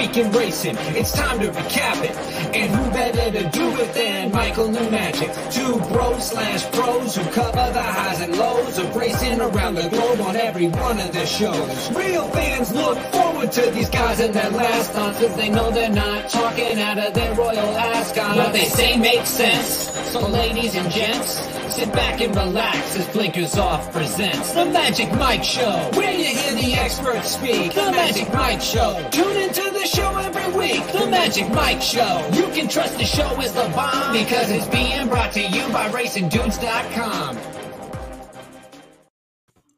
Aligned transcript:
week 0.00 0.16
in 0.16 0.32
racing. 0.32 0.76
It's 0.96 1.12
time 1.12 1.40
to 1.40 1.48
recap 1.48 2.02
it. 2.04 2.16
And 2.56 2.74
who 2.74 2.90
better 2.90 3.30
to 3.38 3.50
do 3.50 3.68
it 3.76 3.92
than 3.94 4.32
Michael 4.32 4.68
New 4.68 4.90
Magic? 4.90 5.30
Two 5.50 5.78
bros 5.92 6.30
slash 6.30 6.64
pros 6.72 7.16
who 7.16 7.24
cover 7.32 7.72
the 7.72 7.82
highs 7.82 8.20
and 8.22 8.36
lows 8.36 8.78
of 8.78 8.96
racing 8.96 9.40
around 9.40 9.74
the 9.74 9.88
globe 9.90 10.20
on 10.22 10.36
every 10.36 10.68
one 10.68 10.98
of 10.98 11.12
the 11.12 11.26
shows. 11.26 11.90
Real 11.94 12.26
fans 12.28 12.72
look 12.72 12.98
forward 13.12 13.52
to 13.52 13.70
these 13.72 13.90
guys 13.90 14.20
and 14.20 14.32
their 14.32 14.50
last 14.50 14.94
answers. 14.94 15.36
They 15.36 15.50
know 15.50 15.70
they're 15.70 15.90
not 15.90 16.30
talking 16.30 16.80
out 16.80 16.98
of 16.98 17.12
their 17.12 17.34
royal 17.34 17.76
ascot. 17.76 18.36
What 18.36 18.52
they 18.52 18.64
say 18.64 18.96
makes 18.96 19.28
sense. 19.28 19.90
So 20.12 20.26
ladies 20.28 20.74
and 20.76 20.90
gents, 20.90 21.36
sit 21.80 21.92
back 21.94 22.20
and 22.20 22.36
relax 22.36 22.94
as 22.98 23.06
Blinkers 23.08 23.56
Off 23.56 23.90
presents 23.90 24.52
The 24.52 24.66
Magic 24.66 25.10
Mike 25.12 25.42
Show. 25.42 25.90
Where 25.94 26.12
you 26.12 26.26
hear 26.26 26.52
the 26.52 26.74
experts 26.74 27.30
speak. 27.30 27.72
The 27.72 27.90
Magic 27.90 28.30
Mike 28.34 28.60
Show. 28.60 29.02
Tune 29.10 29.34
into 29.38 29.62
the 29.62 29.86
show 29.86 30.14
every 30.18 30.52
week. 30.52 30.86
The 30.92 31.06
Magic 31.06 31.48
Mike 31.48 31.80
Show. 31.80 32.28
You 32.34 32.48
can 32.52 32.68
trust 32.68 32.98
the 32.98 33.06
show 33.06 33.40
is 33.40 33.54
the 33.54 33.66
bomb 33.74 34.12
because 34.12 34.50
it's 34.50 34.66
being 34.66 35.08
brought 35.08 35.32
to 35.32 35.40
you 35.40 35.66
by 35.72 35.88
RacingDudes.com. 35.88 37.38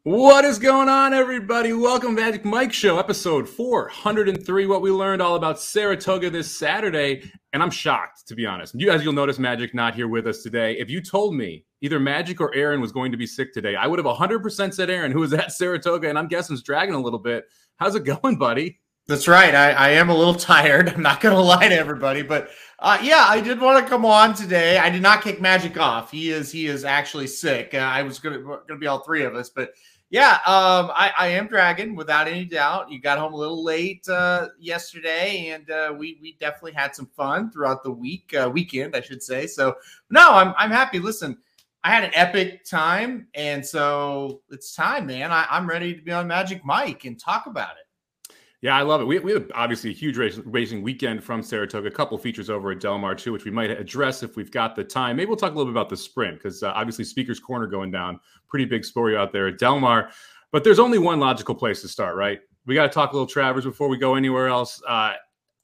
What 0.02 0.44
is 0.44 0.58
going 0.58 0.88
on, 0.88 1.14
everybody? 1.14 1.72
Welcome 1.72 2.16
to 2.16 2.22
Magic 2.22 2.44
Mike 2.44 2.72
Show, 2.72 2.98
episode 2.98 3.48
403. 3.48 4.66
What 4.66 4.82
we 4.82 4.90
learned 4.90 5.22
all 5.22 5.36
about 5.36 5.60
Saratoga 5.60 6.30
this 6.30 6.50
Saturday. 6.50 7.30
And 7.52 7.62
I'm 7.62 7.70
shocked, 7.70 8.26
to 8.26 8.34
be 8.34 8.44
honest. 8.44 8.74
You 8.74 8.88
guys, 8.88 9.04
you'll 9.04 9.12
notice 9.12 9.38
Magic 9.38 9.72
not 9.72 9.94
here 9.94 10.08
with 10.08 10.26
us 10.26 10.42
today. 10.42 10.76
If 10.78 10.90
you 10.90 11.00
told 11.00 11.36
me 11.36 11.64
either 11.82 12.00
Magic 12.00 12.40
or 12.40 12.54
Aaron 12.54 12.80
was 12.80 12.92
going 12.92 13.12
to 13.12 13.18
be 13.18 13.26
sick 13.26 13.52
today, 13.52 13.76
I 13.76 13.86
would 13.86 13.98
have 13.98 14.06
100% 14.06 14.72
said 14.72 14.88
Aaron, 14.88 15.12
who 15.12 15.20
was 15.20 15.34
at 15.34 15.52
Saratoga, 15.52 16.08
and 16.08 16.18
I'm 16.18 16.28
guessing 16.28 16.54
is 16.54 16.62
dragging 16.62 16.94
a 16.94 17.00
little 17.00 17.18
bit. 17.18 17.44
How's 17.76 17.94
it 17.94 18.04
going, 18.04 18.38
buddy? 18.38 18.78
That's 19.08 19.26
right. 19.26 19.52
I, 19.54 19.72
I 19.72 19.88
am 19.90 20.08
a 20.08 20.16
little 20.16 20.34
tired. 20.34 20.88
I'm 20.94 21.02
not 21.02 21.20
going 21.20 21.34
to 21.34 21.42
lie 21.42 21.68
to 21.68 21.74
everybody, 21.74 22.22
but 22.22 22.50
uh, 22.78 22.98
yeah, 23.02 23.26
I 23.28 23.40
did 23.40 23.60
want 23.60 23.84
to 23.84 23.90
come 23.90 24.06
on 24.06 24.32
today. 24.32 24.78
I 24.78 24.88
did 24.88 25.02
not 25.02 25.22
kick 25.22 25.40
Magic 25.40 25.78
off. 25.78 26.10
He 26.10 26.30
is 26.30 26.52
he 26.52 26.66
is 26.66 26.84
actually 26.84 27.26
sick. 27.26 27.74
Uh, 27.74 27.78
I 27.78 28.02
was 28.02 28.20
going 28.20 28.44
to 28.68 28.76
be 28.76 28.86
all 28.86 29.00
three 29.00 29.24
of 29.24 29.34
us, 29.34 29.50
but 29.50 29.72
yeah, 30.12 30.34
um, 30.46 30.90
I, 30.94 31.10
I, 31.16 31.28
am 31.28 31.46
dragging 31.46 31.96
without 31.96 32.28
any 32.28 32.44
doubt. 32.44 32.92
You 32.92 33.00
got 33.00 33.16
home 33.16 33.32
a 33.32 33.36
little 33.36 33.64
late 33.64 34.06
uh, 34.10 34.48
yesterday, 34.58 35.48
and 35.48 35.70
uh, 35.70 35.94
we 35.96 36.18
we 36.20 36.36
definitely 36.38 36.72
had 36.72 36.94
some 36.94 37.06
fun 37.06 37.50
throughout 37.50 37.82
the 37.82 37.90
week 37.90 38.34
uh, 38.34 38.50
weekend, 38.52 38.94
I 38.94 39.00
should 39.00 39.22
say. 39.22 39.46
So 39.46 39.74
no, 40.10 40.32
I'm 40.32 40.52
I'm 40.58 40.70
happy. 40.70 40.98
Listen, 40.98 41.38
I 41.84 41.90
had 41.90 42.04
an 42.04 42.12
epic 42.14 42.64
time, 42.64 43.26
and 43.34 43.64
so 43.64 44.42
it's 44.50 44.74
time, 44.74 45.06
man. 45.06 45.32
I, 45.32 45.46
I'm 45.50 45.68
ready 45.68 45.94
to 45.94 46.02
be 46.02 46.12
on 46.12 46.28
Magic 46.28 46.64
Mike 46.64 47.04
and 47.04 47.18
talk 47.18 47.46
about 47.46 47.72
it. 47.72 48.34
Yeah, 48.60 48.76
I 48.76 48.82
love 48.82 49.00
it. 49.00 49.04
We, 49.04 49.18
we 49.18 49.32
have 49.32 49.50
obviously 49.56 49.90
a 49.90 49.92
huge 49.92 50.16
race, 50.16 50.38
racing 50.44 50.82
weekend 50.82 51.24
from 51.24 51.42
Saratoga, 51.42 51.88
a 51.88 51.90
couple 51.90 52.16
features 52.16 52.48
over 52.48 52.70
at 52.70 52.78
Del 52.78 52.96
Mar 52.96 53.16
too, 53.16 53.32
which 53.32 53.44
we 53.44 53.50
might 53.50 53.70
address 53.70 54.22
if 54.22 54.36
we've 54.36 54.52
got 54.52 54.76
the 54.76 54.84
time. 54.84 55.16
Maybe 55.16 55.26
we'll 55.26 55.36
talk 55.36 55.52
a 55.52 55.56
little 55.56 55.72
bit 55.72 55.76
about 55.76 55.88
the 55.88 55.96
sprint 55.96 56.36
because 56.36 56.62
uh, 56.62 56.70
obviously 56.76 57.04
Speaker's 57.04 57.40
Corner 57.40 57.66
going 57.66 57.90
down, 57.90 58.20
pretty 58.48 58.64
big 58.64 58.84
story 58.84 59.16
out 59.16 59.32
there 59.32 59.48
at 59.48 59.58
Del 59.58 59.80
Mar. 59.80 60.10
But 60.52 60.62
there's 60.62 60.78
only 60.78 60.98
one 60.98 61.18
logical 61.18 61.56
place 61.56 61.82
to 61.82 61.88
start, 61.88 62.14
right? 62.14 62.38
We 62.64 62.76
got 62.76 62.84
to 62.84 62.88
talk 62.88 63.10
a 63.10 63.14
little 63.14 63.26
Travers 63.26 63.64
before 63.64 63.88
we 63.88 63.96
go 63.96 64.14
anywhere 64.14 64.46
else. 64.46 64.80
Uh, 64.86 65.14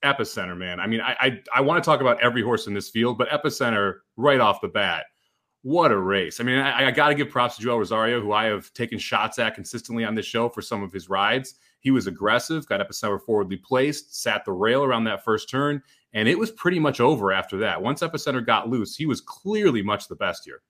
Epicenter, 0.04 0.56
man. 0.56 0.80
I 0.80 0.88
mean, 0.88 1.00
I 1.00 1.16
I, 1.20 1.42
I 1.54 1.60
want 1.60 1.82
to 1.82 1.88
talk 1.88 2.00
about 2.00 2.20
every 2.20 2.42
horse 2.42 2.66
in 2.66 2.74
this 2.74 2.88
field, 2.88 3.16
but 3.16 3.28
Epicenter 3.28 3.98
right 4.16 4.40
off 4.40 4.60
the 4.60 4.68
bat. 4.68 5.04
What 5.62 5.90
a 5.90 5.98
race! 5.98 6.40
I 6.40 6.44
mean, 6.44 6.58
I, 6.58 6.86
I 6.86 6.90
got 6.90 7.08
to 7.08 7.14
give 7.14 7.30
props 7.30 7.56
to 7.56 7.62
Joel 7.62 7.78
Rosario, 7.78 8.20
who 8.20 8.32
I 8.32 8.44
have 8.44 8.72
taken 8.74 8.98
shots 8.98 9.38
at 9.38 9.54
consistently 9.54 10.04
on 10.04 10.14
this 10.14 10.26
show 10.26 10.48
for 10.48 10.62
some 10.62 10.82
of 10.82 10.92
his 10.92 11.08
rides 11.08 11.54
he 11.80 11.90
was 11.90 12.06
aggressive, 12.06 12.66
got 12.66 12.80
Epicenter 12.80 13.20
forwardly 13.20 13.56
placed, 13.56 14.20
sat 14.20 14.44
the 14.44 14.52
rail 14.52 14.82
around 14.82 15.04
that 15.04 15.24
first 15.24 15.48
turn, 15.48 15.82
and 16.12 16.28
it 16.28 16.38
was 16.38 16.50
pretty 16.50 16.78
much 16.78 17.00
over 17.00 17.32
after 17.32 17.58
that. 17.58 17.80
Once 17.80 18.00
Epicenter 18.00 18.44
got 18.44 18.68
loose, 18.68 18.96
he 18.96 19.06
was 19.06 19.20
clearly 19.20 19.82
much 19.82 20.08
the 20.08 20.16
best 20.16 20.44
here. 20.44 20.62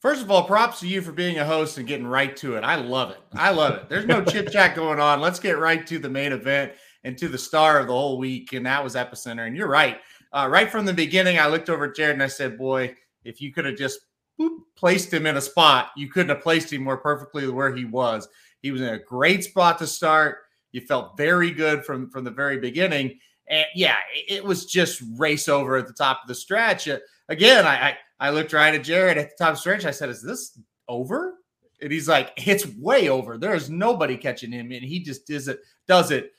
First 0.00 0.22
of 0.22 0.30
all, 0.30 0.44
props 0.44 0.80
to 0.80 0.88
you 0.88 1.02
for 1.02 1.12
being 1.12 1.38
a 1.38 1.44
host 1.44 1.78
and 1.78 1.86
getting 1.86 2.06
right 2.06 2.36
to 2.36 2.56
it. 2.56 2.64
I 2.64 2.76
love 2.76 3.10
it. 3.10 3.18
I 3.34 3.50
love 3.50 3.74
it. 3.74 3.88
There's 3.88 4.06
no 4.06 4.22
chit 4.24 4.52
chat 4.52 4.76
going 4.76 5.00
on. 5.00 5.20
Let's 5.20 5.40
get 5.40 5.58
right 5.58 5.86
to 5.86 5.98
the 5.98 6.08
main 6.08 6.32
event 6.32 6.72
and 7.04 7.16
to 7.18 7.28
the 7.28 7.38
star 7.38 7.80
of 7.80 7.86
the 7.86 7.92
whole 7.92 8.18
week, 8.18 8.52
and 8.52 8.64
that 8.66 8.84
was 8.84 8.94
Epicenter. 8.94 9.46
And 9.46 9.56
you're 9.56 9.68
right. 9.68 9.98
Uh, 10.32 10.48
right 10.50 10.70
from 10.70 10.84
the 10.86 10.92
beginning, 10.92 11.38
I 11.38 11.48
looked 11.48 11.70
over 11.70 11.86
at 11.86 11.96
Jared 11.96 12.14
and 12.14 12.22
I 12.22 12.26
said, 12.26 12.58
"Boy, 12.58 12.94
if 13.24 13.40
you 13.40 13.52
could 13.52 13.64
have 13.64 13.76
just 13.76 14.00
boop, 14.38 14.58
placed 14.76 15.12
him 15.12 15.26
in 15.26 15.36
a 15.36 15.40
spot, 15.40 15.90
you 15.96 16.08
couldn't 16.08 16.28
have 16.28 16.42
placed 16.42 16.72
him 16.72 16.82
more 16.82 16.96
perfectly 16.96 17.48
where 17.48 17.74
he 17.74 17.84
was. 17.84 18.28
He 18.62 18.70
was 18.70 18.80
in 18.80 18.88
a 18.88 18.98
great 18.98 19.44
spot 19.44 19.78
to 19.78 19.86
start. 19.86 20.38
You 20.72 20.80
felt 20.80 21.16
very 21.16 21.50
good 21.50 21.84
from 21.84 22.10
from 22.10 22.24
the 22.24 22.30
very 22.30 22.58
beginning, 22.58 23.18
and 23.48 23.66
yeah, 23.74 23.96
it 24.28 24.44
was 24.44 24.66
just 24.66 25.02
race 25.16 25.48
over 25.48 25.76
at 25.76 25.86
the 25.86 25.92
top 25.92 26.20
of 26.22 26.28
the 26.28 26.34
stretch. 26.34 26.88
Uh, 26.88 26.98
again, 27.28 27.64
I, 27.64 27.88
I 27.88 27.96
I 28.18 28.30
looked 28.30 28.52
right 28.52 28.74
at 28.74 28.84
Jared 28.84 29.18
at 29.18 29.30
the 29.30 29.36
top 29.38 29.50
of 29.50 29.56
the 29.56 29.60
stretch. 29.60 29.84
I 29.84 29.90
said, 29.90 30.08
"Is 30.08 30.22
this 30.22 30.58
over?" 30.88 31.34
And 31.80 31.92
he's 31.92 32.08
like, 32.08 32.32
"It's 32.36 32.66
way 32.66 33.08
over. 33.08 33.38
There's 33.38 33.70
nobody 33.70 34.16
catching 34.16 34.52
him, 34.52 34.72
and 34.72 34.84
he 34.84 35.00
just 35.00 35.26
does 35.26 35.48
it 35.48 35.60
does 35.86 36.10
it 36.10 36.32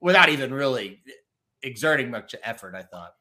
without 0.00 0.28
even 0.28 0.52
really 0.52 1.02
exerting 1.62 2.10
much 2.10 2.34
effort." 2.42 2.74
I 2.74 2.82
thought. 2.82 3.14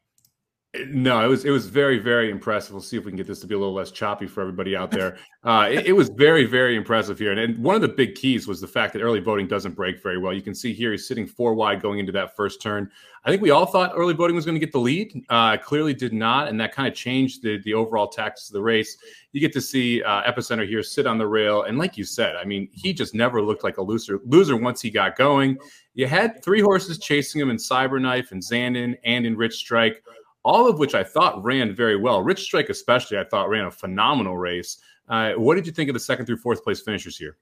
No, 0.75 1.25
it 1.25 1.27
was 1.27 1.45
it 1.45 1.49
was 1.49 1.65
very 1.65 1.97
very 1.97 2.29
impressive. 2.29 2.73
We'll 2.73 2.83
see 2.83 2.95
if 2.95 3.03
we 3.03 3.09
can 3.09 3.17
get 3.17 3.25
this 3.25 3.39
to 3.39 3.47
be 3.47 3.55
a 3.55 3.57
little 3.57 3.73
less 3.73 3.89
choppy 3.89 4.27
for 4.27 4.41
everybody 4.41 4.75
out 4.75 4.91
there. 4.91 5.17
Uh, 5.43 5.67
it, 5.71 5.87
it, 5.87 5.93
was 5.93 6.09
very 6.09 6.45
very 6.45 6.75
impressive 6.75 7.17
here, 7.17 7.31
and, 7.31 7.39
and, 7.39 7.57
one 7.57 7.73
of 7.73 7.81
the 7.81 7.87
big 7.87 8.13
keys 8.13 8.47
was 8.47 8.61
the 8.61 8.67
fact 8.67 8.93
that 8.93 9.01
early 9.01 9.19
voting 9.19 9.47
doesn't 9.47 9.73
break 9.73 10.03
very 10.03 10.19
well. 10.19 10.31
You 10.31 10.43
can 10.43 10.53
see 10.53 10.71
here 10.71 10.91
he's 10.91 11.07
sitting 11.07 11.25
four 11.25 11.55
wide 11.55 11.81
going 11.81 11.97
into 11.97 12.11
that 12.11 12.35
first 12.35 12.61
turn. 12.61 12.87
I 13.25 13.31
think 13.31 13.41
we 13.41 13.49
all 13.49 13.65
thought 13.65 13.93
early 13.95 14.13
voting 14.13 14.35
was 14.35 14.45
going 14.45 14.59
to 14.59 14.59
get 14.59 14.71
the 14.71 14.79
lead. 14.79 15.11
Uh, 15.29 15.57
clearly 15.57 15.95
did 15.95 16.13
not, 16.13 16.49
and 16.49 16.59
that 16.59 16.71
kind 16.71 16.87
of 16.87 16.93
changed 16.93 17.41
the 17.41 17.57
the 17.63 17.73
overall 17.73 18.07
tactics 18.07 18.49
of 18.49 18.53
the 18.53 18.61
race. 18.61 18.95
You 19.31 19.41
get 19.41 19.53
to 19.53 19.61
see 19.61 20.03
uh, 20.03 20.31
Epicenter 20.31 20.67
here 20.67 20.83
sit 20.83 21.07
on 21.07 21.17
the 21.17 21.25
rail, 21.25 21.63
and 21.63 21.79
like 21.79 21.97
you 21.97 22.03
said, 22.03 22.35
I 22.35 22.45
mean, 22.45 22.69
he 22.73 22.93
just 22.93 23.15
never 23.15 23.41
looked 23.41 23.63
like 23.63 23.77
a 23.77 23.81
loser 23.81 24.19
loser 24.23 24.55
once 24.55 24.83
he 24.83 24.91
got 24.91 25.17
going. 25.17 25.57
You 25.95 26.05
had 26.05 26.43
three 26.43 26.61
horses 26.61 26.99
chasing 26.99 27.41
him 27.41 27.49
in 27.49 27.57
Cyberknife 27.57 28.31
and 28.31 28.41
Zandon 28.43 28.95
and 29.03 29.25
in 29.25 29.35
Rich 29.35 29.55
Strike 29.55 30.03
all 30.43 30.69
of 30.69 30.79
which 30.79 30.95
I 30.95 31.03
thought 31.03 31.43
ran 31.43 31.75
very 31.75 31.95
well. 31.95 32.21
Rich 32.21 32.43
Strike, 32.43 32.69
especially, 32.69 33.17
I 33.17 33.23
thought 33.23 33.49
ran 33.49 33.65
a 33.65 33.71
phenomenal 33.71 34.37
race. 34.37 34.77
Uh, 35.07 35.33
what 35.33 35.55
did 35.55 35.65
you 35.65 35.73
think 35.73 35.89
of 35.89 35.93
the 35.93 35.99
second 35.99 36.25
through 36.25 36.37
fourth 36.37 36.63
place 36.63 36.81
finishers 36.81 37.17
here? 37.17 37.37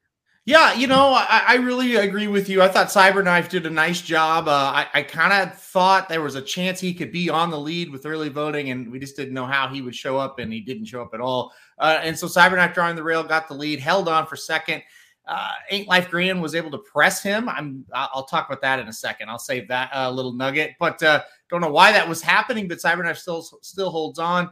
Yeah, 0.45 0.73
you 0.75 0.87
know, 0.87 1.09
I, 1.09 1.43
I 1.45 1.55
really 1.55 1.97
agree 1.97 2.27
with 2.27 2.47
you. 2.47 2.61
I 2.61 2.69
thought 2.69 2.87
Cyberknife 2.87 3.49
did 3.49 3.65
a 3.65 3.69
nice 3.69 3.99
job. 3.99 4.47
Uh, 4.47 4.51
I, 4.51 4.87
I 4.93 5.03
kind 5.03 5.33
of 5.33 5.57
thought 5.59 6.07
there 6.07 6.21
was 6.21 6.35
a 6.35 6.41
chance 6.41 6.79
he 6.79 6.93
could 6.93 7.11
be 7.11 7.29
on 7.29 7.49
the 7.49 7.59
lead 7.59 7.91
with 7.91 8.05
early 8.05 8.29
voting, 8.29 8.69
and 8.69 8.89
we 8.89 8.97
just 8.97 9.17
didn't 9.17 9.33
know 9.33 9.45
how 9.45 9.67
he 9.67 9.81
would 9.81 9.93
show 9.93 10.17
up, 10.17 10.39
and 10.39 10.53
he 10.53 10.61
didn't 10.61 10.85
show 10.85 11.01
up 11.01 11.13
at 11.13 11.19
all. 11.19 11.51
Uh, 11.77 11.99
and 12.01 12.17
so 12.17 12.27
Cyberknife 12.27 12.73
drawing 12.73 12.95
the 12.95 13.03
rail 13.03 13.23
got 13.23 13.49
the 13.49 13.55
lead, 13.55 13.81
held 13.81 14.07
on 14.07 14.25
for 14.25 14.37
second. 14.37 14.81
Uh, 15.27 15.51
Ain't 15.69 15.89
Life 15.89 16.09
Grand 16.09 16.41
was 16.41 16.55
able 16.55 16.71
to 16.71 16.77
press 16.77 17.21
him. 17.21 17.49
I'm. 17.49 17.83
I'll 17.93 18.23
talk 18.23 18.47
about 18.47 18.61
that 18.61 18.79
in 18.79 18.87
a 18.87 18.93
second. 18.93 19.29
I'll 19.29 19.37
save 19.37 19.67
that 19.67 19.91
uh, 19.93 20.09
little 20.09 20.31
nugget. 20.31 20.75
But 20.79 21.03
uh, 21.03 21.23
don't 21.49 21.61
know 21.61 21.71
why 21.71 21.91
that 21.91 22.07
was 22.07 22.21
happening. 22.21 22.67
But 22.67 22.79
Cyberknife 22.79 23.17
still 23.17 23.41
still 23.61 23.89
holds 23.89 24.19
on. 24.19 24.49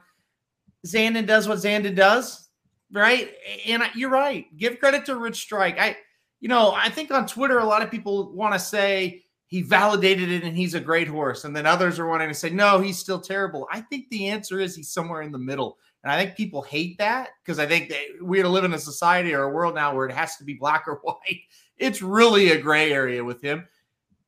Zandon 0.85 1.25
does 1.25 1.47
what 1.47 1.57
Zandon 1.57 1.95
does, 1.95 2.50
right? 2.91 3.33
And 3.66 3.83
you're 3.95 4.09
right. 4.09 4.45
Give 4.57 4.79
credit 4.79 5.05
to 5.05 5.17
Rich 5.17 5.38
Strike. 5.41 5.79
I, 5.79 5.97
you 6.39 6.50
know, 6.50 6.73
I 6.75 6.89
think 6.89 7.11
on 7.11 7.25
Twitter 7.25 7.59
a 7.59 7.66
lot 7.66 7.81
of 7.81 7.89
people 7.89 8.34
want 8.34 8.53
to 8.53 8.59
say 8.59 9.23
he 9.47 9.61
validated 9.61 10.29
it 10.29 10.44
and 10.44 10.55
he's 10.55 10.73
a 10.73 10.79
great 10.79 11.07
horse, 11.07 11.44
and 11.44 11.55
then 11.55 11.66
others 11.66 12.00
are 12.00 12.07
wanting 12.07 12.29
to 12.29 12.34
say 12.34 12.50
no, 12.50 12.79
he's 12.79 13.00
still 13.00 13.19
terrible. 13.19 13.67
I 13.72 13.81
think 13.81 14.09
the 14.09 14.28
answer 14.28 14.59
is 14.59 14.75
he's 14.75 14.91
somewhere 14.91 15.22
in 15.22 15.31
the 15.31 15.39
middle. 15.39 15.78
And 16.03 16.11
I 16.11 16.23
think 16.23 16.38
people 16.38 16.61
hate 16.61 17.00
that 17.00 17.29
because 17.44 17.57
I 17.57 17.66
think 17.66 17.89
that 17.89 18.00
we 18.22 18.43
live 18.43 18.64
in 18.64 18.75
a 18.75 18.79
society 18.79 19.34
or 19.34 19.43
a 19.43 19.49
world 19.49 19.73
now 19.73 19.96
where 19.96 20.05
it 20.05 20.14
has 20.14 20.37
to 20.37 20.43
be 20.43 20.53
black 20.53 20.87
or 20.87 20.96
white. 21.03 21.41
It's 21.78 22.02
really 22.02 22.52
a 22.52 22.61
gray 22.61 22.91
area 22.91 23.23
with 23.23 23.41
him. 23.41 23.66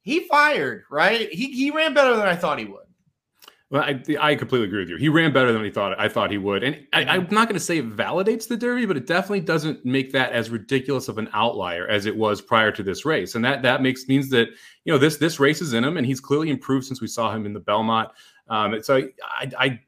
He 0.08 0.22
fired, 0.22 0.86
right? 0.90 1.30
He, 1.34 1.52
he 1.52 1.70
ran 1.70 1.94
better 1.94 2.16
than 2.16 2.26
I 2.26 2.36
thought 2.38 2.60
he 2.60 2.64
would. 2.64 2.86
Well, 3.70 3.82
I, 3.82 4.02
I 4.22 4.36
completely 4.36 4.66
agree 4.66 4.80
with 4.80 4.90
you. 4.90 4.96
He 4.96 5.10
ran 5.10 5.34
better 5.34 5.52
than 5.52 5.62
he 5.66 5.70
thought 5.70 6.00
I 6.00 6.08
thought 6.08 6.32
he 6.32 6.38
would, 6.38 6.64
and 6.64 6.88
I, 6.94 7.02
am 7.02 7.26
mm-hmm. 7.26 7.36
not 7.36 7.50
going 7.50 7.60
to 7.60 7.66
say 7.66 7.80
it 7.80 7.90
validates 7.94 8.48
the 8.48 8.56
Derby, 8.56 8.86
but 8.86 8.96
it 8.96 9.06
definitely 9.06 9.42
doesn't 9.42 9.84
make 9.84 10.14
that 10.14 10.32
as 10.32 10.50
ridiculous 10.50 11.10
of 11.10 11.18
an 11.18 11.28
outlier 11.34 11.86
as 11.90 12.06
it 12.06 12.16
was 12.16 12.40
prior 12.40 12.72
to 12.72 12.84
this 12.84 13.04
race. 13.04 13.36
And 13.36 13.44
that 13.44 13.62
that 13.64 13.82
makes 13.82 14.08
means 14.08 14.30
that 14.30 14.48
you 14.86 14.94
know 14.94 14.98
this 14.98 15.18
this 15.18 15.42
race 15.42 15.62
is 15.62 15.74
in 15.74 15.84
him, 15.84 15.98
and 15.98 16.08
he's 16.08 16.22
clearly 16.22 16.52
improved 16.52 16.86
since 16.86 17.02
we 17.02 17.08
saw 17.08 17.36
him 17.36 17.46
in 17.46 17.52
the 17.52 17.60
Belmont. 17.60 18.10
Um, 18.48 18.82
so 18.82 19.02
I, 19.26 19.52
I 19.60 19.80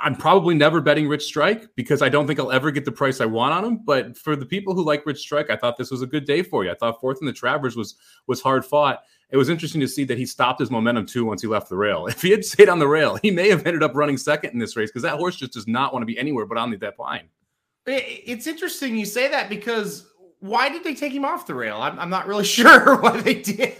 I'm 0.00 0.14
probably 0.14 0.54
never 0.54 0.80
betting 0.80 1.08
Rich 1.08 1.24
Strike 1.24 1.74
because 1.74 2.00
I 2.00 2.08
don't 2.08 2.28
think 2.28 2.38
I'll 2.38 2.52
ever 2.52 2.70
get 2.70 2.84
the 2.84 2.92
price 2.92 3.20
I 3.20 3.26
want 3.26 3.54
on 3.54 3.64
him. 3.64 3.80
But 3.84 4.16
for 4.16 4.36
the 4.36 4.46
people 4.46 4.72
who 4.76 4.84
like 4.84 5.04
Rich 5.04 5.18
Strike, 5.18 5.50
I 5.50 5.56
thought 5.56 5.76
this 5.76 5.90
was 5.90 6.02
a 6.02 6.06
good 6.06 6.26
day 6.26 6.42
for 6.42 6.64
you. 6.64 6.70
I 6.70 6.74
thought 6.74 7.00
fourth 7.00 7.18
in 7.20 7.26
the 7.26 7.32
Travers 7.32 7.74
was 7.74 7.96
was 8.28 8.40
hard 8.40 8.64
fought. 8.64 9.02
It 9.30 9.36
was 9.36 9.48
interesting 9.48 9.80
to 9.82 9.88
see 9.88 10.04
that 10.04 10.16
he 10.16 10.24
stopped 10.24 10.60
his 10.60 10.70
momentum 10.70 11.04
too 11.06 11.24
once 11.24 11.42
he 11.42 11.48
left 11.48 11.68
the 11.68 11.76
rail. 11.76 12.06
If 12.06 12.22
he 12.22 12.30
had 12.30 12.44
stayed 12.44 12.68
on 12.68 12.78
the 12.78 12.88
rail, 12.88 13.18
he 13.22 13.30
may 13.30 13.48
have 13.50 13.66
ended 13.66 13.82
up 13.82 13.94
running 13.94 14.16
second 14.16 14.50
in 14.50 14.58
this 14.58 14.76
race 14.76 14.90
because 14.90 15.02
that 15.02 15.16
horse 15.16 15.36
just 15.36 15.52
does 15.52 15.68
not 15.68 15.92
want 15.92 16.02
to 16.02 16.06
be 16.06 16.18
anywhere 16.18 16.46
but 16.46 16.58
on 16.58 16.70
the 16.70 16.76
that 16.78 16.98
line. 16.98 17.28
It's 17.86 18.46
interesting 18.46 18.96
you 18.96 19.06
say 19.06 19.28
that 19.28 19.48
because 19.48 20.06
why 20.40 20.68
did 20.68 20.84
they 20.84 20.94
take 20.94 21.12
him 21.12 21.24
off 21.24 21.46
the 21.46 21.54
rail? 21.54 21.78
I'm, 21.80 21.98
I'm 21.98 22.10
not 22.10 22.26
really 22.26 22.44
sure 22.58 23.00
why 23.00 23.20
they 23.20 23.34
did. 23.34 23.76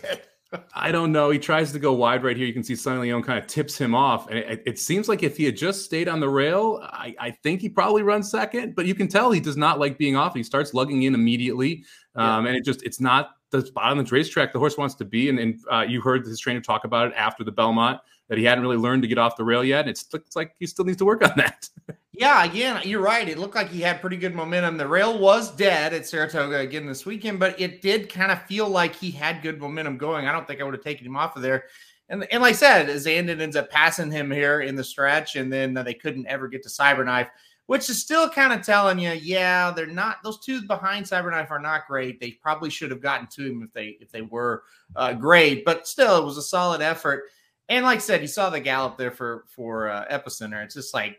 I 0.75 0.93
don't 0.93 1.13
know. 1.13 1.29
He 1.29 1.39
tries 1.39 1.73
to 1.73 1.79
go 1.79 1.93
wide 1.93 2.25
right 2.25 2.35
here. 2.37 2.47
You 2.47 2.55
can 2.55 2.65
see 2.65 2.75
Sonny 2.75 3.01
Leon 3.01 3.23
kind 3.23 3.39
of 3.39 3.47
tips 3.47 3.77
him 3.77 3.95
off. 3.95 4.29
And 4.31 4.39
it, 4.39 4.63
it, 4.65 4.79
seems 4.79 5.07
like 5.07 5.23
if 5.23 5.37
he 5.37 5.45
had 5.45 5.59
just 5.59 5.85
stayed 5.85 6.09
on 6.09 6.21
the 6.21 6.29
rail, 6.29 6.81
I, 6.85 7.15
I, 7.21 7.31
think 7.33 7.61
he 7.61 7.69
probably 7.69 8.03
runs 8.03 8.31
second, 8.31 8.75
but 8.75 8.87
you 8.87 8.95
can 8.95 9.09
tell 9.09 9.31
he 9.31 9.41
does 9.41 9.59
not 9.59 9.79
like 9.79 9.99
being 9.99 10.17
off. 10.17 10.35
He 10.35 10.43
starts 10.43 10.73
lugging 10.73 11.03
in 11.03 11.15
immediately. 11.15 11.85
Um, 12.15 12.45
yeah. 12.45 12.49
And 12.49 12.57
it 12.57 12.65
just, 12.65 12.83
it's 12.83 12.99
not 12.99 13.33
the 13.51 13.65
spot 13.65 13.91
on 13.91 13.99
the 13.99 14.05
racetrack 14.05 14.53
the 14.53 14.59
horse 14.59 14.77
wants 14.77 14.95
to 14.97 15.05
be. 15.05 15.29
And, 15.29 15.39
and 15.39 15.61
uh, 15.71 15.85
you 15.89 16.01
heard 16.01 16.27
his 16.27 16.41
trainer 16.41 16.61
talk 16.61 16.85
about 16.85 17.09
it 17.09 17.15
after 17.17 17.45
the 17.45 17.53
Belmont 17.53 18.01
that 18.29 18.39
he 18.39 18.45
hadn't 18.45 18.63
really 18.63 18.77
learned 18.77 19.03
to 19.03 19.09
get 19.09 19.19
off 19.19 19.37
the 19.37 19.45
rail 19.45 19.65
yet. 19.65 19.81
And 19.81 19.91
it 19.91 20.03
looks 20.13 20.37
like 20.37 20.55
he 20.59 20.67
still 20.67 20.85
needs 20.85 20.99
to 20.99 21.05
work 21.05 21.25
on 21.25 21.33
that. 21.37 21.69
yeah, 22.13 22.45
again, 22.45 22.81
you're 22.85 23.01
right. 23.01 23.27
It 23.27 23.39
looked 23.39 23.55
like 23.55 23.71
he 23.71 23.81
had 23.81 24.01
pretty 24.01 24.19
good 24.19 24.35
momentum. 24.35 24.77
The 24.77 24.87
rail 24.87 25.19
was 25.19 25.51
dead 25.51 25.95
at 25.95 26.07
Saratoga 26.07 26.59
again 26.59 26.87
this 26.87 27.07
weekend, 27.07 27.39
but 27.39 27.59
it 27.59 27.81
did 27.81 28.11
kind 28.11 28.31
of 28.31 28.43
feel 28.43 28.69
like 28.69 28.95
he 28.95 29.11
had 29.11 29.43
good 29.43 29.59
momentum 29.59 29.97
going. 29.97 30.27
I 30.27 30.33
don't 30.33 30.47
think 30.47 30.61
I 30.61 30.65
would 30.65 30.75
have 30.75 30.85
taken 30.85 31.07
him 31.07 31.17
off 31.17 31.37
of 31.37 31.43
there. 31.43 31.65
And, 32.11 32.27
and 32.31 32.43
like 32.43 32.55
I 32.55 32.57
said, 32.57 32.89
Zandon 32.89 33.41
ends 33.41 33.57
up 33.57 33.71
passing 33.71 34.11
him 34.11 34.31
here 34.31 34.61
in 34.61 34.75
the 34.75 34.85
stretch, 34.85 35.37
and 35.37 35.53
then 35.53 35.75
they 35.75 35.95
couldn't 35.95 36.27
ever 36.27 36.49
get 36.49 36.63
to 36.63 36.69
Cyberknife 36.69 37.29
which 37.69 37.91
is 37.91 38.01
still 38.01 38.31
kind 38.31 38.51
of 38.51 38.65
telling 38.65 38.99
you, 38.99 39.11
yeah, 39.11 39.71
they're 39.71 39.87
not 39.87 40.23
those 40.25 40.41
two 40.41 40.63
behind 40.63 41.05
Cyberknife 41.05 41.51
are 41.51 41.59
not 41.59 41.87
great. 41.87 42.19
They 42.19 42.31
probably 42.31 42.71
should 42.71 42.91
have 42.91 43.03
gotten 43.03 43.27
to 43.27 43.45
him 43.45 43.63
if 43.63 43.71
they 43.75 43.99
if 44.01 44.11
they 44.11 44.23
were 44.23 44.63
uh, 44.97 45.13
great, 45.13 45.67
but 45.67 45.87
still, 45.87 46.17
it 46.17 46.25
was 46.25 46.39
a 46.39 46.43
solid 46.43 46.81
effort. 46.81 47.25
And 47.69 47.85
like 47.85 47.97
I 47.97 48.01
said, 48.01 48.23
you 48.23 48.27
saw 48.27 48.49
the 48.49 48.59
gallop 48.59 48.97
there 48.97 49.11
for 49.11 49.45
for 49.49 49.91
uh, 49.91 50.07
Epicenter. 50.11 50.65
It's 50.65 50.77
just 50.77 50.95
like 50.95 51.19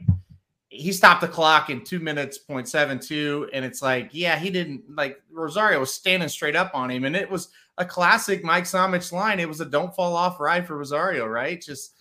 he 0.70 0.92
stopped 0.92 1.22
the 1.22 1.28
clock 1.28 1.70
in 1.70 1.84
two 1.84 2.00
minutes 2.00 2.40
point 2.40 2.68
seven 2.68 2.98
two, 2.98 3.48
and 3.54 3.64
it's 3.64 3.84
like, 3.84 4.10
yeah, 4.12 4.36
he 4.36 4.50
didn't 4.50 4.82
like 4.96 5.22
Rosario 5.32 5.80
was 5.80 5.94
standing 5.94 6.30
straight 6.30 6.56
up 6.56 6.72
on 6.74 6.90
him, 6.90 7.06
and 7.06 7.16
it 7.16 7.30
was 7.30 7.50
a 7.78 7.86
classic 7.86 8.44
Mike 8.44 8.64
Somich 8.64 9.12
line. 9.12 9.40
It 9.40 9.48
was 9.48 9.62
a 9.62 9.66
don't 9.66 9.96
fall 9.96 10.16
off 10.16 10.40
ride 10.40 10.66
for 10.66 10.78
Rosario, 10.78 11.28
right? 11.28 11.62
Just, 11.62 11.94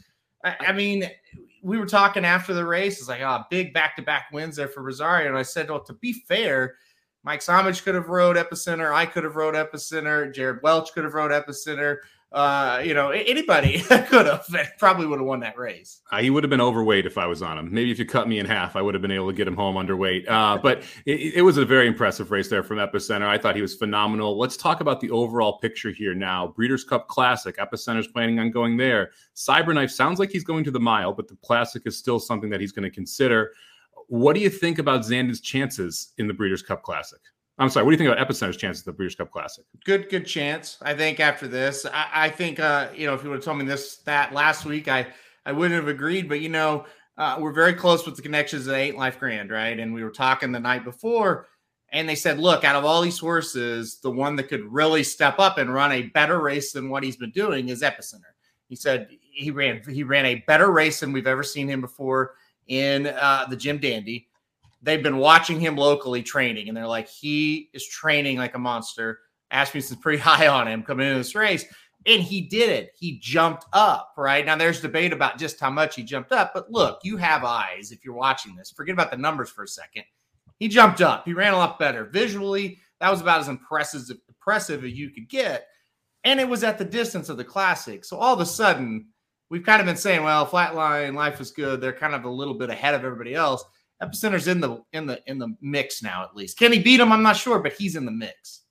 I, 0.42 0.56
I 0.68 0.72
mean, 0.72 1.10
we 1.62 1.78
were 1.78 1.86
talking 1.86 2.24
after 2.24 2.54
the 2.54 2.64
race. 2.64 2.98
It's 2.98 3.08
like, 3.08 3.22
oh, 3.22 3.44
big 3.50 3.72
back 3.72 3.96
to 3.96 4.02
back 4.02 4.26
wins 4.32 4.56
there 4.56 4.68
for 4.68 4.82
Rosario. 4.82 5.28
And 5.28 5.38
I 5.38 5.42
said, 5.42 5.68
well, 5.68 5.82
to 5.84 5.92
be 5.94 6.12
fair, 6.12 6.76
Mike 7.24 7.40
Somich 7.40 7.82
could 7.82 7.94
have 7.94 8.08
rode 8.08 8.36
Epicenter. 8.36 8.92
I 8.92 9.06
could 9.06 9.24
have 9.24 9.36
rode 9.36 9.54
Epicenter. 9.54 10.32
Jared 10.32 10.62
Welch 10.62 10.92
could 10.92 11.04
have 11.04 11.14
rode 11.14 11.32
Epicenter 11.32 11.98
uh, 12.30 12.82
you 12.84 12.92
know, 12.92 13.08
anybody 13.08 13.78
could 14.08 14.26
have 14.26 14.46
probably 14.78 15.06
would 15.06 15.18
have 15.18 15.26
won 15.26 15.40
that 15.40 15.56
race. 15.56 16.02
Uh, 16.12 16.20
he 16.20 16.28
would 16.28 16.44
have 16.44 16.50
been 16.50 16.60
overweight 16.60 17.06
if 17.06 17.16
I 17.16 17.26
was 17.26 17.40
on 17.40 17.56
him. 17.56 17.72
Maybe 17.72 17.90
if 17.90 17.98
you 17.98 18.04
cut 18.04 18.28
me 18.28 18.38
in 18.38 18.44
half, 18.44 18.76
I 18.76 18.82
would 18.82 18.94
have 18.94 19.00
been 19.00 19.10
able 19.10 19.28
to 19.28 19.32
get 19.32 19.48
him 19.48 19.56
home 19.56 19.76
underweight. 19.76 20.28
Uh, 20.28 20.58
but 20.58 20.82
it, 21.06 21.36
it, 21.36 21.42
was 21.42 21.56
a 21.56 21.64
very 21.64 21.86
impressive 21.86 22.30
race 22.30 22.48
there 22.48 22.62
from 22.62 22.76
Epicenter. 22.76 23.26
I 23.26 23.38
thought 23.38 23.56
he 23.56 23.62
was 23.62 23.74
phenomenal. 23.74 24.38
Let's 24.38 24.58
talk 24.58 24.82
about 24.82 25.00
the 25.00 25.10
overall 25.10 25.58
picture 25.58 25.90
here 25.90 26.14
now. 26.14 26.48
Breeders' 26.48 26.84
Cup 26.84 27.08
Classic. 27.08 27.56
Epicenter's 27.56 28.08
planning 28.08 28.38
on 28.38 28.50
going 28.50 28.76
there. 28.76 29.10
Cyberknife 29.34 29.90
sounds 29.90 30.18
like 30.18 30.30
he's 30.30 30.44
going 30.44 30.64
to 30.64 30.70
the 30.70 30.80
mile, 30.80 31.14
but 31.14 31.28
the 31.28 31.36
Classic 31.36 31.82
is 31.86 31.96
still 31.96 32.20
something 32.20 32.50
that 32.50 32.60
he's 32.60 32.72
going 32.72 32.88
to 32.88 32.94
consider. 32.94 33.52
What 34.08 34.34
do 34.34 34.40
you 34.40 34.50
think 34.50 34.78
about 34.78 35.00
Zandon's 35.00 35.40
chances 35.40 36.12
in 36.18 36.28
the 36.28 36.34
Breeders' 36.34 36.62
Cup 36.62 36.82
Classic? 36.82 37.20
I'm 37.58 37.68
sorry. 37.68 37.84
What 37.84 37.90
do 37.90 37.94
you 37.94 37.98
think 37.98 38.16
about 38.16 38.28
Epicenter's 38.28 38.56
chances 38.56 38.82
at 38.82 38.86
the 38.86 38.92
Breeders' 38.92 39.16
Cup 39.16 39.32
Classic? 39.32 39.64
Good, 39.84 40.08
good 40.08 40.26
chance. 40.26 40.78
I 40.82 40.94
think 40.94 41.18
after 41.18 41.48
this, 41.48 41.86
I, 41.86 42.08
I 42.12 42.28
think 42.30 42.60
uh, 42.60 42.88
you 42.94 43.06
know 43.06 43.14
if 43.14 43.24
you 43.24 43.30
would 43.30 43.36
have 43.36 43.44
told 43.44 43.58
me 43.58 43.64
this 43.64 43.98
that 44.04 44.32
last 44.32 44.64
week, 44.64 44.86
I 44.88 45.06
I 45.44 45.52
wouldn't 45.52 45.78
have 45.78 45.88
agreed. 45.88 46.28
But 46.28 46.40
you 46.40 46.48
know, 46.48 46.86
uh, 47.16 47.36
we're 47.40 47.52
very 47.52 47.74
close 47.74 48.06
with 48.06 48.16
the 48.16 48.22
connections 48.22 48.68
at 48.68 48.76
Ain't 48.76 48.96
Life 48.96 49.18
Grand, 49.18 49.50
right? 49.50 49.78
And 49.78 49.92
we 49.92 50.04
were 50.04 50.10
talking 50.10 50.52
the 50.52 50.60
night 50.60 50.84
before, 50.84 51.48
and 51.90 52.08
they 52.08 52.14
said, 52.14 52.38
look, 52.38 52.62
out 52.62 52.76
of 52.76 52.84
all 52.84 53.02
these 53.02 53.18
horses, 53.18 53.98
the 54.00 54.10
one 54.10 54.36
that 54.36 54.48
could 54.48 54.72
really 54.72 55.02
step 55.02 55.40
up 55.40 55.58
and 55.58 55.72
run 55.74 55.90
a 55.90 56.02
better 56.02 56.38
race 56.40 56.72
than 56.72 56.90
what 56.90 57.02
he's 57.02 57.16
been 57.16 57.32
doing 57.32 57.70
is 57.70 57.82
Epicenter. 57.82 58.34
He 58.68 58.76
said 58.76 59.08
he 59.32 59.50
ran 59.50 59.82
he 59.88 60.04
ran 60.04 60.26
a 60.26 60.44
better 60.46 60.70
race 60.70 61.00
than 61.00 61.12
we've 61.12 61.26
ever 61.26 61.42
seen 61.42 61.68
him 61.68 61.80
before 61.80 62.34
in 62.68 63.06
uh, 63.06 63.46
the 63.48 63.56
Jim 63.56 63.78
Dandy 63.78 64.28
they've 64.82 65.02
been 65.02 65.18
watching 65.18 65.60
him 65.60 65.76
locally 65.76 66.22
training, 66.22 66.68
and 66.68 66.76
they're 66.76 66.86
like, 66.86 67.08
he 67.08 67.70
is 67.72 67.86
training 67.86 68.38
like 68.38 68.54
a 68.54 68.58
monster. 68.58 69.20
Asmussen's 69.50 70.00
pretty 70.00 70.18
high 70.22 70.48
on 70.48 70.68
him 70.68 70.82
coming 70.82 71.06
into 71.06 71.18
this 71.18 71.34
race, 71.34 71.64
and 72.06 72.22
he 72.22 72.42
did 72.42 72.70
it. 72.70 72.92
He 72.98 73.18
jumped 73.18 73.66
up, 73.72 74.14
right? 74.16 74.44
Now, 74.44 74.56
there's 74.56 74.80
debate 74.80 75.12
about 75.12 75.38
just 75.38 75.60
how 75.60 75.70
much 75.70 75.96
he 75.96 76.02
jumped 76.02 76.32
up, 76.32 76.52
but 76.54 76.70
look, 76.70 77.00
you 77.02 77.16
have 77.16 77.44
eyes 77.44 77.92
if 77.92 78.04
you're 78.04 78.14
watching 78.14 78.54
this. 78.54 78.70
Forget 78.70 78.94
about 78.94 79.10
the 79.10 79.16
numbers 79.16 79.50
for 79.50 79.64
a 79.64 79.68
second. 79.68 80.04
He 80.58 80.68
jumped 80.68 81.00
up. 81.00 81.24
He 81.24 81.32
ran 81.32 81.54
a 81.54 81.56
lot 81.56 81.78
better. 81.78 82.04
Visually, 82.04 82.78
that 83.00 83.10
was 83.10 83.20
about 83.20 83.40
as 83.40 83.48
impressive, 83.48 84.02
impressive 84.28 84.84
as 84.84 84.92
you 84.92 85.10
could 85.10 85.28
get. 85.28 85.68
And 86.24 86.40
it 86.40 86.48
was 86.48 86.64
at 86.64 86.78
the 86.78 86.84
distance 86.84 87.28
of 87.28 87.36
the 87.36 87.44
classic. 87.44 88.04
So 88.04 88.16
all 88.16 88.34
of 88.34 88.40
a 88.40 88.46
sudden, 88.46 89.06
we've 89.50 89.64
kind 89.64 89.80
of 89.80 89.86
been 89.86 89.96
saying, 89.96 90.24
well, 90.24 90.46
Flightline, 90.46 91.14
life 91.14 91.40
is 91.40 91.52
good. 91.52 91.80
They're 91.80 91.92
kind 91.92 92.14
of 92.14 92.24
a 92.24 92.30
little 92.30 92.54
bit 92.54 92.70
ahead 92.70 92.94
of 92.94 93.04
everybody 93.04 93.34
else. 93.34 93.64
Epicenter's 94.02 94.48
in 94.48 94.60
the 94.60 94.82
in 94.92 95.06
the 95.06 95.20
in 95.26 95.38
the 95.38 95.54
mix 95.60 96.02
now 96.02 96.22
at 96.22 96.36
least. 96.36 96.58
Can 96.58 96.72
he 96.72 96.78
beat 96.78 97.00
him? 97.00 97.12
I'm 97.12 97.22
not 97.22 97.36
sure, 97.36 97.58
but 97.58 97.72
he's 97.72 97.96
in 97.96 98.04
the 98.04 98.12
mix. 98.12 98.62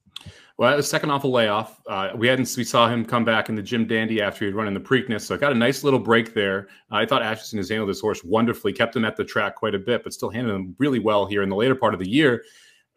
Well, 0.57 0.73
it 0.73 0.77
was 0.77 0.89
second 0.89 1.11
off 1.11 1.23
a 1.23 1.27
layoff. 1.27 1.79
Uh, 1.87 2.09
we 2.15 2.27
hadn't 2.27 2.51
we 2.57 2.63
saw 2.63 2.89
him 2.89 3.05
come 3.05 3.23
back 3.23 3.47
in 3.47 3.53
the 3.53 3.61
Jim 3.61 3.85
Dandy 3.85 4.21
after 4.21 4.45
he'd 4.45 4.55
run 4.55 4.67
in 4.67 4.73
the 4.73 4.79
Preakness, 4.79 5.21
so 5.21 5.35
I 5.35 5.37
got 5.37 5.51
a 5.51 5.55
nice 5.55 5.83
little 5.83 5.99
break 5.99 6.33
there. 6.33 6.67
Uh, 6.91 6.95
I 6.95 7.05
thought 7.05 7.21
Asmussen 7.21 7.57
has 7.57 7.69
handled 7.69 7.89
this 7.89 8.01
horse 8.01 8.23
wonderfully, 8.23 8.73
kept 8.73 8.95
him 8.95 9.05
at 9.05 9.15
the 9.15 9.23
track 9.23 9.55
quite 9.55 9.75
a 9.75 9.79
bit, 9.79 10.03
but 10.03 10.13
still 10.13 10.31
handled 10.31 10.59
him 10.59 10.75
really 10.79 10.97
well 10.97 11.27
here 11.27 11.43
in 11.43 11.49
the 11.49 11.55
later 11.55 11.75
part 11.75 11.93
of 11.93 11.99
the 11.99 12.09
year. 12.09 12.43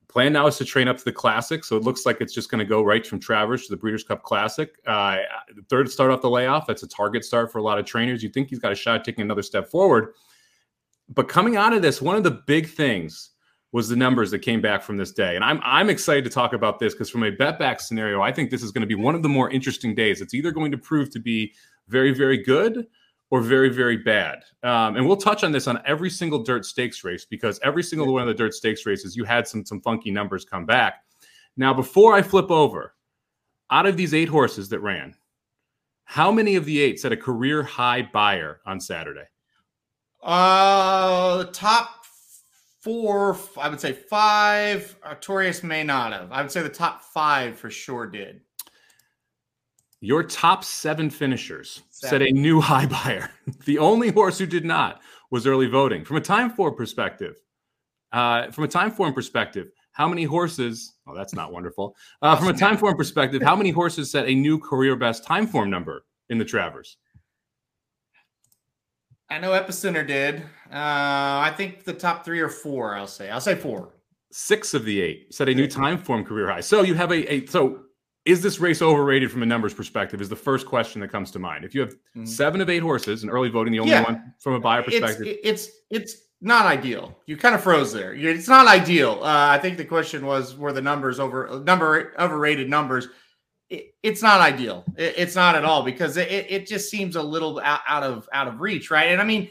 Plan 0.08 0.32
now 0.32 0.46
is 0.46 0.56
to 0.56 0.64
train 0.64 0.88
up 0.88 0.96
to 0.96 1.04
the 1.04 1.12
Classic, 1.12 1.62
so 1.62 1.76
it 1.76 1.82
looks 1.82 2.06
like 2.06 2.20
it's 2.20 2.32
just 2.32 2.50
going 2.50 2.60
to 2.60 2.64
go 2.64 2.82
right 2.82 3.06
from 3.06 3.20
Travers 3.20 3.66
to 3.66 3.70
the 3.70 3.76
Breeders' 3.76 4.04
Cup 4.04 4.22
Classic. 4.22 4.74
Uh, 4.86 5.18
third 5.68 5.90
start 5.90 6.10
off 6.10 6.22
the 6.22 6.30
layoff, 6.30 6.66
that's 6.66 6.82
a 6.82 6.88
target 6.88 7.26
start 7.26 7.52
for 7.52 7.58
a 7.58 7.62
lot 7.62 7.78
of 7.78 7.84
trainers. 7.84 8.22
You 8.22 8.30
think 8.30 8.48
he's 8.48 8.58
got 8.58 8.72
a 8.72 8.74
shot 8.74 9.04
taking 9.04 9.22
another 9.22 9.42
step 9.42 9.70
forward 9.70 10.14
but 11.10 11.28
coming 11.28 11.56
out 11.56 11.72
of 11.72 11.82
this, 11.82 12.00
one 12.00 12.16
of 12.16 12.24
the 12.24 12.42
big 12.46 12.68
things 12.68 13.30
was 13.72 13.88
the 13.88 13.96
numbers 13.96 14.30
that 14.30 14.40
came 14.40 14.60
back 14.60 14.82
from 14.82 14.96
this 14.96 15.12
day. 15.12 15.36
And 15.36 15.44
I'm 15.44 15.60
I'm 15.62 15.90
excited 15.90 16.24
to 16.24 16.30
talk 16.30 16.52
about 16.52 16.78
this 16.78 16.94
because 16.94 17.10
from 17.10 17.22
a 17.22 17.30
bet 17.30 17.58
back 17.58 17.80
scenario, 17.80 18.20
I 18.20 18.32
think 18.32 18.50
this 18.50 18.62
is 18.62 18.72
going 18.72 18.82
to 18.82 18.86
be 18.86 19.00
one 19.00 19.14
of 19.14 19.22
the 19.22 19.28
more 19.28 19.50
interesting 19.50 19.94
days. 19.94 20.20
It's 20.20 20.34
either 20.34 20.50
going 20.50 20.72
to 20.72 20.78
prove 20.78 21.10
to 21.10 21.20
be 21.20 21.52
very, 21.88 22.12
very 22.12 22.38
good 22.38 22.86
or 23.30 23.40
very, 23.40 23.68
very 23.68 23.96
bad. 23.96 24.42
Um, 24.64 24.96
and 24.96 25.06
we'll 25.06 25.16
touch 25.16 25.44
on 25.44 25.52
this 25.52 25.68
on 25.68 25.80
every 25.86 26.10
single 26.10 26.42
dirt 26.42 26.64
stakes 26.64 27.04
race 27.04 27.24
because 27.24 27.60
every 27.62 27.82
single 27.82 28.12
one 28.12 28.22
of 28.22 28.28
the 28.28 28.34
dirt 28.34 28.54
stakes 28.54 28.86
races, 28.86 29.16
you 29.16 29.24
had 29.24 29.46
some 29.46 29.64
some 29.64 29.80
funky 29.80 30.10
numbers 30.10 30.44
come 30.44 30.66
back. 30.66 31.04
Now, 31.56 31.74
before 31.74 32.14
I 32.14 32.22
flip 32.22 32.50
over, 32.50 32.94
out 33.70 33.86
of 33.86 33.96
these 33.96 34.14
eight 34.14 34.28
horses 34.28 34.68
that 34.70 34.80
ran, 34.80 35.14
how 36.04 36.32
many 36.32 36.56
of 36.56 36.64
the 36.64 36.80
eight 36.80 36.98
set 36.98 37.12
a 37.12 37.16
career 37.16 37.62
high 37.62 38.02
Beyer 38.02 38.60
on 38.66 38.80
Saturday? 38.80 39.26
Uh, 40.22 41.44
top 41.52 42.04
four, 42.80 43.38
I 43.58 43.68
would 43.68 43.80
say 43.80 43.92
five. 43.92 44.96
Artorias 45.06 45.62
may 45.62 45.82
not 45.84 46.12
have. 46.12 46.32
I 46.32 46.42
would 46.42 46.50
say 46.50 46.62
the 46.62 46.68
top 46.68 47.02
five 47.02 47.58
for 47.58 47.70
sure 47.70 48.06
did. 48.06 48.40
Your 50.00 50.22
top 50.22 50.64
seven 50.64 51.10
finishers 51.10 51.82
seven. 51.90 52.20
set 52.20 52.22
a 52.28 52.32
new 52.32 52.60
high 52.60 52.86
Beyer. 52.86 53.30
the 53.66 53.78
only 53.78 54.10
horse 54.10 54.38
who 54.38 54.46
did 54.46 54.64
not 54.64 55.00
was 55.30 55.46
early 55.46 55.66
voting. 55.66 56.04
From 56.04 56.16
a 56.16 56.20
time 56.22 56.50
form 56.50 56.74
perspective, 56.74 57.36
uh, 58.12 58.50
from 58.50 58.64
a 58.64 58.68
time 58.68 58.90
form 58.90 59.12
perspective, 59.12 59.68
how 59.92 60.08
many 60.08 60.24
horses? 60.24 60.94
Oh, 61.06 61.14
that's 61.14 61.34
not 61.34 61.52
wonderful. 61.52 61.94
Uh, 62.22 62.36
from 62.36 62.48
a 62.48 62.54
time 62.54 62.76
form 62.78 62.96
perspective, 62.96 63.42
how 63.42 63.54
many 63.56 63.70
horses 63.70 64.10
set 64.10 64.26
a 64.26 64.34
new 64.34 64.58
career 64.58 64.96
best 64.96 65.24
time 65.24 65.46
form 65.46 65.68
number 65.68 66.04
in 66.30 66.38
the 66.38 66.44
Travers? 66.44 66.96
I 69.30 69.38
know 69.38 69.50
Epicenter 69.50 70.06
did. 70.06 70.42
Uh, 70.72 71.38
I 71.40 71.52
think 71.56 71.84
the 71.84 71.92
top 71.92 72.24
three 72.24 72.40
or 72.40 72.48
four. 72.48 72.96
I'll 72.96 73.06
say. 73.06 73.30
I'll 73.30 73.40
say 73.40 73.54
four. 73.54 73.94
Six 74.32 74.74
of 74.74 74.84
the 74.84 75.00
eight 75.00 75.32
set 75.34 75.48
a 75.48 75.54
new 75.54 75.66
time 75.66 75.98
form 75.98 76.24
career 76.24 76.50
high. 76.50 76.60
So 76.60 76.82
you 76.82 76.94
have 76.94 77.10
a, 77.10 77.32
a 77.32 77.46
so 77.46 77.80
is 78.24 78.42
this 78.42 78.60
race 78.60 78.82
overrated 78.82 79.30
from 79.30 79.42
a 79.42 79.46
numbers 79.46 79.74
perspective? 79.74 80.20
Is 80.20 80.28
the 80.28 80.36
first 80.36 80.66
question 80.66 81.00
that 81.00 81.08
comes 81.08 81.30
to 81.32 81.38
mind. 81.38 81.64
If 81.64 81.74
you 81.74 81.80
have 81.80 81.90
mm-hmm. 81.90 82.26
seven 82.26 82.60
of 82.60 82.68
eight 82.68 82.82
horses 82.82 83.22
and 83.22 83.32
early 83.32 83.48
voting, 83.48 83.72
the 83.72 83.80
only 83.80 83.92
yeah. 83.92 84.02
one 84.02 84.34
from 84.38 84.54
a 84.54 84.60
Beyer 84.60 84.82
perspective, 84.82 85.26
it's, 85.26 85.66
it's 85.66 85.70
it's 85.90 86.16
not 86.40 86.66
ideal. 86.66 87.16
You 87.26 87.36
kind 87.36 87.54
of 87.54 87.62
froze 87.62 87.92
there. 87.92 88.14
It's 88.14 88.48
not 88.48 88.66
ideal. 88.66 89.20
Uh, 89.22 89.48
I 89.48 89.58
think 89.58 89.76
the 89.76 89.84
question 89.84 90.24
was 90.26 90.56
were 90.56 90.72
the 90.72 90.82
numbers 90.82 91.18
over 91.18 91.62
number 91.64 92.14
overrated 92.18 92.68
numbers 92.68 93.08
it, 93.70 93.94
it's 94.02 94.22
not 94.22 94.40
ideal. 94.40 94.84
It, 94.96 95.14
it's 95.16 95.36
not 95.36 95.54
at 95.54 95.64
all 95.64 95.82
because 95.82 96.16
it, 96.16 96.28
it 96.28 96.66
just 96.66 96.90
seems 96.90 97.16
a 97.16 97.22
little 97.22 97.60
out, 97.60 97.80
out 97.88 98.02
of 98.02 98.28
out 98.32 98.48
of 98.48 98.60
reach, 98.60 98.90
right? 98.90 99.10
And 99.10 99.20
I 99.20 99.24
mean, 99.24 99.48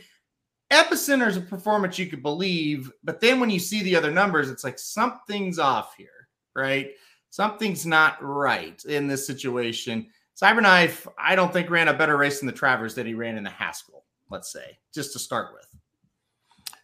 Epicenter 0.72 1.28
is 1.28 1.38
a 1.38 1.42
performance 1.42 1.98
you 1.98 2.06
could 2.06 2.22
believe, 2.22 2.92
but 3.04 3.20
then 3.20 3.40
when 3.40 3.50
you 3.50 3.60
see 3.60 3.82
the 3.82 3.96
other 3.96 4.12
numbers, 4.12 4.50
it's 4.50 4.64
like 4.64 4.78
something's 4.78 5.58
off 5.58 5.96
here, 5.98 6.28
right? 6.56 6.92
Something's 7.32 7.86
not 7.86 8.22
right 8.22 8.84
in 8.86 9.08
this 9.08 9.26
situation. 9.26 10.08
Cyberknife, 10.40 11.08
I 11.18 11.36
don't 11.36 11.52
think 11.52 11.70
ran 11.70 11.88
a 11.88 11.94
better 11.94 12.18
race 12.18 12.42
in 12.42 12.48
the 12.48 12.54
Travers 12.54 12.96
that 12.96 13.06
he 13.06 13.14
ran 13.14 13.38
in 13.38 13.44
the 13.44 13.50
Haskell. 13.50 14.06
Let's 14.30 14.52
say, 14.52 14.78
just 14.94 15.14
to 15.14 15.20
start 15.20 15.54
with. 15.54 15.68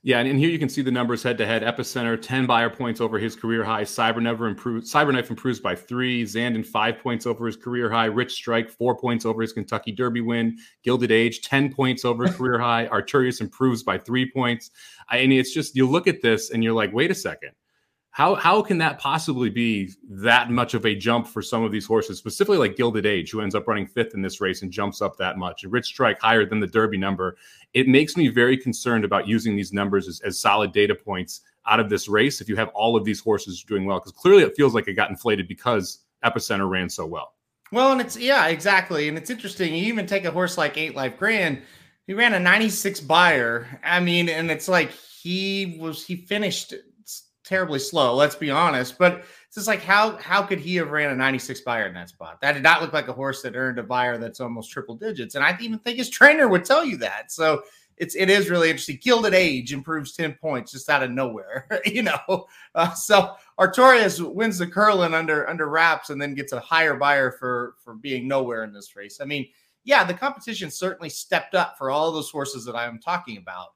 Yeah, 0.06 0.20
and, 0.20 0.30
and 0.30 0.38
here 0.38 0.52
you 0.52 0.60
can 0.60 0.70
see 0.70 0.84
the 0.84 0.92
numbers 0.92 1.24
head 1.24 1.36
to 1.40 1.48
head. 1.48 1.64
Epicenter, 1.64 2.22
10 2.22 2.46
Beyer 2.46 2.70
points 2.70 3.02
over 3.02 3.18
his 3.18 3.36
career 3.36 3.64
high. 3.64 3.82
Cybernever 3.82 4.48
improves 4.48 4.94
Cyberknife 4.94 5.32
improves 5.32 5.60
by 5.60 5.76
three. 5.76 6.24
Zandon, 6.24 6.64
five 6.64 7.00
points 7.00 7.26
over 7.26 7.48
his 7.48 7.58
career 7.58 7.90
high. 7.90 8.06
Rich 8.06 8.34
Strike, 8.34 8.70
four 8.70 8.96
points 8.96 9.26
over 9.26 9.42
his 9.42 9.52
Kentucky 9.52 9.92
Derby 9.92 10.22
win. 10.22 10.60
Gilded 10.84 11.10
Age, 11.12 11.42
10 11.42 11.74
points 11.74 12.06
over 12.06 12.28
career 12.28 12.60
high. 12.60 12.88
Artorias 12.92 13.42
improves 13.42 13.82
by 13.82 13.98
three 13.98 14.30
points. 14.30 14.70
I 15.10 15.26
mean, 15.26 15.32
it's 15.32 15.52
just 15.52 15.76
you 15.76 15.90
look 15.90 16.08
at 16.08 16.22
this 16.22 16.52
and 16.52 16.64
you're 16.64 16.74
like, 16.74 16.94
wait 16.94 17.10
a 17.10 17.16
second 17.16 17.54
how 18.16 18.34
how 18.34 18.62
can 18.62 18.78
that 18.78 18.98
possibly 18.98 19.50
be 19.50 19.92
that 20.08 20.50
much 20.50 20.74
of 20.74 20.86
a 20.86 20.96
jump 20.96 21.28
for 21.28 21.42
some 21.42 21.64
of 21.64 21.74
these 21.74 21.86
horses, 21.86 22.18
specifically 22.18 22.58
like 22.58 22.78
Gilded 22.78 23.06
Age, 23.06 23.30
who 23.30 23.42
ends 23.42 23.54
up 23.54 23.68
running 23.68 23.86
fifth 23.86 24.14
in 24.14 24.22
this 24.22 24.40
race 24.40 24.62
and 24.62 24.72
jumps 24.72 25.02
up 25.02 25.18
that 25.18 25.38
much? 25.38 25.66
And 25.66 25.74
Rich 25.74 25.88
Strike 25.88 26.22
higher 26.22 26.46
than 26.46 26.62
the 26.62 26.68
Derby 26.68 26.98
number. 26.98 27.36
It 27.74 27.90
makes 27.90 28.16
me 28.16 28.30
very 28.30 28.56
concerned 28.56 29.04
about 29.04 29.28
using 29.28 29.58
these 29.58 29.74
numbers 29.74 30.08
as, 30.08 30.22
as 30.22 30.40
solid 30.40 30.72
data 30.72 30.96
points 30.96 31.42
out 31.68 31.82
of 31.82 31.90
this 31.90 32.08
race 32.08 32.40
if 32.40 32.48
you 32.48 32.56
have 32.56 32.70
all 32.70 32.96
of 32.96 33.04
these 33.04 33.20
horses 33.20 33.62
doing 33.64 33.84
well, 33.84 34.00
because 34.00 34.14
clearly 34.14 34.44
it 34.44 34.56
feels 34.56 34.74
like 34.74 34.88
it 34.88 34.94
got 34.94 35.10
inflated 35.10 35.46
because 35.50 36.06
Epicenter 36.24 36.70
ran 36.70 36.90
so 36.90 37.06
well. 37.06 37.34
Well, 37.74 37.92
and 37.92 38.00
it's 38.00 38.16
yeah, 38.16 38.48
exactly, 38.48 39.10
and 39.10 39.18
it's 39.18 39.30
interesting. 39.30 39.76
You 39.76 39.88
even 39.88 40.08
take 40.08 40.24
a 40.24 40.32
horse 40.32 40.58
like 40.58 40.78
Ain't 40.78 40.96
Life 40.96 41.18
Grand. 41.18 41.62
He 42.08 42.14
ran 42.14 42.34
a 42.34 42.40
96 42.40 43.02
buyer. 43.02 43.68
I 43.84 44.00
mean, 44.00 44.30
and 44.30 44.50
it's 44.50 44.70
like 44.70 44.92
he 44.92 45.78
was 45.82 46.06
he 46.06 46.16
finished 46.16 46.74
terribly 47.46 47.80
slow. 47.80 48.16
Let's 48.16 48.36
be 48.36 48.52
honest. 48.52 48.98
But 48.98 49.24
it's 49.46 49.56
just 49.56 49.68
like 49.68 49.82
how 49.82 50.18
how 50.18 50.42
could 50.42 50.60
he 50.60 50.76
have 50.76 50.92
ran 50.92 51.12
a 51.12 51.16
96 51.16 51.62
Beyer 51.62 51.88
in 51.88 51.94
that 51.94 52.10
spot? 52.10 52.42
That 52.42 52.54
did 52.54 52.64
not 52.64 52.82
look 52.82 52.94
like 52.94 53.08
a 53.08 53.14
horse 53.14 53.42
that 53.44 53.56
earned 53.56 53.80
a 53.80 53.84
Beyer 53.84 54.18
that's 54.18 54.40
almost 54.40 54.72
triple 54.72 54.96
digits. 54.96 55.36
And 55.36 55.44
I 55.44 55.56
even 55.62 55.80
think 55.80 55.98
his 55.98 56.10
trainer 56.10 56.48
would 56.48 56.66
tell 56.66 56.84
you 56.84 56.98
that. 56.98 57.32
So 57.32 57.64
it's 57.98 58.16
it 58.16 58.30
is 58.30 58.50
really 58.50 58.70
interesting. 58.70 59.00
Gilded 59.02 59.34
Age 59.34 59.72
improves 59.72 60.14
10 60.14 60.34
points 60.34 60.72
just 60.72 60.90
out 60.90 61.04
of 61.04 61.12
nowhere, 61.12 61.68
you 61.86 62.04
know. 62.04 62.48
Uh, 62.74 62.94
so 62.94 63.36
Artorias 63.60 64.20
wins 64.34 64.58
the 64.58 64.68
Curlin 64.68 65.14
under 65.14 65.50
under 65.50 65.70
wraps 65.70 66.10
and 66.10 66.22
then 66.22 66.36
gets 66.36 66.52
a 66.52 66.60
higher 66.60 66.96
Beyer 66.96 67.32
for 67.32 67.76
for 67.84 67.96
being 67.96 68.28
nowhere 68.28 68.64
in 68.64 68.74
this 68.74 68.96
race. 68.96 69.20
I 69.22 69.26
mean, 69.26 69.48
yeah, 69.86 70.04
the 70.04 70.14
competition 70.14 70.70
certainly 70.70 71.10
stepped 71.10 71.56
up 71.56 71.78
for 71.78 71.90
all 71.92 72.12
those 72.12 72.30
horses 72.30 72.66
that 72.66 72.76
I'm 72.76 73.00
talking 73.00 73.38
about, 73.38 73.70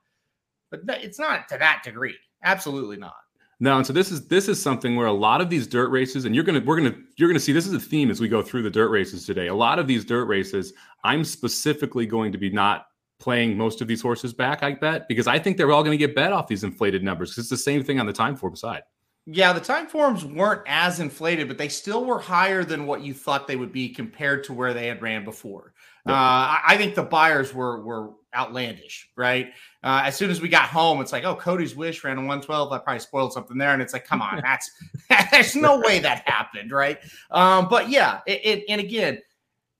but 0.69 0.81
it's 0.87 1.19
not 1.19 1.47
to 1.49 1.57
that 1.57 1.83
degree. 1.83 2.17
Absolutely 2.43 2.97
not. 2.97 3.15
No, 3.61 3.77
and 3.77 3.85
so 3.85 3.91
this 3.91 4.09
is 4.11 4.27
this 4.27 4.47
is 4.47 4.61
something 4.61 4.95
where 4.95 5.07
a 5.07 5.13
lot 5.13 5.41
of 5.41 5.49
these 5.49 5.67
dirt 5.67 5.89
races, 5.89 6.25
and 6.25 6.33
you're 6.33 6.45
gonna 6.45 6.61
we're 6.61 6.77
gonna 6.77 6.95
you're 7.17 7.27
gonna 7.27 7.39
see 7.39 7.51
this 7.51 7.67
is 7.67 7.73
a 7.73 7.79
theme 7.79 8.09
as 8.09 8.21
we 8.21 8.29
go 8.29 8.41
through 8.41 8.63
the 8.63 8.69
dirt 8.69 8.89
races 8.89 9.25
today. 9.25 9.47
A 9.47 9.53
lot 9.53 9.79
of 9.79 9.87
these 9.87 10.05
dirt 10.05 10.25
races, 10.25 10.73
I'm 11.03 11.25
specifically 11.25 12.05
going 12.05 12.31
to 12.31 12.37
be 12.37 12.49
not 12.49 12.85
playing 13.19 13.57
most 13.57 13.81
of 13.81 13.87
these 13.87 14.01
horses 14.01 14.33
back, 14.33 14.63
I 14.63 14.73
bet, 14.73 15.07
because 15.09 15.27
I 15.27 15.39
think 15.39 15.57
they're 15.57 15.71
all 15.71 15.83
going 15.83 15.97
to 15.97 15.97
get 15.97 16.15
bet 16.15 16.31
off 16.31 16.47
these 16.47 16.63
inflated 16.63 17.03
numbers. 17.03 17.31
Because 17.31 17.43
it's 17.43 17.49
the 17.49 17.57
same 17.57 17.83
thing 17.83 17.99
on 17.99 18.05
the 18.05 18.13
time 18.13 18.37
form 18.37 18.55
side. 18.55 18.83
Yeah, 19.25 19.53
the 19.53 19.59
time 19.59 19.87
forms 19.87 20.25
weren't 20.25 20.61
as 20.65 20.99
inflated, 20.99 21.47
but 21.47 21.57
they 21.57 21.67
still 21.67 22.05
were 22.05 22.19
higher 22.19 22.63
than 22.63 22.87
what 22.87 23.01
you 23.01 23.13
thought 23.13 23.47
they 23.47 23.57
would 23.57 23.73
be 23.73 23.89
compared 23.89 24.43
to 24.45 24.53
where 24.53 24.73
they 24.73 24.87
had 24.87 25.01
ran 25.01 25.23
before. 25.23 25.73
Uh, 26.07 26.57
I 26.65 26.75
think 26.77 26.95
the 26.95 27.03
Beyers 27.03 27.53
were 27.53 27.83
were 27.83 28.13
outlandish, 28.33 29.09
right? 29.15 29.51
Uh, 29.81 30.01
as 30.03 30.15
soon 30.17 30.29
as 30.29 30.41
we 30.41 30.49
got 30.49 30.67
home, 30.67 30.99
it's 30.99 31.13
like, 31.13 31.23
oh, 31.23 31.35
Cody's 31.35 31.75
wish 31.75 32.03
ran 32.03 32.17
a 32.17 32.21
112. 32.21 32.71
I 32.71 32.77
probably 32.79 32.99
spoiled 32.99 33.31
something 33.31 33.57
there. 33.57 33.71
And 33.71 33.81
it's 33.81 33.93
like, 33.93 34.05
come 34.05 34.21
on, 34.21 34.41
that's 34.43 34.71
there's 35.31 35.55
no 35.55 35.79
way 35.79 35.99
that 35.99 36.27
happened, 36.27 36.71
right? 36.71 36.99
Um, 37.31 37.67
but 37.69 37.89
yeah, 37.89 38.19
it, 38.27 38.41
it, 38.43 38.65
and 38.67 38.81
again, 38.81 39.19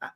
uh, 0.01 0.07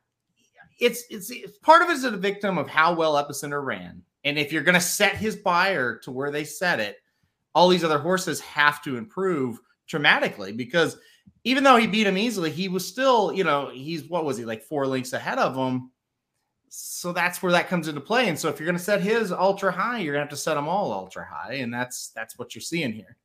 it's, 0.80 1.04
it's 1.10 1.30
it's 1.30 1.58
part 1.58 1.82
of 1.82 1.90
it 1.90 1.94
is 1.94 2.06
a 2.06 2.12
victim 2.12 2.58
of 2.58 2.70
how 2.70 2.94
well 2.94 3.16
Epicenter 3.16 3.63
ran. 3.63 4.02
And 4.24 4.40
if 4.40 4.54
you're 4.54 4.63
going 4.63 4.75
to 4.75 4.82
set 4.82 5.18
his 5.18 5.36
Beyer 5.36 5.98
to 6.04 6.12
where 6.12 6.32
they 6.32 6.46
set 6.46 6.80
it, 6.80 6.98
all 7.54 7.68
these 7.68 7.84
other 7.84 8.00
horses 8.00 8.40
have 8.40 8.82
to 8.84 8.96
improve 8.96 9.60
dramatically 9.88 10.54
because 10.54 10.98
even 11.44 11.63
though 11.63 11.75
he 11.75 11.88
beat 11.88 12.08
him 12.08 12.18
easily, 12.18 12.50
he 12.50 12.70
was 12.70 12.88
still, 12.88 13.34
you 13.34 13.44
know, 13.44 13.70
he's 13.70 14.06
what 14.06 14.24
was 14.24 14.38
he 14.38 14.46
like 14.46 14.63
four 14.63 14.88
links 14.88 15.12
ahead 15.12 15.40
of 15.40 15.56
him 15.56 15.92
so 16.75 17.13
that's 17.13 17.44
where 17.44 17.51
that 17.51 17.70
comes 17.70 17.88
into 17.88 18.01
play. 18.01 18.27
And 18.30 18.39
so 18.39 18.50
if 18.50 18.60
you're 18.60 18.65
going 18.65 18.77
to 18.77 18.84
set 18.84 19.00
his 19.00 19.32
ultra 19.32 19.72
high, 19.72 20.00
you're 20.00 20.13
going 20.13 20.25
to 20.25 20.25
have 20.25 20.38
to 20.38 20.42
set 20.42 20.56
them 20.56 20.68
all 20.68 20.92
ultra 20.92 21.24
high, 21.24 21.56
and 21.56 21.72
that's 21.72 22.10
that's 22.15 22.39
what 22.39 22.56
you're 22.56 22.63
seeing 22.63 22.92
here. 22.92 23.15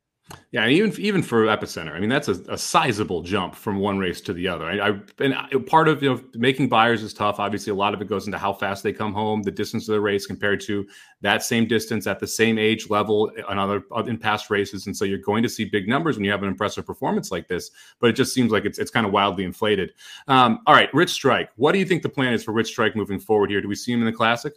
Yeah, 0.50 0.66
even 0.66 0.98
even 0.98 1.22
for 1.22 1.44
epicenter, 1.46 1.92
I 1.92 2.00
mean 2.00 2.08
that's 2.08 2.28
a, 2.28 2.40
a 2.48 2.58
sizable 2.58 3.22
jump 3.22 3.54
from 3.54 3.78
one 3.78 3.98
race 3.98 4.20
to 4.22 4.32
the 4.32 4.48
other. 4.48 4.66
I, 4.66 4.88
I 4.88 5.00
and 5.20 5.66
part 5.66 5.88
of 5.88 6.02
you 6.02 6.10
know 6.10 6.22
making 6.34 6.68
Beyers 6.68 7.02
is 7.02 7.14
tough. 7.14 7.38
Obviously, 7.38 7.70
a 7.70 7.74
lot 7.74 7.94
of 7.94 8.00
it 8.00 8.08
goes 8.08 8.26
into 8.26 8.38
how 8.38 8.52
fast 8.52 8.82
they 8.82 8.92
come 8.92 9.12
home, 9.12 9.42
the 9.42 9.50
distance 9.50 9.88
of 9.88 9.92
the 9.92 10.00
race 10.00 10.26
compared 10.26 10.60
to 10.62 10.86
that 11.20 11.42
same 11.42 11.66
distance 11.66 12.06
at 12.06 12.18
the 12.18 12.26
same 12.26 12.58
age 12.58 12.88
level 12.90 13.28
in 13.28 13.58
other 13.58 13.82
in 14.06 14.18
past 14.18 14.50
races. 14.50 14.86
And 14.86 14.96
so 14.96 15.04
you're 15.04 15.18
going 15.18 15.42
to 15.42 15.48
see 15.48 15.64
big 15.64 15.88
numbers 15.88 16.16
when 16.16 16.24
you 16.24 16.30
have 16.30 16.42
an 16.42 16.48
impressive 16.48 16.86
performance 16.86 17.30
like 17.30 17.48
this. 17.48 17.70
But 18.00 18.10
it 18.10 18.14
just 18.14 18.34
seems 18.34 18.50
like 18.50 18.64
it's 18.64 18.78
it's 18.78 18.90
kind 18.90 19.06
of 19.06 19.12
wildly 19.12 19.44
inflated. 19.44 19.92
Um, 20.28 20.60
all 20.66 20.74
right, 20.74 20.92
Rich 20.94 21.10
Strike. 21.10 21.50
What 21.56 21.72
do 21.72 21.78
you 21.78 21.86
think 21.86 22.02
the 22.02 22.08
plan 22.08 22.32
is 22.32 22.44
for 22.44 22.52
Rich 22.52 22.68
Strike 22.68 22.96
moving 22.96 23.18
forward 23.18 23.50
here? 23.50 23.60
Do 23.60 23.68
we 23.68 23.74
see 23.74 23.92
him 23.92 24.00
in 24.00 24.06
the 24.06 24.12
Classic? 24.12 24.54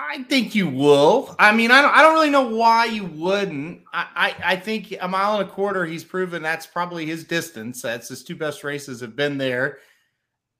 I 0.00 0.22
think 0.28 0.54
you 0.54 0.68
will. 0.68 1.34
I 1.40 1.52
mean, 1.52 1.72
I 1.72 1.82
don't. 1.82 1.92
I 1.92 2.02
don't 2.02 2.14
really 2.14 2.30
know 2.30 2.48
why 2.48 2.84
you 2.84 3.04
wouldn't. 3.04 3.82
I, 3.92 4.06
I, 4.14 4.52
I 4.52 4.56
think 4.56 4.94
a 5.00 5.08
mile 5.08 5.40
and 5.40 5.48
a 5.48 5.52
quarter. 5.52 5.84
He's 5.84 6.04
proven 6.04 6.40
that's 6.40 6.66
probably 6.66 7.04
his 7.04 7.24
distance. 7.24 7.82
That's 7.82 8.08
his 8.08 8.22
two 8.22 8.36
best 8.36 8.62
races 8.62 9.00
have 9.00 9.16
been 9.16 9.38
there. 9.38 9.78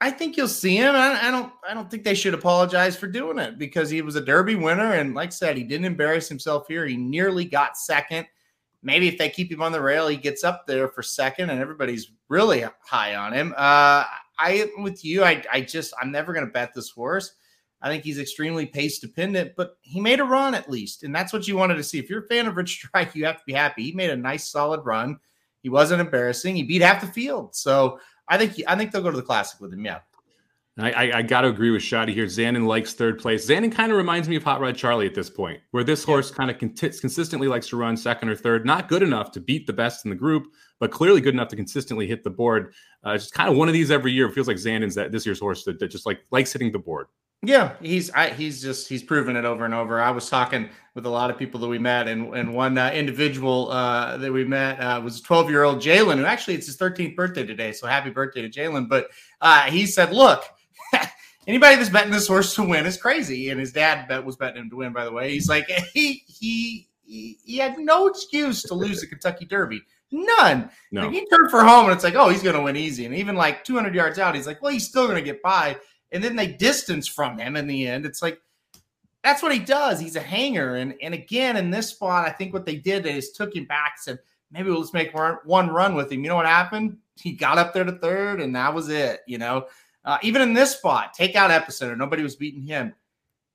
I 0.01 0.11
think 0.11 0.37
you'll 0.37 0.49
see 0.49 0.77
him. 0.77 0.95
I, 0.95 1.29
I, 1.29 1.31
don't. 1.31 1.53
I 1.69 1.73
don't 1.73 1.89
think 1.89 2.03
they 2.03 2.17
should 2.17 2.35
apologize 2.35 2.97
for 2.97 3.07
doing 3.07 3.39
it 3.39 3.59
because 3.59 3.89
he 3.89 4.03
was 4.03 4.17
a 4.17 4.21
Derby 4.21 4.57
winner, 4.57 4.95
and 4.95 5.15
like 5.15 5.29
I 5.29 5.31
said, 5.31 5.57
he 5.57 5.63
didn't 5.63 5.87
embarrass 5.87 6.29
himself 6.29 6.67
here. 6.67 6.85
He 6.85 6.97
nearly 6.97 7.45
got 7.45 7.79
second. 7.79 8.27
Maybe 8.83 9.07
if 9.07 9.19
they 9.19 9.31
keep 9.31 9.53
him 9.53 9.63
on 9.63 9.71
the 9.71 9.81
rail, 9.81 10.09
he 10.09 10.17
gets 10.17 10.43
up 10.43 10.67
there 10.67 10.89
for 10.89 11.03
second, 11.03 11.51
and 11.51 11.61
everybody's 11.61 12.11
really 12.29 12.65
high 12.85 13.15
on 13.15 13.33
him. 13.33 13.53
Uh, 13.57 14.03
I 14.37 14.69
with 14.79 15.05
you. 15.05 15.23
I, 15.23 15.45
I 15.53 15.61
just. 15.61 15.95
I'm 16.03 16.11
never 16.11 16.33
going 16.33 16.47
to 16.47 16.53
bet 16.53 16.75
this 16.75 16.91
horse. 16.91 17.35
I 17.81 17.89
think 17.89 18.05
he's 18.05 18.19
extremely 18.19 18.67
pace 18.67 18.99
dependent, 18.99 19.53
but 19.57 19.77
he 19.81 20.01
made 20.01 20.21
a 20.21 20.25
run 20.25 20.55
at 20.55 20.71
least. 20.71 21.05
And 21.05 21.15
that's 21.15 21.33
what 21.33 21.47
you 21.47 21.57
wanted 21.57 21.77
to 21.77 21.85
see. 21.85 21.99
If 21.99 22.11
you're 22.11 22.25
a 22.25 22.29
fan 22.29 22.47
of 22.47 22.57
Rich 22.57 22.75
Strike, 22.87 23.15
you 23.15 23.25
have 23.25 23.39
to 23.39 23.45
be 23.47 23.53
happy. 23.53 23.85
He 23.85 23.93
made 23.93 24.11
a 24.11 24.17
nice, 24.17 24.51
solid 24.51 24.85
run. 24.85 25.19
He 25.63 25.69
wasn't 25.69 26.01
embarrassing. 26.01 26.57
He 26.57 26.63
beat 26.63 26.83
half 26.83 27.01
the 27.01 27.07
field. 27.07 27.55
So 27.55 28.01
I 28.29 28.39
think 28.39 28.53
he, 28.53 28.67
I 28.67 28.77
think 28.77 28.93
they'll 28.93 29.03
go 29.03 29.11
to 29.11 29.17
the 29.17 29.23
classic 29.23 29.61
with 29.61 29.73
him. 29.73 29.85
Yeah. 29.85 30.01
I, 30.79 30.93
I, 30.93 31.19
I 31.19 31.23
got 31.23 31.41
to 31.41 31.49
agree 31.49 31.71
with 31.71 31.83
Shotty 31.83 32.15
here. 32.15 32.27
Zandon 32.27 32.67
likes 32.67 32.95
third 32.95 33.19
place. 33.19 33.49
Zandon 33.49 33.73
kind 33.73 33.91
of 33.91 33.99
reminds 33.99 34.29
me 34.29 34.37
of 34.37 34.45
Hot 34.45 34.61
Rod 34.61 34.77
Charlie 34.77 35.07
at 35.07 35.15
this 35.15 35.29
point, 35.29 35.61
where 35.73 35.83
this 35.83 36.05
horse 36.05 36.31
kind 36.31 36.51
of 36.51 36.59
con- 36.59 36.75
consistently 36.75 37.49
likes 37.49 37.69
to 37.69 37.77
run 37.77 37.97
second 37.97 38.29
or 38.29 38.37
third. 38.37 38.65
Not 38.65 38.89
good 38.89 39.03
enough 39.03 39.33
to 39.33 39.41
beat 39.41 39.67
the 39.67 39.73
best 39.73 40.05
in 40.05 40.11
the 40.11 40.17
group, 40.17 40.47
but 40.79 40.93
clearly 40.93 41.21
good 41.21 41.35
enough 41.35 41.49
to 41.49 41.57
consistently 41.57 42.07
hit 42.07 42.23
the 42.23 42.31
board. 42.31 42.75
Uh, 43.03 43.15
just 43.15 43.35
kind 43.35 43.51
of 43.51 43.57
one 43.57 43.67
of 43.67 43.75
these 43.75 43.91
every 43.91 44.13
year. 44.13 44.29
It 44.29 44.35
feels 44.35 44.47
like 44.47 44.57
Zandon's 44.57 44.95
that 44.95 45.11
this 45.11 45.27
year's 45.27 45.41
horse 45.41 45.65
that, 45.65 45.81
that 45.81 45.89
just 45.89 46.07
like 46.07 46.21
likes 46.31 46.53
hitting 46.53 46.71
the 46.71 46.79
board. 46.79 47.09
Yeah, 47.43 47.75
he's 47.81 48.11
I, 48.11 48.31
he's 48.31 48.61
just 48.61 48.89
he's 48.89 49.03
proven 49.03 49.37
it 49.37 49.45
over 49.45 49.65
and 49.65 49.73
over. 49.73 50.01
I 50.01 50.11
was 50.11 50.29
talking 50.29 50.69
with 50.95 51.07
a 51.07 51.11
lot 51.11 51.31
of 51.31 51.39
people 51.39 51.61
that 51.61 51.69
we 51.69 51.79
met, 51.79 52.09
and 52.09 52.35
and 52.35 52.53
one 52.53 52.77
uh, 52.77 52.91
individual 52.91 53.71
uh, 53.71 54.17
that 54.17 54.33
we 54.33 54.45
met 54.45 54.81
uh, 54.81 55.01
was 55.01 55.21
12 55.21 55.49
year 55.49 55.63
old 55.63 55.79
Jalen, 55.79 56.17
who 56.17 56.25
actually 56.25 56.55
it's 56.55 56.67
his 56.67 56.77
13th 56.77 57.15
birthday 57.15 57.47
today. 57.47 57.71
So 57.71 57.87
happy 57.87 58.11
birthday 58.11 58.43
to 58.43 58.49
Jalen! 58.49 58.89
But 58.89 59.09
uh, 59.41 59.71
he 59.71 59.87
said, 59.87 60.13
"Look, 60.13 60.43
anybody 61.47 61.77
that's 61.77 61.91
betting 61.91 62.11
this 62.11 62.27
horse 62.27 62.57
to 62.57 62.65
win 62.65 62.87
is 62.87 62.97
crazy." 62.97 63.51
And 63.51 63.61
his 63.61 63.73
dad 63.73 64.09
bet 64.09 64.25
was 64.25 64.37
betting 64.37 64.61
him 64.61 64.71
to 64.71 64.77
win. 64.77 64.93
By 64.93 65.05
the 65.05 65.13
way, 65.13 65.31
he's 65.31 65.49
like 65.49 65.69
he 65.93 66.25
he 66.27 66.89
he, 67.05 67.39
he 67.45 67.57
had 67.57 67.79
no 67.79 68.09
excuse 68.09 68.65
to 68.65 68.75
lose 68.75 69.01
the 69.01 69.07
Kentucky 69.07 69.45
Derby. 69.45 69.81
None. 70.11 70.71
No. 70.91 71.03
Like 71.03 71.13
he 71.13 71.25
turned 71.27 71.53
for 71.53 71.63
home, 71.63 71.85
and 71.85 71.93
it's 71.93 72.03
like, 72.03 72.17
oh, 72.17 72.31
he's 72.31 72.43
going 72.43 72.57
to 72.57 72.63
win 72.63 72.77
easy. 72.77 73.05
And 73.07 73.15
even 73.15 73.37
like 73.37 73.63
200 73.63 73.95
yards 73.95 74.19
out, 74.19 74.35
he's 74.35 74.47
like, 74.47 74.61
well, 74.61 74.73
he's 74.73 74.89
still 74.89 75.07
going 75.07 75.19
to 75.19 75.23
get 75.23 75.43
by 75.43 75.77
and 76.13 76.23
then 76.23 76.37
they 76.37 76.47
distance 76.47 77.07
from 77.07 77.39
him 77.39 77.57
in 77.57 77.67
the 77.67 77.87
end. 77.87 78.07
It's 78.07 78.23
like 78.23 78.41
that's 79.25 79.43
what 79.43 79.53
he 79.53 79.59
does. 79.59 80.01
He's 80.01 80.17
a 80.17 80.21
hanger. 80.21 80.77
And 80.77 80.95
and 81.03 81.15
again, 81.15 81.57
in 81.57 81.71
this 81.71 81.91
spot, 81.91 82.27
I 82.27 82.31
think 82.31 82.53
what 82.53 82.67
they 82.67 82.77
did 82.77 83.07
is 83.07 83.33
took 83.33 83.55
him 83.55 83.65
back, 83.65 83.99
said, 83.99 84.19
maybe 84.51 84.71
we'll 84.71 84.81
just 84.81 84.95
make 84.95 85.13
one 85.13 85.69
run 85.69 85.95
with 85.95 86.11
him. 86.11 86.23
You 86.23 86.29
know 86.29 86.37
what 86.37 86.47
happened? 86.47 86.97
He 87.17 87.33
got 87.33 87.59
up 87.59 87.75
there 87.75 87.85
to 87.85 87.93
third, 87.93 88.41
and 88.41 88.55
that 88.55 88.73
was 88.73 88.89
it. 88.89 89.21
You 89.27 89.39
know, 89.39 89.67
uh, 90.05 90.19
even 90.23 90.43
in 90.43 90.53
this 90.53 90.77
spot, 90.77 91.15
take 91.15 91.37
out 91.37 91.51
Epicenter, 91.51 91.97
nobody 91.97 92.23
was 92.23 92.37
beating 92.37 92.63
him. 92.63 92.95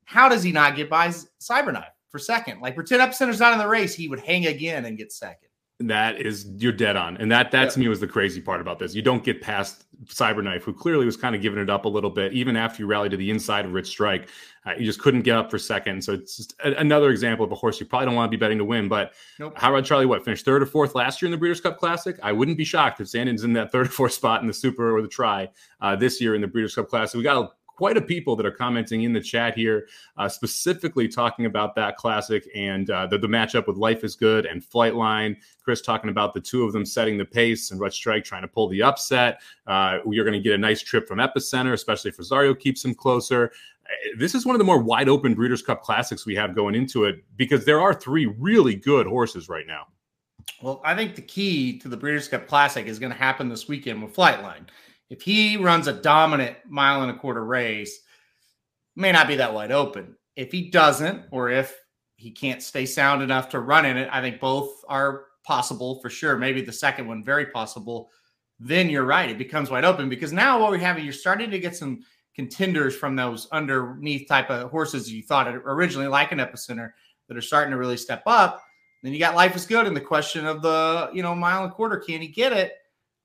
How 0.05 0.27
does 0.27 0.43
he 0.43 0.51
not 0.51 0.75
get 0.75 0.89
by 0.89 1.07
Cyberknife 1.07 1.85
for 2.09 2.19
second? 2.19 2.61
Like 2.61 2.75
pretend 2.75 3.01
Epicenter's 3.01 3.39
not 3.39 3.53
in 3.53 3.59
the 3.59 3.67
race, 3.67 3.95
he 3.95 4.07
would 4.07 4.19
hang 4.19 4.47
again 4.47 4.85
and 4.85 4.97
get 4.97 5.11
second. 5.11 5.49
That 5.79 6.21
is, 6.21 6.47
you're 6.57 6.71
dead 6.71 6.95
on, 6.95 7.17
and 7.17 7.31
that 7.31 7.51
that 7.51 7.71
to 7.71 7.79
me 7.79 7.87
was 7.87 7.99
the 7.99 8.07
crazy 8.07 8.39
part 8.39 8.61
about 8.61 8.79
this. 8.79 8.93
You 8.93 9.01
don't 9.01 9.23
get 9.23 9.41
past 9.41 9.85
Cyberknife, 10.05 10.61
who 10.61 10.71
clearly 10.71 11.05
was 11.05 11.17
kind 11.17 11.35
of 11.35 11.41
giving 11.41 11.59
it 11.59 11.69
up 11.69 11.85
a 11.85 11.89
little 11.89 12.11
bit, 12.11 12.31
even 12.31 12.55
after 12.55 12.83
you 12.83 12.87
rallied 12.87 13.11
to 13.11 13.17
the 13.17 13.29
inside 13.29 13.65
of 13.65 13.73
Rich 13.73 13.87
Strike. 13.87 14.29
Uh, 14.65 14.73
you 14.77 14.85
just 14.85 15.01
couldn't 15.01 15.23
get 15.23 15.35
up 15.35 15.49
for 15.51 15.57
second. 15.57 16.03
So 16.03 16.13
it's 16.13 16.37
just 16.37 16.53
a, 16.63 16.77
another 16.79 17.09
example 17.09 17.45
of 17.45 17.51
a 17.51 17.55
horse 17.55 17.79
you 17.79 17.85
probably 17.85 18.05
don't 18.05 18.15
want 18.15 18.31
to 18.31 18.37
be 18.37 18.39
betting 18.39 18.59
to 18.59 18.65
win. 18.65 18.87
But 18.87 19.13
nope. 19.39 19.57
Hot 19.57 19.73
Rod 19.73 19.83
Charlie, 19.83 20.05
what 20.05 20.23
finished 20.23 20.45
third 20.45 20.61
or 20.61 20.67
fourth 20.67 20.95
last 20.95 21.21
year 21.21 21.27
in 21.27 21.31
the 21.31 21.37
Breeders' 21.37 21.59
Cup 21.59 21.79
Classic? 21.79 22.17
I 22.21 22.31
wouldn't 22.31 22.57
be 22.57 22.63
shocked 22.63 23.01
if 23.01 23.07
Zandon's 23.07 23.43
in 23.43 23.53
that 23.53 23.71
third 23.71 23.87
or 23.87 23.89
fourth 23.89 24.13
spot 24.13 24.41
in 24.41 24.47
the 24.47 24.53
Super 24.53 24.95
or 24.95 25.01
the 25.01 25.07
Try 25.07 25.49
uh, 25.81 25.95
this 25.95 26.21
year 26.21 26.35
in 26.35 26.41
the 26.41 26.47
Breeders' 26.47 26.75
Cup 26.75 26.87
Classic. 26.87 27.17
We 27.17 27.23
got 27.23 27.43
a 27.43 27.49
quite 27.75 27.97
a 27.97 28.01
people 28.01 28.35
that 28.35 28.45
are 28.45 28.51
commenting 28.51 29.03
in 29.03 29.13
the 29.13 29.21
chat 29.21 29.55
here, 29.55 29.87
uh, 30.17 30.29
specifically 30.29 31.07
talking 31.07 31.45
about 31.45 31.75
that 31.75 31.97
classic 31.97 32.47
and 32.55 32.89
uh, 32.89 33.07
the, 33.07 33.17
the 33.17 33.27
matchup 33.27 33.67
with 33.67 33.77
Life 33.77 34.03
is 34.03 34.15
Good 34.15 34.45
and 34.45 34.61
Flightline. 34.61 35.37
Chris 35.63 35.81
talking 35.81 36.09
about 36.09 36.33
the 36.33 36.41
two 36.41 36.63
of 36.63 36.73
them 36.73 36.85
setting 36.85 37.17
the 37.17 37.25
pace 37.25 37.71
and 37.71 37.79
Rich 37.79 37.93
Strike 37.95 38.23
trying 38.23 38.41
to 38.41 38.47
pull 38.47 38.67
the 38.67 38.81
upset. 38.81 39.41
Uh, 39.65 39.99
you're 40.09 40.25
going 40.25 40.37
to 40.37 40.43
get 40.43 40.53
a 40.53 40.57
nice 40.57 40.81
trip 40.81 41.07
from 41.07 41.19
Epicenter, 41.19 41.73
especially 41.73 42.09
if 42.09 42.17
Rosario 42.17 42.53
keeps 42.53 42.83
him 42.83 42.93
closer. 42.93 43.51
Uh, 43.85 43.89
this 44.17 44.35
is 44.35 44.45
one 44.45 44.55
of 44.55 44.59
the 44.59 44.65
more 44.65 44.79
wide 44.79 45.09
open 45.09 45.33
Breeders' 45.33 45.61
Cup 45.61 45.81
classics 45.81 46.25
we 46.25 46.35
have 46.35 46.55
going 46.55 46.75
into 46.75 47.05
it 47.05 47.23
because 47.37 47.65
there 47.65 47.81
are 47.81 47.93
three 47.93 48.25
really 48.25 48.75
good 48.75 49.07
horses 49.07 49.49
right 49.49 49.67
now. 49.67 49.87
Well, 50.61 50.81
I 50.85 50.95
think 50.95 51.15
the 51.15 51.21
key 51.21 51.77
to 51.79 51.89
the 51.89 51.97
Breeders' 51.97 52.27
Cup 52.27 52.47
Classic 52.47 52.85
is 52.85 52.99
going 52.99 53.11
to 53.11 53.17
happen 53.17 53.49
this 53.49 53.67
weekend 53.67 54.01
with 54.01 54.15
Flightline. 54.15 54.67
If 55.13 55.21
he 55.21 55.57
runs 55.57 55.85
a 55.85 55.93
dominant 55.93 56.57
mile 56.67 57.03
and 57.03 57.11
a 57.11 57.13
quarter 57.13 57.45
race, 57.45 57.99
may 58.95 59.11
not 59.11 59.27
be 59.27 59.35
that 59.35 59.53
wide 59.53 59.71
open. 59.71 60.15
If 60.35 60.51
he 60.51 60.71
doesn't, 60.71 61.25
or 61.29 61.51
if 61.51 61.79
he 62.15 62.31
can't 62.31 62.63
stay 62.63 62.87
sound 62.87 63.21
enough 63.21 63.49
to 63.49 63.59
run 63.59 63.85
in 63.85 63.95
it, 63.95 64.09
I 64.11 64.21
think 64.21 64.39
both 64.39 64.83
are 64.89 65.25
possible 65.43 65.99
for 66.01 66.09
sure. 66.09 66.35
Maybe 66.35 66.61
the 66.61 66.73
second 66.73 67.07
one, 67.07 67.23
very 67.23 67.45
possible. 67.45 68.09
Then 68.59 68.89
you're 68.89 69.05
right. 69.05 69.29
It 69.29 69.37
becomes 69.37 69.69
wide 69.69 69.85
open 69.85 70.09
because 70.09 70.33
now 70.33 70.59
what 70.59 70.71
we 70.71 70.79
have, 70.79 70.97
is 70.97 71.03
you're 71.03 71.13
starting 71.13 71.51
to 71.51 71.59
get 71.59 71.75
some 71.75 71.99
contenders 72.33 72.95
from 72.95 73.15
those 73.15 73.47
underneath 73.51 74.27
type 74.27 74.49
of 74.49 74.71
horses 74.71 75.13
you 75.13 75.21
thought 75.21 75.47
originally, 75.47 76.07
like 76.07 76.31
an 76.31 76.39
epicenter, 76.39 76.89
that 77.27 77.37
are 77.37 77.41
starting 77.41 77.69
to 77.69 77.77
really 77.77 77.97
step 77.97 78.23
up. 78.25 78.63
Then 79.03 79.13
you 79.13 79.19
got 79.19 79.35
life 79.35 79.55
is 79.55 79.67
good, 79.67 79.85
and 79.85 79.95
the 79.95 80.01
question 80.01 80.47
of 80.47 80.63
the 80.63 81.11
you 81.13 81.21
know 81.21 81.35
mile 81.35 81.65
and 81.65 81.71
a 81.71 81.75
quarter, 81.75 81.97
can 81.97 82.19
he 82.19 82.29
get 82.29 82.51
it? 82.51 82.73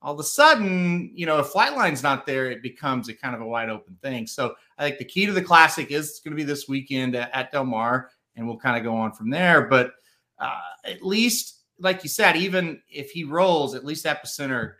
All 0.00 0.14
of 0.14 0.20
a 0.20 0.24
sudden, 0.24 1.10
you 1.12 1.26
know, 1.26 1.40
if 1.40 1.48
Flightline's 1.48 2.02
not 2.02 2.24
there, 2.24 2.50
it 2.50 2.62
becomes 2.62 3.08
a 3.08 3.14
kind 3.14 3.34
of 3.34 3.40
a 3.40 3.46
wide 3.46 3.68
open 3.68 3.96
thing. 4.00 4.26
So 4.26 4.54
I 4.78 4.84
think 4.84 4.98
the 4.98 5.04
key 5.04 5.26
to 5.26 5.32
the 5.32 5.42
classic 5.42 5.90
is 5.90 6.20
going 6.22 6.32
to 6.32 6.36
be 6.36 6.44
this 6.44 6.68
weekend 6.68 7.16
at, 7.16 7.34
at 7.34 7.50
Del 7.50 7.64
Mar, 7.64 8.10
and 8.36 8.46
we'll 8.46 8.58
kind 8.58 8.76
of 8.76 8.84
go 8.84 8.94
on 8.94 9.12
from 9.12 9.28
there. 9.28 9.62
But 9.62 9.92
uh, 10.38 10.60
at 10.84 11.02
least, 11.02 11.62
like 11.80 12.04
you 12.04 12.08
said, 12.08 12.36
even 12.36 12.80
if 12.88 13.10
he 13.10 13.24
rolls, 13.24 13.74
at 13.74 13.84
least 13.84 14.06
Epicenter 14.06 14.74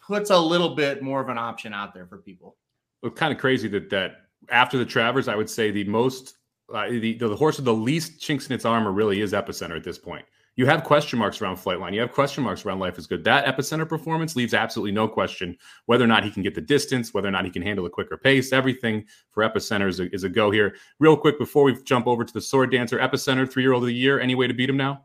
puts 0.00 0.30
a 0.30 0.38
little 0.38 0.74
bit 0.74 1.02
more 1.02 1.20
of 1.20 1.28
an 1.28 1.38
option 1.38 1.72
out 1.72 1.92
there 1.92 2.06
for 2.06 2.18
people. 2.18 2.56
Well, 3.02 3.12
kind 3.12 3.32
of 3.32 3.38
crazy 3.38 3.68
that 3.68 3.90
that 3.90 4.12
after 4.48 4.78
the 4.78 4.86
Travers, 4.86 5.28
I 5.28 5.34
would 5.34 5.50
say 5.50 5.70
the 5.70 5.84
most 5.84 6.36
uh, 6.72 6.88
the, 6.88 7.14
the 7.14 7.36
horse 7.36 7.56
with 7.56 7.64
the 7.64 7.74
least 7.74 8.20
chinks 8.20 8.46
in 8.46 8.52
its 8.52 8.64
armor 8.64 8.92
really 8.92 9.20
is 9.20 9.32
Epicenter 9.32 9.76
at 9.76 9.84
this 9.84 9.98
point. 9.98 10.24
You 10.54 10.66
have 10.66 10.84
question 10.84 11.18
marks 11.18 11.40
around 11.40 11.56
Flightline. 11.56 11.94
You 11.94 12.00
have 12.00 12.12
question 12.12 12.44
marks 12.44 12.66
around 12.66 12.78
Life 12.78 12.98
is 12.98 13.06
Good. 13.06 13.24
That 13.24 13.46
Epicenter 13.46 13.88
performance 13.88 14.36
leaves 14.36 14.52
absolutely 14.52 14.92
no 14.92 15.08
question 15.08 15.56
whether 15.86 16.04
or 16.04 16.08
not 16.08 16.24
he 16.24 16.30
can 16.30 16.42
get 16.42 16.54
the 16.54 16.60
distance, 16.60 17.14
whether 17.14 17.28
or 17.28 17.30
not 17.30 17.46
he 17.46 17.50
can 17.50 17.62
handle 17.62 17.86
a 17.86 17.90
quicker 17.90 18.18
pace. 18.18 18.52
Everything 18.52 19.06
for 19.30 19.42
Epicenter 19.48 19.88
is 19.88 20.00
a, 20.00 20.14
is 20.14 20.24
a 20.24 20.28
go 20.28 20.50
here. 20.50 20.76
Real 20.98 21.16
quick 21.16 21.38
before 21.38 21.64
we 21.64 21.82
jump 21.84 22.06
over 22.06 22.22
to 22.22 22.32
the 22.32 22.40
Sword 22.40 22.70
Dancer, 22.70 22.98
Epicenter, 22.98 23.50
three 23.50 23.62
year 23.62 23.72
old 23.72 23.84
of 23.84 23.86
the 23.86 23.94
year. 23.94 24.20
Any 24.20 24.34
way 24.34 24.46
to 24.46 24.54
beat 24.54 24.68
him 24.68 24.76
now? 24.76 25.04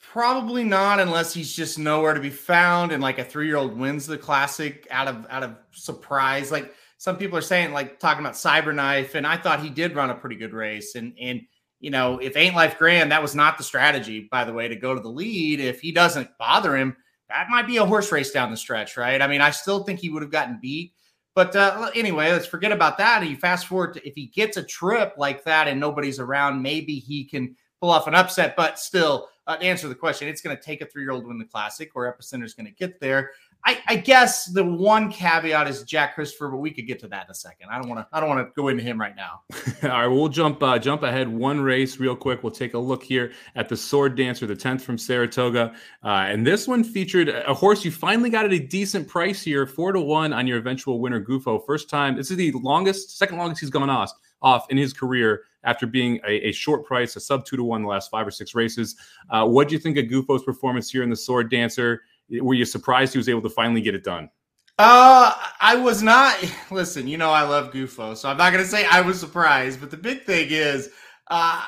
Probably 0.00 0.64
not, 0.64 0.98
unless 0.98 1.34
he's 1.34 1.52
just 1.52 1.78
nowhere 1.78 2.14
to 2.14 2.20
be 2.20 2.30
found, 2.30 2.92
and 2.92 3.02
like 3.02 3.18
a 3.18 3.24
three 3.24 3.46
year 3.46 3.56
old 3.56 3.76
wins 3.76 4.06
the 4.06 4.16
classic 4.16 4.86
out 4.90 5.08
of 5.08 5.26
out 5.28 5.42
of 5.42 5.56
surprise. 5.72 6.50
Like 6.50 6.74
some 6.96 7.18
people 7.18 7.36
are 7.36 7.42
saying, 7.42 7.72
like 7.72 7.98
talking 7.98 8.24
about 8.24 8.34
Cyberknife, 8.34 9.14
and 9.14 9.26
I 9.26 9.36
thought 9.36 9.62
he 9.62 9.68
did 9.68 9.94
run 9.94 10.08
a 10.08 10.14
pretty 10.14 10.36
good 10.36 10.54
race. 10.54 10.94
And 10.94 11.12
and 11.20 11.42
you 11.80 11.90
know, 11.90 12.18
if 12.18 12.36
Ain't 12.36 12.56
Life 12.56 12.78
Grand, 12.78 13.12
that 13.12 13.22
was 13.22 13.34
not 13.34 13.58
the 13.58 13.64
strategy, 13.64 14.28
by 14.30 14.44
the 14.44 14.52
way, 14.52 14.68
to 14.68 14.76
go 14.76 14.94
to 14.94 15.00
the 15.00 15.08
lead. 15.08 15.60
If 15.60 15.80
he 15.80 15.92
doesn't 15.92 16.30
bother 16.38 16.76
him, 16.76 16.96
that 17.28 17.48
might 17.50 17.66
be 17.66 17.76
a 17.76 17.84
horse 17.84 18.10
race 18.12 18.30
down 18.30 18.50
the 18.50 18.56
stretch, 18.56 18.96
right? 18.96 19.20
I 19.20 19.26
mean, 19.26 19.40
I 19.40 19.50
still 19.50 19.82
think 19.82 20.00
he 20.00 20.10
would 20.10 20.22
have 20.22 20.30
gotten 20.30 20.58
beat. 20.60 20.92
But 21.34 21.54
uh, 21.54 21.90
anyway, 21.94 22.32
let's 22.32 22.46
forget 22.46 22.72
about 22.72 22.96
that. 22.98 23.20
And 23.20 23.30
you 23.30 23.36
fast 23.36 23.66
forward 23.66 23.94
to 23.94 24.08
if 24.08 24.14
he 24.14 24.26
gets 24.26 24.56
a 24.56 24.62
trip 24.62 25.14
like 25.18 25.44
that 25.44 25.68
and 25.68 25.78
nobody's 25.78 26.18
around, 26.18 26.62
maybe 26.62 26.98
he 26.98 27.24
can 27.24 27.54
pull 27.78 27.90
off 27.90 28.06
an 28.06 28.14
upset. 28.14 28.56
But 28.56 28.78
still, 28.78 29.28
uh, 29.46 29.56
to 29.56 29.62
answer 29.62 29.86
the 29.86 29.94
question, 29.94 30.28
it's 30.28 30.40
going 30.40 30.56
to 30.56 30.62
take 30.62 30.80
a 30.80 30.86
three 30.86 31.02
year 31.02 31.12
old 31.12 31.24
to 31.24 31.28
win 31.28 31.38
the 31.38 31.44
classic, 31.44 31.90
or 31.94 32.10
Epicenter 32.10 32.44
is 32.44 32.54
going 32.54 32.66
to 32.66 32.72
get 32.72 33.00
there. 33.00 33.32
I, 33.66 33.82
I, 33.88 33.96
guess 33.96 34.46
the 34.46 34.64
one 34.64 35.10
caveat 35.10 35.66
is 35.66 35.82
Jack 35.82 36.14
Christopher, 36.14 36.48
but 36.50 36.58
we 36.58 36.70
could 36.70 36.86
get 36.86 37.00
to 37.00 37.08
that 37.08 37.26
in 37.26 37.32
a 37.32 37.34
second. 37.34 37.68
I 37.68 37.80
don't 37.80 37.88
want 37.88 38.00
to. 38.00 38.16
I 38.16 38.20
don't 38.20 38.28
want 38.28 38.46
to 38.46 38.52
go 38.54 38.68
into 38.68 38.84
him 38.84 39.00
right 39.00 39.16
now. 39.16 39.40
All 39.82 39.88
right, 39.88 40.06
we'll 40.06 40.28
jump 40.28 40.62
uh, 40.62 40.78
jump 40.78 41.02
ahead 41.02 41.28
one 41.28 41.60
race 41.60 41.98
real 41.98 42.14
quick. 42.14 42.44
We'll 42.44 42.52
take 42.52 42.74
a 42.74 42.78
look 42.78 43.02
here 43.02 43.32
at 43.56 43.68
the 43.68 43.76
Sword 43.76 44.16
Dancer, 44.16 44.46
the 44.46 44.54
tenth 44.54 44.84
from 44.84 44.96
Saratoga, 44.96 45.74
uh, 46.04 46.08
and 46.08 46.46
this 46.46 46.68
one 46.68 46.84
featured 46.84 47.28
a 47.28 47.52
horse 47.52 47.84
you 47.84 47.90
finally 47.90 48.30
got 48.30 48.44
at 48.44 48.52
a 48.52 48.60
decent 48.60 49.08
price 49.08 49.42
here, 49.42 49.66
four 49.66 49.90
to 49.90 50.00
one 50.00 50.32
on 50.32 50.46
your 50.46 50.58
eventual 50.58 51.00
winner, 51.00 51.20
Gufo. 51.20 51.66
First 51.66 51.90
time. 51.90 52.16
This 52.16 52.30
is 52.30 52.36
the 52.36 52.52
longest, 52.52 53.18
second 53.18 53.36
longest 53.36 53.60
he's 53.60 53.70
gone 53.70 53.90
off 53.90 54.12
off 54.42 54.70
in 54.70 54.76
his 54.76 54.92
career 54.92 55.42
after 55.64 55.86
being 55.86 56.20
a, 56.26 56.48
a, 56.48 56.52
short 56.52 56.84
price, 56.84 57.16
a 57.16 57.20
sub 57.20 57.44
two 57.44 57.56
to 57.56 57.64
one 57.64 57.82
the 57.82 57.88
last 57.88 58.10
five 58.10 58.26
or 58.26 58.30
six 58.30 58.54
races. 58.54 58.94
Uh, 59.30 59.44
what 59.44 59.68
do 59.68 59.74
you 59.74 59.80
think 59.80 59.96
of 59.96 60.04
Gufo's 60.04 60.44
performance 60.44 60.90
here 60.90 61.02
in 61.02 61.10
the 61.10 61.16
Sword 61.16 61.50
Dancer? 61.50 62.02
Were 62.30 62.54
you 62.54 62.64
surprised 62.64 63.12
he 63.12 63.18
was 63.18 63.28
able 63.28 63.42
to 63.42 63.50
finally 63.50 63.80
get 63.80 63.94
it 63.94 64.04
done? 64.04 64.30
Uh, 64.78 65.32
I 65.60 65.76
was 65.76 66.02
not. 66.02 66.36
Listen, 66.70 67.06
you 67.06 67.16
know 67.16 67.30
I 67.30 67.42
love 67.42 67.72
Gufo, 67.72 68.16
so 68.16 68.28
I'm 68.28 68.36
not 68.36 68.52
going 68.52 68.64
to 68.64 68.70
say 68.70 68.86
I 68.86 69.00
was 69.00 69.18
surprised. 69.18 69.80
But 69.80 69.90
the 69.90 69.96
big 69.96 70.24
thing 70.24 70.48
is, 70.50 70.90
uh, 71.28 71.64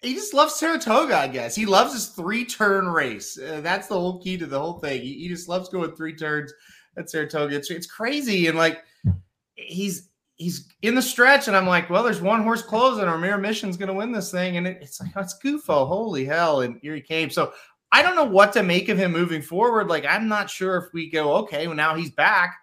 he 0.00 0.14
just 0.14 0.34
loves 0.34 0.54
Saratoga. 0.54 1.16
I 1.16 1.28
guess 1.28 1.54
he 1.54 1.66
loves 1.66 1.92
his 1.92 2.08
three 2.08 2.44
turn 2.44 2.88
race. 2.88 3.38
Uh, 3.38 3.60
that's 3.60 3.88
the 3.88 3.94
whole 3.94 4.20
key 4.22 4.36
to 4.38 4.46
the 4.46 4.58
whole 4.58 4.78
thing. 4.78 5.02
He, 5.02 5.14
he 5.14 5.28
just 5.28 5.48
loves 5.48 5.68
going 5.68 5.94
three 5.94 6.14
turns 6.14 6.52
at 6.96 7.10
Saratoga. 7.10 7.56
It's 7.56 7.70
it's 7.70 7.86
crazy, 7.86 8.46
and 8.46 8.56
like 8.56 8.82
he's 9.54 10.08
he's 10.36 10.68
in 10.82 10.94
the 10.94 11.02
stretch, 11.02 11.48
and 11.48 11.56
I'm 11.56 11.66
like, 11.66 11.90
well, 11.90 12.02
there's 12.02 12.20
one 12.20 12.42
horse 12.42 12.62
closing, 12.62 13.04
or 13.04 13.18
Mirror 13.18 13.38
Mission's 13.38 13.76
going 13.76 13.88
to 13.88 13.94
win 13.94 14.12
this 14.12 14.30
thing, 14.30 14.56
and 14.56 14.66
it, 14.66 14.78
it's 14.80 15.00
like, 15.00 15.10
oh, 15.16 15.20
it's 15.20 15.38
Gufo. 15.42 15.86
Holy 15.86 16.24
hell! 16.24 16.62
And 16.62 16.78
here 16.80 16.94
he 16.94 17.00
came. 17.00 17.28
So 17.28 17.52
I 17.96 18.02
don't 18.02 18.14
know 18.14 18.24
what 18.24 18.52
to 18.52 18.62
make 18.62 18.90
of 18.90 18.98
him 18.98 19.12
moving 19.12 19.40
forward. 19.40 19.88
Like, 19.88 20.04
I'm 20.04 20.28
not 20.28 20.50
sure 20.50 20.76
if 20.76 20.92
we 20.92 21.08
go, 21.08 21.34
okay, 21.36 21.66
well, 21.66 21.74
now 21.74 21.94
he's 21.94 22.10
back. 22.10 22.54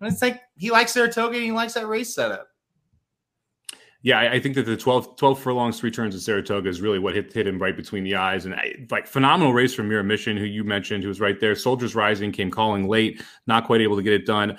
And 0.00 0.10
it's 0.10 0.22
like 0.22 0.40
he 0.56 0.70
likes 0.70 0.92
Saratoga 0.92 1.36
and 1.36 1.44
he 1.44 1.52
likes 1.52 1.74
that 1.74 1.86
race 1.86 2.14
setup. 2.14 2.48
Yeah, 4.00 4.30
I 4.32 4.40
think 4.40 4.54
that 4.54 4.64
the 4.64 4.78
12, 4.78 5.18
12 5.18 5.40
furlongs, 5.40 5.78
three 5.78 5.90
turns 5.90 6.14
in 6.14 6.22
Saratoga 6.22 6.70
is 6.70 6.80
really 6.80 6.98
what 6.98 7.14
hit, 7.14 7.30
hit 7.34 7.46
him 7.46 7.58
right 7.58 7.76
between 7.76 8.02
the 8.02 8.14
eyes. 8.14 8.46
And 8.46 8.54
I, 8.54 8.76
like 8.90 9.06
phenomenal 9.06 9.52
race 9.52 9.74
from 9.74 9.90
Mirror 9.90 10.04
Mission, 10.04 10.38
who 10.38 10.46
you 10.46 10.64
mentioned, 10.64 11.02
who 11.02 11.08
was 11.08 11.20
right 11.20 11.38
there. 11.38 11.54
Soldiers 11.54 11.94
Rising 11.94 12.32
came 12.32 12.50
calling 12.50 12.88
late, 12.88 13.22
not 13.46 13.66
quite 13.66 13.82
able 13.82 13.96
to 13.96 14.02
get 14.02 14.14
it 14.14 14.24
done. 14.24 14.56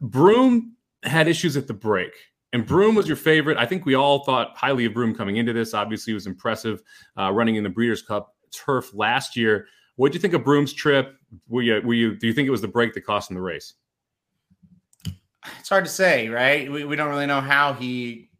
Broome 0.00 0.76
had 1.02 1.26
issues 1.26 1.56
at 1.56 1.66
the 1.66 1.74
break. 1.74 2.12
And 2.52 2.64
Broome 2.64 2.94
was 2.94 3.08
your 3.08 3.16
favorite. 3.16 3.58
I 3.58 3.66
think 3.66 3.84
we 3.84 3.96
all 3.96 4.24
thought 4.24 4.56
highly 4.56 4.84
of 4.84 4.94
Broome 4.94 5.12
coming 5.12 5.38
into 5.38 5.52
this. 5.52 5.74
Obviously, 5.74 6.12
he 6.12 6.14
was 6.14 6.28
impressive 6.28 6.80
uh, 7.18 7.32
running 7.32 7.56
in 7.56 7.64
the 7.64 7.68
Breeders' 7.68 8.02
Cup 8.02 8.35
turf 8.56 8.94
last 8.94 9.36
year. 9.36 9.66
What 9.96 10.12
do 10.12 10.16
you 10.16 10.20
think 10.20 10.34
of 10.34 10.44
Broome's 10.44 10.72
trip? 10.72 11.16
Were 11.48 11.62
you, 11.62 11.80
were 11.82 11.94
you, 11.94 12.16
do 12.16 12.26
you 12.26 12.32
think 12.32 12.46
it 12.46 12.50
was 12.50 12.60
the 12.60 12.68
break 12.68 12.94
that 12.94 13.02
cost 13.02 13.30
him 13.30 13.36
the 13.36 13.42
race? 13.42 13.74
It's 15.60 15.68
hard 15.68 15.84
to 15.84 15.90
say, 15.90 16.28
right? 16.28 16.70
We, 16.70 16.84
we 16.84 16.96
don't 16.96 17.08
really 17.08 17.26
know 17.26 17.40
how 17.40 17.72
he 17.72 18.30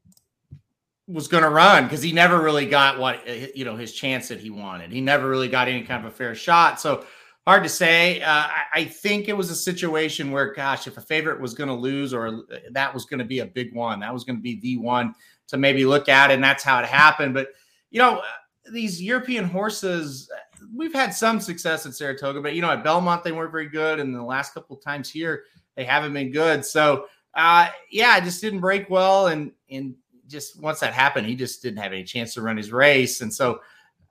was 1.09 1.29
going 1.29 1.45
to 1.45 1.51
run 1.51 1.85
because 1.85 2.03
he 2.03 2.13
never 2.13 2.41
really 2.41 2.67
got 2.67 2.99
what 2.99 3.57
you 3.57 3.65
know 3.65 3.77
his 3.77 3.93
chance 3.93 4.29
that 4.29 4.41
he 4.41 4.51
wanted. 4.51 4.91
He 4.91 5.01
never 5.01 5.29
really 5.29 5.49
got 5.49 5.69
any 5.69 5.83
kind 5.83 6.05
of 6.05 6.13
a 6.13 6.17
fair 6.17 6.35
shot. 6.35 6.81
So 6.81 7.05
hard 7.47 7.63
to 7.63 7.69
say. 7.69 8.21
Uh, 8.23 8.29
I, 8.31 8.63
I, 8.75 8.85
think 8.85 9.29
it 9.29 9.37
was 9.37 9.51
a 9.51 9.55
situation 9.55 10.33
where, 10.33 10.53
gosh, 10.53 10.89
if 10.89 10.97
a 10.97 11.01
favorite 11.01 11.41
was 11.41 11.55
going 11.55 11.69
to 11.69 11.75
lose 11.75 12.13
or 12.13 12.43
that 12.73 12.93
was 12.93 13.05
going 13.05 13.21
to 13.21 13.25
be 13.25 13.39
a 13.39 13.47
big 13.47 13.73
one, 13.73 14.01
that 14.01 14.13
was 14.13 14.25
going 14.25 14.37
to 14.37 14.43
be 14.43 14.59
the 14.59 14.79
one 14.79 15.15
to 15.49 15.57
maybe 15.57 15.85
look 15.85 16.09
at, 16.09 16.33
and 16.33 16.43
that's 16.43 16.65
how 16.65 16.81
it 16.81 16.87
happened. 16.87 17.35
But 17.35 17.51
you 17.91 18.01
know, 18.01 18.23
these 18.71 19.03
European 19.03 19.45
horses, 19.45 20.31
we've 20.75 20.93
had 20.93 21.15
some 21.15 21.41
success 21.41 21.87
at 21.87 21.95
Saratoga, 21.95 22.41
but 22.41 22.55
you 22.55 22.63
know, 22.63 22.71
at 22.71 22.85
Belmont 22.85 23.25
they 23.25 23.33
weren't 23.33 23.53
very 23.53 23.69
good, 23.69 24.01
and 24.01 24.15
the 24.15 24.23
last 24.23 24.55
couple 24.55 24.77
of 24.77 24.83
times 24.83 25.11
here 25.11 25.45
they 25.75 25.85
haven't 25.85 26.13
been 26.13 26.33
good. 26.33 26.65
So, 26.65 27.07
uh, 27.35 27.69
yeah, 27.91 28.17
it 28.17 28.25
just 28.25 28.41
didn't 28.41 28.61
break 28.61 28.89
well, 28.91 29.29
and 29.29 29.53
and 29.71 29.95
just 30.27 30.61
once 30.61 30.81
that 30.81 30.93
happened, 30.93 31.27
he 31.27 31.37
just 31.37 31.63
didn't 31.63 31.79
have 31.79 31.93
any 31.93 32.05
chance 32.05 32.35
to 32.35 32.43
run 32.43 32.57
his 32.57 32.73
race, 32.73 33.21
and 33.21 33.33
so 33.33 33.61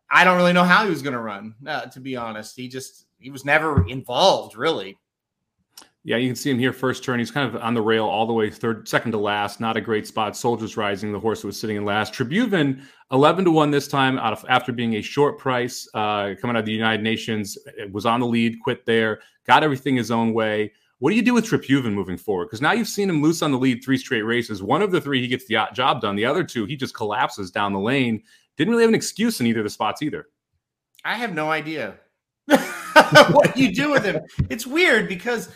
I 0.10 0.24
don't 0.24 0.38
really 0.38 0.54
know 0.54 0.64
how 0.64 0.84
he 0.84 0.90
was 0.90 1.02
going 1.02 1.14
to 1.14 1.20
run. 1.20 1.56
Uh, 1.66 1.86
to 1.88 2.00
be 2.00 2.16
honest, 2.16 2.56
he 2.56 2.68
just 2.68 3.06
he 3.20 3.30
was 3.30 3.46
never 3.46 3.88
involved 3.88 4.56
really. 4.56 4.98
Yeah, 6.06 6.18
you 6.18 6.30
can 6.30 6.36
see 6.36 6.52
him 6.52 6.60
here 6.60 6.72
first 6.72 7.04
turn. 7.04 7.18
He's 7.18 7.32
kind 7.32 7.54
of 7.54 7.60
on 7.60 7.74
the 7.74 7.82
rail 7.82 8.06
all 8.06 8.28
the 8.28 8.34
way 8.34 8.52
third, 8.52 8.88
second 8.88 9.12
to 9.14 9.18
last. 9.18 9.60
Not 9.60 9.76
a 9.76 9.82
great 9.82 10.06
spot. 10.06 10.38
Soldiers 10.38 10.78
Rising, 10.78 11.12
the 11.12 11.20
horse 11.20 11.42
that 11.42 11.48
was 11.48 11.60
sitting 11.60 11.78
in 11.78 11.84
last. 11.84 12.14
Tribhuvan, 12.14 12.84
11 13.12 13.46
to 13.46 13.52
1 13.52 13.72
this 13.72 13.88
time 13.88 14.18
out 14.18 14.34
of 14.34 14.46
after 14.50 14.72
being 14.72 14.96
a 14.96 15.02
short 15.02 15.38
price 15.38 15.88
uh, 15.94 16.34
coming 16.42 16.56
out 16.56 16.62
of 16.62 16.66
the 16.66 16.72
United 16.72 17.04
Nations. 17.04 17.58
Was 17.92 18.06
on 18.06 18.20
the 18.20 18.26
lead, 18.26 18.60
quit 18.62 18.86
there, 18.86 19.20
got 19.46 19.64
everything 19.64 19.96
his 19.96 20.12
own 20.12 20.34
way. 20.34 20.72
What 21.00 21.10
do 21.10 21.16
you 21.16 21.22
do 21.22 21.34
with 21.34 21.46
Tribhuvan 21.46 21.94
moving 21.94 22.18
forward? 22.18 22.46
Because 22.46 22.62
now 22.62 22.72
you've 22.72 22.88
seen 22.88 23.10
him 23.10 23.22
loose 23.22 23.42
on 23.42 23.52
the 23.52 23.58
lead 23.58 23.84
three 23.84 23.98
straight 23.98 24.24
races. 24.24 24.64
One 24.64 24.82
of 24.82 24.92
the 24.92 25.02
three, 25.02 25.22
he 25.22 25.28
gets 25.28 25.46
the 25.46 25.68
job 25.74 26.02
done. 26.02 26.16
The 26.16 26.26
other 26.26 26.44
two, 26.44 26.66
he 26.66 26.76
just 26.76 26.96
collapses 26.96 27.52
down 27.52 27.74
the 27.74 27.80
lane. 27.80 28.24
Didn't 28.58 28.72
really 28.72 28.84
have 28.84 28.90
an 28.90 28.96
excuse 28.96 29.42
in 29.42 29.48
either 29.48 29.60
of 29.60 29.66
the 29.66 29.70
spots 29.70 30.02
either. 30.02 30.28
I 31.04 31.16
have 31.16 31.34
no 31.34 31.52
idea 31.52 31.96
what 33.32 33.56
you 33.58 33.74
do 33.74 33.92
with 33.92 34.04
him. 34.04 34.22
It's 34.50 34.66
weird 34.66 35.08
because 35.10 35.50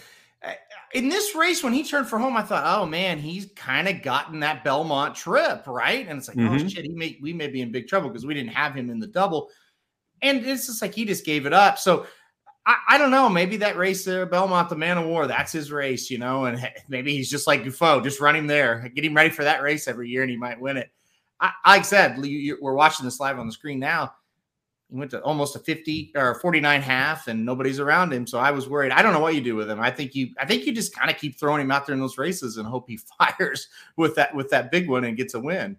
in 0.94 1.10
this 1.10 1.36
race, 1.36 1.64
when 1.64 1.74
he 1.74 1.84
turned 1.84 2.08
for 2.08 2.18
home, 2.18 2.36
I 2.36 2.42
thought, 2.42 2.64
oh 2.66 2.86
man, 2.86 3.20
he's 3.20 3.48
kind 3.56 3.88
of 3.88 4.02
gotten 4.02 4.40
that 4.40 4.64
Belmont 4.64 5.16
trip, 5.16 5.66
right? 5.68 6.08
And 6.08 6.18
it's 6.18 6.28
like, 6.28 6.38
mm-hmm. 6.38 6.66
oh 6.66 6.68
shit, 6.68 6.86
he 6.86 6.94
may 6.94 7.18
we 7.22 7.34
may 7.34 7.48
be 7.48 7.62
in 7.62 7.72
big 7.72 7.88
trouble 7.88 8.10
because 8.10 8.26
we 8.26 8.34
didn't 8.34 8.54
have 8.54 8.76
him 8.76 8.90
in 8.90 9.00
the 9.00 9.08
double. 9.08 9.50
And 10.22 10.46
it's 10.46 10.66
just 10.66 10.82
like 10.82 10.94
he 10.94 11.06
just 11.06 11.26
gave 11.26 11.46
it 11.46 11.54
up. 11.54 11.78
So 11.78 12.08
I, 12.66 12.76
I 12.90 12.98
don't 12.98 13.12
know. 13.12 13.30
Maybe 13.30 13.58
that 13.58 13.78
race 13.78 14.04
there, 14.04 14.26
Belmont, 14.26 14.70
the 14.70 14.76
Man 14.76 14.98
o' 14.98 15.08
War, 15.08 15.28
that's 15.28 15.52
his 15.52 15.72
race, 15.72 16.10
you 16.10 16.18
know. 16.18 16.46
And 16.46 16.60
maybe 16.90 17.16
he's 17.16 17.30
just 17.30 17.48
like 17.48 17.64
Gufo, 17.64 18.04
just 18.04 18.20
run 18.20 18.36
him 18.36 18.48
there, 18.48 18.90
get 18.96 19.06
him 19.06 19.16
ready 19.16 19.30
for 19.30 19.44
that 19.44 19.62
race 19.62 19.88
every 19.88 20.10
year, 20.10 20.24
and 20.24 20.32
he 20.32 20.38
might 20.38 20.60
win 20.60 20.78
it. 20.78 20.90
I, 21.40 21.52
like 21.66 21.80
I 21.80 21.84
said, 21.84 22.26
you, 22.26 22.58
we're 22.62 22.74
watching 22.74 23.06
this 23.06 23.20
live 23.20 23.40
on 23.40 23.46
the 23.46 23.54
screen 23.54 23.80
now 23.80 24.14
he 24.90 24.96
went 24.96 25.12
to 25.12 25.22
almost 25.22 25.56
a 25.56 25.60
50 25.60 26.14
or 26.16 26.36
49 26.36 26.82
half 26.82 27.28
and 27.28 27.46
nobody's 27.46 27.80
around 27.80 28.12
him. 28.12 28.26
So 28.26 28.40
I 28.40 28.52
was 28.52 28.68
worried. 28.68 28.92
I 28.92 29.02
don't 29.02 29.14
know 29.14 29.20
what 29.20 29.36
you 29.36 29.42
do 29.42 29.56
with 29.56 29.70
him. 29.70 29.80
I 29.80 29.92
think 29.92 30.16
you 30.16 30.30
I 30.40 30.46
think 30.46 30.66
you 30.66 30.74
just 30.74 30.96
kind 30.96 31.12
of 31.12 31.18
keep 31.18 31.40
throwing 31.40 31.62
him 31.62 31.72
out 31.72 31.86
there 31.86 31.94
in 31.94 32.00
those 32.00 32.18
races 32.18 32.58
and 32.58 32.68
hope 32.68 32.90
he 32.90 32.98
fires 33.20 33.68
with 33.98 34.16
that 34.16 34.34
with 34.34 34.50
that 34.50 34.72
big 34.72 34.90
one 34.90 35.04
and 35.04 35.16
gets 35.16 35.36
a 35.36 35.40
win. 35.40 35.78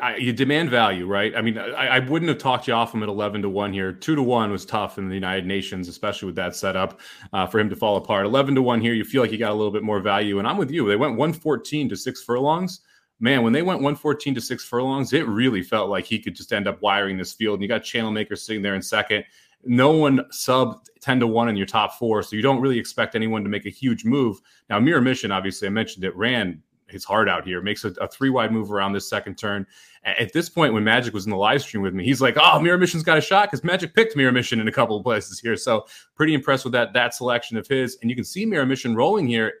I, 0.00 0.14
you 0.16 0.32
demand 0.32 0.70
value, 0.70 1.06
right? 1.06 1.34
I 1.34 1.42
mean, 1.42 1.58
I, 1.58 1.96
I, 1.96 1.98
wouldn't 1.98 2.28
have 2.28 2.38
talked 2.38 2.68
you 2.68 2.74
off 2.74 2.94
him 2.94 3.02
at 3.02 3.08
11 3.08 3.42
to 3.42 3.48
1 3.48 3.72
here. 3.72 3.92
2 3.92 4.14
to 4.14 4.22
1 4.22 4.52
was 4.52 4.64
tough 4.64 4.96
in 4.96 5.08
the 5.08 5.14
United 5.16 5.44
Nations, 5.44 5.88
especially 5.88 6.26
with 6.26 6.36
that 6.36 6.54
setup 6.54 7.00
uh, 7.32 7.48
for 7.48 7.58
him 7.58 7.68
to 7.68 7.74
fall 7.74 7.96
apart. 7.96 8.24
11 8.24 8.54
to 8.54 8.62
1 8.62 8.80
here, 8.80 8.94
you 8.94 9.02
feel 9.02 9.22
like 9.22 9.32
you 9.32 9.38
got 9.38 9.50
a 9.50 9.54
little 9.54 9.72
bit 9.72 9.82
more 9.82 9.98
value. 9.98 10.38
And 10.38 10.46
I'm 10.46 10.56
with 10.56 10.70
you. 10.70 10.86
They 10.86 10.94
went 10.94 11.16
114 11.16 11.88
to 11.88 11.96
six 11.96 12.22
furlongs 12.22 12.82
man, 13.22 13.42
when 13.42 13.52
they 13.52 13.62
went 13.62 13.78
114 13.78 14.34
to 14.34 14.40
six 14.40 14.64
furlongs, 14.64 15.12
it 15.12 15.26
really 15.28 15.62
felt 15.62 15.88
like 15.88 16.04
he 16.04 16.18
could 16.18 16.34
just 16.34 16.52
end 16.52 16.66
up 16.66 16.82
wiring 16.82 17.16
this 17.16 17.32
field. 17.32 17.54
And 17.54 17.62
you 17.62 17.68
got 17.68 17.84
Channel 17.84 18.10
Maker 18.10 18.34
sitting 18.34 18.62
there 18.62 18.74
in 18.74 18.82
second. 18.82 19.24
No 19.64 19.92
one 19.92 20.26
sub 20.32 20.84
10 21.00 21.20
to 21.20 21.26
1 21.28 21.48
in 21.48 21.56
your 21.56 21.66
top 21.66 21.94
four. 21.94 22.24
So 22.24 22.34
you 22.34 22.42
don't 22.42 22.60
really 22.60 22.78
expect 22.78 23.14
anyone 23.14 23.44
to 23.44 23.48
make 23.48 23.64
a 23.64 23.70
huge 23.70 24.04
move. 24.04 24.40
Now, 24.68 24.80
Mirror 24.80 25.02
Mission, 25.02 25.30
obviously, 25.30 25.68
I 25.68 25.70
mentioned 25.70 26.04
it, 26.04 26.14
ran 26.16 26.60
his 26.88 27.04
heart 27.04 27.28
out 27.28 27.46
here, 27.46 27.62
makes 27.62 27.84
a, 27.84 27.90
a 28.00 28.08
three 28.08 28.28
wide 28.28 28.50
move 28.50 28.72
around 28.72 28.92
this 28.92 29.08
second 29.08 29.38
turn. 29.38 29.66
At 30.02 30.32
this 30.32 30.48
point, 30.48 30.74
when 30.74 30.82
Magic 30.82 31.14
was 31.14 31.24
in 31.24 31.30
the 31.30 31.36
live 31.36 31.62
stream 31.62 31.80
with 31.80 31.94
me, 31.94 32.04
he's 32.04 32.20
like, 32.20 32.36
"Oh, 32.38 32.58
Mirror 32.58 32.78
Mission's 32.78 33.04
got 33.04 33.16
a 33.16 33.20
shot 33.20 33.48
because 33.48 33.62
Magic 33.62 33.94
picked 33.94 34.16
Mirror 34.16 34.32
Mission 34.32 34.58
in 34.60 34.66
a 34.66 34.72
couple 34.72 34.96
of 34.96 35.04
places 35.04 35.38
here." 35.38 35.56
So 35.56 35.86
pretty 36.16 36.34
impressed 36.34 36.64
with 36.64 36.72
that 36.72 36.92
that 36.92 37.14
selection 37.14 37.56
of 37.56 37.68
his. 37.68 37.98
And 38.02 38.10
you 38.10 38.16
can 38.16 38.24
see 38.24 38.44
Mirror 38.44 38.66
Mission 38.66 38.96
rolling 38.96 39.28
here. 39.28 39.54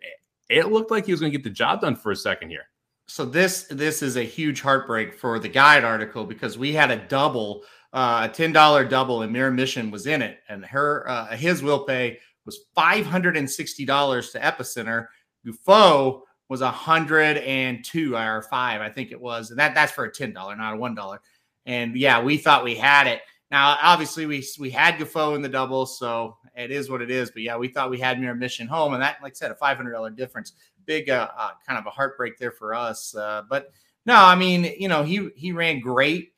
It 0.50 0.72
looked 0.72 0.90
like 0.90 1.06
he 1.06 1.12
was 1.12 1.20
going 1.20 1.32
to 1.32 1.38
get 1.38 1.44
the 1.44 1.54
job 1.54 1.80
done 1.80 1.94
for 1.94 2.10
a 2.10 2.16
second 2.16 2.50
here 2.50 2.66
so 3.06 3.24
this 3.24 3.64
this 3.64 4.02
is 4.02 4.16
a 4.16 4.22
huge 4.22 4.60
heartbreak 4.60 5.14
for 5.14 5.38
the 5.38 5.48
guide 5.48 5.84
article 5.84 6.24
because 6.24 6.56
we 6.58 6.72
had 6.72 6.90
a 6.90 6.96
double 7.08 7.64
uh, 7.92 8.28
a 8.30 8.32
ten 8.32 8.52
dollar 8.52 8.84
double 8.84 9.22
and 9.22 9.32
Mirror 9.32 9.52
Mission 9.52 9.90
was 9.90 10.06
in 10.06 10.22
it, 10.22 10.38
and 10.48 10.64
her 10.64 11.08
uh, 11.08 11.36
his 11.36 11.62
will 11.62 11.84
pay 11.84 12.18
was 12.46 12.60
five 12.74 13.06
hundred 13.06 13.36
and 13.36 13.50
sixty 13.50 13.84
dollars 13.84 14.30
to 14.30 14.40
Epicenter. 14.40 15.06
Gufo 15.46 16.22
was 16.48 16.60
a 16.60 16.70
hundred 16.70 17.38
and 17.38 17.84
two 17.84 18.16
or 18.16 18.42
five, 18.50 18.80
I 18.80 18.88
think 18.88 19.10
it 19.10 19.20
was, 19.20 19.50
and 19.50 19.58
that 19.58 19.74
that's 19.74 19.92
for 19.92 20.04
a 20.04 20.12
ten 20.12 20.32
dollar, 20.32 20.56
not 20.56 20.74
a 20.74 20.76
one 20.76 20.94
dollar. 20.94 21.20
And 21.66 21.96
yeah, 21.96 22.20
we 22.22 22.38
thought 22.38 22.64
we 22.64 22.74
had 22.74 23.06
it. 23.06 23.20
Now, 23.50 23.76
obviously, 23.82 24.24
we 24.24 24.42
we 24.58 24.70
had 24.70 24.94
Gufo 24.94 25.36
in 25.36 25.42
the 25.42 25.48
double, 25.48 25.84
so 25.84 26.36
it 26.56 26.70
is 26.70 26.88
what 26.88 27.02
it 27.02 27.10
is. 27.10 27.30
But 27.30 27.42
yeah, 27.42 27.58
we 27.58 27.68
thought 27.68 27.90
we 27.90 28.00
had 28.00 28.18
Mirror 28.18 28.36
Mission 28.36 28.66
home, 28.66 28.94
and 28.94 29.02
that, 29.02 29.18
like 29.22 29.32
I 29.32 29.34
said, 29.34 29.50
a 29.50 29.54
five 29.54 29.76
hundred 29.76 29.92
dollar 29.92 30.10
difference 30.10 30.52
big 30.92 31.08
uh, 31.08 31.28
uh, 31.36 31.50
kind 31.66 31.78
of 31.78 31.86
a 31.86 31.90
heartbreak 31.90 32.36
there 32.38 32.50
for 32.50 32.74
us. 32.74 33.14
Uh, 33.14 33.42
but 33.48 33.72
no, 34.04 34.16
I 34.16 34.34
mean, 34.34 34.74
you 34.78 34.88
know, 34.88 35.02
he 35.02 35.30
he 35.34 35.52
ran 35.52 35.80
great. 35.80 36.32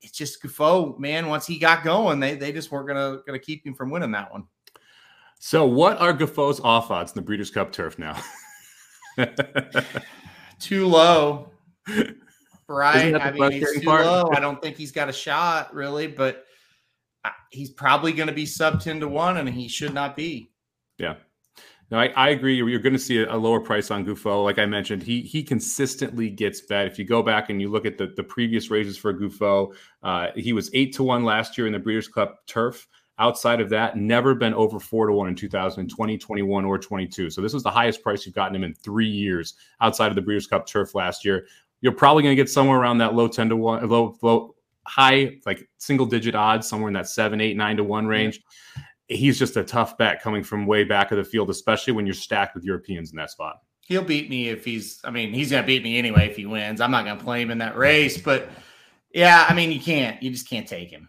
It's 0.00 0.16
just 0.16 0.42
Gufo, 0.42 0.98
man. 0.98 1.28
Once 1.28 1.46
he 1.46 1.58
got 1.58 1.84
going, 1.84 2.20
they 2.20 2.34
they 2.34 2.52
just 2.52 2.70
weren't 2.72 2.88
gonna 2.88 3.18
gonna 3.26 3.38
keep 3.38 3.66
him 3.66 3.74
from 3.74 3.90
winning 3.90 4.12
that 4.12 4.32
one. 4.32 4.44
So, 5.38 5.66
what 5.66 6.00
are 6.00 6.14
Gufo's 6.14 6.60
off 6.60 6.90
odds 6.90 7.12
in 7.12 7.16
the 7.16 7.22
Breeders' 7.22 7.50
Cup 7.50 7.72
turf 7.72 7.98
now? 7.98 8.18
too 10.58 10.86
low, 10.86 11.50
right? 12.68 13.14
I 13.14 13.30
mean, 13.32 13.52
he's 13.52 13.80
too 13.80 13.86
part? 13.86 14.06
low. 14.06 14.30
I 14.32 14.40
don't 14.40 14.62
think 14.62 14.76
he's 14.76 14.92
got 14.92 15.08
a 15.08 15.12
shot 15.12 15.74
really, 15.74 16.06
but 16.06 16.44
uh, 17.24 17.30
he's 17.50 17.70
probably 17.70 18.12
going 18.12 18.28
to 18.28 18.34
be 18.34 18.46
sub 18.46 18.80
ten 18.80 19.00
to 19.00 19.08
one, 19.08 19.36
and 19.36 19.48
he 19.48 19.68
should 19.68 19.92
not 19.92 20.16
be. 20.16 20.50
Yeah, 20.96 21.16
no, 21.90 21.98
I, 21.98 22.06
I 22.16 22.28
agree. 22.30 22.56
You're, 22.56 22.78
going 22.78 22.94
to 22.94 22.98
see 22.98 23.22
a, 23.22 23.36
lower 23.36 23.60
price 23.60 23.90
on 23.90 24.04
Gufo. 24.04 24.42
Like 24.42 24.58
I 24.58 24.66
mentioned, 24.66 25.02
he 25.02 25.20
he 25.20 25.42
consistently 25.42 26.30
gets 26.30 26.62
bet. 26.62 26.86
If 26.86 26.98
you 26.98 27.04
go 27.04 27.22
back 27.22 27.50
and 27.50 27.60
you 27.60 27.68
look 27.68 27.84
at 27.84 27.98
the, 27.98 28.06
the 28.16 28.24
previous 28.24 28.70
raises 28.70 28.96
for 28.96 29.12
Gufo, 29.12 29.74
uh, 30.02 30.28
he 30.34 30.52
was 30.52 30.70
eight 30.72 30.94
to 30.94 31.02
one 31.02 31.24
last 31.24 31.58
year 31.58 31.66
in 31.66 31.72
the 31.72 31.78
Breeders' 31.78 32.08
Cup 32.08 32.46
Turf. 32.46 32.86
Outside 33.18 33.60
of 33.60 33.68
that, 33.70 33.96
never 33.96 34.34
been 34.34 34.54
over 34.54 34.80
four 34.80 35.06
to 35.06 35.12
one 35.12 35.28
in 35.28 35.36
2020, 35.36 36.18
21, 36.18 36.64
or 36.64 36.78
22. 36.78 37.30
So 37.30 37.40
this 37.40 37.54
was 37.54 37.62
the 37.62 37.70
highest 37.70 38.02
price 38.02 38.26
you've 38.26 38.34
gotten 38.34 38.56
him 38.56 38.64
in 38.64 38.74
three 38.74 39.06
years 39.06 39.54
outside 39.80 40.08
of 40.08 40.16
the 40.16 40.22
Breeders' 40.22 40.48
Cup 40.48 40.66
Turf 40.66 40.96
last 40.96 41.24
year. 41.24 41.46
You're 41.80 41.92
probably 41.92 42.24
going 42.24 42.36
to 42.36 42.42
get 42.42 42.50
somewhere 42.50 42.78
around 42.78 42.98
that 42.98 43.14
low 43.14 43.28
10 43.28 43.50
to 43.50 43.56
one, 43.56 43.88
low, 43.88 44.18
low, 44.20 44.56
high, 44.84 45.38
like 45.46 45.68
single 45.78 46.06
digit 46.06 46.34
odds, 46.34 46.66
somewhere 46.66 46.88
in 46.88 46.94
that 46.94 47.08
seven, 47.08 47.40
eight, 47.40 47.56
nine 47.56 47.76
to 47.76 47.84
one 47.84 48.06
range 48.06 48.40
he's 49.08 49.38
just 49.38 49.56
a 49.56 49.64
tough 49.64 49.96
bet 49.98 50.22
coming 50.22 50.42
from 50.42 50.66
way 50.66 50.84
back 50.84 51.12
of 51.12 51.18
the 51.18 51.24
field, 51.24 51.50
especially 51.50 51.92
when 51.92 52.06
you're 52.06 52.14
stacked 52.14 52.54
with 52.54 52.64
Europeans 52.64 53.10
in 53.10 53.16
that 53.16 53.30
spot. 53.30 53.56
He'll 53.82 54.04
beat 54.04 54.30
me 54.30 54.48
if 54.48 54.64
he's, 54.64 55.00
I 55.04 55.10
mean, 55.10 55.32
he's 55.34 55.50
going 55.50 55.62
to 55.62 55.66
beat 55.66 55.82
me 55.82 55.98
anyway 55.98 56.26
if 56.28 56.36
he 56.36 56.46
wins. 56.46 56.80
I'm 56.80 56.90
not 56.90 57.04
going 57.04 57.18
to 57.18 57.24
play 57.24 57.42
him 57.42 57.50
in 57.50 57.58
that 57.58 57.76
race, 57.76 58.16
but 58.16 58.48
yeah, 59.12 59.46
I 59.48 59.54
mean, 59.54 59.70
you 59.70 59.80
can't, 59.80 60.22
you 60.22 60.30
just 60.30 60.48
can't 60.48 60.66
take 60.66 60.90
him. 60.90 61.08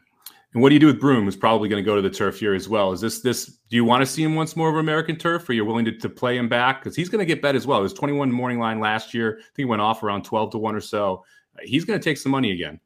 And 0.56 0.62
what 0.62 0.70
do 0.70 0.76
you 0.76 0.80
do 0.80 0.88
with 0.88 1.02
Broome, 1.02 1.26
who's 1.26 1.36
probably 1.36 1.68
going 1.68 1.84
to 1.84 1.86
go 1.86 1.98
to 1.98 2.02
the 2.02 2.10
turf 2.10 2.40
here 2.40 2.54
as 2.54 2.70
well? 2.70 2.94
Is 2.94 3.02
this 3.02 3.20
this? 3.20 3.46
Do 3.70 3.76
you 3.76 3.84
want 3.84 4.02
to 4.02 4.06
see 4.06 4.24
him 4.24 4.36
once 4.36 4.56
more 4.56 4.70
of 4.70 4.78
American 4.78 5.18
turf, 5.18 5.50
or 5.50 5.54
you're 5.54 5.66
willing 5.66 5.84
to, 5.84 5.98
to 5.98 6.08
play 6.08 6.38
him 6.38 6.48
back 6.48 6.82
because 6.82 6.96
he's 6.96 7.10
going 7.10 7.20
to 7.20 7.26
get 7.26 7.42
bet 7.42 7.56
as 7.56 7.68
well? 7.68 7.80
It 7.80 7.84
was 7.84 7.94
21 7.94 8.32
morning 8.32 8.58
line 8.58 8.80
last 8.80 9.14
year. 9.14 9.38
I 9.38 9.42
think 9.42 9.58
he 9.58 9.66
went 9.66 9.82
off 9.82 10.02
around 10.02 10.24
12 10.24 10.52
to 10.52 10.58
one 10.58 10.74
or 10.74 10.80
so. 10.80 11.26
He's 11.62 11.84
going 11.84 12.00
to 12.00 12.04
take 12.04 12.18
some 12.18 12.32
money 12.32 12.54
again. 12.54 12.80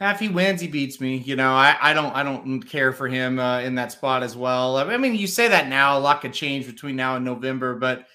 If 0.00 0.20
he 0.20 0.28
wins, 0.28 0.60
he 0.60 0.68
beats 0.68 1.00
me. 1.00 1.18
You 1.18 1.36
know, 1.36 1.52
I, 1.52 1.76
I 1.80 1.92
don't 1.92 2.14
I 2.14 2.22
don't 2.22 2.62
care 2.62 2.92
for 2.92 3.08
him 3.08 3.38
uh, 3.38 3.60
in 3.60 3.76
that 3.76 3.92
spot 3.92 4.22
as 4.22 4.36
well. 4.36 4.76
I 4.76 4.96
mean, 4.96 5.14
you 5.14 5.26
say 5.26 5.48
that 5.48 5.68
now, 5.68 5.96
a 5.96 6.00
lot 6.00 6.20
could 6.20 6.32
change 6.32 6.66
between 6.66 6.96
now 6.96 7.16
and 7.16 7.24
November, 7.24 7.76
but 7.76 8.06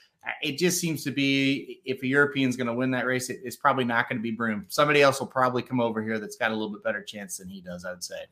it 0.42 0.58
just 0.58 0.80
seems 0.80 1.04
to 1.06 1.12
be 1.12 1.82
if 1.86 2.04
a 2.04 2.08
European's 2.08 2.58
going 2.58 2.68
to 2.68 2.74
win 2.74 2.92
that 2.92 3.06
race, 3.06 3.30
it, 3.30 3.40
it's 3.44 3.56
probably 3.56 3.86
not 3.86 4.10
going 4.10 4.20
to 4.20 4.22
be 4.24 4.32
Broome. 4.32 4.66
Somebody 4.68 5.02
else 5.02 5.20
will 5.20 5.28
probably 5.28 5.62
come 5.62 5.80
over 5.80 6.04
here 6.04 6.20
that's 6.20 6.36
got 6.36 6.52
a 6.52 6.54
little 6.54 6.72
bit 6.72 6.84
better 6.84 7.02
chance 7.02 7.38
than 7.38 7.48
he 7.48 7.62
does. 7.62 7.86
I 7.86 7.92
would 7.92 8.04
say. 8.04 8.26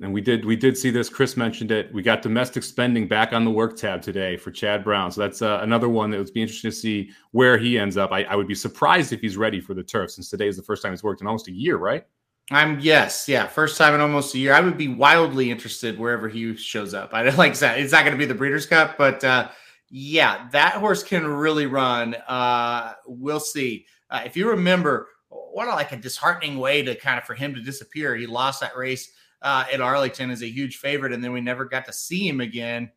And 0.00 0.12
we 0.12 0.20
did 0.20 0.44
we 0.44 0.56
did 0.56 0.76
see 0.76 0.90
this. 0.90 1.08
Chris 1.08 1.36
mentioned 1.36 1.70
it. 1.70 1.92
We 1.94 2.02
got 2.02 2.22
domestic 2.22 2.64
spending 2.64 3.06
back 3.06 3.32
on 3.32 3.44
the 3.44 3.50
work 3.50 3.76
tab 3.76 4.02
today 4.02 4.36
for 4.36 4.50
Chad 4.50 4.82
Brown. 4.82 5.12
So 5.12 5.20
that's 5.20 5.40
uh, 5.40 5.60
another 5.62 5.88
one 5.88 6.10
that 6.10 6.18
would 6.18 6.32
be 6.32 6.42
interesting 6.42 6.70
to 6.72 6.76
see 6.76 7.10
where 7.30 7.56
he 7.56 7.78
ends 7.78 7.96
up. 7.96 8.10
I, 8.10 8.24
I 8.24 8.34
would 8.34 8.48
be 8.48 8.56
surprised 8.56 9.12
if 9.12 9.20
he's 9.20 9.36
ready 9.36 9.60
for 9.60 9.74
the 9.74 9.84
turf 9.84 10.10
since 10.10 10.28
today 10.28 10.48
is 10.48 10.56
the 10.56 10.62
first 10.62 10.82
time 10.82 10.92
he's 10.92 11.04
worked 11.04 11.20
in 11.20 11.28
almost 11.28 11.46
a 11.46 11.52
year, 11.52 11.76
right? 11.76 12.04
I'm 12.50 12.80
yes, 12.80 13.28
yeah, 13.28 13.46
first 13.46 13.78
time 13.78 13.94
in 13.94 14.00
almost 14.00 14.34
a 14.34 14.38
year. 14.38 14.52
I 14.52 14.60
would 14.60 14.76
be 14.76 14.88
wildly 14.88 15.50
interested 15.50 15.98
wherever 15.98 16.28
he 16.28 16.56
shows 16.56 16.92
up. 16.92 17.10
I 17.14 17.28
like 17.30 17.56
that. 17.58 17.78
It's 17.78 17.92
not 17.92 18.04
going 18.04 18.12
to 18.12 18.18
be 18.18 18.26
the 18.26 18.34
Breeders' 18.34 18.66
Cup, 18.66 18.98
but 18.98 19.22
uh, 19.24 19.48
yeah, 19.90 20.48
that 20.52 20.74
horse 20.74 21.02
can 21.02 21.26
really 21.26 21.66
run. 21.66 22.14
Uh, 22.14 22.94
we'll 23.06 23.40
see. 23.40 23.86
Uh, 24.10 24.22
if 24.26 24.36
you 24.36 24.50
remember, 24.50 25.08
what 25.28 25.68
a, 25.68 25.70
like 25.70 25.92
a 25.92 25.96
disheartening 25.96 26.58
way 26.58 26.82
to 26.82 26.94
kind 26.94 27.18
of 27.18 27.24
for 27.24 27.34
him 27.34 27.54
to 27.54 27.62
disappear. 27.62 28.16
He 28.16 28.26
lost 28.26 28.60
that 28.60 28.76
race 28.76 29.10
uh, 29.40 29.64
at 29.72 29.80
Arlington 29.80 30.30
as 30.30 30.42
a 30.42 30.48
huge 30.48 30.78
favorite, 30.78 31.12
and 31.12 31.22
then 31.22 31.32
we 31.32 31.40
never 31.40 31.64
got 31.64 31.86
to 31.86 31.92
see 31.92 32.26
him 32.26 32.40
again. 32.40 32.90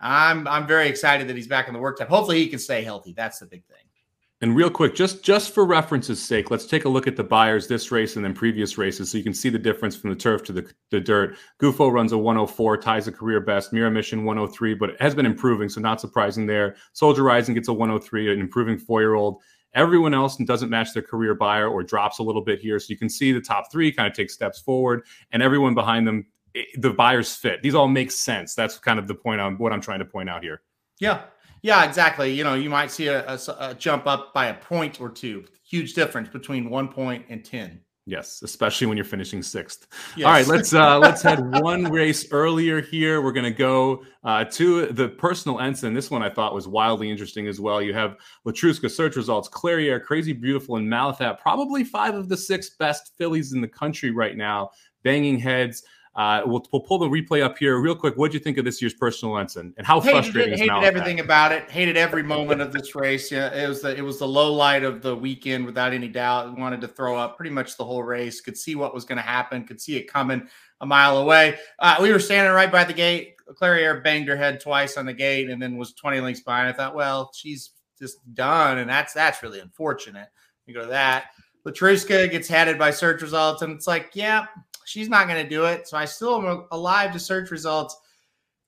I'm 0.00 0.48
I'm 0.48 0.66
very 0.66 0.88
excited 0.88 1.28
that 1.28 1.36
he's 1.36 1.46
back 1.46 1.68
in 1.68 1.74
the 1.74 1.80
work 1.80 1.98
time. 1.98 2.08
Hopefully, 2.08 2.38
he 2.38 2.48
can 2.48 2.58
stay 2.58 2.82
healthy. 2.82 3.12
That's 3.12 3.38
the 3.38 3.46
big 3.46 3.64
thing. 3.66 3.89
And 4.42 4.56
real 4.56 4.70
quick, 4.70 4.94
just 4.94 5.22
just 5.22 5.52
for 5.52 5.66
reference's 5.66 6.22
sake, 6.22 6.50
let's 6.50 6.64
take 6.64 6.86
a 6.86 6.88
look 6.88 7.06
at 7.06 7.14
the 7.14 7.22
Beyers 7.22 7.68
this 7.68 7.90
race 7.90 8.16
and 8.16 8.24
then 8.24 8.32
previous 8.32 8.78
races, 8.78 9.10
so 9.10 9.18
you 9.18 9.24
can 9.24 9.34
see 9.34 9.50
the 9.50 9.58
difference 9.58 9.94
from 9.94 10.08
the 10.08 10.16
turf 10.16 10.42
to 10.44 10.52
the, 10.52 10.72
the 10.90 10.98
dirt. 10.98 11.36
Gufo 11.60 11.92
runs 11.92 12.12
a 12.12 12.18
104, 12.18 12.78
ties 12.78 13.06
a 13.06 13.12
career 13.12 13.40
best. 13.40 13.70
Mirror 13.74 13.90
Mission 13.90 14.24
103, 14.24 14.74
but 14.74 14.90
it 14.90 15.00
has 15.02 15.14
been 15.14 15.26
improving, 15.26 15.68
so 15.68 15.82
not 15.82 16.00
surprising 16.00 16.46
there. 16.46 16.76
Soldier 16.94 17.22
Rising 17.22 17.54
gets 17.54 17.68
a 17.68 17.72
103, 17.72 18.32
an 18.32 18.40
improving 18.40 18.78
four 18.78 19.02
year 19.02 19.14
old. 19.14 19.42
Everyone 19.74 20.14
else 20.14 20.36
doesn't 20.38 20.70
match 20.70 20.94
their 20.94 21.02
career 21.02 21.34
Beyer 21.34 21.68
or 21.68 21.82
drops 21.82 22.18
a 22.18 22.22
little 22.22 22.42
bit 22.42 22.60
here, 22.60 22.78
so 22.78 22.86
you 22.88 22.96
can 22.96 23.10
see 23.10 23.32
the 23.32 23.42
top 23.42 23.70
three 23.70 23.92
kind 23.92 24.08
of 24.08 24.14
take 24.14 24.30
steps 24.30 24.58
forward, 24.58 25.02
and 25.32 25.42
everyone 25.42 25.74
behind 25.74 26.06
them, 26.06 26.26
eh, 26.54 26.62
the 26.78 26.90
Beyers 26.90 27.36
fit. 27.36 27.62
These 27.62 27.74
all 27.74 27.88
make 27.88 28.10
sense. 28.10 28.54
That's 28.54 28.78
kind 28.78 28.98
of 28.98 29.06
the 29.06 29.14
point 29.14 29.42
on 29.42 29.58
what 29.58 29.70
I'm 29.70 29.82
trying 29.82 29.98
to 29.98 30.06
point 30.06 30.30
out 30.30 30.42
here. 30.42 30.62
Yeah, 30.98 31.24
yeah, 31.62 31.84
exactly. 31.84 32.32
You 32.32 32.44
know, 32.44 32.54
you 32.54 32.70
might 32.70 32.90
see 32.90 33.08
a, 33.08 33.26
a, 33.26 33.38
a, 33.58 33.74
jump 33.74 34.06
up 34.06 34.32
by 34.32 34.46
a 34.46 34.54
point 34.54 35.00
or 35.00 35.08
two. 35.08 35.44
Huge 35.62 35.94
difference 35.94 36.28
between 36.28 36.70
one 36.70 36.88
point 36.88 37.26
and 37.28 37.44
ten. 37.44 37.80
Yes, 38.06 38.42
especially 38.42 38.88
when 38.88 38.96
you're 38.96 39.04
finishing 39.04 39.42
sixth. 39.42 39.86
Yes. 40.16 40.26
All 40.26 40.32
right, 40.32 40.46
let's 40.46 40.74
uh, 40.74 40.98
let's 41.00 41.22
head 41.22 41.60
one 41.60 41.84
race 41.84 42.32
earlier 42.32 42.80
here. 42.80 43.20
We're 43.22 43.32
gonna 43.32 43.52
go 43.52 44.04
uh, 44.24 44.44
to 44.46 44.86
the 44.86 45.10
personal 45.10 45.60
ensign. 45.60 45.94
This 45.94 46.10
one 46.10 46.22
I 46.22 46.30
thought 46.30 46.54
was 46.54 46.66
wildly 46.66 47.10
interesting 47.10 47.46
as 47.46 47.60
well. 47.60 47.80
You 47.80 47.94
have 47.94 48.16
Letruska 48.46 48.90
search 48.90 49.16
results, 49.16 49.48
Clairiere, 49.48 50.02
Crazy 50.02 50.32
Beautiful, 50.32 50.76
and 50.76 50.88
Malathaat. 50.88 51.38
Probably 51.38 51.84
five 51.84 52.14
of 52.14 52.28
the 52.28 52.36
six 52.36 52.70
best 52.70 53.12
fillies 53.16 53.52
in 53.52 53.60
the 53.60 53.68
country 53.68 54.10
right 54.10 54.36
now, 54.36 54.70
banging 55.04 55.38
heads. 55.38 55.84
Uh, 56.16 56.42
we'll, 56.44 56.66
we'll 56.72 56.82
pull 56.82 56.98
the 56.98 57.06
replay 57.06 57.40
up 57.40 57.56
here 57.56 57.78
real 57.78 57.94
quick. 57.94 58.16
What 58.16 58.32
do 58.32 58.36
you 58.36 58.42
think 58.42 58.58
of 58.58 58.64
this 58.64 58.82
year's 58.82 58.94
personal 58.94 59.38
ensign 59.38 59.72
and 59.76 59.86
how 59.86 60.00
hated 60.00 60.24
frustrating 60.24 60.54
it, 60.54 60.58
hated 60.58 60.82
everything 60.82 61.20
about 61.20 61.52
it. 61.52 61.70
Hated 61.70 61.96
every 61.96 62.24
moment 62.24 62.60
of 62.60 62.72
this 62.72 62.96
race. 62.96 63.30
Yeah, 63.30 63.54
it 63.54 63.68
was 63.68 63.82
the 63.82 63.96
it 63.96 64.02
was 64.02 64.18
the 64.18 64.26
low 64.26 64.52
light 64.52 64.82
of 64.82 65.02
the 65.02 65.14
weekend 65.14 65.64
without 65.64 65.92
any 65.92 66.08
doubt. 66.08 66.58
Wanted 66.58 66.80
to 66.80 66.88
throw 66.88 67.16
up 67.16 67.36
pretty 67.36 67.52
much 67.52 67.76
the 67.76 67.84
whole 67.84 68.02
race. 68.02 68.40
Could 68.40 68.58
see 68.58 68.74
what 68.74 68.92
was 68.92 69.04
going 69.04 69.18
to 69.18 69.22
happen. 69.22 69.64
Could 69.64 69.80
see 69.80 69.96
it 69.96 70.08
coming 70.08 70.48
a 70.80 70.86
mile 70.86 71.18
away. 71.18 71.58
Uh, 71.78 71.96
we 72.00 72.12
were 72.12 72.18
standing 72.18 72.52
right 72.52 72.72
by 72.72 72.82
the 72.82 72.92
gate. 72.92 73.36
Clairiere 73.60 74.02
banged 74.02 74.28
her 74.28 74.36
head 74.36 74.60
twice 74.60 74.96
on 74.96 75.06
the 75.06 75.12
gate 75.12 75.48
and 75.48 75.60
then 75.60 75.76
was 75.76 75.92
20 75.94 76.20
links 76.20 76.40
behind. 76.40 76.68
I 76.68 76.72
thought, 76.72 76.94
well, 76.94 77.30
she's 77.34 77.70
just 77.98 78.18
done, 78.34 78.78
and 78.78 78.90
that's 78.90 79.12
that's 79.12 79.42
really 79.42 79.60
unfortunate. 79.60 80.28
You 80.66 80.74
go 80.74 80.82
to 80.82 80.88
that. 80.88 81.26
Letruska 81.66 82.30
gets 82.30 82.48
headed 82.48 82.78
by 82.78 82.90
search 82.90 83.22
results, 83.22 83.62
and 83.62 83.74
it's 83.74 83.86
like, 83.86 84.10
yeah, 84.14 84.46
she's 84.90 85.08
not 85.08 85.28
going 85.28 85.42
to 85.42 85.48
do 85.48 85.64
it. 85.66 85.86
So 85.86 85.96
I 85.96 86.04
still 86.04 86.36
am 86.44 86.66
alive 86.72 87.12
to 87.12 87.18
search 87.18 87.50
results. 87.50 87.96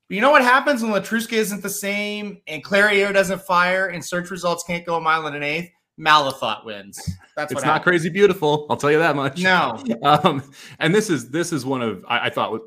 But 0.09 0.15
you 0.15 0.21
know 0.21 0.31
what 0.31 0.43
happens 0.43 0.83
when 0.83 0.93
Letruska 0.93 1.33
isn't 1.33 1.63
the 1.63 1.71
same 1.71 2.41
and 2.47 2.65
Clairiere 2.65 3.13
doesn't 3.13 3.43
fire 3.43 3.89
and 3.89 4.05
search 4.05 4.31
results 4.31 4.63
can't 4.63 4.87
go 4.87 4.97
a 4.97 5.01
mile 5.01 5.27
and 5.27 5.35
an 5.35 5.43
eighth? 5.43 5.71
Malathaat 6.01 6.65
wins. 6.65 6.97
That's 7.37 7.53
it's 7.53 7.57
what 7.57 7.67
not 7.67 7.73
happens. 7.75 7.85
crazy 7.85 8.09
beautiful. 8.09 8.67
I'll 8.71 8.77
tell 8.77 8.91
you 8.91 8.99
that 8.99 9.17
much. 9.17 9.41
No. 9.43 9.83
Um, 10.03 10.43
and 10.79 10.95
this 10.95 11.11
is 11.11 11.31
this 11.31 11.53
is 11.53 11.67
one 11.67 11.83
of 11.83 12.05
I, 12.09 12.27
I 12.27 12.31
thought 12.31 12.61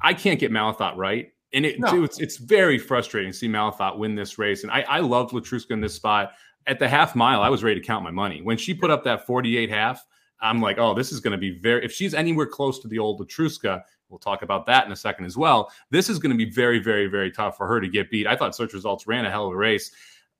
I 0.00 0.14
can't 0.14 0.40
get 0.40 0.50
Malathaat 0.50 0.96
right. 0.96 1.28
And 1.52 1.64
it, 1.64 1.78
No. 1.78 2.02
it's 2.02 2.18
it's 2.20 2.36
very 2.38 2.78
frustrating 2.78 3.30
to 3.30 3.36
see 3.36 3.48
Malathaat 3.48 3.98
win 3.98 4.14
this 4.14 4.38
race. 4.38 4.62
And 4.64 4.72
I, 4.72 4.82
I 4.88 5.00
loved 5.00 5.32
Letruska 5.32 5.70
in 5.70 5.80
this 5.80 5.94
spot. 5.94 6.32
At 6.66 6.78
the 6.78 6.88
half 6.88 7.14
mile, 7.14 7.42
I 7.42 7.50
was 7.50 7.62
ready 7.62 7.78
to 7.78 7.86
count 7.86 8.02
my 8.02 8.10
money. 8.10 8.40
When 8.42 8.56
she 8.56 8.72
put 8.74 8.90
up 8.90 9.04
that 9.04 9.26
48 9.26 9.70
half, 9.70 10.04
I'm 10.40 10.60
like, 10.60 10.78
oh, 10.78 10.94
this 10.94 11.12
is 11.12 11.20
going 11.20 11.32
to 11.32 11.38
be 11.38 11.50
very, 11.58 11.84
if 11.84 11.92
she's 11.92 12.14
anywhere 12.14 12.46
close 12.46 12.78
to 12.80 12.88
the 12.88 12.98
old 12.98 13.20
Letruska, 13.20 13.82
we'll 14.08 14.18
talk 14.18 14.42
about 14.42 14.66
that 14.66 14.86
in 14.86 14.92
a 14.92 14.96
second 14.96 15.24
as 15.24 15.36
well. 15.36 15.70
This 15.90 16.08
is 16.08 16.18
going 16.18 16.30
to 16.30 16.36
be 16.36 16.50
very, 16.50 16.78
very, 16.78 17.06
very 17.06 17.30
tough 17.30 17.56
for 17.56 17.66
her 17.66 17.80
to 17.80 17.88
get 17.88 18.10
beat. 18.10 18.26
I 18.26 18.36
thought 18.36 18.54
search 18.54 18.72
results 18.72 19.06
ran 19.06 19.24
a 19.24 19.30
hell 19.30 19.46
of 19.46 19.52
a 19.52 19.56
race. 19.56 19.90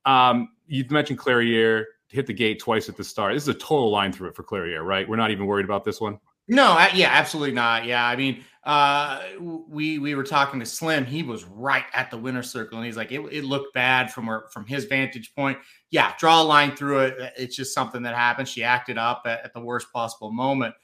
Um, 0.05 0.51
you 0.67 0.85
mentioned 0.91 1.19
Clairiere 1.19 1.85
hit 2.09 2.27
the 2.27 2.33
gate 2.33 2.61
twice 2.61 2.89
at 2.89 2.97
the 2.97 3.05
start. 3.05 3.35
This 3.35 3.43
is 3.43 3.49
a 3.49 3.55
total 3.55 3.91
line 3.91 4.13
through 4.13 4.29
it 4.29 4.37
for 4.37 4.45
Clairiere, 4.45 4.85
right? 4.85 5.09
We're 5.09 5.17
not 5.17 5.31
even 5.31 5.47
worried 5.47 5.65
about 5.65 5.85
this 5.85 6.01
one. 6.01 6.19
No, 6.47 6.77
yeah, 6.95 7.09
absolutely 7.11 7.55
not. 7.55 7.87
Yeah, 7.87 8.07
I 8.07 8.17
mean, 8.17 8.45
uh, 8.67 9.21
we 9.69 9.99
we 9.99 10.15
were 10.15 10.25
talking 10.25 10.59
to 10.61 10.67
Slim. 10.67 11.05
He 11.05 11.23
was 11.23 11.45
right 11.45 11.85
at 11.93 12.11
the 12.11 12.17
winner 12.17 12.43
circle, 12.43 12.79
and 12.79 12.87
he's 12.87 12.97
like, 12.97 13.13
it, 13.13 13.21
it 13.33 13.45
looked 13.45 13.75
bad 13.75 14.13
from 14.13 14.27
her 14.27 14.47
from 14.53 14.67
his 14.67 14.85
vantage 14.87 15.35
point. 15.35 15.59
Yeah, 15.91 16.13
draw 16.19 16.41
a 16.41 16.45
line 16.45 16.75
through 16.75 17.01
it. 17.01 17.33
It's 17.37 17.57
just 17.57 17.75
something 17.75 18.03
that 18.03 18.15
happened. 18.15 18.49
She 18.49 18.65
acted 18.65 18.97
up 18.99 19.23
at, 19.27 19.45
at 19.45 19.53
the 19.53 19.61
worst 19.61 19.93
possible 19.93 20.33
moment. 20.33 20.75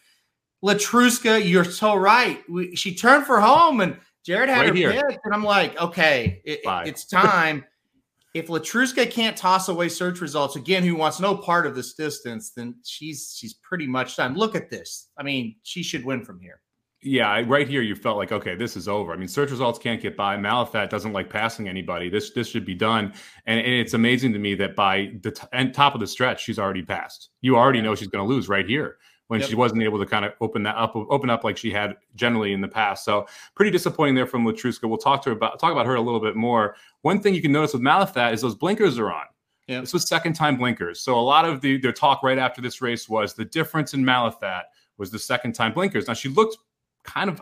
Letruska, 0.64 1.42
you're 1.48 1.64
so 1.64 1.94
right. 1.96 2.42
We, 2.48 2.76
she 2.76 2.94
turned 2.94 3.24
for 3.24 3.40
home, 3.40 3.80
and 3.80 3.96
Jared 4.24 4.50
had 4.50 4.58
Right 4.60 4.68
her 4.68 4.74
here. 4.74 5.02
picked, 5.08 5.24
and 5.24 5.32
I'm 5.34 5.44
like, 5.44 5.80
okay, 5.80 6.42
it- 6.44 6.60
it- 6.84 6.88
it's 6.88 7.06
time. 7.06 7.64
if 8.34 8.48
Letruska 8.48 9.10
can't 9.10 9.36
toss 9.36 9.68
away 9.70 9.88
search 9.88 10.20
results 10.20 10.56
again, 10.56 10.82
who 10.82 10.94
wants 10.96 11.18
no 11.18 11.34
part 11.34 11.66
of 11.66 11.74
this 11.74 11.94
distance, 11.94 12.50
then 12.50 12.74
she's 12.84 13.34
she's 13.36 13.54
pretty 13.54 13.86
much 13.86 14.16
done. 14.16 14.34
Look 14.36 14.54
at 14.54 14.68
this. 14.70 15.08
I 15.16 15.22
mean, 15.22 15.56
she 15.62 15.82
should 15.82 16.04
win 16.04 16.24
from 16.24 16.38
here. 16.40 16.60
Yeah, 17.02 17.42
right 17.46 17.66
here 17.66 17.80
you 17.80 17.94
felt 17.94 18.18
like 18.18 18.30
okay, 18.30 18.54
this 18.54 18.76
is 18.76 18.86
over. 18.86 19.12
I 19.12 19.16
mean, 19.16 19.28
search 19.28 19.50
results 19.50 19.78
can't 19.78 20.02
get 20.02 20.16
by. 20.16 20.36
Malathaat 20.36 20.90
doesn't 20.90 21.14
like 21.14 21.30
passing 21.30 21.66
anybody. 21.66 22.10
This 22.10 22.30
this 22.32 22.48
should 22.48 22.66
be 22.66 22.74
done. 22.74 23.14
And, 23.46 23.58
and 23.58 23.72
it's 23.72 23.94
amazing 23.94 24.34
to 24.34 24.38
me 24.38 24.54
that 24.56 24.76
by 24.76 25.12
the 25.22 25.30
t- 25.30 25.46
and 25.52 25.72
top 25.72 25.94
of 25.94 26.00
the 26.00 26.06
stretch, 26.06 26.42
she's 26.44 26.58
already 26.58 26.82
passed. 26.82 27.30
You 27.40 27.56
already 27.56 27.80
know 27.80 27.94
she's 27.94 28.08
going 28.08 28.22
to 28.22 28.28
lose 28.28 28.50
right 28.50 28.66
here 28.66 28.98
when 29.28 29.40
Yep. 29.40 29.48
she 29.48 29.54
wasn't 29.54 29.82
able 29.82 29.98
to 29.98 30.04
kind 30.04 30.24
of 30.26 30.32
open 30.42 30.62
that 30.64 30.76
up, 30.76 30.94
open 30.94 31.30
up 31.30 31.42
like 31.42 31.56
she 31.56 31.70
had 31.70 31.96
generally 32.16 32.52
in 32.52 32.60
the 32.60 32.68
past. 32.68 33.02
So 33.04 33.26
pretty 33.54 33.70
disappointing 33.70 34.14
there 34.14 34.26
from 34.26 34.44
Letruska. 34.44 34.86
We'll 34.86 34.98
talk 34.98 35.22
to 35.22 35.30
her 35.30 35.36
about 35.36 35.58
talk 35.58 35.72
about 35.72 35.86
her 35.86 35.94
a 35.94 36.00
little 36.02 36.20
bit 36.20 36.36
more. 36.36 36.76
One 37.00 37.22
thing 37.22 37.34
you 37.34 37.40
can 37.40 37.52
notice 37.52 37.72
with 37.72 37.80
Malathaat 37.82 38.34
is 38.34 38.42
those 38.42 38.56
blinkers 38.56 38.98
are 38.98 39.10
on. 39.10 39.24
Yep. 39.68 39.82
This 39.84 39.92
was 39.94 40.06
second 40.06 40.34
time 40.34 40.58
blinkers. 40.58 41.00
So 41.00 41.18
a 41.18 41.22
lot 41.22 41.46
of 41.46 41.62
the 41.62 41.78
their 41.78 41.92
talk 41.92 42.22
right 42.22 42.38
after 42.38 42.60
this 42.60 42.82
race 42.82 43.08
was 43.08 43.32
the 43.32 43.44
difference 43.46 43.94
in 43.94 44.04
Malathaat 44.04 44.64
was 44.98 45.10
the 45.10 45.18
second 45.18 45.54
time 45.54 45.72
blinkers. 45.72 46.08
Now 46.08 46.14
she 46.14 46.28
looked 46.28 46.58
kind 47.04 47.30
of 47.30 47.40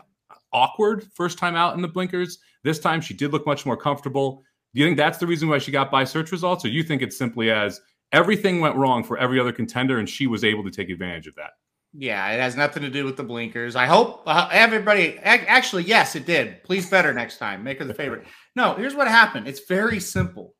awkward 0.53 1.07
first 1.13 1.37
time 1.37 1.55
out 1.55 1.75
in 1.75 1.81
the 1.81 1.87
blinkers. 1.87 2.39
This 2.63 2.79
time 2.79 3.01
she 3.01 3.13
did 3.13 3.31
look 3.31 3.45
much 3.45 3.65
more 3.65 3.77
comfortable. 3.77 4.43
Do 4.73 4.81
you 4.81 4.87
think 4.87 4.97
that's 4.97 5.17
the 5.17 5.27
reason 5.27 5.49
why 5.49 5.57
she 5.57 5.71
got 5.71 5.91
by 5.91 6.03
search 6.03 6.31
results, 6.31 6.63
or 6.65 6.69
you 6.69 6.83
think 6.83 7.01
it's 7.01 7.17
simply 7.17 7.51
as 7.51 7.81
everything 8.11 8.59
went 8.59 8.75
wrong 8.75 9.03
for 9.03 9.17
every 9.17 9.39
other 9.39 9.51
contender 9.51 9.99
and 9.99 10.07
she 10.07 10.27
was 10.27 10.43
able 10.43 10.63
to 10.63 10.71
take 10.71 10.89
advantage 10.89 11.27
of 11.27 11.35
that? 11.35 11.51
Yeah, 11.93 12.29
it 12.29 12.39
has 12.39 12.55
nothing 12.55 12.83
to 12.83 12.89
do 12.89 13.03
with 13.03 13.17
the 13.17 13.23
blinkers. 13.23 13.75
I 13.75 13.87
hope 13.87 14.21
uh, 14.27 14.47
everybody. 14.51 15.17
Actually, 15.19 15.83
yes, 15.83 16.15
it 16.15 16.27
did. 16.27 16.63
Please 16.63 16.87
better 16.87 17.13
next 17.13 17.37
time. 17.37 17.63
Make 17.63 17.79
her 17.79 17.85
the 17.85 17.93
favorite. 17.93 18.25
No, 18.55 18.73
here's 18.73 18.95
what 18.95 19.07
happened. 19.07 19.47
It's 19.47 19.61
very 19.69 20.01
simple. 20.01 20.53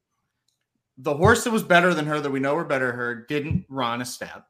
The 1.00 1.18
horse 1.18 1.44
that 1.44 1.52
was 1.52 1.64
better 1.64 1.94
than 1.94 2.06
her, 2.06 2.22
that 2.22 2.32
we 2.32 2.40
know 2.40 2.56
were 2.56 2.64
better 2.64 2.88
than 2.88 2.96
her, 2.96 3.26
didn't 3.28 3.66
run 3.68 4.02
a 4.02 4.06
step. 4.06 4.46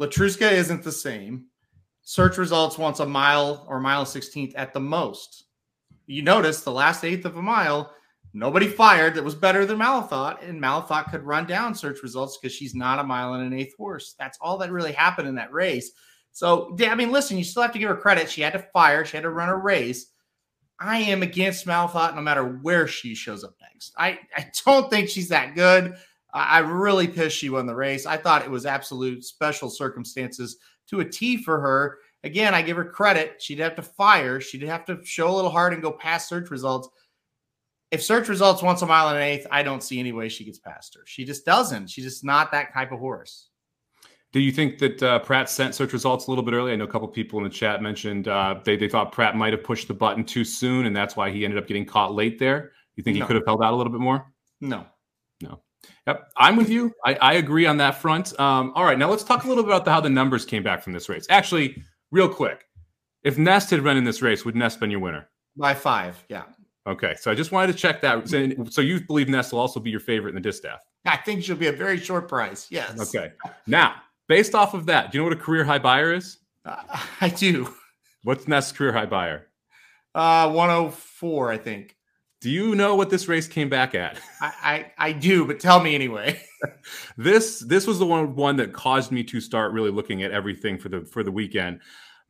Letruska 0.00 0.50
isn't 0.50 0.82
the 0.82 0.90
same. 0.90 1.46
Search 2.08 2.38
results 2.38 2.78
wants 2.78 3.00
a 3.00 3.06
mile 3.06 3.66
or 3.68 3.80
mile 3.80 4.06
16th 4.06 4.54
at 4.56 4.72
the 4.72 4.80
most. 4.80 5.44
You 6.06 6.22
notice 6.22 6.62
the 6.62 6.72
last 6.72 7.04
eighth 7.04 7.26
of 7.26 7.36
a 7.36 7.42
mile, 7.42 7.92
nobody 8.32 8.66
fired 8.66 9.14
that 9.14 9.24
was 9.24 9.34
better 9.34 9.66
than 9.66 9.76
Malathaat, 9.76 10.42
and 10.42 10.58
Malathaat 10.58 11.10
could 11.10 11.22
run 11.22 11.46
down 11.46 11.74
search 11.74 12.02
results 12.02 12.38
because 12.38 12.54
she's 12.54 12.74
not 12.74 12.98
a 12.98 13.04
mile 13.04 13.34
and 13.34 13.44
an 13.44 13.52
eighth 13.52 13.76
horse. 13.76 14.14
That's 14.18 14.38
all 14.40 14.56
that 14.56 14.72
really 14.72 14.92
happened 14.92 15.28
in 15.28 15.34
that 15.34 15.52
race. 15.52 15.90
So, 16.32 16.74
I 16.80 16.94
mean, 16.94 17.12
listen, 17.12 17.36
you 17.36 17.44
still 17.44 17.60
have 17.60 17.74
to 17.74 17.78
give 17.78 17.90
her 17.90 17.96
credit. 17.96 18.30
She 18.30 18.40
had 18.40 18.54
to 18.54 18.66
fire, 18.72 19.04
she 19.04 19.18
had 19.18 19.24
to 19.24 19.30
run 19.30 19.50
a 19.50 19.56
race. 19.56 20.06
I 20.80 21.00
am 21.00 21.22
against 21.22 21.66
Malathaat 21.66 22.14
no 22.14 22.22
matter 22.22 22.58
where 22.62 22.86
she 22.86 23.14
shows 23.14 23.44
up 23.44 23.54
next. 23.60 23.92
I, 23.98 24.18
I 24.34 24.50
don't 24.64 24.88
think 24.88 25.10
she's 25.10 25.28
that 25.28 25.54
good. 25.54 25.94
I, 26.32 26.60
really 26.60 27.06
pissed 27.06 27.36
she 27.36 27.50
won 27.50 27.66
the 27.66 27.74
race. 27.74 28.06
I 28.06 28.16
thought 28.16 28.44
it 28.44 28.50
was 28.50 28.64
absolute 28.64 29.24
special 29.24 29.68
circumstances 29.68 30.56
to 30.90 31.00
a 31.00 31.04
T 31.04 31.42
for 31.42 31.60
her. 31.60 31.98
Again, 32.24 32.54
I 32.54 32.62
give 32.62 32.76
her 32.76 32.84
credit. 32.84 33.40
She'd 33.40 33.60
have 33.60 33.76
to 33.76 33.82
fire. 33.82 34.40
She'd 34.40 34.62
have 34.62 34.84
to 34.86 34.98
show 35.04 35.30
a 35.30 35.34
little 35.34 35.50
heart 35.50 35.72
and 35.72 35.82
go 35.82 35.92
past 35.92 36.28
search 36.28 36.50
results. 36.50 36.88
If 37.90 38.02
search 38.02 38.28
results 38.28 38.62
once 38.62 38.82
a 38.82 38.86
mile 38.86 39.08
and 39.08 39.16
an 39.16 39.22
eighth, 39.22 39.46
I 39.50 39.62
don't 39.62 39.82
see 39.82 39.98
any 39.98 40.12
way 40.12 40.28
she 40.28 40.44
gets 40.44 40.58
past 40.58 40.94
her. 40.94 41.02
She 41.06 41.24
just 41.24 41.46
doesn't. 41.46 41.88
She's 41.88 42.04
just 42.04 42.24
not 42.24 42.52
that 42.52 42.72
type 42.74 42.92
of 42.92 42.98
horse. 42.98 43.48
Do 44.30 44.40
you 44.40 44.52
think 44.52 44.78
that 44.78 45.02
uh, 45.02 45.20
Prat 45.20 45.48
sent 45.48 45.74
search 45.74 45.94
results 45.94 46.26
a 46.26 46.30
little 46.30 46.44
bit 46.44 46.52
early? 46.52 46.72
I 46.72 46.76
know 46.76 46.84
a 46.84 46.88
couple 46.88 47.08
people 47.08 47.38
in 47.38 47.44
the 47.44 47.50
chat 47.50 47.80
mentioned 47.80 48.28
uh, 48.28 48.60
they, 48.62 48.76
they 48.76 48.88
thought 48.88 49.10
Prat 49.10 49.36
might 49.36 49.54
have 49.54 49.64
pushed 49.64 49.88
the 49.88 49.94
button 49.94 50.22
too 50.22 50.44
soon, 50.44 50.84
and 50.84 50.94
that's 50.94 51.16
why 51.16 51.30
he 51.30 51.44
ended 51.44 51.58
up 51.58 51.66
getting 51.66 51.86
caught 51.86 52.14
late 52.14 52.38
there. 52.38 52.72
You 52.96 53.02
think 53.02 53.16
he 53.16 53.22
could 53.22 53.36
have 53.36 53.46
held 53.46 53.62
out 53.62 53.72
a 53.72 53.76
little 53.76 53.92
bit 53.92 54.02
more? 54.02 54.30
No. 54.60 54.84
Yep, 56.06 56.30
I'm 56.36 56.56
with 56.56 56.68
you. 56.68 56.92
I, 57.04 57.14
I 57.14 57.32
agree 57.34 57.66
on 57.66 57.76
that 57.78 58.00
front. 58.00 58.38
Um, 58.40 58.72
all 58.74 58.84
right, 58.84 58.98
now 58.98 59.10
let's 59.10 59.24
talk 59.24 59.44
a 59.44 59.48
little 59.48 59.62
bit 59.62 59.70
about 59.70 59.84
the, 59.84 59.92
how 59.92 60.00
the 60.00 60.10
numbers 60.10 60.44
came 60.44 60.62
back 60.62 60.82
from 60.82 60.92
this 60.92 61.08
race. 61.08 61.26
Actually, 61.28 61.82
real 62.10 62.28
quick, 62.28 62.64
if 63.22 63.36
Nest 63.36 63.70
had 63.70 63.84
run 63.84 63.96
in 63.96 64.04
this 64.04 64.22
race, 64.22 64.44
would 64.44 64.56
Nest 64.56 64.80
been 64.80 64.90
your 64.90 65.00
winner? 65.00 65.28
By 65.56 65.74
five. 65.74 66.24
Yeah. 66.28 66.44
Okay, 66.86 67.14
so 67.20 67.30
I 67.30 67.34
just 67.34 67.52
wanted 67.52 67.72
to 67.72 67.78
check 67.78 68.00
that. 68.00 68.28
So, 68.28 68.48
so 68.70 68.80
you 68.80 69.00
believe 69.00 69.28
Nest 69.28 69.52
will 69.52 69.60
also 69.60 69.78
be 69.78 69.90
your 69.90 70.00
favorite 70.00 70.30
in 70.30 70.34
the 70.36 70.40
distaff? 70.40 70.80
I 71.04 71.18
think 71.18 71.44
she'll 71.44 71.56
be 71.56 71.66
a 71.66 71.72
very 71.72 71.98
short 71.98 72.28
price. 72.28 72.66
Yes. 72.70 72.98
Okay. 72.98 73.32
Now, 73.66 73.96
based 74.26 74.54
off 74.54 74.72
of 74.72 74.86
that, 74.86 75.12
do 75.12 75.18
you 75.18 75.22
know 75.22 75.28
what 75.28 75.38
a 75.38 75.40
career 75.40 75.64
high 75.64 75.78
Beyer 75.78 76.14
is? 76.14 76.38
Uh, 76.64 76.82
I 77.20 77.28
do. 77.28 77.74
What's 78.24 78.48
Nest's 78.48 78.72
career 78.72 78.92
high 78.92 79.06
Beyer? 79.06 79.48
Uh, 80.14 80.50
104, 80.50 81.52
I 81.52 81.58
think. 81.58 81.96
Do 82.40 82.50
you 82.50 82.76
know 82.76 82.94
what 82.94 83.10
this 83.10 83.26
race 83.26 83.48
came 83.48 83.68
back 83.68 83.96
at? 83.96 84.20
I, 84.40 84.52
I, 84.62 85.08
I 85.08 85.12
do, 85.12 85.44
but 85.44 85.58
tell 85.58 85.80
me 85.80 85.94
anyway. 85.94 86.40
this 87.16 87.60
this 87.60 87.86
was 87.86 87.98
the 87.98 88.06
one 88.06 88.36
one 88.36 88.56
that 88.56 88.72
caused 88.72 89.10
me 89.10 89.24
to 89.24 89.40
start 89.40 89.72
really 89.72 89.90
looking 89.90 90.22
at 90.22 90.30
everything 90.30 90.78
for 90.78 90.88
the 90.88 91.00
for 91.00 91.24
the 91.24 91.32
weekend. 91.32 91.80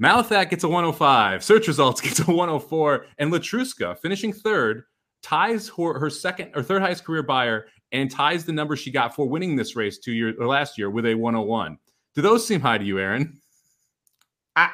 Malathaat 0.03 0.49
gets 0.49 0.65
a 0.65 0.69
105, 0.69 1.43
search 1.43 1.67
results 1.67 2.01
gets 2.03 2.21
a 2.21 2.31
104, 2.31 3.07
and 3.19 3.33
Letruska 3.33 3.99
finishing 3.99 4.33
third 4.33 4.85
ties 5.23 5.69
her, 5.77 5.99
her 5.99 6.09
second 6.09 6.53
or 6.55 6.63
third 6.63 6.81
highest 6.81 7.05
career 7.05 7.23
Beyer 7.23 7.67
and 7.93 8.11
ties 8.11 8.45
the 8.45 8.53
number 8.53 8.77
she 8.77 8.91
got 8.91 9.15
for 9.15 9.27
winning 9.27 9.57
this 9.57 9.75
race 9.75 9.99
two 9.99 10.13
years 10.13 10.37
or 10.39 10.47
last 10.47 10.79
year 10.79 10.91
with 10.91 11.05
a 11.07 11.15
101. 11.15 11.77
Do 12.15 12.23
those 12.23 12.47
seem 12.47 12.61
high 12.61 12.79
to 12.79 12.85
you, 12.85 12.99
Aaron? 12.99 13.41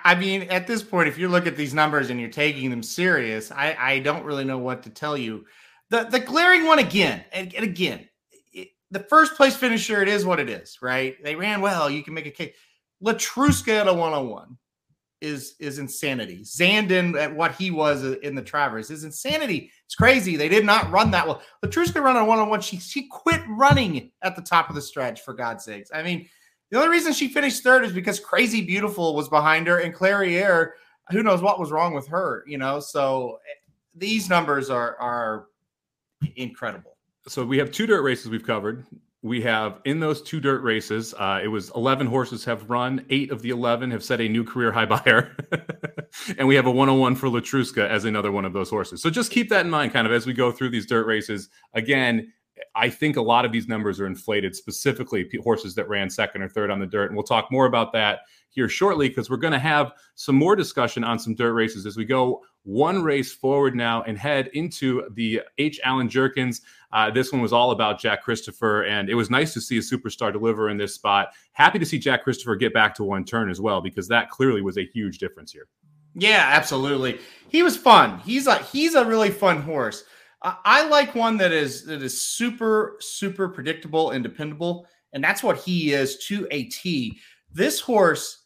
I, 0.05 0.15
mean, 0.15 0.43
at 0.43 0.67
this 0.67 0.83
point, 0.83 1.09
if 1.09 1.19
you 1.19 1.29
look 1.29 1.47
at 1.47 1.57
these 1.57 1.75
numbers 1.75 2.11
and 2.11 2.21
you're 2.21 2.31
taking 2.31 2.71
them 2.71 2.83
serious, 2.83 3.51
I, 3.51 3.77
I 3.79 3.99
don't 3.99 4.25
really 4.25 4.45
know 4.45 4.59
what 4.59 4.83
to 4.85 4.91
tell 4.91 5.17
you. 5.17 5.45
The 5.91 6.05
the 6.05 6.21
glaring 6.21 6.65
one 6.65 6.79
again, 6.79 7.25
and, 7.33 7.55
and 7.55 7.65
again, 7.65 8.09
it, 8.53 8.69
the 8.91 9.01
first 9.01 9.35
place 9.35 9.55
finisher, 9.55 10.01
it 10.01 10.09
is 10.09 10.25
what 10.25 10.41
it 10.41 10.49
is, 10.49 10.79
right? 10.81 11.23
They 11.23 11.37
ran 11.37 11.61
well. 11.61 11.91
You 11.91 12.03
can 12.03 12.15
make 12.15 12.27
a 12.27 12.31
case. 12.31 12.55
Letruska 13.05 13.81
at 13.81 13.89
a 13.89 13.93
101 13.93 14.57
is 15.21 15.55
is 15.59 15.79
insanity. 15.79 16.43
Zandon 16.43 17.21
at 17.21 17.35
what 17.35 17.55
he 17.55 17.71
was 17.71 18.05
uh, 18.05 18.17
in 18.23 18.35
the 18.35 18.43
Travers 18.43 18.91
is 18.91 19.05
insanity. 19.05 19.71
It's 19.87 19.95
crazy. 19.95 20.37
They 20.37 20.49
did 20.49 20.65
not 20.65 20.91
run 20.91 21.11
that 21.11 21.27
well. 21.27 21.43
Letruska 21.65 22.01
run 22.03 22.17
a 22.17 22.25
101. 22.25 22.61
She 22.61 22.79
she 22.79 23.09
quit 23.09 23.43
running 23.49 24.13
at 24.23 24.37
the 24.37 24.43
top 24.43 24.69
of 24.69 24.75
the 24.75 24.83
stretch 24.83 25.21
for 25.21 25.35
God's 25.35 25.65
sakes. 25.65 25.91
I 25.93 26.03
mean, 26.03 26.29
the 26.75 26.81
only 26.81 26.91
reason 26.91 27.13
she 27.13 27.29
finished 27.29 27.63
third 27.63 27.85
is 27.85 27.93
because 27.93 28.19
Crazy 28.19 28.61
Beautiful 28.61 29.15
was 29.15 29.29
behind 29.29 29.69
her, 29.69 29.79
and 29.79 29.95
Clairiere 29.95 30.73
who 31.11 31.23
knows 31.23 31.41
what 31.41 31.61
was 31.61 31.71
wrong 31.71 31.95
with 31.95 32.09
her, 32.09 32.43
you 32.49 32.59
know? 32.59 32.81
So 32.81 33.39
eh, 33.49 33.55
these 33.95 34.29
numbers 34.29 34.71
are 34.71 34.97
are 34.97 35.47
incredible. 36.35 36.97
So 37.29 37.45
we 37.45 37.59
have 37.59 37.71
two 37.71 37.87
dirt 37.87 38.03
races 38.03 38.29
we've 38.29 38.45
covered. 38.45 38.87
We 39.23 39.41
have 39.43 39.83
in 39.85 40.01
those 40.01 40.21
two 40.21 40.41
dirt 40.41 40.63
races, 40.63 41.15
uh, 41.15 41.41
it 41.41 41.49
was 41.49 41.71
11 41.77 42.09
horses 42.09 42.45
have 42.45 42.69
run. 42.69 43.07
Eight 43.09 43.31
of 43.31 43.41
the 43.41 43.51
11 43.51 43.93
have 43.93 44.03
set 44.03 44.21
a 44.21 44.29
new 44.29 44.43
career 44.43 44.73
high 44.73 44.85
Beyer. 44.85 45.35
and 46.39 46.49
we 46.49 46.57
have 46.57 46.67
a 46.67 46.71
101 46.71 47.15
for 47.15 47.29
Letruska 47.29 47.89
as 47.89 48.05
another 48.05 48.33
one 48.33 48.45
of 48.45 48.53
those 48.53 48.69
horses. 48.69 49.01
So 49.01 49.11
just 49.11 49.31
keep 49.31 49.49
that 49.49 49.65
in 49.65 49.71
mind 49.71 49.93
kind 49.93 50.09
of 50.09 50.13
as 50.13 50.27
we 50.27 50.35
go 50.35 50.51
through 50.51 50.71
these 50.71 50.87
dirt 50.87 51.07
races. 51.07 51.49
Again, 51.73 52.33
I 52.75 52.89
think 52.89 53.17
a 53.17 53.23
lot 53.23 53.45
of 53.45 53.53
these 53.53 53.69
numbers 53.69 54.01
are 54.01 54.07
inflated, 54.07 54.55
specifically 54.55 55.29
horses 55.43 55.75
that 55.75 55.89
ran 55.89 56.09
second 56.09 56.43
or 56.43 56.49
third 56.49 56.71
on 56.71 56.79
the 56.79 56.87
dirt. 56.87 57.07
And 57.07 57.17
we'll 57.17 57.25
talk 57.25 57.51
more 57.51 57.67
about 57.67 57.93
that 57.93 58.21
here 58.51 58.69
shortly 58.69 59.09
because 59.09 59.29
we're 59.29 59.37
going 59.37 59.53
to 59.53 59.59
have 59.59 59.93
some 60.15 60.37
more 60.37 60.55
discussion 60.55 61.03
on 61.03 61.19
some 61.19 61.35
dirt 61.35 61.53
races 61.53 61.87
as 61.87 61.97
we 61.97 62.05
go 62.05 62.43
one 62.63 63.03
race 63.03 63.33
forward 63.33 63.75
now 63.75 64.03
and 64.03 64.17
head 64.17 64.49
into 64.55 65.09
the 65.15 65.43
H. 65.59 65.81
Allen 65.85 66.09
Jerkens. 66.09 66.63
Uh, 66.93 67.11
this 67.11 67.33
one 67.33 67.43
was 67.43 67.53
all 67.53 67.73
about 67.73 68.01
Jack 68.01 68.23
Christopher, 68.23 68.85
and 68.85 69.11
it 69.11 69.15
was 69.15 69.29
nice 69.29 69.53
to 69.55 69.61
see 69.61 69.79
a 69.79 69.81
superstar 69.81 70.33
deliver 70.33 70.71
in 70.71 70.77
this 70.77 70.95
spot. 70.95 71.31
Happy 71.53 71.79
to 71.79 71.85
see 71.85 71.99
Jack 71.99 72.23
Christopher 72.23 72.57
get 72.57 72.73
back 72.73 72.95
to 72.95 73.05
one 73.05 73.25
turn 73.25 73.51
as 73.51 73.61
well 73.61 73.81
because 73.81 74.09
that 74.09 74.31
clearly 74.31 74.63
was 74.63 74.79
a 74.79 74.87
huge 74.87 75.19
difference 75.19 75.53
here. 75.53 75.67
Yeah, 76.15 76.49
absolutely. 76.53 77.19
He 77.49 77.63
was 77.63 77.77
fun. 77.77 78.21
He's 78.21 78.47
a 78.47 78.59
he's 78.59 78.95
a 78.95 79.05
really 79.05 79.31
fun 79.31 79.63
horse. 79.63 80.05
I 80.45 80.87
like 80.89 81.15
one 81.15 81.39
that 81.39 81.53
is 81.53 81.85
that 81.87 82.03
is 82.03 82.21
super 82.21 82.97
super 83.01 83.49
predictable 83.49 84.11
and 84.11 84.23
dependable, 84.23 84.87
and 85.13 85.25
that's 85.25 85.43
what 85.43 85.59
he 85.59 85.93
is 85.93 86.19
to 86.27 86.47
a 86.51 86.65
T. 86.65 87.19
This 87.53 87.81
horse 87.81 88.45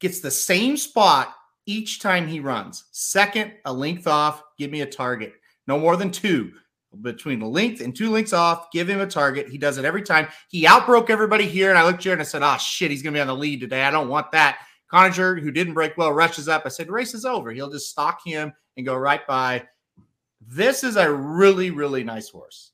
gets 0.00 0.20
the 0.20 0.30
same 0.30 0.76
spot 0.76 1.34
each 1.66 2.00
time 2.00 2.26
he 2.26 2.40
runs. 2.40 2.84
Second, 2.92 3.52
a 3.64 3.72
length 3.72 4.06
off, 4.06 4.42
give 4.58 4.70
me 4.70 4.80
a 4.80 4.86
target. 4.86 5.34
No 5.66 5.78
more 5.78 5.96
than 5.96 6.10
two 6.10 6.52
between 7.02 7.42
a 7.42 7.48
length 7.48 7.80
and 7.80 7.94
two 7.94 8.10
lengths 8.10 8.32
off. 8.32 8.70
Give 8.70 8.88
him 8.88 9.00
a 9.00 9.06
target. 9.06 9.48
He 9.48 9.58
does 9.58 9.78
it 9.78 9.84
every 9.84 10.02
time. 10.02 10.28
He 10.48 10.66
outbroke 10.66 11.10
everybody 11.10 11.46
here, 11.46 11.70
and 11.70 11.78
I 11.78 11.84
looked 11.84 12.04
here 12.04 12.12
and 12.12 12.20
I 12.20 12.24
said, 12.24 12.42
"Oh 12.42 12.56
shit, 12.56 12.90
he's 12.90 13.02
gonna 13.02 13.14
be 13.14 13.20
on 13.20 13.26
the 13.26 13.36
lead 13.36 13.60
today. 13.60 13.84
I 13.84 13.90
don't 13.90 14.08
want 14.08 14.32
that." 14.32 14.60
Conagher, 14.92 15.40
who 15.40 15.50
didn't 15.50 15.74
break 15.74 15.96
well, 15.98 16.12
rushes 16.12 16.48
up. 16.48 16.62
I 16.64 16.68
said, 16.68 16.90
"Race 16.90 17.14
is 17.14 17.24
over. 17.24 17.50
He'll 17.50 17.70
just 17.70 17.90
stalk 17.90 18.20
him 18.24 18.52
and 18.76 18.86
go 18.86 18.94
right 18.96 19.26
by." 19.26 19.66
This 20.48 20.84
is 20.84 20.96
a 20.96 21.12
really, 21.12 21.70
really 21.70 22.04
nice 22.04 22.28
horse. 22.28 22.72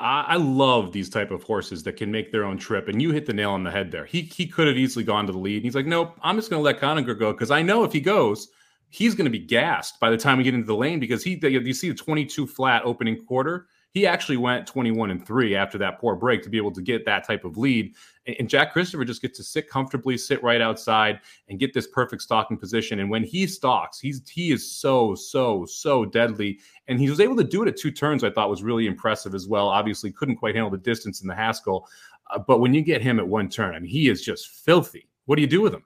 I, 0.00 0.36
love 0.36 0.92
these 0.92 1.08
type 1.08 1.30
of 1.30 1.44
horses 1.44 1.82
that 1.84 1.96
can 1.96 2.10
make 2.10 2.30
their 2.30 2.44
own 2.44 2.58
trip. 2.58 2.88
And 2.88 3.00
you 3.00 3.12
hit 3.12 3.26
the 3.26 3.32
nail 3.32 3.52
on 3.52 3.62
the 3.62 3.70
head 3.70 3.90
there. 3.90 4.04
He 4.04 4.22
he 4.22 4.46
could 4.46 4.66
have 4.66 4.76
easily 4.76 5.04
gone 5.04 5.26
to 5.26 5.32
the 5.32 5.38
lead. 5.38 5.56
And 5.56 5.64
he's 5.64 5.74
like, 5.74 5.86
nope, 5.86 6.18
I'm 6.22 6.36
just 6.36 6.50
going 6.50 6.60
to 6.60 6.64
let 6.64 6.80
Conagher 6.80 7.18
go 7.18 7.32
because 7.32 7.50
I 7.50 7.62
know 7.62 7.84
if 7.84 7.92
he 7.92 8.00
goes, 8.00 8.48
he's 8.90 9.14
going 9.14 9.24
to 9.24 9.30
be 9.30 9.38
gassed 9.38 9.98
by 10.00 10.10
the 10.10 10.16
time 10.16 10.38
we 10.38 10.44
get 10.44 10.54
into 10.54 10.66
the 10.66 10.74
lane 10.74 11.00
because 11.00 11.22
he 11.22 11.38
you 11.42 11.72
see 11.72 11.88
the 11.88 11.94
22 11.94 12.46
flat 12.46 12.82
opening 12.84 13.24
quarter 13.24 13.66
he 13.94 14.08
actually 14.08 14.36
went 14.36 14.66
21 14.66 15.12
and 15.12 15.24
3 15.24 15.54
after 15.54 15.78
that 15.78 16.00
poor 16.00 16.16
break 16.16 16.42
to 16.42 16.50
be 16.50 16.56
able 16.56 16.72
to 16.72 16.82
get 16.82 17.04
that 17.06 17.24
type 17.24 17.44
of 17.44 17.56
lead. 17.56 17.94
And 18.26 18.48
jack 18.48 18.72
christopher 18.72 19.04
just 19.04 19.22
gets 19.22 19.38
to 19.38 19.44
sit 19.44 19.70
comfortably 19.70 20.18
sit 20.18 20.42
right 20.42 20.60
outside 20.60 21.20
and 21.48 21.58
get 21.58 21.72
this 21.72 21.86
perfect 21.86 22.22
stalking 22.22 22.58
position. 22.58 22.98
And 22.98 23.08
when 23.08 23.22
he 23.22 23.46
stalks 23.46 24.00
he's 24.00 24.28
he 24.28 24.50
is 24.50 24.70
so 24.70 25.14
so 25.14 25.64
so 25.64 26.04
deadly. 26.04 26.58
And 26.88 26.98
he 26.98 27.08
was 27.08 27.20
able 27.20 27.36
to 27.36 27.44
do 27.44 27.62
it 27.62 27.68
at 27.68 27.76
two 27.76 27.92
turns 27.92 28.24
i 28.24 28.30
thought 28.30 28.50
was 28.50 28.62
really 28.62 28.86
impressive 28.86 29.34
as 29.34 29.46
well. 29.46 29.68
Obviously 29.68 30.10
couldn't 30.10 30.36
quite 30.36 30.54
handle 30.54 30.70
the 30.70 30.78
distance 30.78 31.22
in 31.22 31.28
the 31.28 31.34
haskell. 31.34 31.88
Uh, 32.30 32.38
but 32.38 32.58
when 32.58 32.74
you 32.74 32.82
get 32.82 33.00
him 33.00 33.18
at 33.18 33.28
one 33.28 33.48
turn 33.48 33.74
i 33.74 33.78
mean 33.78 33.90
he 33.90 34.08
is 34.08 34.22
just 34.22 34.48
filthy. 34.48 35.08
What 35.26 35.36
do 35.36 35.42
you 35.42 35.48
do 35.48 35.62
with 35.62 35.72
him 35.72 35.84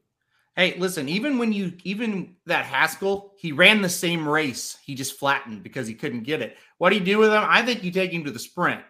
Hey, 0.59 0.75
listen, 0.77 1.09
even 1.09 1.39
when 1.39 1.53
you 1.53 1.73
even 1.85 2.35
that 2.47 2.65
Haskell, 2.65 3.33
he 3.37 3.53
ran 3.53 3.81
the 3.81 3.89
same 3.89 4.29
race. 4.29 4.77
He 4.85 4.97
just 4.97 5.17
flattened 5.17 5.63
because 5.63 5.87
he 5.87 5.95
couldn't 5.95 6.25
get 6.25 6.43
it. 6.43 6.57
What 6.79 6.91
do 6.91 6.97
you 6.97 7.05
do 7.05 7.19
with 7.19 7.31
him? 7.31 7.45
I 7.47 7.63
think 7.63 7.85
you 7.85 7.93
take 7.93 8.11
him 8.11 8.25
to 8.25 8.33
the 8.33 8.41
sprint 8.41 8.83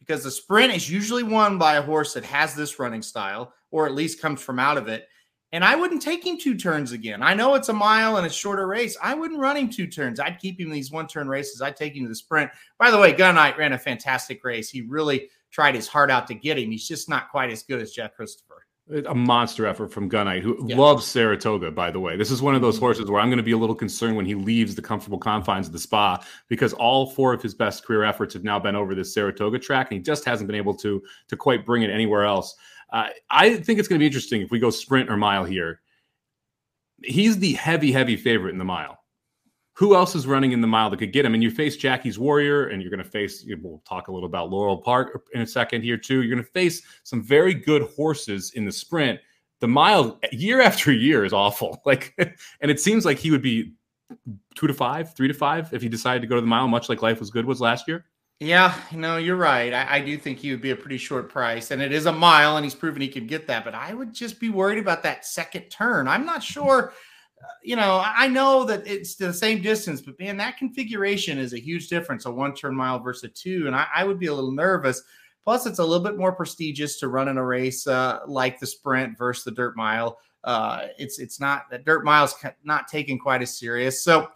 because 0.00 0.24
the 0.24 0.30
sprint 0.32 0.74
is 0.74 0.90
usually 0.90 1.22
won 1.22 1.56
by 1.56 1.76
a 1.76 1.82
horse 1.82 2.14
that 2.14 2.24
has 2.24 2.56
this 2.56 2.80
running 2.80 3.00
style 3.00 3.54
or 3.70 3.86
at 3.86 3.94
least 3.94 4.20
comes 4.20 4.42
from 4.42 4.58
out 4.58 4.76
of 4.76 4.88
it. 4.88 5.06
And 5.52 5.64
I 5.64 5.76
wouldn't 5.76 6.02
take 6.02 6.26
him 6.26 6.36
two 6.36 6.56
turns 6.56 6.90
again. 6.90 7.22
I 7.22 7.32
know 7.32 7.54
it's 7.54 7.68
a 7.68 7.72
mile 7.72 8.16
and 8.16 8.26
a 8.26 8.30
shorter 8.30 8.66
race. 8.66 8.96
I 9.00 9.14
wouldn't 9.14 9.38
run 9.38 9.56
him 9.56 9.70
two 9.70 9.86
turns. 9.86 10.18
I'd 10.18 10.40
keep 10.40 10.58
him 10.58 10.68
these 10.68 10.90
one 10.90 11.06
turn 11.06 11.28
races. 11.28 11.62
I'd 11.62 11.76
take 11.76 11.94
him 11.94 12.02
to 12.02 12.08
the 12.08 12.16
sprint. 12.16 12.50
By 12.76 12.90
the 12.90 12.98
way, 12.98 13.12
Gunite 13.12 13.56
ran 13.56 13.72
a 13.72 13.78
fantastic 13.78 14.42
race. 14.42 14.68
He 14.68 14.80
really 14.80 15.28
tried 15.52 15.76
his 15.76 15.86
heart 15.86 16.10
out 16.10 16.26
to 16.26 16.34
get 16.34 16.58
him. 16.58 16.72
He's 16.72 16.88
just 16.88 17.08
not 17.08 17.30
quite 17.30 17.52
as 17.52 17.62
good 17.62 17.80
as 17.80 17.92
Jeff 17.92 18.16
Christopher 18.16 18.43
a 19.06 19.14
monster 19.14 19.66
effort 19.66 19.90
from 19.90 20.10
Gunite, 20.10 20.42
who 20.42 20.62
yeah. 20.68 20.76
loves 20.76 21.06
Saratoga, 21.06 21.70
by 21.70 21.90
the 21.90 22.00
way. 22.00 22.16
This 22.16 22.30
is 22.30 22.42
one 22.42 22.54
of 22.54 22.60
those 22.60 22.76
mm-hmm. 22.76 22.84
horses 22.84 23.10
where 23.10 23.20
I'm 23.20 23.28
going 23.28 23.38
to 23.38 23.42
be 23.42 23.52
a 23.52 23.58
little 23.58 23.74
concerned 23.74 24.16
when 24.16 24.26
he 24.26 24.34
leaves 24.34 24.74
the 24.74 24.82
comfortable 24.82 25.18
confines 25.18 25.66
of 25.66 25.72
the 25.72 25.78
spa 25.78 26.22
because 26.48 26.74
all 26.74 27.10
four 27.10 27.32
of 27.32 27.42
his 27.42 27.54
best 27.54 27.84
career 27.84 28.04
efforts 28.04 28.34
have 28.34 28.44
now 28.44 28.58
been 28.58 28.76
over 28.76 28.94
this 28.94 29.14
Saratoga 29.14 29.58
track, 29.58 29.90
and 29.90 29.98
he 29.98 30.02
just 30.02 30.24
hasn't 30.24 30.46
been 30.46 30.56
able 30.56 30.74
to 30.76 31.02
to 31.28 31.36
quite 31.36 31.64
bring 31.64 31.82
it 31.82 31.90
anywhere 31.90 32.24
else. 32.24 32.54
Uh, 32.92 33.08
I 33.30 33.56
think 33.56 33.78
it's 33.78 33.88
going 33.88 33.98
to 33.98 34.02
be 34.02 34.06
interesting 34.06 34.42
if 34.42 34.50
we 34.50 34.58
go 34.58 34.70
sprint 34.70 35.10
or 35.10 35.16
mile 35.16 35.44
here. 35.44 35.80
He's 37.02 37.38
the 37.38 37.54
heavy, 37.54 37.90
heavy 37.90 38.16
favorite 38.16 38.52
in 38.52 38.58
the 38.58 38.64
mile 38.64 38.98
who 39.74 39.96
else 39.96 40.14
is 40.14 40.26
running 40.26 40.52
in 40.52 40.60
the 40.60 40.66
mile 40.66 40.88
that 40.90 40.98
could 40.98 41.12
get 41.12 41.24
him? 41.24 41.34
And 41.34 41.42
you 41.42 41.50
face 41.50 41.76
Jackie's 41.76 42.18
Warrior, 42.18 42.68
and 42.68 42.80
you're 42.80 42.90
going 42.90 43.02
to 43.02 43.10
face, 43.10 43.44
we'll 43.60 43.82
talk 43.86 44.08
a 44.08 44.12
little 44.12 44.28
about 44.28 44.50
Laurel 44.50 44.78
Park 44.78 45.26
in 45.34 45.40
a 45.40 45.46
second 45.46 45.82
here, 45.82 45.96
too. 45.96 46.22
You're 46.22 46.34
going 46.34 46.44
to 46.44 46.50
face 46.50 46.82
some 47.02 47.22
very 47.22 47.52
good 47.52 47.82
horses 47.82 48.52
in 48.54 48.64
the 48.64 48.72
sprint. 48.72 49.18
The 49.60 49.68
mile, 49.68 50.20
year 50.30 50.60
after 50.60 50.92
year, 50.92 51.24
is 51.24 51.32
awful. 51.32 51.82
Like, 51.86 52.14
and 52.60 52.70
it 52.70 52.80
seems 52.80 53.04
like 53.04 53.18
he 53.18 53.30
would 53.30 53.42
be 53.42 53.74
two 54.54 54.66
to 54.66 54.74
five, 54.74 55.14
three 55.14 55.28
to 55.28 55.34
five 55.34 55.72
if 55.74 55.82
he 55.82 55.88
decided 55.88 56.22
to 56.22 56.28
go 56.28 56.36
to 56.36 56.40
the 56.40 56.46
mile, 56.46 56.68
much 56.68 56.88
like 56.88 57.02
Life 57.02 57.20
was 57.20 57.30
Good 57.30 57.44
was 57.44 57.60
last 57.60 57.88
year. 57.88 58.04
Yeah, 58.40 58.74
no, 58.92 59.16
you're 59.16 59.36
right. 59.36 59.72
I, 59.72 59.96
I, 59.96 60.00
do 60.00 60.18
think 60.18 60.38
he 60.38 60.50
would 60.50 60.60
be 60.60 60.70
a 60.70 60.76
pretty 60.76 60.98
short 60.98 61.28
price, 61.28 61.70
and 61.70 61.80
it 61.80 61.92
is 61.92 62.06
a 62.06 62.12
mile, 62.12 62.56
and 62.56 62.64
he's 62.64 62.74
proven 62.74 63.00
he 63.00 63.08
can 63.08 63.26
get 63.26 63.46
that. 63.46 63.64
But 63.64 63.74
I 63.74 63.94
would 63.94 64.12
just 64.12 64.40
be 64.40 64.50
worried 64.50 64.78
about 64.78 65.04
that 65.04 65.24
second 65.24 65.62
turn. 65.70 66.08
I'm 66.08 66.26
not 66.26 66.42
sure 66.42 66.92
you 67.62 67.76
know, 67.76 68.02
I 68.04 68.28
know 68.28 68.64
that 68.64 68.86
it's 68.86 69.14
the 69.14 69.32
same 69.32 69.62
distance, 69.62 70.00
but 70.00 70.18
man, 70.18 70.36
that 70.38 70.58
configuration 70.58 71.38
is 71.38 71.52
a 71.52 71.58
huge 71.58 71.88
difference 71.88 72.26
a 72.26 72.30
one 72.30 72.54
turn 72.54 72.74
mile 72.74 72.98
versus 72.98 73.24
a 73.24 73.28
two. 73.28 73.66
And 73.66 73.74
I, 73.74 73.86
I, 73.94 74.04
would 74.04 74.18
be 74.18 74.26
a 74.26 74.34
little 74.34 74.52
nervous. 74.52 75.02
Plus, 75.44 75.66
it's 75.66 75.78
a 75.78 75.84
little 75.84 76.04
bit 76.04 76.16
more 76.16 76.32
prestigious 76.32 76.98
to 77.00 77.08
run 77.08 77.28
in 77.28 77.36
a 77.36 77.44
race 77.44 77.86
uh, 77.86 78.20
like 78.26 78.58
the 78.58 78.66
sprint 78.66 79.18
versus 79.18 79.44
the 79.44 79.50
dirt 79.50 79.76
mile. 79.76 80.18
Uh, 80.42 80.88
it's 80.98 81.18
it's 81.18 81.40
not 81.40 81.70
that 81.70 81.84
dirt 81.84 82.04
mile's 82.04 82.34
not 82.64 82.88
taken 82.88 83.18
quite 83.18 83.42
as 83.42 83.56
serious. 83.56 84.02
So 84.02 84.30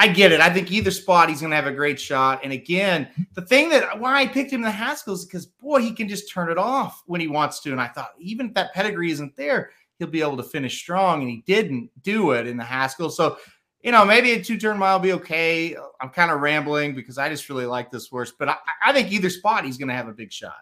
I 0.00 0.08
get 0.08 0.32
it. 0.32 0.40
I 0.40 0.48
think 0.48 0.72
either 0.72 0.90
spot 0.90 1.28
he's 1.28 1.40
going 1.40 1.50
to 1.50 1.56
have 1.56 1.66
a 1.66 1.72
great 1.72 2.00
shot. 2.00 2.40
And 2.42 2.54
again, 2.54 3.06
the 3.34 3.42
thing 3.42 3.68
that 3.68 4.00
why 4.00 4.20
I 4.20 4.26
picked 4.26 4.50
him 4.50 4.60
in 4.60 4.64
the 4.64 4.70
Haskell 4.70 5.12
is 5.12 5.26
because 5.26 5.44
boy, 5.44 5.80
he 5.80 5.92
can 5.92 6.08
just 6.08 6.30
turn 6.30 6.50
it 6.50 6.56
off 6.56 7.02
when 7.06 7.20
he 7.20 7.28
wants 7.28 7.60
to. 7.60 7.72
And 7.72 7.80
I 7.80 7.88
thought 7.88 8.12
even 8.18 8.46
if 8.46 8.54
that 8.54 8.72
pedigree 8.72 9.10
isn't 9.10 9.36
there, 9.36 9.72
he'll 10.00 10.08
be 10.08 10.22
able 10.22 10.38
to 10.38 10.42
finish 10.42 10.80
strong. 10.80 11.20
And 11.20 11.30
he 11.30 11.44
didn't 11.46 11.90
do 12.02 12.32
it 12.32 12.48
in 12.48 12.56
the 12.56 12.64
Haskell. 12.64 13.10
So, 13.10 13.36
you 13.82 13.92
know, 13.92 14.04
maybe 14.04 14.32
a 14.32 14.42
two 14.42 14.58
turn 14.58 14.78
mile 14.78 14.98
will 14.98 15.04
be 15.04 15.12
okay. 15.12 15.76
I'm 16.00 16.08
kind 16.08 16.32
of 16.32 16.40
rambling 16.40 16.94
because 16.94 17.18
I 17.18 17.28
just 17.28 17.48
really 17.48 17.66
like 17.66 17.92
this 17.92 18.08
horse, 18.08 18.32
but 18.36 18.48
I, 18.48 18.56
I 18.84 18.92
think 18.92 19.12
either 19.12 19.30
spot 19.30 19.64
he's 19.64 19.78
going 19.78 19.88
to 19.88 19.94
have 19.94 20.08
a 20.08 20.12
big 20.12 20.32
shot. 20.32 20.56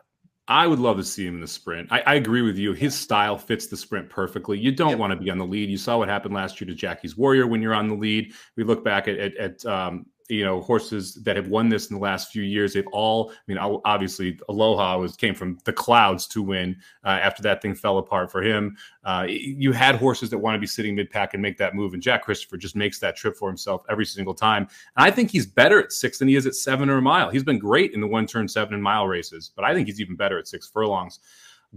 I 0.51 0.67
would 0.67 0.79
love 0.79 0.97
to 0.97 1.05
see 1.05 1.27
him 1.27 1.35
in 1.35 1.41
the 1.43 1.47
sprint. 1.47 1.93
I, 1.93 2.01
I 2.01 2.15
agree 2.15 2.41
with 2.43 2.57
you. 2.57 2.73
His 2.73 2.95
style 2.95 3.37
fits 3.37 3.67
the 3.67 3.77
sprint 3.77 4.09
perfectly. 4.09 4.59
You 4.59 4.73
don't 4.73 4.91
yep. 4.91 4.99
want 4.99 5.13
to 5.13 5.17
be 5.17 5.31
on 5.31 5.37
the 5.37 5.45
lead. 5.45 5.69
You 5.69 5.77
saw 5.77 5.99
what 5.99 6.09
happened 6.09 6.35
last 6.35 6.61
year 6.61 6.67
to 6.69 6.75
Jackie's 6.75 7.19
Warrior 7.19 7.47
when 7.47 7.61
you're 7.61 7.75
on 7.75 7.89
the 7.89 7.95
lead. 7.95 8.33
We 8.57 8.65
look 8.65 8.83
back 8.83 9.09
at, 9.09 9.19
at, 9.19 9.37
at 9.37 9.67
um, 9.67 10.07
you 10.29 10.45
know 10.45 10.61
horses 10.61 11.15
that 11.15 11.37
have 11.37 11.49
won 11.49 11.69
this 11.69 11.89
in 11.91 11.97
the 11.97 12.03
last 12.03 12.31
few 12.31 12.43
years 12.43 12.75
they've 12.75 12.87
all 12.93 13.31
i 13.31 13.35
mean 13.47 13.59
obviously 13.59 14.39
Aloha 14.49 15.01
West 15.01 15.19
came 15.19 15.35
from 15.35 15.59
the 15.65 15.73
clouds 15.73 16.27
to 16.29 16.43
win 16.43 16.77
uh, 17.05 17.09
after 17.09 17.43
that 17.43 17.63
thing 17.63 17.75
fell 17.75 17.99
apart 17.99 18.31
for 18.31 18.43
him. 18.43 18.77
Uh, 19.05 19.25
you 19.29 19.73
had 19.73 19.95
horses 19.95 20.29
that 20.31 20.39
want 20.39 20.55
to 20.55 20.59
be 20.59 20.67
sitting 20.67 20.95
mid-pack 20.95 21.33
and 21.33 21.43
make 21.43 21.57
that 21.59 21.75
move 21.75 21.95
and 21.95 22.03
jack 22.03 22.23
christopher 22.23 22.57
just 22.57 22.77
makes 22.77 22.99
that 22.99 23.17
trip 23.17 23.37
for 23.37 23.49
himself 23.49 23.83
every 23.89 24.05
single 24.05 24.35
time. 24.35 24.63
And 24.97 25.07
i 25.07 25.11
think 25.11 25.31
he's 25.31 25.47
better 25.47 25.81
at 25.81 25.93
six 25.93 26.19
than 26.19 26.29
he 26.29 26.37
is 26.37 26.47
at 26.47 26.55
seven 26.55 26.91
or 26.91 26.99
a 26.99 27.03
mile. 27.03 27.31
He's 27.31 27.45
been 27.45 27.59
great 27.59 27.93
in 27.93 28.01
the 28.01 28.07
one 28.07 28.27
turn 28.27 28.49
seven 28.49 28.75
and 28.75 28.83
mile 28.83 29.07
races 29.07 29.51
but 29.55 29.65
i 29.65 29.73
think 29.73 29.89
he's 29.89 30.01
even 30.01 30.17
better 30.17 30.39
at 30.39 30.49
six 30.49 30.69
furlongs. 30.69 31.21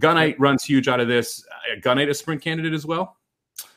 Gunite 0.00 0.36
runs 0.38 0.64
huge 0.64 0.88
out 0.88 1.00
of 1.00 1.08
this. 1.08 1.44
Uh, 1.50 1.78
gunite 1.80 2.08
a 2.08 2.14
sprint 2.14 2.40
candidate 2.40 2.72
as 2.72 2.86
well 2.86 3.16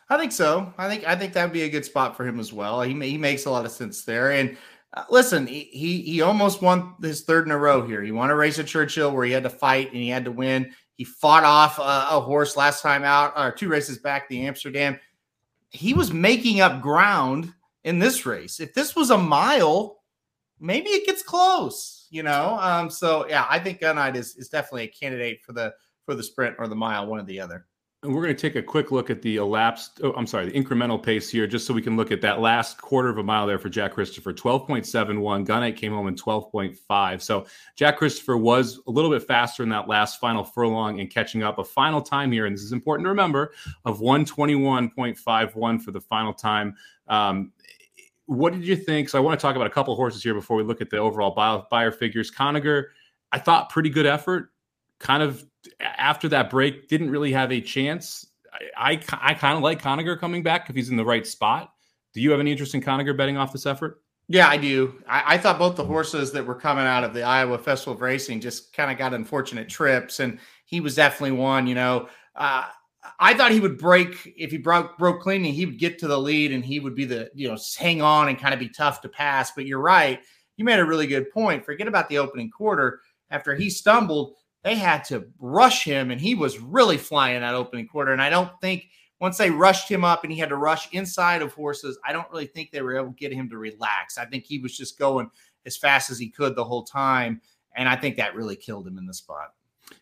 I 0.10 0.18
think 0.18 0.32
so. 0.32 0.72
I 0.78 0.88
think 0.88 1.08
I 1.08 1.16
think 1.16 1.34
that 1.34 1.44
would 1.44 1.54
be 1.54 1.64
a 1.64 1.70
good 1.70 1.86
spot 1.86 2.16
for 2.16 2.28
him 2.28 2.40
as 2.40 2.54
well. 2.54 2.82
He 2.82 2.94
he 2.94 3.18
makes 3.18 3.46
a 3.46 3.52
lot 3.52 3.66
of 3.66 3.72
sense 3.72 4.04
there. 4.04 4.32
And 4.32 4.56
uh, 4.94 5.04
listen, 5.10 5.48
he, 5.48 5.70
he 5.72 6.02
he 6.02 6.22
almost 6.22 6.62
won 6.62 6.94
his 7.02 7.24
third 7.24 7.46
in 7.46 7.52
a 7.52 7.58
row 7.58 7.86
here. 7.86 8.04
He 8.04 8.12
won 8.12 8.30
a 8.30 8.36
race 8.36 8.60
at 8.60 8.68
Churchill 8.68 9.12
where 9.12 9.26
he 9.26 9.32
had 9.32 9.44
to 9.44 9.50
fight 9.50 9.88
and 9.92 10.02
he 10.02 10.10
had 10.10 10.26
to 10.26 10.32
win. 10.32 10.72
He 10.96 11.04
fought 11.04 11.44
off 11.44 11.80
a, 11.80 12.16
a 12.16 12.22
horse 12.22 12.56
last 12.56 12.82
time 12.82 13.04
out, 13.04 13.34
or 13.36 13.52
two 13.52 13.68
races 13.68 13.98
back, 13.98 14.30
the 14.30 14.46
Amsterdam. 14.46 15.00
He 15.70 15.94
was 15.94 16.14
making 16.14 16.62
up 16.62 16.82
ground 16.82 17.52
in 17.84 18.00
this 18.00 18.26
race. 18.26 18.60
If 18.60 18.74
this 18.74 18.96
was 18.96 19.10
a 19.10 19.18
mile, 19.18 20.02
maybe 20.60 20.90
it 20.90 21.06
gets 21.06 21.24
close. 21.24 22.08
You 22.12 22.24
know, 22.24 22.58
um, 22.62 22.92
so 22.92 23.28
yeah, 23.28 23.48
I 23.50 23.58
think 23.58 23.82
Gunite 23.82 24.16
is 24.16 24.36
is 24.36 24.50
definitely 24.50 24.84
a 24.84 24.88
candidate 24.88 25.42
for 25.42 25.52
the 25.54 25.74
for 26.06 26.14
the 26.14 26.24
sprint 26.24 26.58
or 26.60 26.68
the 26.68 26.76
mile, 26.76 27.08
one 27.08 27.20
or 27.20 27.24
the 27.24 27.40
other 27.40 27.66
And 28.06 28.14
we're 28.14 28.22
going 28.22 28.36
to 28.36 28.42
take 28.42 28.56
a 28.56 28.62
quick 28.62 28.92
look 28.92 29.10
at 29.10 29.24
the 29.24 29.38
elapsed, 29.38 30.00
oh, 30.04 30.14
I'm 30.14 30.28
sorry, 30.28 30.50
the 30.50 30.52
incremental 30.52 31.02
pace 31.02 31.28
here, 31.28 31.48
just 31.48 31.66
so 31.66 31.74
we 31.74 31.82
can 31.82 31.98
look 31.98 32.12
at 32.12 32.22
that 32.22 32.40
last 32.40 32.80
quarter 32.80 33.10
of 33.10 33.18
a 33.18 33.24
mile 33.24 33.48
there 33.48 33.58
for 33.58 33.68
Jack 33.68 33.94
Christopher. 33.94 34.32
12.71. 34.32 35.46
Gunite 35.46 35.76
came 35.76 35.92
home 35.92 36.08
in 36.08 36.16
12.5. 36.16 37.22
So 37.22 37.48
Jack 37.76 37.98
Christopher 37.98 38.38
was 38.38 38.80
a 38.88 38.92
little 38.92 39.10
bit 39.10 39.24
faster 39.24 39.64
in 39.64 39.70
that 39.70 39.88
last 39.88 40.20
final 40.20 40.44
furlong 40.44 41.00
and 41.00 41.10
catching 41.10 41.42
up 41.42 41.58
a 41.58 41.64
final 41.64 42.00
time 42.00 42.32
here. 42.32 42.46
And 42.46 42.56
this 42.56 42.64
is 42.64 42.74
important 42.74 43.06
to 43.06 43.10
remember 43.10 43.54
of 43.86 44.00
121.51 44.00 45.82
for 45.82 45.92
the 45.92 46.02
final 46.02 46.34
time. 46.34 46.76
Um, 47.08 47.54
what 48.28 48.54
did 48.54 48.66
you 48.66 48.76
think? 48.76 49.10
So 49.10 49.18
I 49.18 49.22
want 49.22 49.40
to 49.40 49.42
talk 49.42 49.56
about 49.56 49.68
a 49.68 49.72
couple 49.72 49.96
horses 49.96 50.22
here 50.22 50.36
before 50.36 50.58
we 50.58 50.64
look 50.64 50.80
at 50.80 50.92
the 50.92 50.98
overall 50.98 51.68
Beyer 51.72 51.92
figures. 51.92 52.32
Conagher, 52.32 52.86
I 53.32 53.40
thought 53.40 53.70
pretty 53.70 53.90
good 53.90 54.06
effort. 54.06 54.52
Kind 55.06 55.22
of 55.22 55.46
after 55.80 56.28
that 56.30 56.50
break, 56.50 56.88
didn't 56.88 57.12
really 57.12 57.32
have 57.32 57.52
a 57.52 57.62
chance. 57.62 58.26
I, 58.76 58.94
I, 58.94 59.02
I 59.22 59.34
kind 59.36 59.56
of 59.56 59.62
like 59.62 59.80
Conagher 59.80 60.20
coming 60.20 60.42
back 60.42 60.68
if 60.68 60.76
he's 60.76 60.90
in 60.90 60.98
the 60.98 61.06
right 61.06 61.28
spot. 61.28 61.72
Do 62.16 62.22
you 62.22 62.32
have 62.32 62.40
any 62.40 62.52
interest 62.52 62.74
in 62.74 62.82
Conagher 62.82 63.16
betting 63.16 63.38
off 63.38 63.54
this 63.54 63.68
effort? 63.68 64.02
Yeah, 64.28 64.48
I 64.48 64.58
do. 64.58 64.96
I, 65.08 65.36
I, 65.36 65.38
thought 65.38 65.60
both 65.60 65.76
the 65.76 65.86
horses 65.86 66.32
that 66.32 66.44
were 66.44 66.56
coming 66.56 66.86
out 66.86 67.04
of 67.04 67.14
the 67.14 67.22
Iowa 67.22 67.60
Festival 67.60 67.94
of 67.94 68.02
Racing 68.02 68.42
just 68.42 68.74
kind 68.74 68.90
of 68.90 68.98
got 68.98 69.14
unfortunate 69.14 69.70
trips, 69.70 70.20
and 70.20 70.40
he 70.66 70.82
was 70.82 70.96
definitely 70.96 71.38
one. 71.38 71.68
You 71.68 71.76
know, 71.76 72.10
uh, 72.36 72.66
I 73.20 73.36
thought 73.36 73.52
he 73.52 73.60
would 73.60 73.78
break 73.78 74.34
if 74.36 74.50
he 74.50 74.58
broke 74.58 74.98
broke 74.98 75.22
clean, 75.22 75.44
he 75.44 75.68
would 75.68 75.78
get 75.78 76.00
to 76.00 76.08
the 76.08 76.18
lead, 76.18 76.52
and 76.52 76.66
he 76.66 76.80
would 76.80 76.96
be 76.96 77.06
the 77.06 77.30
you 77.36 77.48
know 77.48 77.58
hang 77.78 78.02
on 78.02 78.28
and 78.28 78.40
kind 78.40 78.56
of 78.56 78.60
be 78.60 78.70
tough 78.70 79.02
to 79.02 79.10
pass. 79.10 79.52
But 79.52 79.68
you're 79.68 79.78
right. 79.78 80.20
You 80.58 80.66
made 80.66 80.80
a 80.80 80.86
really 80.86 81.06
good 81.06 81.30
point. 81.30 81.64
Forget 81.64 81.88
about 81.88 82.10
the 82.10 82.18
opening 82.18 82.50
quarter. 82.50 83.02
After 83.30 83.54
he 83.54 83.70
stumbled, 83.70 84.36
they 84.66 84.74
had 84.76 85.04
to 85.06 85.28
rush 85.38 85.84
him, 85.84 86.10
and 86.10 86.20
he 86.20 86.34
was 86.34 86.58
really 86.58 86.98
flying 86.98 87.42
that 87.42 87.54
opening 87.54 87.88
quarter. 87.88 88.12
And 88.12 88.22
I 88.22 88.32
don't 88.32 88.50
think 88.62 88.88
once 89.22 89.38
they 89.38 89.52
rushed 89.52 89.88
him 89.90 90.04
up 90.04 90.24
and 90.24 90.34
he 90.34 90.40
had 90.40 90.50
to 90.50 90.56
rush 90.56 90.92
inside 90.92 91.44
of 91.44 91.54
horses, 91.54 92.00
I 92.04 92.12
don't 92.12 92.30
really 92.32 92.48
think 92.48 92.72
they 92.72 92.82
were 92.82 92.98
able 92.98 93.10
to 93.10 93.14
get 93.14 93.32
him 93.32 93.48
to 93.52 93.60
relax. 93.60 94.18
I 94.18 94.26
think 94.26 94.44
he 94.44 94.58
was 94.58 94.76
just 94.76 94.98
going 94.98 95.30
as 95.68 95.78
fast 95.78 96.10
as 96.10 96.18
he 96.18 96.30
could 96.30 96.56
the 96.56 96.64
whole 96.64 96.84
time. 96.84 97.42
And 97.76 97.88
I 97.88 97.96
think 97.96 98.18
that 98.18 98.34
really 98.34 98.56
killed 98.56 98.88
him 98.88 98.98
in 98.98 99.06
the 99.06 99.14
spot. 99.14 99.54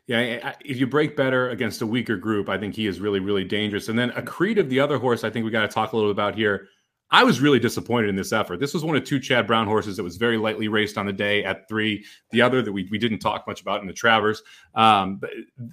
Yeah, 0.08 0.54
if 0.64 0.78
you 0.78 0.88
break 0.88 1.18
better 1.18 1.50
against 1.50 1.82
a 1.82 1.86
weaker 1.86 2.16
group, 2.16 2.48
I 2.48 2.58
think 2.58 2.74
he 2.74 2.88
is 2.88 3.02
really, 3.02 3.20
really 3.20 3.44
dangerous. 3.44 3.90
And 3.90 4.00
then 4.00 4.12
Accretive, 4.12 4.70
the 4.70 4.80
other 4.80 4.98
horse, 4.98 5.26
I 5.26 5.30
think 5.30 5.44
we 5.44 5.52
got 5.52 5.64
to 5.64 5.68
talk 5.68 5.92
a 5.92 5.98
little 5.98 6.10
bit 6.10 6.16
about 6.16 6.36
here. 6.36 6.70
I 7.12 7.24
was 7.24 7.42
really 7.42 7.60
disappointed 7.60 8.10
in 8.10 8.16
this 8.16 8.34
effort. 8.34 8.60
This 8.60 8.74
was 8.74 8.84
one 8.84 8.96
of 8.96 9.04
two 9.04 9.20
Chad 9.20 9.46
Brown 9.46 9.68
horses 9.68 9.98
that 9.98 10.04
was 10.04 10.18
very 10.18 10.38
lightly 10.38 10.68
raced 10.68 10.98
on 10.98 11.06
the 11.06 11.14
day 11.14 11.44
at 11.44 11.68
three. 11.70 12.04
The 12.32 12.42
other 12.42 12.62
that 12.62 12.72
we, 12.72 12.88
we 12.90 12.98
didn't 12.98 13.20
talk 13.20 13.46
much 13.46 13.62
about 13.62 13.82
in 13.82 13.88
the 13.88 13.94
Travers. 13.94 14.42
Um, 14.74 15.18
but 15.18 15.30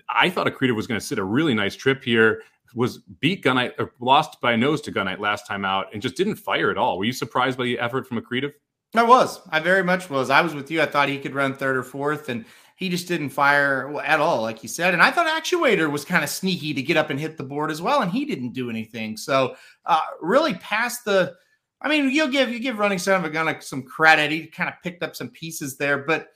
I 0.09 0.29
thought 0.29 0.47
Accretive 0.47 0.77
was 0.77 0.87
going 0.87 1.01
to 1.01 1.07
sit 1.07 1.19
a 1.19 1.25
really 1.25 1.55
nice 1.55 1.75
trip 1.75 2.05
here. 2.05 2.43
Was 2.75 2.99
beat 2.99 3.43
Gunite, 3.43 3.73
lost 3.99 4.41
by 4.41 4.53
a 4.53 4.57
nose 4.57 4.81
to 4.83 4.93
Gunite 4.93 5.19
last 5.19 5.47
time 5.47 5.65
out, 5.65 5.87
and 5.93 6.01
just 6.01 6.17
didn't 6.17 6.37
fire 6.37 6.71
at 6.71 6.79
all. 6.79 6.99
Were 6.99 7.05
you 7.05 7.13
surprised 7.13 7.59
by 7.59 7.65
the 7.65 7.79
effort 7.81 8.07
from 8.07 8.21
Accretive? 8.21 8.53
I 8.95 9.03
was. 9.03 9.41
I 9.51 9.61
very 9.61 9.83
much 9.83 10.11
was. 10.11 10.31
I 10.31 10.41
was 10.41 10.55
with 10.55 10.71
you. 10.71 10.83
I 10.83 10.87
thought 10.87 11.09
he 11.09 11.19
could 11.19 11.35
run 11.35 11.55
third 11.55 11.77
or 11.77 11.83
fourth, 11.83 12.29
and 12.29 12.45
he 12.81 12.89
just 12.89 13.07
didn't 13.07 13.29
fire 13.29 13.95
at 14.01 14.21
all, 14.21 14.41
like 14.41 14.63
you 14.63 14.69
said. 14.69 14.95
And 14.95 15.03
I 15.03 15.11
thought 15.11 15.27
Actuator 15.27 15.93
was 15.93 16.03
kind 16.03 16.25
of 16.25 16.31
sneaky 16.31 16.73
to 16.73 16.81
get 16.81 16.97
up 16.97 17.11
and 17.11 17.21
hit 17.21 17.37
the 17.37 17.45
board 17.45 17.71
as 17.71 17.83
well, 17.83 18.01
and 18.01 18.11
he 18.11 18.25
didn't 18.25 18.55
do 18.55 18.71
anything. 18.71 19.19
So 19.19 19.55
uh, 19.85 20.01
really 20.23 20.55
past 20.55 21.05
the. 21.05 21.35
I 21.83 21.91
mean, 21.91 22.09
you'll 22.11 22.29
give 22.29 22.51
you 22.51 22.59
give 22.59 22.79
running 22.79 22.99
son 22.99 23.21
of 23.21 23.25
a 23.27 23.31
gun 23.31 23.55
some 23.61 23.83
credit. 23.83 24.31
He 24.31 24.47
kind 24.47 24.71
of 24.71 24.77
picked 24.83 25.03
up 25.03 25.15
some 25.15 25.29
pieces 25.29 25.77
there, 25.77 25.99
but 25.99 26.29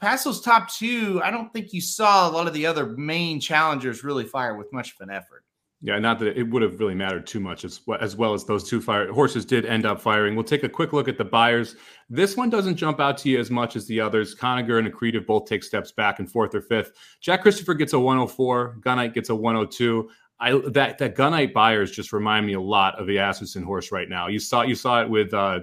past 0.00 0.24
those 0.24 0.40
top 0.40 0.72
two, 0.72 1.20
I 1.22 1.30
don't 1.30 1.52
think 1.52 1.72
you 1.72 1.80
saw 1.80 2.28
a 2.28 2.32
lot 2.32 2.48
of 2.48 2.52
the 2.52 2.66
other 2.66 2.86
main 2.86 3.38
challengers 3.38 4.02
really 4.02 4.24
fire 4.24 4.56
with 4.56 4.72
much 4.72 4.92
of 4.92 5.08
an 5.08 5.14
effort. 5.14 5.35
Yeah, 5.86 6.00
not 6.00 6.18
that 6.18 6.36
it 6.36 6.50
would 6.50 6.62
have 6.62 6.80
really 6.80 6.96
mattered 6.96 7.28
too 7.28 7.38
much 7.38 7.64
as, 7.64 7.80
as 8.00 8.16
well 8.16 8.34
as 8.34 8.44
those 8.44 8.68
two 8.68 8.80
fire 8.80 9.12
horses 9.12 9.44
did 9.44 9.64
end 9.64 9.86
up 9.86 10.00
firing. 10.00 10.34
We'll 10.34 10.42
take 10.42 10.64
a 10.64 10.68
quick 10.68 10.92
look 10.92 11.06
at 11.06 11.16
the 11.16 11.24
Beyers. 11.24 11.76
This 12.10 12.36
one 12.36 12.50
doesn't 12.50 12.74
jump 12.74 12.98
out 12.98 13.16
to 13.18 13.28
you 13.28 13.38
as 13.38 13.52
much 13.52 13.76
as 13.76 13.86
the 13.86 14.00
others. 14.00 14.34
Conagher 14.34 14.80
and 14.80 14.92
Accretive 14.92 15.26
both 15.26 15.46
take 15.46 15.62
steps 15.62 15.92
back 15.92 16.18
in 16.18 16.26
fourth 16.26 16.56
or 16.56 16.60
fifth. 16.60 16.90
Jack 17.20 17.42
Christopher 17.42 17.72
gets 17.74 17.92
a 17.92 18.00
104. 18.00 18.78
Gunite 18.80 19.14
gets 19.14 19.28
a 19.28 19.34
102. 19.36 20.10
I 20.40 20.58
that 20.70 20.98
that 20.98 21.14
Gunite 21.14 21.54
Beyers 21.54 21.92
just 21.92 22.12
remind 22.12 22.46
me 22.46 22.54
a 22.54 22.60
lot 22.60 23.00
of 23.00 23.06
the 23.06 23.18
Asmussen 23.18 23.62
horse 23.62 23.92
right 23.92 24.08
now. 24.08 24.26
You 24.26 24.40
saw 24.40 24.62
you 24.62 24.74
saw 24.74 25.02
it 25.02 25.08
with 25.08 25.32
uh, 25.32 25.60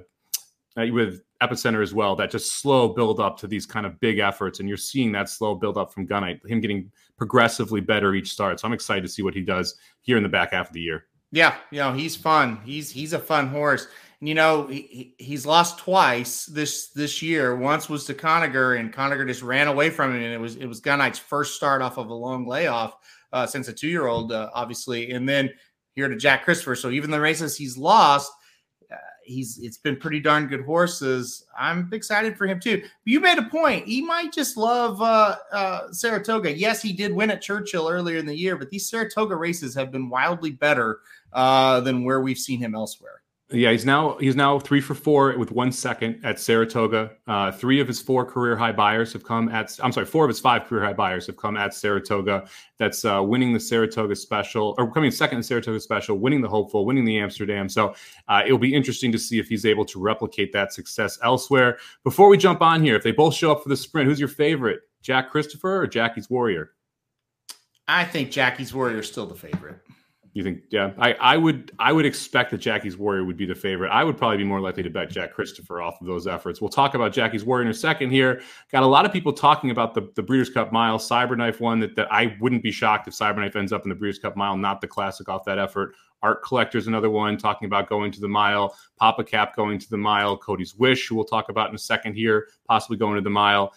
uh 0.78 0.86
with 0.90 1.20
epicenter 1.48 1.84
as 1.84 1.94
well 1.94 2.16
that 2.16 2.32
just 2.32 2.62
slow 2.62 2.90
build 2.90 3.20
up 3.20 3.38
to 3.40 3.48
these 3.48 3.66
kind 3.66 3.86
of 3.86 4.00
big 4.00 4.20
efforts. 4.20 4.60
And 4.60 4.68
you're 4.68 4.78
seeing 4.78 5.12
that 5.12 5.30
slow 5.30 5.56
build 5.56 5.78
up 5.78 5.94
from 5.94 6.08
gunite 6.08 6.46
him 6.46 6.62
getting 6.62 6.92
progressively 7.18 7.82
better 7.82 8.16
each 8.16 8.32
start. 8.32 8.60
So 8.60 8.68
i'm 8.68 8.74
excited 8.74 9.02
to 9.02 9.10
see 9.10 9.22
what 9.22 9.34
he 9.34 9.42
does 9.42 9.76
here 10.02 10.18
in 10.18 10.24
the 10.24 10.30
back 10.30 10.54
half 10.54 10.68
of 10.68 10.74
the 10.74 10.82
year. 10.82 11.06
Yeah 11.32 11.56
you 11.72 11.80
know 11.80 11.94
he's 11.94 12.16
fun. 12.16 12.60
He's 12.64 12.92
he's 12.92 13.14
a 13.14 13.20
fun 13.20 13.48
horse. 13.48 13.88
And 14.20 14.30
you 14.30 14.36
know 14.36 14.68
he, 14.68 15.16
he's 15.18 15.46
lost 15.46 15.80
twice 15.80 16.46
this 16.46 16.90
this 16.90 17.22
year. 17.22 17.56
Once 17.56 17.90
was 17.90 18.06
to 18.06 18.14
Conagher 18.14 18.80
and 18.80 18.94
Conagher 18.94 19.28
just 19.28 19.42
ran 19.42 19.68
away 19.68 19.90
from 19.90 20.16
him 20.16 20.24
and 20.24 20.34
it 20.34 20.40
was 20.40 20.56
it 20.56 20.66
was 20.66 20.82
gunite's 20.82 21.20
first 21.20 21.56
start 21.56 21.82
off 21.82 21.98
of 21.98 22.10
a 22.10 22.14
long 22.14 22.48
layoff 22.48 22.96
uh, 23.32 23.46
since 23.46 23.68
a 23.68 23.74
two-year-old 23.74 24.32
uh, 24.32 24.50
obviously. 24.54 25.12
And 25.12 25.28
then 25.28 25.50
here 25.96 26.08
to 26.08 26.16
jack 26.16 26.44
christopher. 26.44 26.76
So 26.76 26.90
even 26.90 27.12
the 27.12 27.20
races 27.20 27.58
he's 27.58 27.78
lost 27.78 28.32
he's 29.24 29.58
it's 29.60 29.78
been 29.78 29.96
pretty 29.96 30.20
darn 30.20 30.48
good 30.48 30.64
horses. 30.64 31.46
I'm 31.58 31.90
excited 31.92 32.38
for 32.38 32.46
him 32.46 32.60
too. 32.60 32.84
You 33.06 33.20
made 33.20 33.38
a 33.38 33.44
point. 33.44 33.88
He 33.88 34.02
might 34.02 34.32
just 34.32 34.58
love 34.58 35.02
uh, 35.02 35.38
uh, 35.52 35.92
Saratoga. 35.92 36.56
Yes, 36.58 36.82
he 36.82 36.94
did 36.94 37.14
win 37.14 37.32
at 37.32 37.42
Churchill 37.42 37.90
earlier 37.90 38.18
in 38.18 38.26
the 38.26 38.38
year, 38.38 38.56
but 38.56 38.70
these 38.70 38.90
Saratoga 38.90 39.36
races 39.36 39.74
have 39.76 39.92
been 39.92 40.10
wildly 40.10 40.52
better 40.52 41.00
uh, 41.34 41.80
than 41.80 42.04
where 42.04 42.22
we've 42.22 42.38
seen 42.38 42.60
him 42.60 42.76
elsewhere. 42.76 43.23
Yeah, 43.54 43.70
he's 43.70 43.86
now 43.86 44.18
he's 44.18 44.36
now 44.36 44.58
three 44.58 44.82
for 44.82 44.96
four 44.96 45.38
with 45.38 45.52
one 45.52 45.72
second 45.72 46.20
at 46.26 46.40
Saratoga. 46.40 47.12
Uh, 47.28 47.52
three 47.52 47.80
of 47.80 47.88
his 47.88 48.02
four 48.02 48.26
career 48.26 48.56
high 48.56 48.72
Beyers 48.72 49.14
have 49.14 49.24
come 49.24 49.48
at. 49.50 49.80
I'm 49.84 49.92
sorry, 49.92 50.08
four 50.08 50.26
of 50.26 50.30
his 50.30 50.40
five 50.40 50.66
career 50.66 50.84
high 50.84 50.94
Beyers 50.94 51.28
have 51.28 51.38
come 51.38 51.56
at 51.56 51.76
Saratoga. 51.76 52.48
That's 52.80 53.06
uh, 53.06 53.22
winning 53.24 53.54
the 53.54 53.60
Saratoga 53.60 54.16
Special 54.16 54.74
or 54.80 54.92
coming 54.92 55.12
second 55.12 55.38
in 55.38 55.44
Saratoga 55.44 55.80
Special, 55.80 56.18
winning 56.18 56.42
the 56.42 56.50
Hopeful, 56.50 56.84
winning 56.84 57.06
the 57.06 57.20
Amsterdam. 57.20 57.70
So 57.70 57.94
uh, 58.28 58.42
it'll 58.44 58.58
be 58.58 58.74
interesting 58.74 59.12
to 59.12 59.20
see 59.20 59.38
if 59.38 59.50
he's 59.50 59.68
able 59.68 59.86
to 59.86 60.00
replicate 60.00 60.52
that 60.54 60.74
success 60.74 61.20
elsewhere. 61.22 61.78
Before 62.04 62.30
we 62.30 62.38
jump 62.40 62.64
on 62.64 62.84
here, 62.84 62.96
if 62.96 63.04
they 63.04 63.12
both 63.12 63.36
show 63.36 63.52
up 63.52 63.62
for 63.62 63.70
the 63.70 63.78
sprint, 63.78 64.10
who's 64.10 64.20
your 64.20 64.30
favorite, 64.30 64.80
Jack 65.04 65.30
Christopher 65.30 65.84
or 65.84 65.86
Jackie's 65.86 66.28
Warrior? 66.28 66.72
I 67.88 68.04
think 68.04 68.32
Jackie's 68.32 68.74
Warrior 68.74 69.00
is 69.00 69.08
still 69.08 69.28
the 69.28 69.36
favorite. 69.36 69.83
You 70.34 70.44
think, 70.44 70.64
yeah, 70.72 70.94
I, 70.98 71.14
I 71.14 71.38
would 71.38 71.72
I 71.78 71.92
would 71.92 72.08
expect 72.08 72.50
that 72.52 72.58
Jackie's 72.58 72.98
Warrior 72.98 73.24
would 73.24 73.38
be 73.38 73.46
the 73.46 73.54
favorite. 73.54 73.90
I 73.90 74.04
would 74.04 74.18
probably 74.18 74.38
be 74.38 74.44
more 74.44 74.60
likely 74.60 74.82
to 74.82 74.90
bet 74.90 75.12
Jack 75.12 75.32
Christopher 75.32 75.80
off 75.80 76.02
of 76.02 76.08
those 76.08 76.26
efforts. 76.26 76.60
We'll 76.60 76.72
talk 76.72 76.96
about 76.96 77.14
Jackie's 77.14 77.46
Warrior 77.46 77.66
in 77.66 77.72
a 77.72 77.74
second 77.74 78.10
here. 78.10 78.42
Got 78.72 78.82
a 78.82 78.88
lot 78.88 79.06
of 79.06 79.14
people 79.14 79.32
talking 79.32 79.70
about 79.70 79.94
the, 79.94 80.12
the 80.16 80.24
Breeders' 80.24 80.50
Cup 80.50 80.72
Mile, 80.72 80.98
Cyberknife 80.98 81.60
one 81.60 81.80
that, 81.82 81.96
that 81.98 82.12
I 82.12 82.36
wouldn't 82.42 82.64
be 82.64 82.72
shocked 82.72 83.08
if 83.08 83.14
Cyberknife 83.14 83.56
ends 83.56 83.72
up 83.72 83.84
in 83.84 83.90
the 83.90 83.96
Breeders' 83.96 84.18
Cup 84.18 84.36
Mile, 84.36 84.58
not 84.58 84.82
the 84.82 84.88
classic 84.88 85.30
off 85.30 85.46
that 85.46 85.60
effort. 85.60 85.94
Art 86.24 86.42
Collector's 86.42 86.88
another 86.88 87.12
one 87.12 87.38
talking 87.38 87.68
about 87.68 87.88
going 87.88 88.12
to 88.14 88.22
the 88.22 88.28
mile. 88.28 88.76
Pappacap 89.00 89.54
going 89.56 89.78
to 89.78 89.90
the 89.90 89.98
mile. 89.98 90.36
Cody's 90.36 90.74
Wish, 90.74 91.08
who 91.08 91.16
we'll 91.16 91.26
talk 91.26 91.50
about 91.50 91.70
in 91.70 91.76
a 91.76 91.80
second 91.80 92.16
here, 92.16 92.48
possibly 92.68 92.98
going 92.98 93.16
to 93.16 93.22
the 93.22 93.30
mile. 93.30 93.72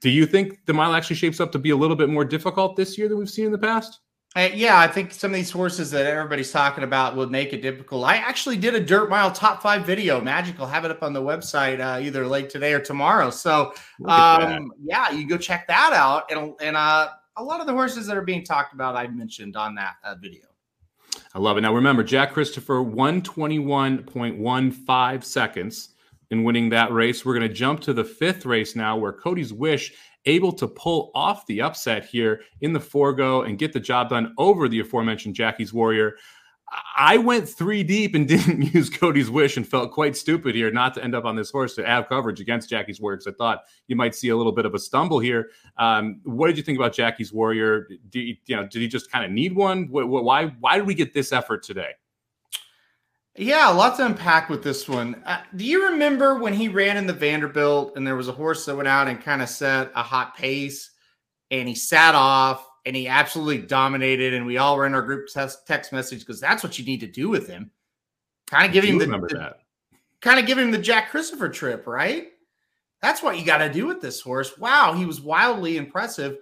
Do 0.00 0.10
you 0.10 0.26
think 0.26 0.66
the 0.66 0.72
mile 0.72 0.92
actually 0.92 1.16
shapes 1.16 1.38
up 1.38 1.52
to 1.52 1.58
be 1.60 1.70
a 1.70 1.76
little 1.76 1.94
bit 1.94 2.08
more 2.08 2.24
difficult 2.24 2.74
this 2.74 2.98
year 2.98 3.08
than 3.08 3.18
we've 3.18 3.30
seen 3.30 3.46
in 3.46 3.52
the 3.52 3.58
past? 3.58 4.00
Uh, 4.36 4.48
yeah, 4.54 4.78
I 4.78 4.86
think 4.86 5.12
some 5.12 5.32
of 5.32 5.34
these 5.34 5.50
horses 5.50 5.90
that 5.90 6.06
everybody's 6.06 6.52
talking 6.52 6.84
about 6.84 7.16
will 7.16 7.28
make 7.28 7.52
it 7.52 7.62
difficult. 7.62 8.04
I 8.04 8.14
actually 8.16 8.56
did 8.56 8.76
a 8.76 8.80
dirt 8.80 9.10
mile 9.10 9.32
top 9.32 9.60
five 9.60 9.84
video. 9.84 10.20
Magic 10.20 10.56
will 10.56 10.66
have 10.66 10.84
it 10.84 10.92
up 10.92 11.02
on 11.02 11.12
the 11.12 11.20
website 11.20 11.80
uh, 11.80 12.00
either 12.00 12.24
late 12.24 12.48
today 12.48 12.72
or 12.72 12.78
tomorrow. 12.78 13.30
So, 13.30 13.72
um, 14.06 14.70
yeah, 14.80 15.10
you 15.10 15.28
go 15.28 15.36
check 15.36 15.66
that 15.66 15.92
out. 15.92 16.30
And, 16.30 16.54
and 16.62 16.76
uh, 16.76 17.08
a 17.38 17.42
lot 17.42 17.60
of 17.60 17.66
the 17.66 17.72
horses 17.72 18.06
that 18.06 18.16
are 18.16 18.22
being 18.22 18.44
talked 18.44 18.72
about, 18.72 18.94
I 18.94 19.08
mentioned 19.08 19.56
on 19.56 19.74
that 19.74 19.94
uh, 20.04 20.14
video. 20.14 20.42
I 21.34 21.40
love 21.40 21.58
it. 21.58 21.62
Now, 21.62 21.74
remember, 21.74 22.04
Jack 22.04 22.32
Christopher, 22.32 22.84
121.15 22.84 25.24
seconds 25.24 25.88
in 26.30 26.44
winning 26.44 26.68
that 26.68 26.92
race. 26.92 27.24
We're 27.24 27.34
going 27.34 27.48
to 27.48 27.54
jump 27.54 27.80
to 27.80 27.92
the 27.92 28.04
fifth 28.04 28.46
race 28.46 28.76
now, 28.76 28.96
where 28.96 29.12
Cody's 29.12 29.52
Wish 29.52 29.92
able 30.26 30.52
to 30.52 30.68
pull 30.68 31.10
off 31.14 31.46
the 31.46 31.60
upset 31.60 32.04
here 32.04 32.42
in 32.60 32.72
the 32.72 32.80
forego 32.80 33.42
and 33.42 33.58
get 33.58 33.72
the 33.72 33.80
job 33.80 34.10
done 34.10 34.34
over 34.38 34.68
the 34.68 34.80
aforementioned 34.80 35.34
Jackie's 35.34 35.72
Warrior. 35.72 36.16
I 36.96 37.16
went 37.16 37.48
three 37.48 37.82
deep 37.82 38.14
and 38.14 38.28
didn't 38.28 38.74
use 38.74 38.88
Cody's 38.88 39.30
wish 39.30 39.56
and 39.56 39.66
felt 39.66 39.92
quite 39.92 40.16
stupid 40.16 40.54
here 40.54 40.70
not 40.70 40.94
to 40.94 41.02
end 41.02 41.14
up 41.14 41.24
on 41.24 41.36
this 41.36 41.50
horse 41.50 41.74
to 41.76 41.86
have 41.86 42.08
coverage 42.08 42.40
against 42.40 42.70
Jackie's 42.70 43.00
Warrior 43.00 43.18
because 43.18 43.34
I 43.34 43.36
thought 43.36 43.62
you 43.88 43.96
might 43.96 44.14
see 44.14 44.28
a 44.28 44.36
little 44.36 44.52
bit 44.52 44.66
of 44.66 44.74
a 44.74 44.78
stumble 44.78 45.18
here. 45.18 45.50
Um, 45.78 46.20
what 46.24 46.46
did 46.46 46.56
you 46.56 46.62
think 46.62 46.78
about 46.78 46.92
Jackie's 46.92 47.32
Warrior? 47.32 47.88
Did, 48.10 48.36
you 48.46 48.56
know, 48.56 48.66
did 48.66 48.80
he 48.80 48.88
just 48.88 49.10
kind 49.10 49.24
of 49.24 49.30
need 49.30 49.56
one? 49.56 49.88
Why 49.90 50.46
why 50.60 50.76
did 50.76 50.86
we 50.86 50.94
get 50.94 51.12
this 51.12 51.32
effort 51.32 51.62
today? 51.62 51.92
Yeah, 53.36 53.72
a 53.72 53.74
lot 53.74 53.96
to 53.96 54.06
unpack 54.06 54.48
with 54.48 54.62
this 54.62 54.88
one. 54.88 55.22
Uh, 55.24 55.42
do 55.56 55.64
you 55.64 55.88
remember 55.90 56.38
when 56.38 56.52
he 56.52 56.68
ran 56.68 56.96
in 56.96 57.06
the 57.06 57.12
Vanderbilt 57.12 57.92
and 57.96 58.06
there 58.06 58.16
was 58.16 58.28
a 58.28 58.32
horse 58.32 58.66
that 58.66 58.76
went 58.76 58.88
out 58.88 59.08
and 59.08 59.22
kind 59.22 59.40
of 59.40 59.48
set 59.48 59.92
a 59.94 60.02
hot 60.02 60.36
pace 60.36 60.90
and 61.50 61.68
he 61.68 61.74
sat 61.74 62.14
off 62.14 62.66
and 62.86 62.96
he 62.96 63.08
absolutely 63.08 63.58
dominated. 63.58 64.34
And 64.34 64.46
we 64.46 64.58
all 64.58 64.76
were 64.76 64.86
in 64.86 64.94
our 64.94 65.02
group 65.02 65.28
text 65.32 65.92
message 65.92 66.20
because 66.20 66.40
that's 66.40 66.62
what 66.62 66.78
you 66.78 66.84
need 66.84 67.00
to 67.00 67.06
do 67.06 67.28
with 67.28 67.46
him. 67.46 67.70
Kind 68.46 68.66
of 68.66 68.72
give 68.72 68.84
him 68.84 68.98
the, 68.98 69.06
the 69.06 69.54
kind 70.20 70.40
of 70.40 70.46
give 70.46 70.58
him 70.58 70.70
the 70.70 70.78
Jack 70.78 71.10
Christopher 71.10 71.48
trip, 71.48 71.86
right? 71.86 72.28
That's 73.00 73.22
what 73.22 73.38
you 73.38 73.46
got 73.46 73.58
to 73.58 73.72
do 73.72 73.86
with 73.86 74.00
this 74.00 74.20
horse. 74.20 74.58
Wow, 74.58 74.92
he 74.92 75.06
was 75.06 75.20
wildly 75.20 75.76
impressive. 75.76 76.38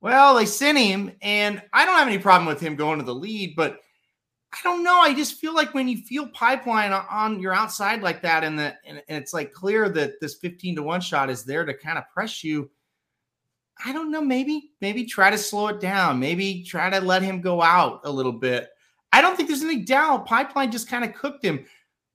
Well, 0.00 0.34
they 0.34 0.46
sent 0.46 0.78
him, 0.78 1.12
and 1.20 1.62
I 1.72 1.84
don't 1.84 1.98
have 1.98 2.08
any 2.08 2.18
problem 2.18 2.46
with 2.46 2.60
him 2.60 2.76
going 2.76 2.98
to 2.98 3.04
the 3.04 3.14
lead, 3.14 3.54
but 3.56 3.80
I 4.52 4.58
don't 4.64 4.82
know. 4.82 4.98
I 4.98 5.14
just 5.14 5.40
feel 5.40 5.54
like 5.54 5.74
when 5.74 5.86
you 5.86 5.98
feel 5.98 6.26
pipeline 6.28 6.92
on 6.92 7.40
your 7.40 7.54
outside 7.54 8.02
like 8.02 8.20
that, 8.22 8.42
and 8.42 8.58
the 8.58 8.74
and 8.84 9.00
it's 9.08 9.32
like 9.32 9.52
clear 9.52 9.88
that 9.90 10.20
this 10.20 10.36
15 10.36 10.76
to 10.76 10.82
1 10.82 11.00
shot 11.00 11.30
is 11.30 11.44
there 11.44 11.64
to 11.64 11.72
kind 11.72 11.98
of 11.98 12.04
press 12.12 12.42
you. 12.42 12.68
I 13.84 13.92
don't 13.92 14.10
know. 14.10 14.20
Maybe, 14.20 14.72
maybe 14.80 15.04
try 15.04 15.30
to 15.30 15.38
slow 15.38 15.68
it 15.68 15.80
down. 15.80 16.18
Maybe 16.18 16.62
try 16.64 16.90
to 16.90 17.00
let 17.00 17.22
him 17.22 17.40
go 17.40 17.62
out 17.62 18.00
a 18.04 18.10
little 18.10 18.32
bit. 18.32 18.68
I 19.12 19.20
don't 19.20 19.36
think 19.36 19.48
there's 19.48 19.62
any 19.62 19.82
doubt. 19.82 20.26
Pipeline 20.26 20.70
just 20.70 20.88
kind 20.88 21.04
of 21.04 21.14
cooked 21.14 21.44
him. 21.44 21.64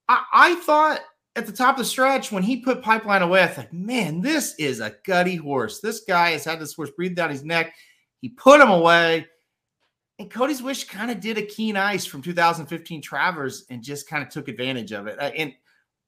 I, 0.07 0.23
I 0.31 0.55
thought 0.55 0.99
at 1.35 1.45
the 1.45 1.51
top 1.51 1.75
of 1.75 1.79
the 1.79 1.85
stretch 1.85 2.31
when 2.31 2.43
he 2.43 2.57
put 2.57 2.81
Pipeline 2.81 3.21
away, 3.21 3.43
I 3.43 3.47
thought, 3.47 3.73
man, 3.73 4.21
this 4.21 4.55
is 4.59 4.79
a 4.79 4.95
gutty 5.05 5.35
horse. 5.35 5.79
This 5.79 6.01
guy 6.01 6.31
has 6.31 6.45
had 6.45 6.59
this 6.59 6.73
horse 6.73 6.91
breathe 6.91 7.15
down 7.15 7.29
his 7.29 7.43
neck. 7.43 7.73
He 8.21 8.29
put 8.29 8.61
him 8.61 8.69
away. 8.69 9.27
And 10.17 10.31
Cody's 10.31 10.63
Wish 10.63 10.85
kind 10.85 11.11
of 11.11 11.19
did 11.19 11.37
a 11.37 11.41
keen 11.41 11.75
ice 11.75 12.05
from 12.05 12.21
2015 12.21 13.01
Travers 13.01 13.65
and 13.69 13.83
just 13.83 14.07
kind 14.07 14.23
of 14.23 14.29
took 14.29 14.47
advantage 14.47 14.93
of 14.93 15.07
it. 15.07 15.19
Uh, 15.19 15.31
and 15.35 15.53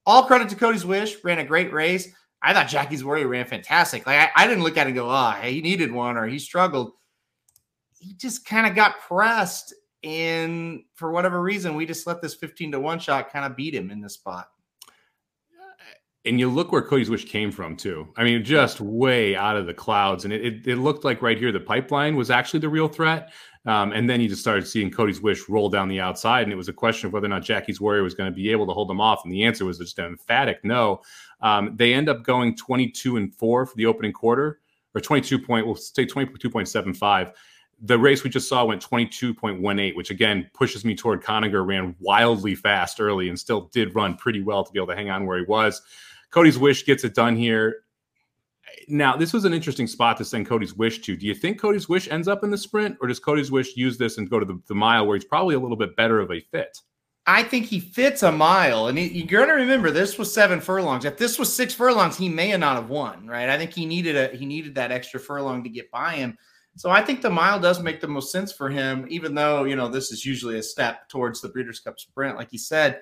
all 0.05 0.23
credit 0.23 0.47
to 0.49 0.55
Cody's 0.55 0.85
Wish, 0.85 1.21
ran 1.23 1.39
a 1.39 1.43
great 1.43 1.73
race. 1.73 2.07
I 2.41 2.53
thought 2.53 2.69
Jackie's 2.69 3.03
Warrior 3.03 3.27
ran 3.27 3.45
fantastic. 3.45 4.07
Like 4.07 4.31
I, 4.35 4.43
I 4.43 4.47
didn't 4.47 4.63
look 4.63 4.77
at 4.77 4.87
it 4.87 4.91
and 4.91 4.95
go, 4.95 5.09
oh, 5.09 5.31
he 5.41 5.61
needed 5.61 5.91
one 5.91 6.15
or 6.15 6.25
he 6.25 6.39
struggled. 6.39 6.93
He 7.99 8.13
just 8.13 8.45
kind 8.45 8.65
of 8.65 8.75
got 8.75 9.01
pressed. 9.01 9.73
And 10.03 10.83
for 10.93 11.11
whatever 11.11 11.41
reason, 11.41 11.75
we 11.75 11.85
just 11.85 12.07
let 12.07 12.21
this 12.21 12.35
15 12.35 12.73
to 12.73 12.79
1 12.79 12.99
shot 12.99 13.31
kind 13.31 13.45
of 13.45 13.57
beat 13.57 13.75
him 13.75 13.91
in 13.91 13.99
this 13.99 14.13
spot 14.13 14.47
and 16.27 16.39
you 16.39 16.49
look 16.49 16.71
where 16.71 16.81
Cody's 16.81 17.09
Wish 17.09 17.25
came 17.25 17.51
from 17.51 17.75
too. 17.75 18.07
I 18.17 18.23
mean, 18.23 18.43
just 18.43 18.81
way 18.81 19.35
out 19.35 19.55
of 19.55 19.65
the 19.65 19.73
clouds, 19.73 20.25
and 20.25 20.33
it, 20.33 20.45
it, 20.45 20.67
it 20.67 20.75
looked 20.75 21.05
like 21.05 21.21
right 21.21 21.37
here 21.37 21.51
the 21.51 21.59
pipeline 21.59 22.15
was 22.15 22.29
actually 22.29 22.59
the 22.59 22.69
real 22.69 22.87
threat. 22.87 23.31
Um, 23.65 23.91
and 23.91 24.09
then 24.09 24.21
you 24.21 24.29
just 24.29 24.41
started 24.41 24.67
seeing 24.67 24.91
Cody's 24.91 25.21
Wish 25.21 25.49
roll 25.49 25.69
down 25.69 25.87
the 25.87 25.99
outside, 25.99 26.43
and 26.43 26.53
it 26.53 26.55
was 26.55 26.69
a 26.69 26.73
question 26.73 27.07
of 27.07 27.13
whether 27.13 27.25
or 27.25 27.29
not 27.29 27.43
Jackie's 27.43 27.81
Warrior 27.81 28.03
was 28.03 28.13
going 28.13 28.31
to 28.31 28.35
be 28.35 28.49
able 28.51 28.67
to 28.67 28.73
hold 28.73 28.89
them 28.89 29.01
off. 29.01 29.21
And 29.23 29.33
the 29.33 29.43
answer 29.43 29.65
was 29.65 29.77
just 29.77 29.99
an 29.99 30.05
emphatic 30.05 30.63
no. 30.63 31.01
Um, 31.41 31.75
they 31.75 31.93
end 31.93 32.09
up 32.09 32.23
going 32.23 32.55
22 32.55 33.17
and 33.17 33.33
four 33.33 33.65
for 33.65 33.75
the 33.75 33.85
opening 33.85 34.13
quarter, 34.13 34.59
or 34.95 35.01
22 35.01 35.39
point, 35.39 35.65
we'll 35.65 35.75
say 35.75 36.05
22.75. 36.05 37.33
The 37.81 37.99
race 37.99 38.23
we 38.23 38.29
just 38.29 38.49
saw 38.49 38.65
went 38.65 38.81
22.18, 38.81 39.95
which 39.95 40.09
again 40.09 40.49
pushes 40.53 40.83
me 40.83 40.95
toward 40.95 41.21
Conagher 41.21 41.65
ran 41.65 41.95
wildly 41.99 42.55
fast 42.55 42.99
early 42.99 43.29
and 43.29 43.37
still 43.37 43.69
did 43.71 43.93
run 43.93 44.15
pretty 44.15 44.41
well 44.41 44.63
to 44.63 44.71
be 44.71 44.79
able 44.79 44.87
to 44.87 44.95
hang 44.95 45.11
on 45.11 45.25
where 45.25 45.37
he 45.37 45.45
was. 45.45 45.81
Cody's 46.31 46.57
Wish 46.57 46.85
gets 46.85 47.03
it 47.03 47.13
done 47.13 47.35
here. 47.35 47.83
Now, 48.87 49.15
this 49.15 49.33
was 49.33 49.45
an 49.45 49.53
interesting 49.53 49.87
spot 49.87 50.17
to 50.17 50.25
send 50.25 50.47
Cody's 50.47 50.73
Wish 50.73 51.01
to. 51.01 51.15
Do 51.15 51.25
you 51.25 51.33
think 51.33 51.59
Cody's 51.59 51.89
Wish 51.89 52.07
ends 52.09 52.27
up 52.27 52.43
in 52.43 52.51
the 52.51 52.57
sprint, 52.57 52.97
or 53.01 53.07
does 53.07 53.19
Cody's 53.19 53.51
Wish 53.51 53.75
use 53.75 53.97
this 53.97 54.17
and 54.17 54.29
go 54.29 54.39
to 54.39 54.45
the, 54.45 54.61
the 54.67 54.75
mile 54.75 55.05
where 55.05 55.15
he's 55.15 55.25
probably 55.25 55.55
a 55.55 55.59
little 55.59 55.77
bit 55.77 55.95
better 55.95 56.19
of 56.19 56.31
a 56.31 56.39
fit? 56.39 56.77
I 57.25 57.43
think 57.43 57.65
he 57.65 57.81
fits 57.81 58.23
a 58.23 58.31
mile, 58.31 58.87
and 58.87 58.97
he, 58.97 59.07
you're 59.07 59.45
going 59.45 59.49
to 59.49 59.55
remember 59.55 59.91
this 59.91 60.17
was 60.17 60.33
seven 60.33 60.61
furlongs. 60.61 61.03
If 61.03 61.17
this 61.17 61.37
was 61.37 61.53
six 61.53 61.73
furlongs, 61.73 62.17
he 62.17 62.29
may 62.29 62.55
not 62.55 62.77
have 62.77 62.89
won, 62.89 63.27
right? 63.27 63.49
I 63.49 63.57
think 63.57 63.73
he 63.73 63.85
needed 63.85 64.15
a 64.15 64.35
he 64.35 64.45
needed 64.45 64.75
that 64.75 64.93
extra 64.93 65.19
furlong 65.19 65.61
to 65.63 65.69
get 65.69 65.91
by 65.91 66.13
him. 66.13 66.37
So 66.77 66.89
I 66.89 67.01
think 67.01 67.21
the 67.21 67.29
mile 67.29 67.59
does 67.59 67.81
make 67.81 67.99
the 67.99 68.07
most 68.07 68.31
sense 68.31 68.53
for 68.53 68.69
him, 68.69 69.05
even 69.09 69.35
though 69.35 69.65
you 69.65 69.75
know 69.75 69.89
this 69.89 70.11
is 70.11 70.25
usually 70.25 70.57
a 70.57 70.63
step 70.63 71.09
towards 71.09 71.41
the 71.41 71.49
Breeders' 71.49 71.81
Cup 71.81 71.99
Sprint, 71.99 72.37
like 72.37 72.49
he 72.49 72.57
said 72.57 73.01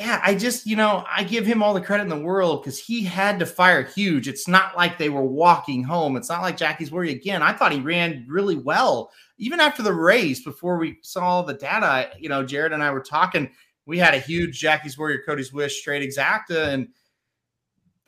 yeah, 0.00 0.18
I 0.24 0.34
just, 0.34 0.64
you 0.64 0.76
know, 0.76 1.04
I 1.14 1.24
give 1.24 1.44
him 1.44 1.62
all 1.62 1.74
the 1.74 1.80
credit 1.82 2.04
in 2.04 2.08
the 2.08 2.18
world 2.18 2.62
because 2.62 2.78
he 2.78 3.04
had 3.04 3.38
to 3.38 3.44
fire 3.44 3.82
huge. 3.82 4.28
It's 4.28 4.48
not 4.48 4.74
like 4.74 4.96
they 4.96 5.10
were 5.10 5.22
walking 5.22 5.84
home. 5.84 6.16
It's 6.16 6.30
not 6.30 6.40
like 6.40 6.56
Jackie's 6.56 6.90
Warrior 6.90 7.12
again. 7.12 7.42
I 7.42 7.52
thought 7.52 7.70
he 7.70 7.80
ran 7.80 8.24
really 8.26 8.56
well. 8.56 9.12
Even 9.36 9.60
after 9.60 9.82
the 9.82 9.92
race, 9.92 10.42
before 10.42 10.78
we 10.78 11.00
saw 11.02 11.42
the 11.42 11.52
data, 11.52 12.12
you 12.18 12.30
know, 12.30 12.42
Jared 12.42 12.72
and 12.72 12.82
I 12.82 12.90
were 12.92 13.02
talking. 13.02 13.50
We 13.84 13.98
had 13.98 14.14
a 14.14 14.18
huge 14.18 14.58
Jackie's 14.58 14.96
Warrior, 14.96 15.20
Cody's 15.26 15.52
Wish 15.52 15.78
straight 15.78 16.08
exacta. 16.08 16.68
And, 16.68 16.88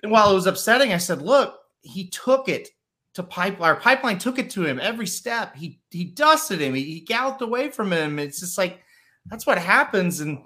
and 0.02 0.10
while 0.10 0.30
it 0.30 0.34
was 0.34 0.46
upsetting, 0.46 0.94
I 0.94 0.98
said, 0.98 1.20
look, 1.20 1.58
he 1.82 2.08
took 2.08 2.48
it 2.48 2.70
to 3.12 3.22
pipeline. 3.22 3.68
Our 3.68 3.76
pipeline 3.76 4.16
took 4.16 4.38
it 4.38 4.48
to 4.52 4.64
him 4.64 4.80
every 4.80 5.06
step. 5.06 5.54
He 5.54 5.78
he 5.90 6.04
dusted 6.04 6.62
him. 6.62 6.72
He, 6.72 6.84
he 6.84 7.00
galloped 7.00 7.42
away 7.42 7.68
from 7.68 7.92
him. 7.92 8.18
It's 8.18 8.40
just 8.40 8.56
like 8.56 8.80
that's 9.26 9.46
what 9.46 9.58
happens. 9.58 10.20
And 10.20 10.42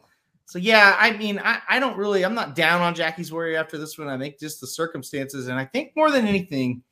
so 0.47 0.61
yeah, 0.61 0.97
I 0.99 1.11
mean, 1.17 1.41
I, 1.43 1.59
I 1.69 1.81
don't 1.81 1.99
really, 1.99 2.25
I'm 2.25 2.35
not 2.35 2.55
down 2.55 2.81
on 2.81 2.95
Jackie's 2.95 3.33
Warrior 3.33 3.59
after 3.59 3.79
this 3.79 3.99
one. 3.99 4.07
I 4.07 4.17
think 4.17 4.39
just 4.39 4.61
the 4.61 4.67
circumstances, 4.69 5.49
and 5.49 5.59
I 5.59 5.65
think 5.65 5.91
more 5.97 6.13
than 6.13 6.27
anything, 6.27 6.83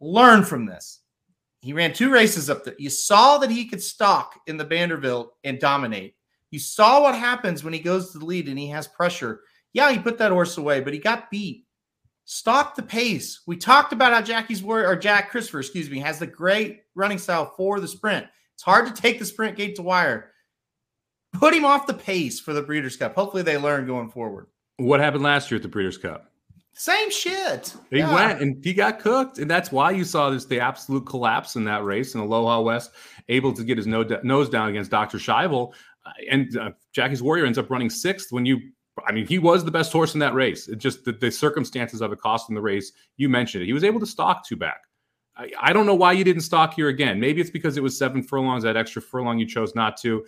learn 0.00 0.44
from 0.44 0.64
this. 0.64 1.00
He 1.60 1.72
ran 1.72 1.92
two 1.92 2.12
races 2.12 2.48
up 2.48 2.62
there. 2.62 2.76
You 2.78 2.90
saw 2.90 3.38
that 3.38 3.50
he 3.50 3.66
could 3.66 3.82
stalk 3.82 4.38
in 4.46 4.56
the 4.56 4.64
Vanderbilt 4.64 5.34
and 5.42 5.58
dominate. 5.58 6.14
You 6.52 6.60
saw 6.60 7.02
what 7.02 7.16
happens 7.16 7.64
when 7.64 7.72
he 7.72 7.80
goes 7.80 8.12
to 8.12 8.18
the 8.18 8.26
lead 8.26 8.48
and 8.48 8.58
he 8.58 8.68
has 8.68 8.86
pressure. 8.86 9.40
Yeah, 9.72 9.90
he 9.90 9.98
put 9.98 10.18
that 10.18 10.30
horse 10.30 10.56
away, 10.56 10.80
but 10.80 10.92
he 10.92 11.00
got 11.00 11.32
beat. 11.32 11.66
Stop 12.26 12.76
the 12.76 12.82
pace. 12.82 13.40
We 13.46 13.56
talked 13.56 13.92
about 13.92 14.12
how 14.12 14.22
Jackie's 14.22 14.62
Warrior 14.62 14.86
or 14.86 14.94
Jack 14.94 15.30
Christopher, 15.30 15.60
excuse 15.60 15.90
me, 15.90 15.98
has 15.98 16.20
the 16.20 16.28
great 16.28 16.82
running 16.94 17.18
style 17.18 17.54
for 17.56 17.80
the 17.80 17.88
sprint. 17.88 18.26
It's 18.54 18.62
hard 18.62 18.86
to 18.86 19.02
take 19.02 19.18
the 19.18 19.24
sprint 19.24 19.56
gate 19.56 19.74
to 19.76 19.82
wire 19.82 20.30
put 21.34 21.54
him 21.54 21.64
off 21.64 21.86
the 21.86 21.94
pace 21.94 22.40
for 22.40 22.52
the 22.52 22.62
Breeders' 22.62 22.96
Cup. 22.96 23.14
Hopefully, 23.14 23.42
they 23.42 23.58
learn 23.58 23.86
going 23.86 24.10
forward. 24.10 24.46
What 24.78 25.00
happened 25.00 25.22
last 25.22 25.50
year 25.50 25.56
at 25.56 25.62
the 25.62 25.68
Breeders' 25.68 25.98
Cup? 25.98 26.30
Same 26.76 27.10
shit. 27.10 27.74
He 27.90 27.98
yeah. 27.98 28.12
went 28.12 28.40
and 28.40 28.62
he 28.64 28.74
got 28.74 28.98
cooked, 28.98 29.38
and 29.38 29.48
that's 29.48 29.70
why 29.70 29.92
you 29.92 30.02
saw 30.02 30.30
this 30.30 30.44
the 30.44 30.58
absolute 30.58 31.06
collapse 31.06 31.54
in 31.54 31.64
that 31.64 31.84
race. 31.84 32.14
And 32.14 32.24
Aloha 32.24 32.60
West 32.62 32.90
able 33.28 33.52
to 33.52 33.62
get 33.62 33.78
his 33.78 33.86
nose 33.86 34.48
down 34.48 34.68
against 34.68 34.90
Dr. 34.90 35.18
Schivel, 35.18 35.72
uh, 36.04 36.10
and 36.30 36.56
uh, 36.56 36.70
Jackie's 36.92 37.22
Warrior 37.22 37.46
ends 37.46 37.58
up 37.58 37.70
running 37.70 37.90
sixth. 37.90 38.32
When 38.32 38.44
you, 38.44 38.58
I 39.06 39.12
mean, 39.12 39.24
he 39.24 39.38
was 39.38 39.64
the 39.64 39.70
best 39.70 39.92
horse 39.92 40.14
in 40.14 40.20
that 40.20 40.34
race. 40.34 40.66
It 40.66 40.78
just 40.78 41.04
the, 41.04 41.12
the 41.12 41.30
circumstances 41.30 42.00
of 42.00 42.12
it 42.12 42.18
cost 42.18 42.48
him 42.48 42.56
the 42.56 42.60
race. 42.60 42.90
You 43.18 43.28
mentioned 43.28 43.62
it. 43.62 43.66
He 43.66 43.72
was 43.72 43.84
able 43.84 44.00
to 44.00 44.06
stalk 44.06 44.44
two 44.44 44.56
back. 44.56 44.82
I, 45.36 45.50
I 45.60 45.72
don't 45.72 45.86
know 45.86 45.94
why 45.94 46.12
you 46.12 46.24
didn't 46.24 46.42
stalk 46.42 46.74
here 46.74 46.88
again. 46.88 47.20
Maybe 47.20 47.40
it's 47.40 47.50
because 47.50 47.76
it 47.76 47.84
was 47.84 47.96
seven 47.96 48.20
furlongs. 48.20 48.64
That 48.64 48.76
extra 48.76 49.00
furlong 49.00 49.38
you 49.38 49.46
chose 49.46 49.76
not 49.76 49.96
to 49.98 50.26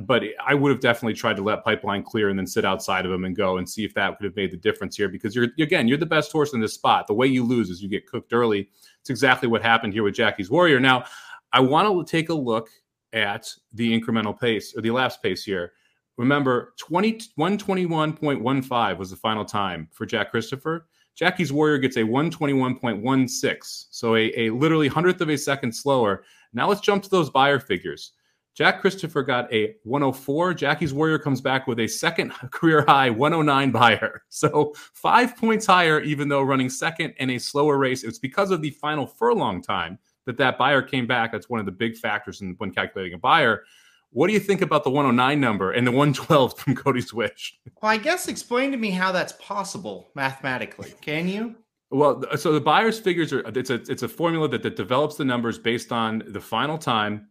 but 0.00 0.24
I 0.44 0.54
would 0.54 0.70
have 0.70 0.80
definitely 0.80 1.14
tried 1.14 1.36
to 1.36 1.42
let 1.42 1.64
pipeline 1.64 2.02
clear 2.02 2.30
and 2.30 2.38
then 2.38 2.46
sit 2.46 2.64
outside 2.64 3.06
of 3.06 3.12
him 3.12 3.24
and 3.24 3.36
go 3.36 3.58
and 3.58 3.68
see 3.68 3.84
if 3.84 3.94
that 3.94 4.16
could 4.18 4.24
have 4.24 4.36
made 4.36 4.50
the 4.50 4.56
difference 4.56 4.96
here 4.96 5.08
because 5.08 5.36
you're 5.36 5.48
again 5.60 5.86
you're 5.86 5.98
the 5.98 6.06
best 6.06 6.32
horse 6.32 6.52
in 6.52 6.60
this 6.60 6.74
spot. 6.74 7.06
The 7.06 7.14
way 7.14 7.26
you 7.26 7.44
lose 7.44 7.70
is 7.70 7.82
you 7.82 7.88
get 7.88 8.06
cooked 8.06 8.32
early. 8.32 8.68
It's 9.00 9.10
exactly 9.10 9.48
what 9.48 9.62
happened 9.62 9.92
here 9.92 10.02
with 10.02 10.14
Jackie's 10.14 10.50
Warrior. 10.50 10.80
Now, 10.80 11.04
I 11.52 11.60
want 11.60 12.06
to 12.06 12.10
take 12.10 12.28
a 12.28 12.34
look 12.34 12.68
at 13.12 13.48
the 13.72 13.98
incremental 13.98 14.38
pace 14.38 14.76
or 14.76 14.82
the 14.82 14.88
elapsed 14.88 15.22
pace 15.22 15.44
here. 15.44 15.72
Remember, 16.18 16.74
20, 16.78 17.20
121.15 17.38 18.98
was 18.98 19.10
the 19.10 19.16
final 19.16 19.44
time 19.44 19.88
for 19.92 20.04
Jack 20.04 20.32
Christopher. 20.32 20.88
Jackie's 21.14 21.52
Warrior 21.52 21.78
gets 21.78 21.96
a 21.96 22.02
121.16, 22.02 23.86
so 23.90 24.16
a, 24.16 24.32
a 24.36 24.50
literally 24.50 24.88
hundredth 24.88 25.20
of 25.20 25.30
a 25.30 25.38
second 25.38 25.72
slower. 25.72 26.24
Now 26.52 26.68
let's 26.68 26.80
jump 26.80 27.02
to 27.04 27.10
those 27.10 27.30
Beyer 27.30 27.60
figures. 27.60 28.12
Jack 28.58 28.80
Christopher 28.80 29.22
got 29.22 29.52
a 29.54 29.76
104. 29.84 30.52
Jackie's 30.52 30.92
Warrior 30.92 31.20
comes 31.20 31.40
back 31.40 31.68
with 31.68 31.78
a 31.78 31.86
second 31.86 32.30
career 32.50 32.84
high 32.88 33.08
109 33.08 33.70
Beyer. 33.70 34.22
So 34.30 34.74
five 34.94 35.36
points 35.36 35.64
higher, 35.64 36.00
even 36.00 36.28
though 36.28 36.42
running 36.42 36.68
second 36.68 37.14
in 37.18 37.30
a 37.30 37.38
slower 37.38 37.78
race. 37.78 38.02
It's 38.02 38.18
because 38.18 38.50
of 38.50 38.60
the 38.60 38.70
final 38.70 39.06
furlong 39.06 39.62
time 39.62 39.96
that 40.26 40.36
that 40.38 40.58
Beyer 40.58 40.82
came 40.82 41.06
back. 41.06 41.30
That's 41.30 41.48
one 41.48 41.60
of 41.60 41.66
the 41.66 41.72
big 41.72 41.96
factors 41.96 42.40
in, 42.40 42.56
when 42.58 42.72
calculating 42.72 43.14
a 43.14 43.18
Beyer. 43.18 43.62
What 44.10 44.26
do 44.26 44.32
you 44.32 44.40
think 44.40 44.60
about 44.60 44.82
the 44.82 44.90
109 44.90 45.40
number 45.40 45.70
and 45.70 45.86
the 45.86 45.92
112 45.92 46.58
from 46.58 46.74
Cody's 46.74 47.14
Wish? 47.14 47.56
Well, 47.80 47.92
I 47.92 47.96
guess 47.96 48.26
explain 48.26 48.72
to 48.72 48.76
me 48.76 48.90
how 48.90 49.12
that's 49.12 49.34
possible 49.34 50.10
mathematically. 50.16 50.94
Can 51.00 51.28
you? 51.28 51.54
Well, 51.92 52.24
so 52.36 52.50
the 52.50 52.60
Beyer's 52.60 52.98
figures 52.98 53.32
are 53.32 53.38
it's 53.56 53.70
a 53.70 53.76
it's 53.88 54.02
a 54.02 54.08
formula 54.08 54.48
that, 54.48 54.64
that 54.64 54.74
develops 54.74 55.14
the 55.14 55.24
numbers 55.24 55.60
based 55.60 55.92
on 55.92 56.24
the 56.26 56.40
final 56.40 56.76
time 56.76 57.28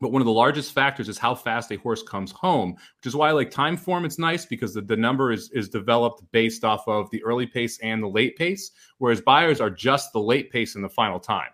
but 0.00 0.12
one 0.12 0.22
of 0.22 0.26
the 0.26 0.32
largest 0.32 0.72
factors 0.72 1.08
is 1.08 1.18
how 1.18 1.34
fast 1.34 1.70
a 1.72 1.76
horse 1.76 2.02
comes 2.02 2.32
home, 2.32 2.72
which 2.72 3.06
is 3.06 3.14
why 3.14 3.30
like 3.32 3.50
Timeform, 3.50 4.04
it's 4.04 4.18
nice 4.18 4.46
because 4.46 4.72
the, 4.74 4.80
the 4.80 4.96
number 4.96 5.30
is, 5.30 5.50
is 5.50 5.68
developed 5.68 6.22
based 6.32 6.64
off 6.64 6.88
of 6.88 7.10
the 7.10 7.22
early 7.22 7.46
pace 7.46 7.78
and 7.80 8.02
the 8.02 8.08
late 8.08 8.36
pace, 8.36 8.70
whereas 8.98 9.20
Beyers 9.20 9.60
are 9.60 9.70
just 9.70 10.12
the 10.12 10.20
late 10.20 10.50
pace 10.50 10.74
in 10.74 10.82
the 10.82 10.88
final 10.88 11.20
time. 11.20 11.50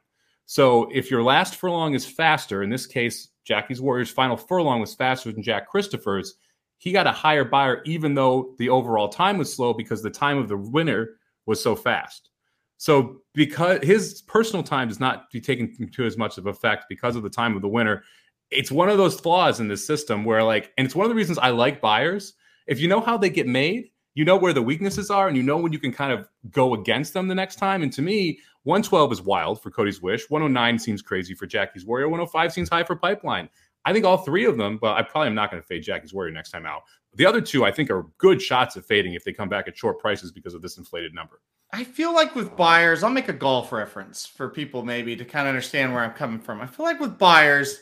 So 0.46 0.88
if 0.94 1.10
your 1.10 1.24
last 1.24 1.56
furlong 1.56 1.94
is 1.94 2.06
faster, 2.06 2.62
in 2.62 2.70
this 2.70 2.86
case, 2.86 3.28
Jackie's 3.44 3.80
Warrior's 3.80 4.10
final 4.10 4.36
furlong 4.36 4.80
was 4.80 4.94
faster 4.94 5.32
than 5.32 5.42
Jack 5.42 5.68
Christopher's, 5.68 6.36
he 6.78 6.92
got 6.92 7.06
a 7.06 7.12
higher 7.12 7.44
Beyer, 7.44 7.82
even 7.84 8.14
though 8.14 8.54
the 8.58 8.68
overall 8.68 9.08
time 9.08 9.38
was 9.38 9.52
slow 9.52 9.72
because 9.72 10.02
the 10.02 10.10
time 10.10 10.38
of 10.38 10.48
the 10.48 10.56
winner 10.56 11.16
was 11.46 11.60
so 11.60 11.74
fast. 11.74 12.30
So 12.76 13.22
because 13.34 13.82
his 13.82 14.22
personal 14.22 14.62
time 14.62 14.88
does 14.88 15.00
not 15.00 15.30
be 15.30 15.40
taken 15.40 15.90
to 15.90 16.04
as 16.04 16.18
much 16.18 16.38
of 16.38 16.46
effect 16.46 16.84
because 16.88 17.16
of 17.16 17.22
the 17.22 17.30
time 17.30 17.56
of 17.56 17.62
the 17.62 17.68
winter, 17.68 18.04
it's 18.50 18.70
one 18.70 18.88
of 18.88 18.98
those 18.98 19.18
flaws 19.18 19.60
in 19.60 19.68
this 19.68 19.86
system 19.86 20.24
where 20.24 20.42
like, 20.42 20.72
and 20.78 20.84
it's 20.84 20.94
one 20.94 21.04
of 21.04 21.10
the 21.10 21.16
reasons 21.16 21.38
I 21.38 21.50
like 21.50 21.80
Beyers 21.80 22.34
If 22.66 22.80
you 22.80 22.88
know 22.88 23.00
how 23.00 23.16
they 23.16 23.30
get 23.30 23.46
made, 23.46 23.90
you 24.14 24.24
know 24.24 24.36
where 24.36 24.52
the 24.52 24.62
weaknesses 24.62 25.10
are, 25.10 25.28
and 25.28 25.36
you 25.36 25.42
know 25.42 25.58
when 25.58 25.72
you 25.72 25.78
can 25.78 25.92
kind 25.92 26.12
of 26.12 26.28
go 26.50 26.74
against 26.74 27.12
them 27.12 27.28
the 27.28 27.34
next 27.34 27.56
time. 27.56 27.82
And 27.82 27.92
to 27.92 28.02
me, 28.02 28.38
112 28.62 29.12
is 29.12 29.22
wild 29.22 29.62
for 29.62 29.70
Cody's 29.70 30.00
Wish. 30.00 30.30
109 30.30 30.78
seems 30.78 31.02
crazy 31.02 31.34
for 31.34 31.46
Jackie's 31.46 31.84
Warrior. 31.84 32.08
105 32.08 32.52
seems 32.52 32.68
high 32.68 32.82
for 32.82 32.96
Pipeline. 32.96 33.48
I 33.84 33.92
think 33.92 34.04
all 34.04 34.18
three 34.18 34.46
of 34.46 34.56
them, 34.56 34.78
but 34.78 34.96
I 34.96 35.02
probably 35.02 35.28
am 35.28 35.34
not 35.34 35.50
going 35.50 35.62
to 35.62 35.66
fade 35.66 35.84
Jackie's 35.84 36.12
Warrior 36.12 36.32
next 36.32 36.50
time 36.50 36.66
out. 36.66 36.82
The 37.14 37.24
other 37.24 37.40
two, 37.40 37.64
I 37.64 37.70
think, 37.70 37.90
are 37.90 38.06
good 38.18 38.42
shots 38.42 38.76
at 38.76 38.84
fading 38.84 39.14
if 39.14 39.22
they 39.22 39.32
come 39.32 39.48
back 39.48 39.68
at 39.68 39.76
short 39.76 40.00
prices 40.00 40.32
because 40.32 40.54
of 40.54 40.62
this 40.62 40.76
inflated 40.76 41.14
number. 41.14 41.40
I 41.72 41.84
feel 41.84 42.12
like 42.12 42.34
with 42.34 42.56
Beyers, 42.56 43.04
I'll 43.04 43.10
make 43.10 43.28
a 43.28 43.32
golf 43.32 43.70
reference 43.70 44.26
for 44.26 44.48
people 44.48 44.82
maybe 44.82 45.14
to 45.14 45.24
kind 45.24 45.46
of 45.46 45.50
understand 45.50 45.92
where 45.92 46.02
I'm 46.02 46.12
coming 46.12 46.40
from. 46.40 46.60
I 46.60 46.66
feel 46.66 46.84
like 46.84 47.00
with 47.00 47.18
Beyers, 47.18 47.80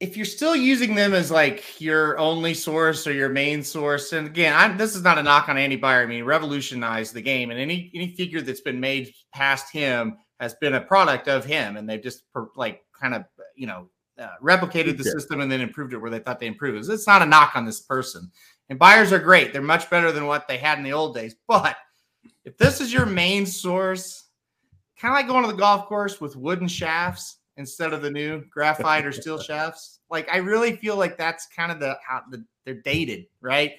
if 0.00 0.16
you're 0.16 0.26
still 0.26 0.54
using 0.54 0.94
them 0.94 1.12
as 1.12 1.30
like 1.30 1.80
your 1.80 2.18
only 2.18 2.54
source 2.54 3.06
or 3.06 3.12
your 3.12 3.28
main 3.28 3.64
source, 3.64 4.12
and 4.12 4.28
again, 4.28 4.54
I'm, 4.54 4.76
this 4.76 4.94
is 4.94 5.02
not 5.02 5.18
a 5.18 5.22
knock 5.22 5.48
on 5.48 5.58
Andy 5.58 5.76
Beyer. 5.76 6.02
I 6.02 6.06
mean, 6.06 6.24
revolutionized 6.24 7.14
the 7.14 7.22
game, 7.22 7.50
and 7.50 7.58
any 7.58 7.90
any 7.94 8.14
figure 8.14 8.40
that's 8.40 8.60
been 8.60 8.78
made 8.78 9.12
past 9.34 9.72
him 9.72 10.16
has 10.38 10.54
been 10.54 10.74
a 10.74 10.80
product 10.80 11.26
of 11.26 11.44
him, 11.44 11.76
and 11.76 11.88
they've 11.88 12.02
just 12.02 12.22
like 12.54 12.82
kind 12.98 13.14
of 13.14 13.24
you 13.56 13.66
know 13.66 13.88
uh, 14.20 14.28
replicated 14.42 14.96
the 14.96 15.04
system 15.04 15.40
and 15.40 15.50
then 15.50 15.60
improved 15.60 15.92
it 15.92 15.98
where 15.98 16.10
they 16.10 16.20
thought 16.20 16.38
they 16.38 16.46
improved 16.46 16.76
it. 16.76 16.92
It's 16.92 17.06
not 17.06 17.22
a 17.22 17.26
knock 17.26 17.56
on 17.56 17.64
this 17.64 17.80
person. 17.80 18.30
And 18.68 18.78
Beyers 18.78 19.12
are 19.12 19.18
great; 19.18 19.52
they're 19.52 19.62
much 19.62 19.90
better 19.90 20.12
than 20.12 20.26
what 20.26 20.46
they 20.46 20.58
had 20.58 20.78
in 20.78 20.84
the 20.84 20.92
old 20.92 21.16
days. 21.16 21.34
But 21.48 21.76
if 22.44 22.56
this 22.56 22.80
is 22.80 22.92
your 22.92 23.06
main 23.06 23.46
source, 23.46 24.28
kind 24.96 25.12
of 25.12 25.16
like 25.16 25.26
going 25.26 25.44
to 25.44 25.50
the 25.50 25.58
golf 25.58 25.86
course 25.86 26.20
with 26.20 26.36
wooden 26.36 26.68
shafts 26.68 27.37
instead 27.58 27.92
of 27.92 28.00
the 28.00 28.10
new 28.10 28.42
graphite 28.48 29.04
or 29.04 29.12
steel 29.12 29.38
shafts. 29.38 30.00
Like 30.08 30.32
I 30.32 30.38
really 30.38 30.76
feel 30.76 30.96
like 30.96 31.18
that's 31.18 31.46
kind 31.54 31.70
of 31.70 31.80
the 31.80 31.98
how 32.06 32.22
the, 32.30 32.44
they're 32.64 32.74
dated, 32.74 33.26
right? 33.40 33.72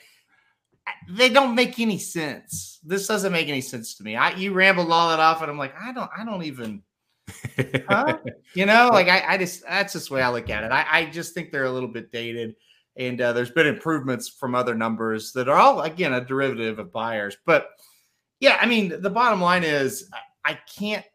They 1.09 1.29
don't 1.29 1.55
make 1.55 1.79
any 1.79 1.97
sense. 1.97 2.79
This 2.83 3.07
doesn't 3.07 3.31
make 3.31 3.47
any 3.47 3.61
sense 3.61 3.95
to 3.95 4.03
me. 4.03 4.15
I 4.15 4.31
you 4.31 4.53
rambled 4.53 4.91
all 4.91 5.09
that 5.09 5.19
off, 5.19 5.41
and 5.41 5.49
I'm 5.49 5.57
like, 5.57 5.73
I 5.79 5.91
don't, 5.93 6.09
I 6.15 6.25
don't 6.25 6.43
even, 6.43 6.83
huh? 7.89 8.17
you 8.53 8.65
know, 8.65 8.89
like 8.91 9.07
I, 9.07 9.33
I 9.33 9.37
just 9.37 9.63
that's 9.63 9.93
just 9.93 10.09
the 10.09 10.15
way 10.15 10.21
I 10.21 10.29
look 10.29 10.49
at 10.49 10.63
it. 10.63 10.71
I, 10.71 10.85
I 10.89 11.05
just 11.05 11.33
think 11.33 11.51
they're 11.51 11.65
a 11.65 11.71
little 11.71 11.89
bit 11.89 12.11
dated, 12.11 12.55
and 12.95 13.21
uh, 13.21 13.33
there's 13.33 13.51
been 13.51 13.67
improvements 13.67 14.29
from 14.29 14.55
other 14.55 14.75
numbers 14.75 15.31
that 15.33 15.47
are 15.47 15.57
all 15.57 15.81
again 15.81 16.13
a 16.13 16.21
derivative 16.21 16.79
of 16.79 16.91
Beyers. 16.91 17.37
but 17.45 17.69
yeah, 18.39 18.57
I 18.59 18.67
mean, 18.67 19.01
the 19.01 19.09
bottom 19.09 19.41
line 19.41 19.63
is 19.63 20.09
I 20.45 20.57
can't 20.77 21.05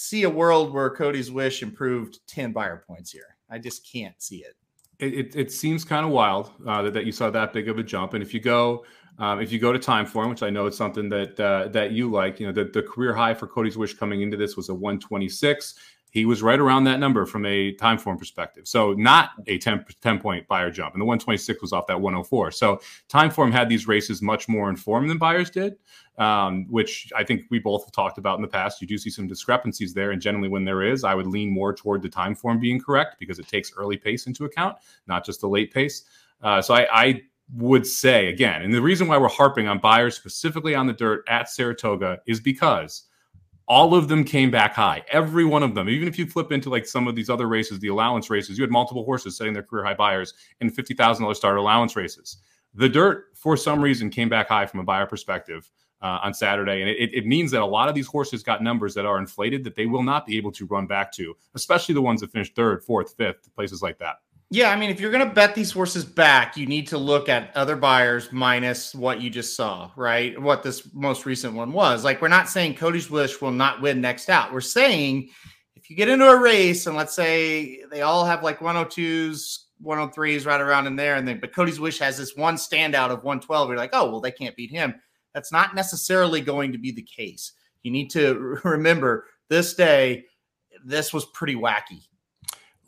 see 0.00 0.22
a 0.22 0.30
world 0.30 0.72
where 0.72 0.88
Cody's 0.88 1.30
wish 1.30 1.62
improved 1.62 2.20
10 2.26 2.52
Beyer 2.52 2.82
points 2.86 3.12
here. 3.12 3.36
I 3.50 3.58
just 3.58 3.86
can't 3.90 4.20
see 4.20 4.38
it. 4.38 4.54
It, 4.98 5.14
it, 5.14 5.36
it 5.36 5.52
seems 5.52 5.84
kind 5.84 6.06
of 6.06 6.12
wild 6.12 6.52
uh, 6.66 6.82
that, 6.82 6.94
that 6.94 7.04
you 7.04 7.12
saw 7.12 7.28
that 7.30 7.52
big 7.52 7.68
of 7.68 7.78
a 7.78 7.82
jump. 7.82 8.14
And 8.14 8.22
if 8.22 8.32
you 8.32 8.40
go, 8.40 8.84
um, 9.18 9.40
if 9.40 9.52
you 9.52 9.58
go 9.58 9.72
to 9.72 9.78
Timeform, 9.78 10.30
which 10.30 10.42
I 10.42 10.48
know 10.48 10.66
it's 10.66 10.76
something 10.76 11.10
that 11.10 11.38
uh, 11.38 11.68
that 11.68 11.92
you 11.92 12.10
like, 12.10 12.40
you 12.40 12.46
know, 12.46 12.52
the, 12.52 12.64
the 12.64 12.82
career 12.82 13.14
high 13.14 13.34
for 13.34 13.46
Cody's 13.46 13.76
Wish 13.76 13.94
coming 13.94 14.22
into 14.22 14.36
this 14.36 14.56
was 14.56 14.70
a 14.70 14.74
126 14.74 15.74
he 16.10 16.24
was 16.24 16.42
right 16.42 16.58
around 16.58 16.84
that 16.84 16.98
number 16.98 17.24
from 17.24 17.46
a 17.46 17.74
Timeform 17.74 18.18
perspective. 18.18 18.66
So 18.66 18.92
not 18.94 19.30
a 19.46 19.58
10, 19.58 19.84
10 20.00 20.20
point 20.20 20.46
Beyer 20.48 20.70
jump. 20.70 20.94
And 20.94 21.00
the 21.00 21.04
126 21.04 21.62
was 21.62 21.72
off 21.72 21.86
that 21.86 22.00
104. 22.00 22.50
So 22.50 22.80
Timeform 23.08 23.52
had 23.52 23.68
these 23.68 23.86
races 23.86 24.20
much 24.20 24.48
more 24.48 24.68
informed 24.68 25.08
than 25.08 25.18
Beyers 25.18 25.50
did, 25.50 25.76
um, 26.18 26.66
which 26.68 27.12
I 27.16 27.22
think 27.22 27.44
we 27.50 27.60
both 27.60 27.84
have 27.84 27.92
talked 27.92 28.18
about 28.18 28.36
in 28.36 28.42
the 28.42 28.48
past. 28.48 28.80
You 28.80 28.88
do 28.88 28.98
see 28.98 29.10
some 29.10 29.28
discrepancies 29.28 29.94
there. 29.94 30.10
And 30.10 30.20
generally, 30.20 30.48
when 30.48 30.64
there 30.64 30.82
is, 30.82 31.04
I 31.04 31.14
would 31.14 31.26
lean 31.26 31.50
more 31.50 31.72
toward 31.72 32.02
the 32.02 32.08
Timeform 32.08 32.60
being 32.60 32.80
correct 32.80 33.16
because 33.20 33.38
it 33.38 33.46
takes 33.46 33.72
early 33.76 33.96
pace 33.96 34.26
into 34.26 34.44
account, 34.44 34.76
not 35.06 35.24
just 35.24 35.40
the 35.40 35.48
late 35.48 35.72
pace. 35.72 36.04
Uh, 36.42 36.60
so 36.60 36.74
I, 36.74 36.88
I 36.92 37.22
would 37.54 37.86
say 37.86 38.28
again, 38.28 38.62
and 38.62 38.72
the 38.72 38.82
reason 38.82 39.08
why 39.08 39.18
we're 39.18 39.28
harping 39.28 39.68
on 39.68 39.78
Beyers 39.78 40.16
specifically 40.16 40.74
on 40.74 40.86
the 40.86 40.92
dirt 40.92 41.24
at 41.28 41.48
Saratoga 41.48 42.20
is 42.26 42.40
because 42.40 43.04
all 43.70 43.94
of 43.94 44.08
them 44.08 44.24
came 44.24 44.50
back 44.50 44.74
high. 44.74 45.00
Every 45.12 45.44
one 45.44 45.62
of 45.62 45.76
them. 45.76 45.88
Even 45.88 46.08
if 46.08 46.18
you 46.18 46.26
flip 46.26 46.50
into 46.50 46.68
like 46.68 46.84
some 46.84 47.06
of 47.06 47.14
these 47.14 47.30
other 47.30 47.46
races, 47.46 47.78
the 47.78 47.86
allowance 47.86 48.28
races, 48.28 48.58
you 48.58 48.64
had 48.64 48.70
multiple 48.70 49.04
horses 49.04 49.36
setting 49.36 49.52
their 49.52 49.62
career 49.62 49.84
high 49.84 49.94
Beyers 49.94 50.34
in 50.60 50.70
fifty 50.70 50.92
thousand 50.92 51.22
dollars 51.22 51.38
starter 51.38 51.58
allowance 51.58 51.94
races. 51.94 52.38
The 52.74 52.88
dirt, 52.88 53.26
for 53.34 53.56
some 53.56 53.80
reason, 53.80 54.10
came 54.10 54.28
back 54.28 54.48
high 54.48 54.66
from 54.66 54.80
a 54.80 54.82
Beyer 54.82 55.06
perspective 55.06 55.70
uh, 56.02 56.18
on 56.20 56.34
Saturday, 56.34 56.80
and 56.80 56.90
it, 56.90 57.14
it 57.14 57.26
means 57.26 57.52
that 57.52 57.62
a 57.62 57.66
lot 57.66 57.88
of 57.88 57.94
these 57.94 58.08
horses 58.08 58.42
got 58.42 58.60
numbers 58.60 58.92
that 58.94 59.06
are 59.06 59.18
inflated 59.18 59.62
that 59.62 59.76
they 59.76 59.86
will 59.86 60.02
not 60.02 60.26
be 60.26 60.36
able 60.36 60.50
to 60.50 60.66
run 60.66 60.88
back 60.88 61.12
to, 61.12 61.36
especially 61.54 61.94
the 61.94 62.02
ones 62.02 62.20
that 62.22 62.32
finished 62.32 62.56
third, 62.56 62.82
fourth, 62.82 63.14
fifth, 63.16 63.54
places 63.54 63.82
like 63.82 63.98
that. 63.98 64.16
Yeah, 64.52 64.70
I 64.70 64.76
mean, 64.76 64.90
if 64.90 65.00
you're 65.00 65.12
going 65.12 65.26
to 65.26 65.32
bet 65.32 65.54
these 65.54 65.70
horses 65.70 66.04
back, 66.04 66.56
you 66.56 66.66
need 66.66 66.88
to 66.88 66.98
look 66.98 67.28
at 67.28 67.56
other 67.56 67.76
Beyers 67.76 68.32
minus 68.32 68.92
what 68.96 69.20
you 69.20 69.30
just 69.30 69.54
saw, 69.54 69.92
right? 69.96 70.36
What 70.40 70.64
this 70.64 70.92
most 70.92 71.24
recent 71.24 71.54
one 71.54 71.72
was. 71.72 72.02
Like, 72.02 72.20
we're 72.20 72.26
not 72.26 72.48
saying 72.48 72.74
Cody's 72.74 73.08
Wish 73.08 73.40
will 73.40 73.52
not 73.52 73.80
win 73.80 74.00
next 74.00 74.28
out. 74.28 74.52
We're 74.52 74.60
saying 74.60 75.28
if 75.76 75.88
you 75.88 75.94
get 75.94 76.08
into 76.08 76.28
a 76.28 76.36
race 76.36 76.88
and 76.88 76.96
let's 76.96 77.14
say 77.14 77.84
they 77.92 78.02
all 78.02 78.24
have 78.24 78.42
like 78.42 78.58
102s, 78.58 79.58
103s 79.84 80.46
right 80.46 80.60
around 80.60 80.88
in 80.88 80.96
there, 80.96 81.14
and 81.14 81.28
then 81.28 81.38
but 81.38 81.54
Cody's 81.54 81.78
Wish 81.78 82.00
has 82.00 82.18
this 82.18 82.34
one 82.34 82.56
standout 82.56 83.10
of 83.10 83.22
112, 83.22 83.68
you're 83.68 83.78
like, 83.78 83.90
oh, 83.92 84.10
well, 84.10 84.20
they 84.20 84.32
can't 84.32 84.56
beat 84.56 84.72
him. 84.72 84.96
That's 85.32 85.52
not 85.52 85.76
necessarily 85.76 86.40
going 86.40 86.72
to 86.72 86.78
be 86.78 86.90
the 86.90 87.02
case. 87.02 87.52
You 87.84 87.92
need 87.92 88.10
to 88.10 88.58
remember 88.64 89.26
this 89.48 89.74
day, 89.74 90.24
this 90.84 91.12
was 91.12 91.26
pretty 91.26 91.54
wacky 91.54 92.02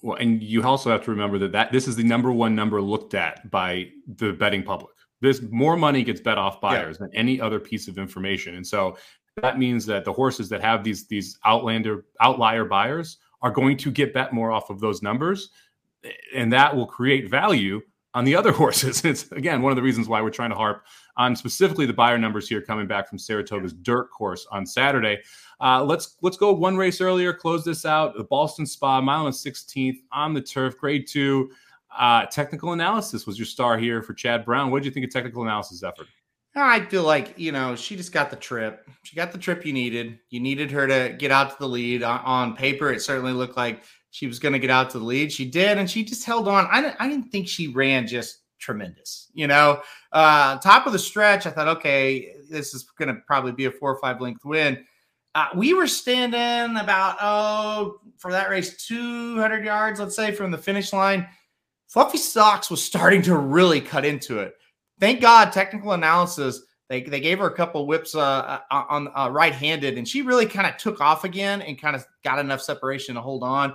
well, 0.03 0.17
and 0.19 0.43
you 0.43 0.63
also 0.65 0.91
have 0.91 1.05
to 1.05 1.11
remember 1.11 1.39
that, 1.39 1.53
that 1.53 1.73
this 1.73 1.89
is 1.89 1.97
the 1.97 2.03
number 2.03 2.33
one 2.33 2.55
number 2.55 2.83
looked 2.83 3.15
at 3.15 3.51
by 3.51 3.89
the 4.17 4.33
betting 4.33 4.63
public. 4.63 4.95
This 5.21 5.41
more 5.51 5.77
money 5.77 6.03
gets 6.03 6.21
bet 6.21 6.37
off 6.37 6.61
Beyers 6.61 6.99
yeah. 7.01 7.07
than 7.07 7.17
any 7.17 7.41
other 7.41 7.61
piece 7.61 7.87
of 7.87 7.97
information, 7.97 8.57
and 8.57 8.67
so 8.67 8.97
that 9.41 9.59
means 9.59 9.87
that 9.87 10.05
the 10.05 10.13
horses 10.13 10.49
that 10.49 10.61
have 10.61 10.83
these 10.83 11.07
these 11.07 11.39
outlander 11.45 12.05
outlier 12.21 12.65
Beyers 12.65 13.19
are 13.41 13.51
going 13.51 13.77
to 13.79 13.91
get 13.91 14.13
bet 14.13 14.33
more 14.33 14.51
off 14.51 14.71
of 14.71 14.81
those 14.81 15.03
numbers, 15.03 15.51
and 16.35 16.53
that 16.53 16.75
will 16.75 16.87
create 16.87 17.29
value 17.29 17.81
on 18.15 18.25
the 18.25 18.35
other 18.37 18.53
horses. 18.53 19.05
It's 19.05 19.31
again 19.33 19.63
one 19.63 19.73
of 19.73 19.77
the 19.77 19.83
reasons 19.83 20.09
why 20.09 20.23
we're 20.23 20.31
trying 20.31 20.51
to 20.51 20.57
harp 20.57 20.85
on 21.17 21.37
specifically 21.37 21.87
the 21.87 21.93
Beyer 21.93 22.19
numbers 22.19 22.49
here 22.49 22.63
coming 22.63 22.87
back 22.87 23.09
from 23.09 23.19
Saratoga's 23.19 23.73
dirt 23.73 24.11
course 24.11 24.47
on 24.51 24.67
Saturday. 24.67 25.21
Uh, 25.61 25.83
let's 25.85 26.17
let's 26.23 26.37
go 26.37 26.53
one 26.53 26.77
race 26.77 27.01
earlier. 27.01 27.33
Close 27.33 27.65
this 27.65 27.85
out. 27.85 28.17
The 28.17 28.25
Ballston 28.25 28.67
Spa, 28.67 29.01
mile 29.01 29.27
and 29.27 29.35
sixteenth 29.35 30.01
on 30.13 30.35
the 30.35 30.43
turf, 30.43 30.77
grade 30.79 31.07
two. 31.07 31.51
Uh, 31.97 32.25
technical 32.27 32.73
analysis 32.73 33.27
was 33.27 33.39
your 33.39 33.47
star 33.47 33.77
here 33.77 34.03
for 34.03 34.15
Chad 34.15 34.47
Brown. 34.47 34.71
What 34.71 34.79
did 34.79 34.87
you 34.87 34.93
think 34.93 35.05
of 35.05 35.13
technical 35.13 35.43
analysis 35.43 35.83
effort? 35.83 36.07
I 36.55 36.81
feel 36.87 37.05
like 37.05 37.35
you 37.39 37.53
know 37.53 37.77
she 37.77 37.97
just 37.97 38.13
got 38.13 38.31
the 38.31 38.37
trip. 38.37 38.89
She 39.05 39.17
got 39.17 39.33
the 39.33 39.39
trip 39.39 39.65
you 39.65 39.73
needed. 39.73 40.19
You 40.31 40.41
needed 40.41 40.71
her 40.71 40.87
to 40.87 41.15
get 41.19 41.31
out 41.31 41.51
to 41.51 41.57
the 41.59 41.69
lead. 41.69 42.03
On, 42.03 42.21
on 42.21 42.57
paper, 42.57 42.93
it 42.93 43.01
certainly 43.01 43.33
looked 43.33 43.57
like 43.57 43.85
she 44.13 44.27
was 44.27 44.39
going 44.39 44.53
to 44.53 44.59
get 44.59 44.71
out 44.71 44.91
to 44.91 44.99
the 44.99 45.05
lead. 45.05 45.33
She 45.33 45.47
did, 45.47 45.79
and 45.79 45.91
she 45.91 46.05
just 46.05 46.25
held 46.25 46.47
on. 46.47 46.69
I 46.71 46.83
didn't, 46.83 46.97
I 47.01 47.09
didn't 47.09 47.31
think 47.33 47.49
she 47.49 47.69
ran 47.69 48.07
just 48.07 48.41
tremendous. 48.59 49.31
You 49.33 49.47
know, 49.47 49.81
uh, 50.13 50.59
top 50.59 50.87
of 50.87 50.93
the 50.93 50.99
stretch, 50.99 51.47
I 51.47 51.51
thought, 51.51 51.69
okay, 51.79 52.35
this 52.49 52.75
is 52.75 52.85
going 52.99 53.09
to 53.09 53.23
probably 53.27 53.53
be 53.53 53.65
a 53.65 53.71
four 53.71 53.91
or 53.91 53.99
five 54.01 54.21
length 54.21 54.45
win. 54.45 54.85
Uh, 55.35 55.47
we 55.57 55.73
were 55.73 55.87
standing 55.87 56.77
about 56.77 57.17
oh 57.23 58.01
for 58.19 58.31
that 58.31 58.51
race 58.51 58.87
200 58.87 59.65
yards 59.65 59.99
let's 59.99 60.15
say 60.15 60.31
from 60.31 60.51
the 60.51 60.59
finish 60.59 60.93
line 60.93 61.27
fluffy 61.89 62.19
socks 62.19 62.71
was 62.71 62.85
starting 62.85 63.23
to 63.23 63.35
really 63.39 63.81
cut 63.81 64.05
into 64.05 64.41
it 64.41 64.53
thank 65.01 65.23
god 65.23 65.51
technical 65.51 65.93
analysis 65.93 66.61
they, 66.91 67.01
they 67.01 67.19
gave 67.19 67.39
her 67.39 67.47
a 67.47 67.57
couple 67.57 67.87
whips 67.87 68.15
uh, 68.15 68.61
uh 68.71 68.85
on 68.91 69.09
uh, 69.17 69.31
right-handed 69.31 69.97
and 69.97 70.07
she 70.07 70.21
really 70.21 70.45
kind 70.45 70.67
of 70.67 70.77
took 70.77 71.01
off 71.01 71.25
again 71.25 71.63
and 71.63 71.81
kind 71.81 71.97
of 71.97 72.07
got 72.23 72.39
enough 72.39 72.61
separation 72.61 73.15
to 73.15 73.23
hold 73.23 73.43
on 73.43 73.75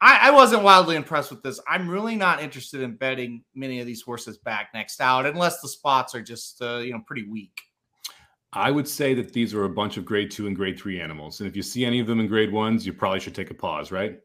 I, 0.00 0.28
I, 0.28 0.30
wasn't 0.30 0.62
wildly 0.62 0.96
impressed 0.96 1.30
with 1.30 1.42
this 1.42 1.60
i'm 1.68 1.88
really 1.88 2.16
not 2.16 2.42
interested 2.42 2.82
in 2.82 2.96
betting 2.96 3.44
many 3.54 3.80
of 3.80 3.86
these 3.86 4.02
horses 4.02 4.38
back 4.38 4.70
next 4.74 5.00
out 5.00 5.26
unless 5.26 5.60
the 5.60 5.68
spots 5.68 6.14
are 6.14 6.22
just 6.22 6.60
uh, 6.62 6.78
you 6.78 6.92
know 6.92 7.00
pretty 7.06 7.28
weak 7.28 7.52
I 8.52 8.70
would 8.70 8.88
say 8.88 9.12
that 9.12 9.34
these 9.34 9.52
are 9.52 9.64
a 9.64 9.68
bunch 9.68 9.98
of 9.98 10.06
grade 10.06 10.30
two 10.30 10.46
and 10.46 10.56
grade 10.56 10.78
three 10.78 10.98
animals. 10.98 11.40
And 11.40 11.48
if 11.48 11.54
you 11.54 11.62
see 11.62 11.84
any 11.84 12.00
of 12.00 12.06
them 12.06 12.20
in 12.20 12.26
grade 12.26 12.50
ones, 12.50 12.86
you 12.86 12.92
probably 12.94 13.20
should 13.20 13.34
take 13.34 13.50
a 13.50 13.54
pause, 13.54 13.92
right? 13.92 14.18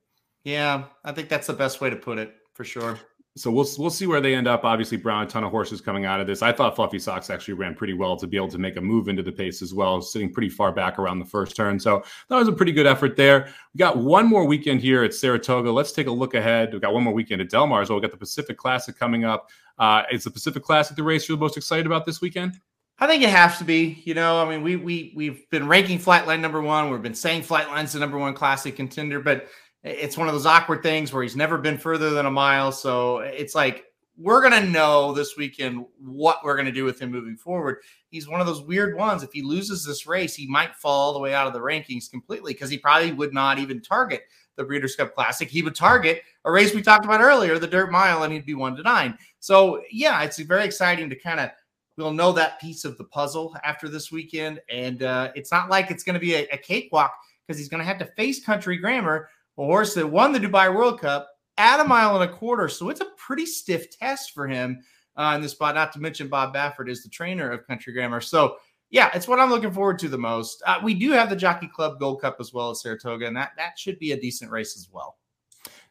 Yeah, 0.45 0.85
I 1.03 1.11
think 1.11 1.27
that's 1.27 1.47
the 1.47 1.53
best 1.53 1.81
way 1.81 1.89
to 1.89 1.97
put 1.97 2.17
it 2.17 2.33
for 2.53 2.63
sure. 2.63 2.97
So 3.37 3.49
we'll 3.49 3.67
we'll 3.77 3.89
see 3.89 4.07
where 4.07 4.19
they 4.19 4.35
end 4.35 4.45
up. 4.45 4.65
Obviously, 4.65 4.97
Brown, 4.97 5.23
a 5.23 5.25
ton 5.25 5.45
of 5.45 5.51
horses 5.51 5.79
coming 5.79 6.03
out 6.03 6.19
of 6.19 6.27
this. 6.27 6.41
I 6.41 6.51
thought 6.51 6.75
Fluffy 6.75 6.99
Socks 6.99 7.29
actually 7.29 7.53
ran 7.53 7.75
pretty 7.75 7.93
well 7.93 8.17
to 8.17 8.27
be 8.27 8.35
able 8.35 8.49
to 8.49 8.57
make 8.57 8.75
a 8.75 8.81
move 8.81 9.07
into 9.07 9.23
the 9.23 9.31
pace 9.31 9.61
as 9.61 9.73
well, 9.73 10.01
sitting 10.01 10.33
pretty 10.33 10.49
far 10.49 10.73
back 10.73 10.99
around 10.99 11.19
the 11.19 11.25
first 11.25 11.55
turn. 11.55 11.79
So 11.79 12.03
that 12.27 12.35
was 12.35 12.49
a 12.49 12.51
pretty 12.51 12.73
good 12.73 12.85
effort 12.85 13.15
there. 13.15 13.47
We 13.73 13.77
got 13.77 13.97
one 13.97 14.27
more 14.27 14.45
weekend 14.45 14.81
here 14.81 15.05
at 15.05 15.13
Saratoga. 15.13 15.71
Let's 15.71 15.93
take 15.93 16.07
a 16.07 16.11
look 16.11 16.33
ahead. 16.33 16.73
We 16.73 16.79
got 16.81 16.93
one 16.93 17.03
more 17.03 17.13
weekend 17.13 17.41
at 17.41 17.49
Del 17.49 17.67
Mar 17.67 17.81
as 17.81 17.89
well. 17.89 17.99
We 17.99 18.01
got 18.01 18.11
the 18.11 18.17
Pacific 18.17 18.57
Classic 18.57 18.97
coming 18.97 19.23
up. 19.23 19.49
Uh, 19.79 20.03
is 20.11 20.25
the 20.25 20.31
Pacific 20.31 20.61
Classic 20.61 20.97
the 20.97 21.03
race 21.03 21.29
you're 21.29 21.37
the 21.37 21.41
most 21.41 21.55
excited 21.55 21.85
about 21.85 22.05
this 22.05 22.19
weekend? 22.19 22.59
I 22.99 23.07
think 23.07 23.23
it 23.23 23.29
has 23.29 23.57
to 23.59 23.63
be. 23.63 24.01
You 24.03 24.13
know, 24.13 24.45
I 24.45 24.49
mean, 24.49 24.61
we 24.61 24.75
we 24.75 25.13
we've 25.15 25.49
been 25.49 25.67
ranking 25.67 25.99
Flightline 25.99 26.41
number 26.41 26.61
one. 26.61 26.91
We've 26.91 27.01
been 27.01 27.15
saying 27.15 27.43
Flightline's 27.43 27.93
the 27.93 27.99
number 27.99 28.17
one 28.17 28.33
classic 28.33 28.75
contender, 28.75 29.21
but 29.21 29.47
it's 29.83 30.17
one 30.17 30.27
of 30.27 30.33
those 30.33 30.45
awkward 30.45 30.83
things 30.83 31.11
where 31.11 31.23
he's 31.23 31.35
never 31.35 31.57
been 31.57 31.77
further 31.77 32.11
than 32.11 32.25
a 32.25 32.31
mile. 32.31 32.71
So 32.71 33.19
it's 33.19 33.55
like 33.55 33.85
we're 34.17 34.41
gonna 34.41 34.65
know 34.65 35.13
this 35.13 35.35
weekend 35.37 35.85
what 35.99 36.43
we're 36.43 36.55
gonna 36.55 36.71
do 36.71 36.85
with 36.85 36.99
him 36.99 37.11
moving 37.11 37.35
forward. 37.35 37.77
He's 38.09 38.27
one 38.27 38.41
of 38.41 38.47
those 38.47 38.61
weird 38.61 38.95
ones. 38.95 39.23
If 39.23 39.31
he 39.33 39.41
loses 39.41 39.83
this 39.83 40.05
race, 40.05 40.35
he 40.35 40.47
might 40.47 40.75
fall 40.75 41.07
all 41.07 41.13
the 41.13 41.19
way 41.19 41.33
out 41.33 41.47
of 41.47 41.53
the 41.53 41.59
rankings 41.59 42.09
completely 42.11 42.53
because 42.53 42.69
he 42.69 42.77
probably 42.77 43.13
would 43.13 43.33
not 43.33 43.57
even 43.57 43.81
target 43.81 44.23
the 44.57 44.63
Breeders' 44.63 44.95
Cup 44.95 45.15
Classic. 45.15 45.49
He 45.49 45.63
would 45.63 45.75
target 45.75 46.21
a 46.45 46.51
race 46.51 46.75
we 46.75 46.81
talked 46.81 47.05
about 47.05 47.21
earlier, 47.21 47.57
the 47.57 47.67
Dirt 47.67 47.91
Mile, 47.91 48.23
and 48.23 48.33
he'd 48.33 48.45
be 48.45 48.53
one 48.53 48.75
to 48.75 48.83
nine. 48.83 49.17
So 49.39 49.81
yeah, 49.91 50.21
it's 50.23 50.37
very 50.39 50.65
exciting 50.65 51.09
to 51.09 51.15
kind 51.15 51.39
of 51.39 51.49
we'll 51.97 52.13
know 52.13 52.31
that 52.33 52.59
piece 52.59 52.85
of 52.85 52.97
the 52.97 53.03
puzzle 53.05 53.55
after 53.63 53.87
this 53.87 54.11
weekend. 54.11 54.59
And 54.69 55.03
uh, 55.03 55.31
it's 55.35 55.51
not 55.51 55.69
like 55.69 55.91
it's 55.91 56.03
to 56.15 56.19
be 56.19 56.35
a, 56.35 56.47
a 56.51 56.57
cakewalk 56.57 57.13
because 57.45 57.59
he's 57.59 57.69
to 57.81 57.85
have 57.85 57.99
to 57.99 58.05
face 58.05 58.43
Country 58.43 58.77
Grammar, 58.77 59.29
a 59.57 59.63
horse 59.63 59.93
that 59.95 60.07
won 60.07 60.31
the 60.31 60.39
Dubai 60.39 60.73
World 60.73 60.99
Cup 60.99 61.29
at 61.57 61.79
a 61.79 61.83
mile 61.83 62.19
and 62.19 62.29
a 62.29 62.33
quarter. 62.33 62.67
So 62.67 62.89
it's 62.89 63.01
a 63.01 63.11
pretty 63.17 63.45
stiff 63.45 63.89
test 63.97 64.31
for 64.31 64.47
him 64.47 64.81
uh, 65.15 65.33
in 65.35 65.41
this 65.41 65.51
spot. 65.51 65.75
Not 65.75 65.91
to 65.93 65.99
mention 65.99 66.27
Bob 66.27 66.53
Baffert 66.55 66.89
is 66.89 67.03
the 67.03 67.09
trainer 67.09 67.51
of 67.51 67.67
Country 67.67 67.93
Grammar. 67.93 68.21
So 68.21 68.57
yeah, 68.89 69.09
it's 69.13 69.27
what 69.27 69.39
I'm 69.39 69.49
looking 69.49 69.71
forward 69.71 69.99
to 69.99 70.09
the 70.09 70.17
most. 70.17 70.61
Uh, 70.65 70.79
we 70.83 70.93
do 70.93 71.11
have 71.11 71.29
the 71.29 71.35
Jockey 71.35 71.67
Club 71.67 71.99
Gold 71.99 72.21
Cup 72.21 72.37
as 72.39 72.53
well 72.53 72.69
as 72.71 72.81
Saratoga, 72.81 73.25
and 73.25 73.35
that 73.37 73.51
that 73.57 73.79
should 73.79 73.97
be 73.99 74.11
a 74.11 74.19
decent 74.19 74.51
race 74.51 74.75
as 74.75 74.89
well. 74.91 75.17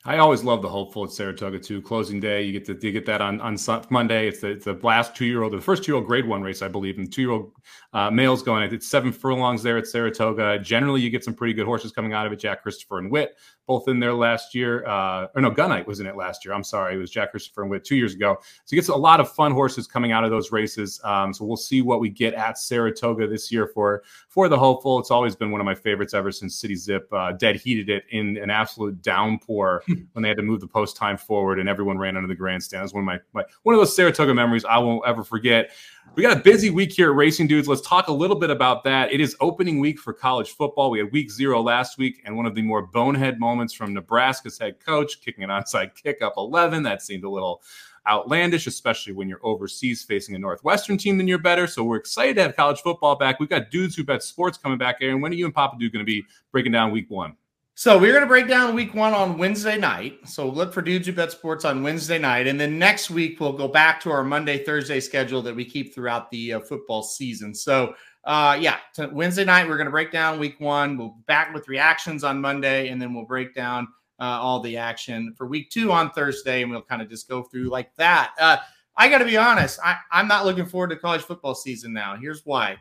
I 0.07 0.16
always 0.16 0.42
love 0.42 0.62
the 0.62 0.68
hopeful 0.68 1.05
at 1.05 1.11
Saratoga 1.11 1.59
too. 1.59 1.82
Closing 1.82 2.20
day, 2.20 2.42
you 2.42 2.53
get 2.53 2.64
to 2.64 2.86
you 2.86 2.90
get 2.90 3.05
that 3.05 3.20
on 3.20 3.38
on 3.42 3.59
Monday. 3.90 4.28
It's 4.28 4.40
the 4.40 4.53
it's 4.53 4.64
the 4.64 4.72
last 4.82 5.14
two 5.14 5.26
year 5.26 5.42
old, 5.42 5.53
the 5.53 5.61
first 5.61 5.84
two 5.84 5.92
year 5.92 5.96
old 5.96 6.07
Grade 6.07 6.26
One 6.26 6.42
race, 6.42 6.62
I 6.62 6.68
believe, 6.68 6.96
and 6.96 7.12
two 7.12 7.20
year 7.20 7.30
old 7.32 7.53
uh, 7.92 8.11
males 8.11 8.42
going. 8.42 8.72
It's 8.72 8.88
seven 8.88 9.12
furlongs 9.12 9.62
there 9.62 9.76
at 9.76 9.86
Saratoga. 9.86 10.59
Generally, 10.61 11.03
you 11.03 11.11
get 11.11 11.22
some 11.22 11.34
pretty 11.34 11.53
good 11.53 11.66
horses 11.66 11.92
coming 11.92 12.14
out 12.14 12.26
of 12.26 12.32
it. 12.32 12.36
Jack 12.36 12.62
Christopher 12.62 12.98
and 12.98 13.11
Wit 13.11 13.36
both 13.70 13.86
in 13.86 14.01
there 14.01 14.12
last 14.12 14.53
year. 14.53 14.84
Uh, 14.84 15.28
or 15.32 15.40
no, 15.40 15.48
Gunite 15.48 15.86
was 15.86 16.01
in 16.01 16.07
it 16.09 16.16
last 16.16 16.44
year. 16.44 16.55
I'm 16.55 16.64
sorry, 16.64 16.96
it 16.96 16.98
was 16.98 17.09
Jack 17.09 17.30
Christopher 17.30 17.62
and 17.62 17.70
Wit 17.70 17.84
two 17.84 17.94
years 17.94 18.14
ago. 18.14 18.36
So 18.64 18.74
you 18.74 18.82
get 18.82 18.88
a 18.88 18.96
lot 18.96 19.20
of 19.20 19.30
fun 19.30 19.53
horses 19.53 19.86
coming 19.86 20.11
out 20.11 20.24
of 20.24 20.30
those 20.32 20.51
races. 20.51 21.01
Um, 21.05 21.32
so 21.32 21.44
we'll 21.44 21.57
see 21.57 21.80
what 21.80 22.01
we 22.01 22.09
get 22.09 22.34
at 22.34 22.59
Saratoga 22.59 23.28
this 23.28 23.53
year 23.53 23.68
for 23.68 24.03
for 24.28 24.48
the 24.48 24.59
hopeful. 24.59 24.98
It's 24.98 25.12
always 25.12 25.36
been 25.36 25.53
one 25.53 25.61
of 25.61 25.66
my 25.66 25.76
favorites 25.76 26.14
ever 26.14 26.32
since 26.32 26.57
City 26.57 26.74
Zip 26.74 27.07
uh, 27.12 27.30
dead 27.30 27.57
heated 27.57 27.90
it 27.90 28.03
in 28.11 28.38
an 28.38 28.51
absolute 28.51 29.01
downpour 29.03 29.84
when 30.12 30.22
they 30.22 30.28
had 30.28 30.36
to 30.36 30.43
move 30.43 30.61
the 30.61 30.66
post 30.66 30.97
time 30.97 31.16
forward 31.16 31.59
and 31.59 31.68
everyone 31.68 31.99
ran 31.99 32.16
under 32.16 32.28
the 32.28 32.34
grandstand. 32.34 32.82
That's 32.82 32.95
one 32.95 33.03
of 33.03 33.07
my, 33.07 33.18
my 33.32 33.45
one 33.62 33.74
of 33.74 33.80
those 33.80 33.95
Saratoga 33.95 34.34
memories 34.34 34.64
I 34.64 34.78
won't 34.78 35.07
ever 35.07 35.22
forget. 35.22 35.70
We 36.16 36.22
got 36.24 36.36
a 36.36 36.41
busy 36.41 36.70
week 36.70 36.93
here 36.93 37.11
at 37.11 37.16
Racing 37.16 37.47
Dudes. 37.47 37.68
Let's 37.68 37.82
talk 37.82 38.09
a 38.09 38.12
little 38.12 38.36
bit 38.36 38.51
about 38.51 38.82
that. 38.84 39.12
It 39.12 39.20
is 39.20 39.36
opening 39.41 39.78
week 39.78 39.99
for 39.99 40.12
college 40.12 40.51
football. 40.51 40.91
We 40.91 40.99
had 40.99 41.12
week 41.12 41.30
zero 41.30 41.62
last 41.62 41.99
week, 41.99 42.20
and 42.24 42.36
one 42.36 42.47
of 42.47 42.57
the 42.57 42.62
more 42.62 42.82
bonehead 42.82 43.38
moments 43.38 43.72
from 43.72 43.95
Nebraska's 43.95 44.59
head 44.59 44.84
coach 44.84 45.20
kicking 45.20 45.45
an 45.45 45.51
onside 45.51 45.95
kick 45.95 46.20
up 46.20 46.34
11. 46.36 46.82
That 46.82 47.03
seemed 47.03 47.22
a 47.22 47.30
little 47.30 47.62
outlandish, 48.09 48.66
especially 48.66 49.12
when 49.12 49.28
you're 49.28 49.45
overseas 49.45 50.03
facing 50.03 50.34
a 50.34 50.38
Northwestern 50.38 50.99
team 50.99 51.16
than 51.16 51.28
you're 51.28 51.38
better. 51.38 51.66
So 51.66 51.84
we're 51.84 51.97
excited 51.97 52.34
to 52.36 52.43
have 52.43 52.57
college 52.57 52.80
football 52.80 53.14
back. 53.14 53.38
We've 53.38 53.49
got 53.49 53.70
dudes 53.70 53.95
who 53.95 54.03
bet 54.03 54.22
sports 54.22 54.59
coming 54.59 54.78
back, 54.78 54.97
Aaron. 55.01 55.20
When 55.20 55.32
are 55.32 55.36
you 55.36 55.45
and 55.45 55.55
Papa 55.55 55.76
Dude 55.78 55.93
going 55.93 56.05
to 56.05 56.11
be 56.11 56.24
breaking 56.51 56.72
down 56.72 56.91
week 56.91 57.09
one? 57.09 57.36
So 57.80 57.96
we're 57.96 58.12
going 58.12 58.20
to 58.20 58.28
break 58.28 58.46
down 58.46 58.74
week 58.74 58.92
one 58.92 59.14
on 59.14 59.38
Wednesday 59.38 59.78
night. 59.78 60.28
So 60.28 60.46
look 60.46 60.74
for 60.74 60.82
Dudes 60.82 61.06
Who 61.06 61.14
Bet 61.14 61.32
Sports 61.32 61.64
on 61.64 61.82
Wednesday 61.82 62.18
night. 62.18 62.46
And 62.46 62.60
then 62.60 62.78
next 62.78 63.08
week, 63.08 63.40
we'll 63.40 63.54
go 63.54 63.68
back 63.68 64.02
to 64.02 64.10
our 64.10 64.22
Monday, 64.22 64.62
Thursday 64.62 65.00
schedule 65.00 65.40
that 65.40 65.56
we 65.56 65.64
keep 65.64 65.94
throughout 65.94 66.30
the 66.30 66.52
uh, 66.52 66.60
football 66.60 67.02
season. 67.02 67.54
So, 67.54 67.94
uh, 68.24 68.58
yeah, 68.60 68.76
Wednesday 69.12 69.46
night, 69.46 69.66
we're 69.66 69.78
going 69.78 69.86
to 69.86 69.90
break 69.90 70.12
down 70.12 70.38
week 70.38 70.60
one. 70.60 70.98
We'll 70.98 71.16
back 71.26 71.54
with 71.54 71.68
reactions 71.68 72.22
on 72.22 72.38
Monday, 72.38 72.88
and 72.88 73.00
then 73.00 73.14
we'll 73.14 73.24
break 73.24 73.54
down 73.54 73.88
uh, 74.18 74.24
all 74.24 74.60
the 74.60 74.76
action 74.76 75.32
for 75.34 75.46
week 75.46 75.70
two 75.70 75.90
on 75.90 76.10
Thursday. 76.10 76.60
And 76.60 76.70
we'll 76.70 76.82
kind 76.82 77.00
of 77.00 77.08
just 77.08 77.30
go 77.30 77.44
through 77.44 77.70
like 77.70 77.96
that. 77.96 78.34
Uh, 78.38 78.58
I 78.98 79.08
got 79.08 79.20
to 79.20 79.24
be 79.24 79.38
honest, 79.38 79.80
I, 79.82 79.96
I'm 80.12 80.28
not 80.28 80.44
looking 80.44 80.66
forward 80.66 80.90
to 80.90 80.96
college 80.96 81.22
football 81.22 81.54
season 81.54 81.94
now. 81.94 82.14
Here's 82.14 82.42
why 82.44 82.76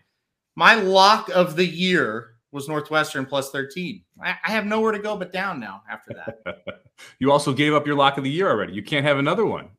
my 0.57 0.75
lock 0.75 1.29
of 1.29 1.55
the 1.55 1.65
year 1.65 2.33
was 2.51 2.67
Northwestern 2.67 3.25
plus 3.25 3.51
13. 3.51 4.03
I, 4.23 4.35
I 4.45 4.51
have 4.51 4.65
nowhere 4.65 4.91
to 4.91 4.99
go 4.99 5.15
but 5.15 5.31
down 5.31 5.59
now 5.59 5.83
after 5.89 6.13
that. 6.13 6.59
you 7.19 7.31
also 7.31 7.53
gave 7.53 7.73
up 7.73 7.85
your 7.85 7.95
lock 7.95 8.17
of 8.17 8.23
the 8.23 8.29
year 8.29 8.49
already. 8.49 8.73
You 8.73 8.83
can't 8.83 9.05
have 9.05 9.17
another 9.17 9.45
one. 9.45 9.69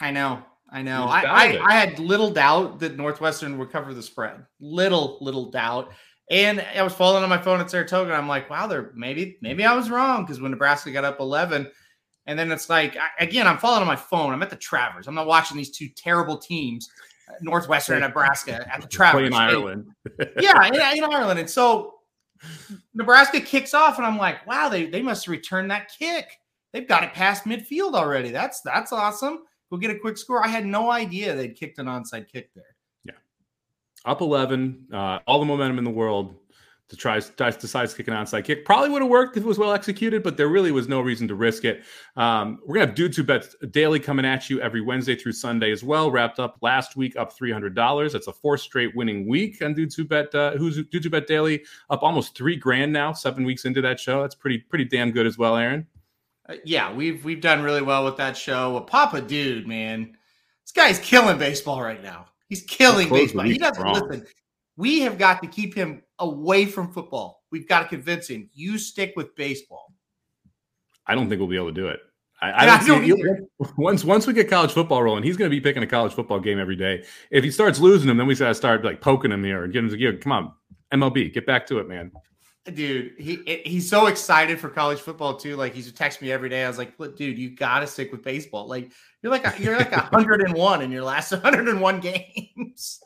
I 0.00 0.10
know. 0.10 0.42
I 0.72 0.82
know. 0.82 1.04
I, 1.04 1.22
I, 1.22 1.66
I, 1.66 1.74
had 1.74 1.98
little 1.98 2.30
doubt 2.30 2.78
that 2.78 2.96
Northwestern 2.96 3.58
would 3.58 3.72
cover 3.72 3.92
the 3.92 4.02
spread. 4.02 4.46
Little, 4.60 5.18
little 5.20 5.50
doubt. 5.50 5.92
And 6.30 6.64
I 6.76 6.82
was 6.82 6.94
falling 6.94 7.24
on 7.24 7.28
my 7.28 7.42
phone 7.42 7.60
at 7.60 7.68
Saratoga. 7.70 8.10
And 8.10 8.16
I'm 8.16 8.28
like, 8.28 8.48
wow, 8.48 8.68
there 8.68 8.92
maybe, 8.94 9.36
maybe 9.42 9.64
I 9.64 9.74
was 9.74 9.90
wrong 9.90 10.24
because 10.24 10.40
when 10.40 10.52
Nebraska 10.52 10.92
got 10.92 11.04
up 11.04 11.18
11, 11.18 11.68
and 12.26 12.38
then 12.38 12.52
it's 12.52 12.70
like, 12.70 12.96
I, 12.96 13.08
again, 13.18 13.48
I'm 13.48 13.58
falling 13.58 13.80
on 13.80 13.88
my 13.88 13.96
phone. 13.96 14.32
I'm 14.32 14.42
at 14.42 14.50
the 14.50 14.56
Travers. 14.56 15.08
I'm 15.08 15.16
not 15.16 15.26
watching 15.26 15.56
these 15.56 15.76
two 15.76 15.88
terrible 15.96 16.38
teams. 16.38 16.88
Northwestern 17.40 18.00
Nebraska 18.00 18.66
at 18.72 18.80
the 18.80 18.88
Travers. 18.88 19.28
in 19.28 19.34
Ireland. 19.34 19.88
yeah, 20.40 20.66
in, 20.66 20.74
in, 20.74 21.04
Ireland. 21.04 21.40
And 21.40 21.48
so 21.48 21.94
Nebraska 22.94 23.40
kicks 23.40 23.74
off, 23.74 23.98
and 23.98 24.06
I'm 24.06 24.18
like, 24.18 24.46
wow, 24.46 24.68
they, 24.68 24.86
they 24.86 25.02
must 25.02 25.28
return 25.28 25.68
that 25.68 25.90
kick. 25.96 26.38
They've 26.72 26.86
got 26.86 27.04
it 27.04 27.12
past 27.12 27.44
midfield 27.44 27.94
already. 27.94 28.30
That's 28.30 28.60
that's 28.60 28.92
awesome. 28.92 29.44
We'll 29.70 29.80
get 29.80 29.90
a 29.90 29.98
quick 29.98 30.18
score. 30.18 30.44
I 30.44 30.48
had 30.48 30.66
no 30.66 30.90
idea 30.90 31.34
they'd 31.34 31.56
kicked 31.56 31.78
an 31.78 31.86
onside 31.86 32.28
kick 32.30 32.50
there. 32.54 32.76
Yeah. 33.04 33.12
Up 34.04 34.20
11, 34.20 34.86
uh, 34.92 35.18
all 35.26 35.38
the 35.38 35.46
momentum 35.46 35.78
in 35.78 35.84
the 35.84 35.90
world 35.90 36.34
to 36.90 36.96
try 36.96 37.20
decides 37.20 37.92
to 37.92 37.96
kick 37.96 38.08
an 38.08 38.14
onside 38.14 38.44
kick. 38.44 38.64
Probably 38.64 38.90
would 38.90 39.00
have 39.00 39.10
worked 39.10 39.36
if 39.36 39.44
it 39.44 39.46
was 39.46 39.58
well 39.58 39.72
executed, 39.72 40.24
but 40.24 40.36
there 40.36 40.48
really 40.48 40.72
was 40.72 40.88
no 40.88 41.00
reason 41.00 41.28
to 41.28 41.36
risk 41.36 41.64
it. 41.64 41.84
Um, 42.16 42.58
we're 42.66 42.74
gonna 42.74 42.86
have 42.86 42.96
dudes 42.96 43.16
who 43.16 43.22
bet 43.22 43.46
daily 43.70 44.00
coming 44.00 44.24
at 44.24 44.50
you 44.50 44.60
every 44.60 44.80
Wednesday 44.80 45.14
through 45.14 45.32
Sunday 45.32 45.70
as 45.70 45.84
well. 45.84 46.10
Wrapped 46.10 46.40
up 46.40 46.58
last 46.62 46.96
week, 46.96 47.16
up 47.16 47.32
three 47.32 47.52
hundred 47.52 47.76
dollars. 47.76 48.12
That's 48.12 48.26
a 48.26 48.32
fourth 48.32 48.60
straight 48.60 48.94
winning 48.96 49.28
week 49.28 49.62
on 49.62 49.72
dudes 49.72 49.94
who 49.94 50.04
bet. 50.04 50.34
Uh, 50.34 50.52
who's 50.56 50.84
dudes 50.86 51.04
who 51.04 51.10
bet 51.10 51.28
daily 51.28 51.64
up 51.90 52.02
almost 52.02 52.36
three 52.36 52.56
grand 52.56 52.92
now. 52.92 53.12
Seven 53.12 53.44
weeks 53.44 53.64
into 53.64 53.80
that 53.82 54.00
show, 54.00 54.20
that's 54.20 54.34
pretty 54.34 54.58
pretty 54.58 54.84
damn 54.84 55.12
good 55.12 55.26
as 55.26 55.38
well, 55.38 55.56
Aaron. 55.56 55.86
Uh, 56.48 56.54
yeah, 56.64 56.92
we've 56.92 57.24
we've 57.24 57.40
done 57.40 57.62
really 57.62 57.82
well 57.82 58.04
with 58.04 58.16
that 58.16 58.36
show. 58.36 58.72
Well, 58.72 58.82
Papa 58.82 59.20
Dude, 59.20 59.68
man, 59.68 60.16
this 60.64 60.72
guy's 60.72 60.98
killing 60.98 61.38
baseball 61.38 61.80
right 61.80 62.02
now. 62.02 62.26
He's 62.48 62.62
killing 62.62 63.08
baseball. 63.08 63.44
He 63.44 63.58
doesn't 63.58 63.80
wrong. 63.80 63.94
listen. 63.94 64.26
We 64.76 65.00
have 65.00 65.18
got 65.18 65.40
to 65.42 65.48
keep 65.48 65.74
him 65.74 66.02
away 66.20 66.66
from 66.66 66.92
football. 66.92 67.42
We've 67.50 67.68
got 67.68 67.80
to 67.80 67.88
convince 67.88 68.28
him. 68.28 68.48
You 68.52 68.78
stick 68.78 69.14
with 69.16 69.34
baseball. 69.34 69.92
I 71.06 71.14
don't 71.14 71.28
think 71.28 71.40
we'll 71.40 71.48
be 71.48 71.56
able 71.56 71.68
to 71.68 71.72
do 71.72 71.88
it. 71.88 72.00
I, 72.42 72.64
I 72.64 72.78
don't, 72.86 73.06
don't 73.06 73.50
once 73.76 74.02
once 74.02 74.26
we 74.26 74.32
get 74.32 74.48
college 74.48 74.72
football 74.72 75.02
rolling, 75.02 75.22
he's 75.22 75.36
going 75.36 75.50
to 75.50 75.54
be 75.54 75.60
picking 75.60 75.82
a 75.82 75.86
college 75.86 76.14
football 76.14 76.40
game 76.40 76.58
every 76.58 76.76
day. 76.76 77.04
If 77.30 77.44
he 77.44 77.50
starts 77.50 77.78
losing 77.78 78.08
them, 78.08 78.16
then 78.16 78.26
we 78.26 78.34
got 78.34 78.48
to 78.48 78.54
start 78.54 78.82
like 78.82 79.02
poking 79.02 79.30
him 79.30 79.44
here 79.44 79.64
and 79.64 79.72
getting 79.72 79.88
him 79.88 79.92
to 79.92 79.98
give. 79.98 80.20
Come 80.20 80.32
on, 80.32 80.52
MLB, 80.92 81.34
get 81.34 81.44
back 81.44 81.66
to 81.66 81.80
it, 81.80 81.88
man. 81.88 82.10
Dude, 82.64 83.12
he 83.18 83.60
he's 83.66 83.88
so 83.88 84.06
excited 84.06 84.58
for 84.58 84.70
college 84.70 85.00
football 85.00 85.36
too. 85.36 85.56
Like 85.56 85.74
he's 85.74 85.92
text 85.92 86.22
me 86.22 86.32
every 86.32 86.48
day. 86.48 86.64
I 86.64 86.68
was 86.68 86.78
like, 86.78 86.96
dude, 87.16 87.38
you 87.38 87.50
got 87.50 87.80
to 87.80 87.86
stick 87.86 88.10
with 88.10 88.22
baseball. 88.22 88.66
Like 88.66 88.90
you're 89.22 89.32
like 89.32 89.46
a, 89.46 89.62
you're 89.62 89.76
like 89.76 89.92
a 89.92 90.00
hundred 90.12 90.40
and 90.40 90.54
one 90.54 90.80
in 90.80 90.90
your 90.90 91.04
last 91.04 91.32
101 91.32 92.00
games. 92.00 93.00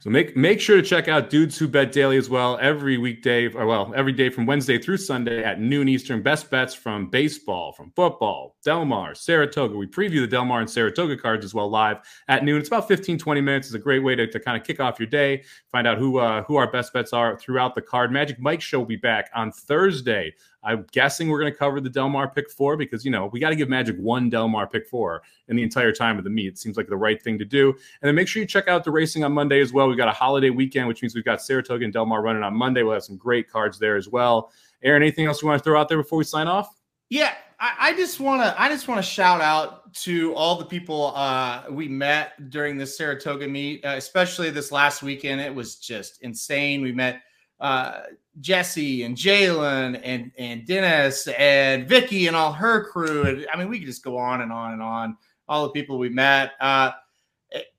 So 0.00 0.10
make 0.10 0.36
make 0.36 0.60
sure 0.60 0.76
to 0.76 0.82
check 0.82 1.08
out 1.08 1.28
Dudes 1.28 1.58
Who 1.58 1.66
Bet 1.66 1.90
Daily 1.90 2.16
as 2.16 2.30
well 2.30 2.56
every 2.60 2.98
weekday, 2.98 3.48
or 3.48 3.66
well, 3.66 3.92
every 3.96 4.12
day 4.12 4.30
from 4.30 4.46
Wednesday 4.46 4.78
through 4.78 4.98
Sunday 4.98 5.42
at 5.42 5.60
noon 5.60 5.88
Eastern. 5.88 6.22
Best 6.22 6.50
bets 6.50 6.72
from 6.72 7.10
baseball, 7.10 7.72
from 7.72 7.90
football, 7.96 8.56
Delmar, 8.64 9.14
Saratoga. 9.14 9.76
We 9.76 9.86
preview 9.86 10.20
the 10.20 10.28
Delmar 10.28 10.60
and 10.60 10.70
Saratoga 10.70 11.16
cards 11.16 11.44
as 11.44 11.52
well 11.52 11.68
live 11.68 11.98
at 12.28 12.44
noon. 12.44 12.60
It's 12.60 12.68
about 12.68 12.86
15, 12.86 13.18
20 13.18 13.40
minutes. 13.40 13.66
It's 13.68 13.74
a 13.74 13.80
great 13.80 14.04
way 14.04 14.14
to, 14.14 14.26
to 14.26 14.38
kind 14.38 14.56
of 14.56 14.64
kick 14.64 14.78
off 14.78 15.00
your 15.00 15.08
day, 15.08 15.42
find 15.72 15.86
out 15.86 15.98
who 15.98 16.18
uh, 16.18 16.44
who 16.44 16.56
our 16.56 16.70
best 16.70 16.92
bets 16.92 17.12
are 17.12 17.36
throughout 17.36 17.74
the 17.74 17.82
card. 17.82 18.12
Magic 18.12 18.38
Mike 18.38 18.60
show 18.60 18.78
will 18.78 18.86
be 18.86 18.96
back 18.96 19.30
on 19.34 19.50
Thursday 19.50 20.32
I'm 20.62 20.86
guessing 20.92 21.28
we're 21.28 21.40
going 21.40 21.52
to 21.52 21.58
cover 21.58 21.80
the 21.80 21.88
Delmar 21.88 22.28
pick 22.28 22.50
four 22.50 22.76
because, 22.76 23.04
you 23.04 23.10
know, 23.10 23.26
we 23.26 23.40
got 23.40 23.50
to 23.50 23.56
give 23.56 23.68
Magic 23.68 23.96
one 23.96 24.28
Delmar 24.28 24.66
pick 24.66 24.86
four 24.86 25.22
in 25.48 25.56
the 25.56 25.62
entire 25.62 25.92
time 25.92 26.18
of 26.18 26.24
the 26.24 26.30
meet. 26.30 26.48
It 26.48 26.58
seems 26.58 26.76
like 26.76 26.88
the 26.88 26.96
right 26.96 27.20
thing 27.22 27.38
to 27.38 27.44
do. 27.44 27.70
And 27.70 28.08
then 28.08 28.14
make 28.14 28.28
sure 28.28 28.40
you 28.40 28.46
check 28.46 28.68
out 28.68 28.84
the 28.84 28.90
racing 28.90 29.24
on 29.24 29.32
Monday 29.32 29.60
as 29.60 29.72
well. 29.72 29.88
We've 29.88 29.96
got 29.96 30.08
a 30.08 30.12
holiday 30.12 30.50
weekend, 30.50 30.88
which 30.88 31.02
means 31.02 31.14
we've 31.14 31.24
got 31.24 31.42
Saratoga 31.42 31.84
and 31.84 31.92
Delmar 31.92 32.22
running 32.22 32.42
on 32.42 32.54
Monday. 32.54 32.82
We'll 32.82 32.94
have 32.94 33.04
some 33.04 33.16
great 33.16 33.50
cards 33.50 33.78
there 33.78 33.96
as 33.96 34.08
well. 34.08 34.52
Aaron, 34.82 35.02
anything 35.02 35.26
else 35.26 35.42
you 35.42 35.48
want 35.48 35.58
to 35.58 35.64
throw 35.64 35.80
out 35.80 35.88
there 35.88 35.98
before 35.98 36.18
we 36.18 36.24
sign 36.24 36.48
off? 36.48 36.80
Yeah, 37.08 37.34
I, 37.58 37.92
just 37.94 38.20
want 38.20 38.40
to 38.40 38.58
I 38.60 38.68
just 38.68 38.88
want 38.88 39.04
to 39.04 39.10
shout 39.10 39.42
out 39.42 39.92
to 39.94 40.34
all 40.34 40.56
the 40.56 40.64
people 40.64 41.12
uh, 41.14 41.64
we 41.70 41.88
met 41.88 42.48
during 42.50 42.78
this 42.78 42.96
Saratoga 42.96 43.46
meet, 43.46 43.84
uh, 43.84 43.94
especially 43.96 44.48
this 44.50 44.72
last 44.72 45.02
weekend. 45.02 45.40
It 45.42 45.54
was 45.54 45.76
just 45.76 46.22
insane. 46.22 46.80
We 46.80 46.92
met 46.92 47.20
uh, 47.58 48.02
Jesse 48.40 49.02
and 49.02 49.16
Jalen 49.16 50.00
and 50.02 50.32
and 50.38 50.66
Dennis 50.66 51.26
and 51.28 51.88
Vicky 51.88 52.26
and 52.26 52.36
all 52.36 52.52
her 52.52 52.84
crew. 52.84 53.22
And 53.24 53.46
I 53.52 53.56
mean, 53.56 53.68
we 53.68 53.78
could 53.78 53.88
just 53.88 54.04
go 54.04 54.16
on 54.16 54.40
and 54.40 54.52
on 54.52 54.72
and 54.72 54.82
on. 54.82 55.16
All 55.48 55.64
the 55.64 55.70
people 55.70 55.98
we 55.98 56.08
met. 56.08 56.52
Uh, 56.60 56.92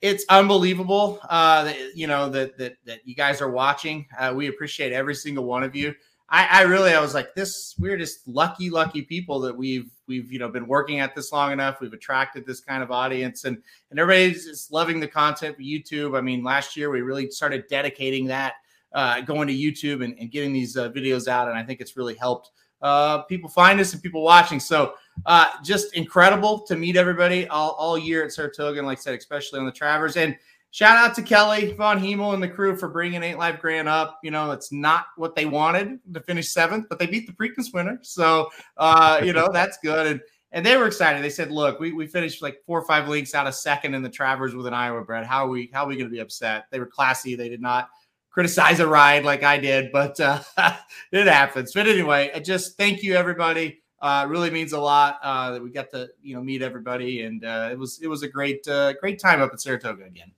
it's 0.02 0.26
unbelievable 0.30 1.20
uh, 1.30 1.64
that, 1.64 1.96
you 1.96 2.08
know 2.08 2.30
that, 2.30 2.58
that 2.58 2.76
that 2.86 3.00
you 3.06 3.16
guys 3.16 3.42
are 3.42 3.50
watching 3.50 4.06
uh, 4.20 4.34
we 4.36 4.48
appreciate 4.48 4.92
every 4.92 5.16
single 5.16 5.46
one 5.46 5.64
of 5.64 5.76
you 5.76 5.94
I, 6.30 6.48
I 6.52 6.62
really 6.64 6.94
i 6.94 7.00
was 7.00 7.14
like 7.14 7.34
this 7.36 7.76
we're 7.80 7.98
just 7.98 8.28
lucky 8.28 8.70
lucky 8.70 9.02
people 9.02 9.40
that 9.42 9.56
we've 9.56 9.90
we've 10.08 10.32
you 10.32 10.40
know 10.40 10.50
been 10.50 10.68
working 10.68 11.00
at 11.00 11.16
this 11.16 11.32
long 11.32 11.54
enough 11.54 11.80
we've 11.80 11.94
attracted 11.94 12.46
this 12.46 12.60
kind 12.60 12.84
of 12.84 12.92
audience 12.92 13.46
and 13.46 13.62
and 13.92 14.00
everybody's 14.00 14.46
just 14.46 14.72
loving 14.72 15.00
the 15.00 15.08
content 15.08 15.58
youtube 15.58 16.18
i 16.18 16.22
mean 16.22 16.44
last 16.44 16.76
year 16.76 16.90
we 16.90 17.02
really 17.02 17.30
started 17.30 17.66
dedicating 17.70 18.26
that 18.26 18.56
uh, 18.94 19.22
going 19.22 19.48
to 19.48 19.54
youtube 19.54 20.04
and, 20.04 20.18
and 20.20 20.32
getting 20.32 20.54
these 20.54 20.78
uh, 20.78 20.90
videos 20.90 21.28
out 21.28 21.48
and 21.48 21.58
i 21.58 21.64
think 21.64 21.80
it's 21.80 21.96
really 21.98 22.16
helped 22.16 22.52
uh, 22.82 23.22
people 23.24 23.48
find 23.48 23.80
us 23.80 23.94
and 23.94 24.02
people 24.02 24.24
watching 24.24 24.60
so 24.60 24.96
uh, 25.26 25.46
just 25.64 25.94
incredible 25.96 26.60
to 26.62 26.76
meet 26.76 26.96
everybody 26.96 27.48
all, 27.48 27.72
all 27.72 27.98
year 27.98 28.24
at 28.24 28.32
Saratoga, 28.32 28.80
and 28.80 28.88
like 28.88 29.00
I 29.00 29.02
said, 29.02 29.16
especially 29.16 29.60
on 29.60 29.66
the 29.66 29.72
Travers. 29.72 30.18
And 30.18 30.36
shout 30.72 30.98
out 30.98 31.16
to 31.16 31.22
Kelly 31.22 31.74
Von 31.74 32.00
Hemel 32.00 32.34
and 32.34 32.42
the 32.42 32.48
crew 32.48 32.76
for 32.76 32.90
bringing 32.90 33.22
Ain't 33.22 33.40
Life 33.40 33.60
Grand 33.60 33.88
up. 33.88 34.20
You 34.24 34.32
know, 34.32 34.52
it's 34.52 34.72
not 34.72 35.08
what 35.18 35.36
they 35.36 35.46
wanted 35.46 36.00
to 36.14 36.20
finish 36.22 36.50
seventh, 36.50 36.88
but 36.90 37.00
they 37.00 37.08
beat 37.08 37.28
the 37.28 37.34
Preakness 37.34 37.74
winner, 37.74 38.00
so 38.02 38.50
uh, 38.78 39.22
you 39.24 39.34
know 39.34 39.50
that's 39.52 39.78
good. 39.84 40.08
And 40.08 40.22
and 40.54 40.66
they 40.66 40.76
were 40.76 40.88
excited. 40.88 41.24
They 41.24 41.30
said, 41.30 41.52
"Look, 41.52 41.80
we, 41.80 41.94
we 41.94 42.08
finished 42.08 42.42
like 42.42 42.62
four 42.66 42.80
or 42.80 42.86
five 42.86 43.08
links 43.08 43.36
out 43.36 43.48
of 43.48 43.56
second 43.56 43.94
in 43.94 44.02
the 44.02 44.10
Travers 44.10 44.56
with 44.56 44.66
an 44.66 44.74
Iowa 44.74 45.04
bred. 45.04 45.26
How 45.26 45.46
are 45.46 45.50
we 45.50 45.70
how 45.74 45.86
are 45.86 45.88
we 45.88 45.96
going 45.96 46.10
to 46.10 46.14
be 46.14 46.20
upset?" 46.20 46.66
They 46.72 46.80
were 46.80 46.88
classy. 46.88 47.36
They 47.36 47.50
did 47.50 47.62
not 47.62 47.90
criticize 48.32 48.80
a 48.80 48.88
ride 48.88 49.24
like 49.24 49.44
I 49.44 49.58
did, 49.58 49.92
but 49.92 50.20
uh, 50.20 50.42
it 51.12 51.28
happens. 51.28 51.74
But 51.74 51.88
anyway, 51.88 52.32
I 52.34 52.40
just 52.40 52.78
thank 52.78 53.04
you 53.04 53.16
everybody. 53.16 53.80
Uh, 54.02 54.26
really 54.28 54.50
means 54.50 54.74
a 54.74 54.80
lot 54.80 55.20
uh, 55.22 55.52
that 55.52 55.62
we 55.62 55.70
got 55.70 55.92
to 55.92 56.10
you 56.24 56.36
know 56.36 56.42
meet 56.42 56.64
everybody, 56.64 57.22
and 57.22 57.46
uh, 57.46 57.70
it 57.72 57.78
was 57.78 58.00
it 58.02 58.08
was 58.08 58.24
a 58.24 58.28
great 58.28 58.68
uh, 58.68 58.94
great 58.94 59.20
time 59.20 59.42
up 59.42 59.52
at 59.54 59.62
Saratoga 59.62 60.06
again. 60.06 60.32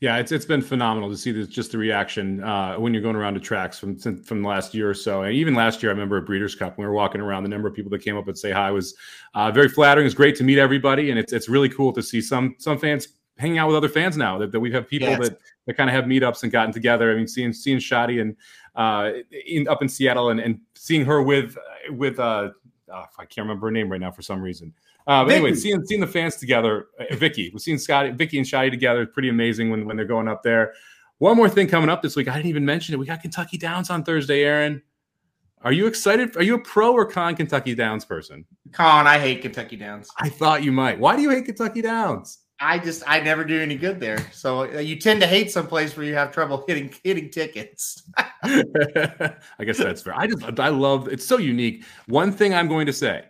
Yeah, 0.00 0.18
it's 0.18 0.30
it's 0.30 0.44
been 0.44 0.60
phenomenal 0.60 1.08
to 1.08 1.16
see 1.16 1.32
this, 1.32 1.48
just 1.48 1.72
the 1.72 1.78
reaction 1.78 2.44
uh, 2.44 2.74
when 2.74 2.92
you're 2.92 3.02
going 3.02 3.16
around 3.16 3.32
the 3.32 3.40
tracks 3.40 3.78
from 3.78 3.96
from 3.98 4.44
last 4.44 4.74
year 4.74 4.90
or 4.90 4.94
so, 4.94 5.22
and 5.22 5.32
even 5.32 5.54
last 5.54 5.82
year, 5.82 5.90
I 5.90 5.94
remember 5.94 6.18
at 6.18 6.26
Breeders' 6.26 6.54
Cup 6.54 6.76
when 6.76 6.84
we 6.84 6.88
were 6.88 6.94
walking 6.94 7.22
around, 7.22 7.44
the 7.44 7.48
number 7.48 7.66
of 7.66 7.74
people 7.74 7.90
that 7.92 8.02
came 8.02 8.14
up 8.14 8.28
and 8.28 8.36
say 8.36 8.50
hi 8.50 8.70
was 8.70 8.94
uh, 9.34 9.50
very 9.50 9.70
flattering. 9.70 10.04
It's 10.04 10.14
great 10.14 10.36
to 10.36 10.44
meet 10.44 10.58
everybody, 10.58 11.08
and 11.08 11.18
it's 11.18 11.32
it's 11.32 11.48
really 11.48 11.70
cool 11.70 11.94
to 11.94 12.02
see 12.02 12.20
some 12.20 12.56
some 12.58 12.78
fans 12.78 13.08
hanging 13.38 13.58
out 13.58 13.68
with 13.68 13.76
other 13.76 13.88
fans 13.88 14.16
now 14.16 14.38
that, 14.38 14.52
that 14.52 14.60
we 14.60 14.72
have 14.72 14.88
people 14.88 15.08
yes. 15.08 15.20
that, 15.20 15.38
that 15.66 15.76
kind 15.76 15.90
of 15.90 15.94
have 15.94 16.04
meetups 16.04 16.42
and 16.42 16.52
gotten 16.52 16.72
together. 16.72 17.12
I 17.12 17.16
mean, 17.16 17.28
seeing 17.28 17.52
seeing 17.52 17.78
Shadi 17.78 18.20
and 18.20 18.36
uh, 18.74 19.20
in, 19.46 19.68
up 19.68 19.82
in 19.82 19.88
Seattle 19.88 20.30
and, 20.30 20.40
and 20.40 20.60
seeing 20.74 21.04
her 21.04 21.22
with 21.22 21.56
with 21.90 22.18
uh, 22.18 22.50
oh, 22.92 23.04
I 23.18 23.24
can't 23.24 23.44
remember 23.44 23.66
her 23.66 23.70
name 23.70 23.90
right 23.90 24.00
now 24.00 24.10
for 24.10 24.22
some 24.22 24.40
reason. 24.40 24.72
Uh, 25.06 25.24
but 25.24 25.34
anyway, 25.34 25.54
seeing 25.54 25.84
seeing 25.84 26.00
the 26.00 26.06
fans 26.06 26.36
together, 26.36 26.88
uh, 26.98 27.14
Vicky, 27.14 27.50
we've 27.52 27.60
seen 27.60 27.78
Scotty, 27.78 28.10
Vicky 28.10 28.38
and 28.38 28.46
Shadi 28.46 28.70
together. 28.70 29.02
It's 29.02 29.12
pretty 29.12 29.28
amazing 29.28 29.70
when 29.70 29.86
when 29.86 29.96
they're 29.96 30.06
going 30.06 30.28
up 30.28 30.42
there. 30.42 30.72
One 31.18 31.36
more 31.36 31.48
thing 31.48 31.66
coming 31.66 31.88
up 31.88 32.02
this 32.02 32.14
week. 32.14 32.28
I 32.28 32.34
didn't 32.34 32.50
even 32.50 32.64
mention 32.64 32.94
it. 32.94 32.98
We 32.98 33.06
got 33.06 33.22
Kentucky 33.22 33.56
Downs 33.56 33.88
on 33.88 34.04
Thursday, 34.04 34.42
Aaron. 34.42 34.82
Are 35.62 35.72
you 35.72 35.86
excited? 35.86 36.36
Are 36.36 36.42
you 36.42 36.54
a 36.54 36.58
pro 36.58 36.92
or 36.92 37.06
con 37.06 37.34
Kentucky 37.34 37.74
Downs 37.74 38.04
person? 38.04 38.44
Con. 38.72 39.06
I 39.06 39.18
hate 39.18 39.42
Kentucky 39.42 39.76
Downs. 39.76 40.10
I 40.18 40.28
thought 40.28 40.62
you 40.62 40.70
might. 40.70 40.98
Why 40.98 41.16
do 41.16 41.22
you 41.22 41.30
hate 41.30 41.46
Kentucky 41.46 41.82
Downs? 41.82 42.38
I 42.58 42.78
just 42.78 43.02
I 43.06 43.20
never 43.20 43.44
do 43.44 43.60
any 43.60 43.76
good 43.76 44.00
there. 44.00 44.18
So 44.32 44.60
uh, 44.60 44.78
you 44.78 44.96
tend 44.96 45.20
to 45.20 45.26
hate 45.26 45.50
some 45.50 45.66
place 45.66 45.96
where 45.96 46.06
you 46.06 46.14
have 46.14 46.32
trouble 46.32 46.64
hitting 46.68 46.94
hitting 47.04 47.30
tickets. 47.30 48.02
I 48.16 49.36
guess 49.64 49.78
that's 49.78 50.02
fair. 50.02 50.14
I 50.16 50.26
just 50.26 50.58
I 50.58 50.68
love 50.68 51.08
it's 51.08 51.26
so 51.26 51.38
unique. 51.38 51.84
One 52.06 52.32
thing 52.32 52.54
I'm 52.54 52.68
going 52.68 52.86
to 52.86 52.92
say: 52.92 53.24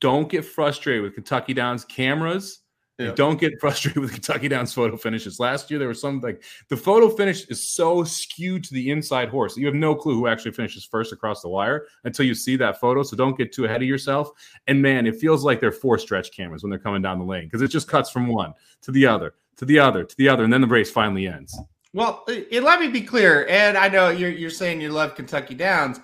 don't 0.00 0.28
get 0.28 0.44
frustrated 0.44 1.02
with 1.02 1.14
Kentucky 1.14 1.54
Downs 1.54 1.84
cameras 1.84 2.60
yeah. 2.98 3.12
Don't 3.12 3.38
get 3.38 3.60
frustrated 3.60 3.98
with 4.02 4.12
Kentucky 4.12 4.48
Downs 4.48 4.74
photo 4.74 4.96
finishes. 4.96 5.38
Last 5.38 5.70
year, 5.70 5.78
there 5.78 5.88
was 5.88 6.00
some 6.00 6.20
like 6.20 6.42
the 6.68 6.76
photo 6.76 7.08
finish 7.08 7.46
is 7.46 7.62
so 7.68 8.02
skewed 8.02 8.64
to 8.64 8.74
the 8.74 8.90
inside 8.90 9.28
horse. 9.28 9.56
You 9.56 9.66
have 9.66 9.74
no 9.74 9.94
clue 9.94 10.14
who 10.14 10.26
actually 10.26 10.52
finishes 10.52 10.84
first 10.84 11.12
across 11.12 11.40
the 11.40 11.48
wire 11.48 11.86
until 12.04 12.26
you 12.26 12.34
see 12.34 12.56
that 12.56 12.80
photo. 12.80 13.04
So 13.04 13.16
don't 13.16 13.38
get 13.38 13.52
too 13.52 13.66
ahead 13.66 13.82
of 13.82 13.88
yourself. 13.88 14.30
And 14.66 14.82
man, 14.82 15.06
it 15.06 15.16
feels 15.16 15.44
like 15.44 15.60
they're 15.60 15.70
four 15.70 15.98
stretch 15.98 16.32
cameras 16.32 16.62
when 16.62 16.70
they're 16.70 16.78
coming 16.78 17.02
down 17.02 17.20
the 17.20 17.24
lane 17.24 17.44
because 17.44 17.62
it 17.62 17.68
just 17.68 17.86
cuts 17.86 18.10
from 18.10 18.26
one 18.26 18.52
to 18.82 18.90
the 18.90 19.06
other 19.06 19.34
to 19.58 19.64
the 19.64 19.78
other 19.78 20.04
to 20.04 20.16
the 20.16 20.28
other, 20.28 20.44
and 20.44 20.52
then 20.52 20.60
the 20.60 20.66
race 20.66 20.90
finally 20.90 21.28
ends. 21.28 21.56
Well, 21.92 22.24
it, 22.28 22.62
let 22.62 22.80
me 22.80 22.88
be 22.88 23.00
clear, 23.00 23.46
and 23.48 23.78
I 23.78 23.88
know 23.88 24.10
you're 24.10 24.30
you're 24.30 24.50
saying 24.50 24.80
you 24.80 24.90
love 24.90 25.14
Kentucky 25.14 25.54
Downs. 25.54 26.00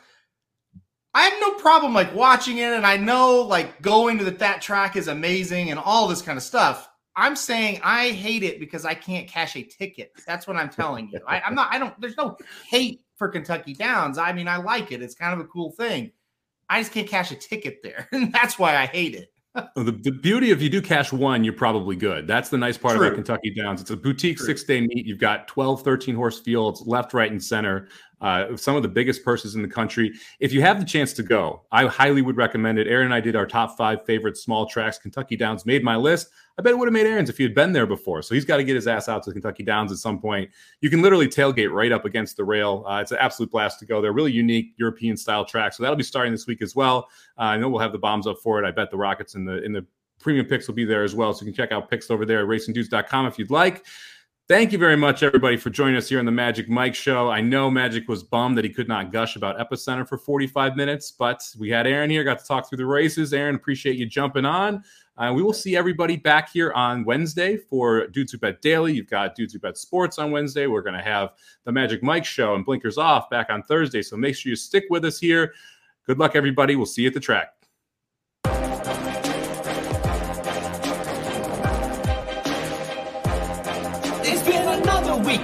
I 1.14 1.22
have 1.22 1.34
no 1.40 1.52
problem 1.54 1.94
like 1.94 2.12
watching 2.12 2.58
it, 2.58 2.72
and 2.72 2.84
I 2.84 2.96
know 2.96 3.40
like 3.42 3.80
going 3.80 4.18
to 4.18 4.24
the, 4.24 4.32
that 4.32 4.60
track 4.60 4.96
is 4.96 5.06
amazing 5.08 5.70
and 5.70 5.78
all 5.78 6.08
this 6.08 6.20
kind 6.20 6.36
of 6.36 6.42
stuff. 6.42 6.90
I'm 7.16 7.36
saying 7.36 7.80
I 7.84 8.08
hate 8.10 8.42
it 8.42 8.58
because 8.58 8.84
I 8.84 8.94
can't 8.94 9.28
cash 9.28 9.54
a 9.54 9.62
ticket. 9.62 10.12
That's 10.26 10.48
what 10.48 10.56
I'm 10.56 10.68
telling 10.68 11.08
you. 11.10 11.20
I, 11.28 11.40
I'm 11.40 11.54
not. 11.54 11.72
I 11.72 11.78
don't. 11.78 11.98
There's 12.00 12.16
no 12.16 12.36
hate 12.68 13.00
for 13.16 13.28
Kentucky 13.28 13.74
Downs. 13.74 14.18
I 14.18 14.32
mean, 14.32 14.48
I 14.48 14.56
like 14.56 14.90
it. 14.90 15.02
It's 15.02 15.14
kind 15.14 15.32
of 15.32 15.38
a 15.38 15.48
cool 15.48 15.70
thing. 15.70 16.10
I 16.68 16.80
just 16.80 16.92
can't 16.92 17.08
cash 17.08 17.30
a 17.30 17.36
ticket 17.36 17.78
there, 17.84 18.08
and 18.12 18.32
that's 18.32 18.58
why 18.58 18.76
I 18.76 18.86
hate 18.86 19.14
it. 19.14 19.30
the, 19.76 19.92
the 19.92 20.10
beauty 20.10 20.50
of 20.50 20.60
you 20.60 20.68
do 20.68 20.82
cash 20.82 21.12
one, 21.12 21.44
you're 21.44 21.52
probably 21.52 21.94
good. 21.94 22.26
That's 22.26 22.48
the 22.48 22.58
nice 22.58 22.76
part 22.76 22.96
True. 22.96 23.06
about 23.06 23.14
Kentucky 23.14 23.54
Downs. 23.54 23.80
It's 23.80 23.90
a 23.90 23.96
boutique 23.96 24.40
six 24.40 24.64
day 24.64 24.80
meet. 24.80 25.06
You've 25.06 25.20
got 25.20 25.46
12, 25.46 25.82
13 25.82 26.16
horse 26.16 26.40
fields 26.40 26.82
left, 26.86 27.14
right, 27.14 27.30
and 27.30 27.42
center 27.42 27.86
uh, 28.24 28.56
some 28.56 28.74
of 28.74 28.82
the 28.82 28.88
biggest 28.88 29.22
purses 29.22 29.54
in 29.54 29.60
the 29.60 29.68
country. 29.68 30.10
If 30.40 30.50
you 30.50 30.62
have 30.62 30.80
the 30.80 30.86
chance 30.86 31.12
to 31.12 31.22
go, 31.22 31.62
I 31.70 31.84
highly 31.84 32.22
would 32.22 32.38
recommend 32.38 32.78
it. 32.78 32.86
Aaron 32.86 33.04
and 33.04 33.14
I 33.14 33.20
did 33.20 33.36
our 33.36 33.44
top 33.44 33.76
five 33.76 34.02
favorite 34.06 34.38
small 34.38 34.64
tracks. 34.64 34.96
Kentucky 34.96 35.36
Downs 35.36 35.66
made 35.66 35.84
my 35.84 35.96
list. 35.96 36.30
I 36.58 36.62
bet 36.62 36.72
it 36.72 36.78
would 36.78 36.88
have 36.88 36.94
made 36.94 37.04
Aaron's 37.04 37.28
if 37.28 37.36
he 37.36 37.42
had 37.42 37.54
been 37.54 37.74
there 37.74 37.86
before. 37.86 38.22
So 38.22 38.34
he's 38.34 38.46
got 38.46 38.56
to 38.56 38.64
get 38.64 38.76
his 38.76 38.86
ass 38.86 39.10
out 39.10 39.24
to 39.24 39.32
Kentucky 39.32 39.62
Downs 39.62 39.92
at 39.92 39.98
some 39.98 40.18
point. 40.18 40.48
You 40.80 40.88
can 40.88 41.02
literally 41.02 41.28
tailgate 41.28 41.70
right 41.70 41.92
up 41.92 42.06
against 42.06 42.38
the 42.38 42.44
rail. 42.44 42.82
Uh, 42.88 43.00
it's 43.02 43.12
an 43.12 43.18
absolute 43.20 43.50
blast 43.50 43.78
to 43.80 43.86
go. 43.86 44.00
They're 44.00 44.12
really 44.12 44.32
unique 44.32 44.72
European 44.78 45.18
style 45.18 45.44
tracks. 45.44 45.76
So 45.76 45.82
that'll 45.82 45.94
be 45.94 46.02
starting 46.02 46.32
this 46.32 46.46
week 46.46 46.62
as 46.62 46.74
well. 46.74 47.08
Uh, 47.36 47.42
I 47.42 47.56
know 47.58 47.68
we'll 47.68 47.82
have 47.82 47.92
the 47.92 47.98
bombs 47.98 48.26
up 48.26 48.38
for 48.42 48.58
it. 48.58 48.66
I 48.66 48.70
bet 48.70 48.90
the 48.90 48.96
Rockets 48.96 49.34
in 49.34 49.44
the 49.44 49.62
in 49.62 49.74
the 49.74 49.84
premium 50.18 50.46
picks 50.46 50.66
will 50.66 50.74
be 50.74 50.86
there 50.86 51.04
as 51.04 51.14
well. 51.14 51.34
So 51.34 51.44
you 51.44 51.52
can 51.52 51.56
check 51.56 51.72
out 51.72 51.90
picks 51.90 52.10
over 52.10 52.24
there 52.24 52.40
at 52.40 52.46
racingdudes.com 52.46 53.26
if 53.26 53.38
you'd 53.38 53.50
like. 53.50 53.84
Thank 54.47 54.72
you 54.72 54.78
very 54.78 54.97
much, 54.97 55.22
everybody, 55.22 55.57
for 55.57 55.70
joining 55.70 55.97
us 55.97 56.11
here 56.11 56.18
on 56.18 56.26
the 56.26 56.30
Magic 56.30 56.68
Mike 56.68 56.95
Show. 56.95 57.30
I 57.30 57.40
know 57.40 57.70
Magic 57.70 58.07
was 58.09 58.22
bummed 58.22 58.59
that 58.59 58.64
he 58.66 58.70
could 58.70 58.88
not 58.88 59.11
gush 59.11 59.36
about 59.36 59.57
Epicenter 59.59 60.07
for 60.07 60.18
45 60.18 60.76
minutes, 60.76 61.11
but 61.11 61.42
we 61.59 61.70
had 61.70 61.86
Aaron 61.86 62.11
here, 62.11 62.22
got 62.24 62.40
to 62.40 62.45
talk 62.45 62.68
through 62.68 62.76
the 62.76 62.84
races. 62.84 63.32
Aaron, 63.32 63.55
appreciate 63.55 63.97
you 63.97 64.05
jumping 64.05 64.45
on. 64.45 64.84
Uh, 65.16 65.32
we 65.34 65.42
will 65.42 65.55
see 65.55 65.76
everybody 65.78 66.18
back 66.18 66.53
here 66.53 66.74
on 66.74 67.07
Wednesday 67.07 67.57
for 67.57 68.07
Dudes 68.09 68.32
Who 68.32 68.38
Bet 68.38 68.61
Daily. 68.61 68.92
You've 68.92 69.09
got 69.09 69.34
Dudes 69.34 69.55
Who 69.55 69.61
Bet 69.61 69.78
Sports 69.78 70.18
on 70.18 70.30
Wednesday. 70.30 70.66
We're 70.66 70.82
going 70.82 70.99
to 70.99 71.03
have 71.03 71.30
the 71.64 71.72
Magic 71.72 72.03
Mike 72.03 72.26
Show 72.26 72.55
and 72.55 72.66
Blinkers 72.66 72.99
Off 72.99 73.30
back 73.30 73.49
on 73.49 73.62
Thursday. 73.62 74.03
So 74.03 74.14
make 74.18 74.36
sure 74.36 74.51
you 74.51 74.57
stick 74.57 74.84
with 74.90 75.07
us 75.07 75.18
here. 75.18 75.55
Good 76.07 76.18
luck, 76.18 76.36
everybody. 76.36 76.76
We'll 76.76 76.84
see 76.84 77.01
you 77.01 77.09
at 77.09 77.14
the 77.14 77.20
track. 77.20 77.55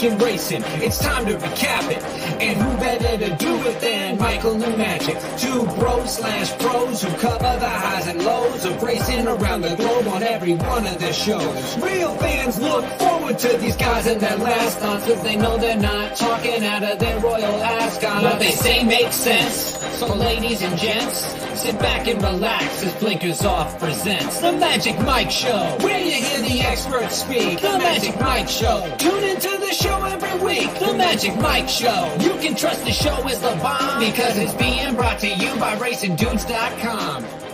Week 0.02 0.18
racing. 0.20 0.62
It's 0.82 0.98
time 0.98 1.26
to 1.26 1.34
recap 1.34 1.90
it. 1.90 2.19
And 2.40 2.56
who 2.60 2.76
better 2.78 3.18
to 3.18 3.36
do 3.36 3.54
it 3.68 3.80
than 3.80 4.18
Michael 4.18 4.54
New 4.56 4.74
Magic? 4.76 5.16
Two 5.36 5.62
bros 5.78 6.16
slash 6.16 6.56
pros 6.58 7.02
who 7.02 7.10
cover 7.18 7.58
the 7.60 7.68
highs 7.68 8.06
and 8.08 8.24
lows 8.24 8.64
of 8.64 8.82
racing 8.82 9.26
around 9.28 9.60
the 9.60 9.76
globe 9.76 10.08
on 10.08 10.22
every 10.22 10.54
one 10.54 10.86
of 10.86 10.98
their 10.98 11.12
shows. 11.12 11.78
Real 11.78 12.14
fans 12.16 12.58
look 12.58 12.84
forward 12.98 13.38
to 13.40 13.56
these 13.58 13.76
guys 13.76 14.06
and 14.06 14.20
their 14.20 14.38
last 14.38 14.78
stunts 14.78 15.06
because 15.06 15.22
they 15.22 15.36
know 15.36 15.58
they're 15.58 15.76
not 15.76 16.16
talking 16.16 16.64
out 16.64 16.82
of 16.82 16.98
their 16.98 17.20
royal 17.20 17.62
ascot. 17.62 18.22
What 18.22 18.38
they 18.38 18.52
say 18.52 18.84
makes 18.84 19.16
sense. 19.16 19.76
So 19.98 20.14
ladies 20.14 20.62
and 20.62 20.78
gents, 20.78 21.18
sit 21.60 21.78
back 21.78 22.08
and 22.08 22.22
relax 22.22 22.82
as 22.82 22.94
Blinkers 22.94 23.44
Off 23.44 23.78
presents 23.78 24.40
The 24.40 24.52
Magic 24.52 24.98
Mike 25.00 25.30
Show, 25.30 25.76
where 25.80 26.00
you 26.00 26.12
hear 26.12 26.38
the 26.38 26.60
experts 26.62 27.16
speak. 27.16 27.60
The 27.60 27.78
Magic 27.78 28.18
Mike 28.18 28.48
Show. 28.48 28.90
Tune 28.96 29.24
into 29.24 29.50
the 29.58 29.74
show 29.74 30.02
every 30.04 30.42
week. 30.42 30.72
The 30.78 30.94
Magic 30.94 31.36
Mike 31.36 31.68
Show. 31.68 32.16
You 32.30 32.36
can 32.36 32.54
trust 32.54 32.84
the 32.84 32.92
show 32.92 33.26
is 33.26 33.40
the 33.40 33.58
bomb 33.60 33.98
because 33.98 34.38
it's 34.38 34.54
being 34.54 34.94
brought 34.94 35.18
to 35.18 35.28
you 35.28 35.52
by 35.56 35.74
RacingDudes.com. 35.74 37.49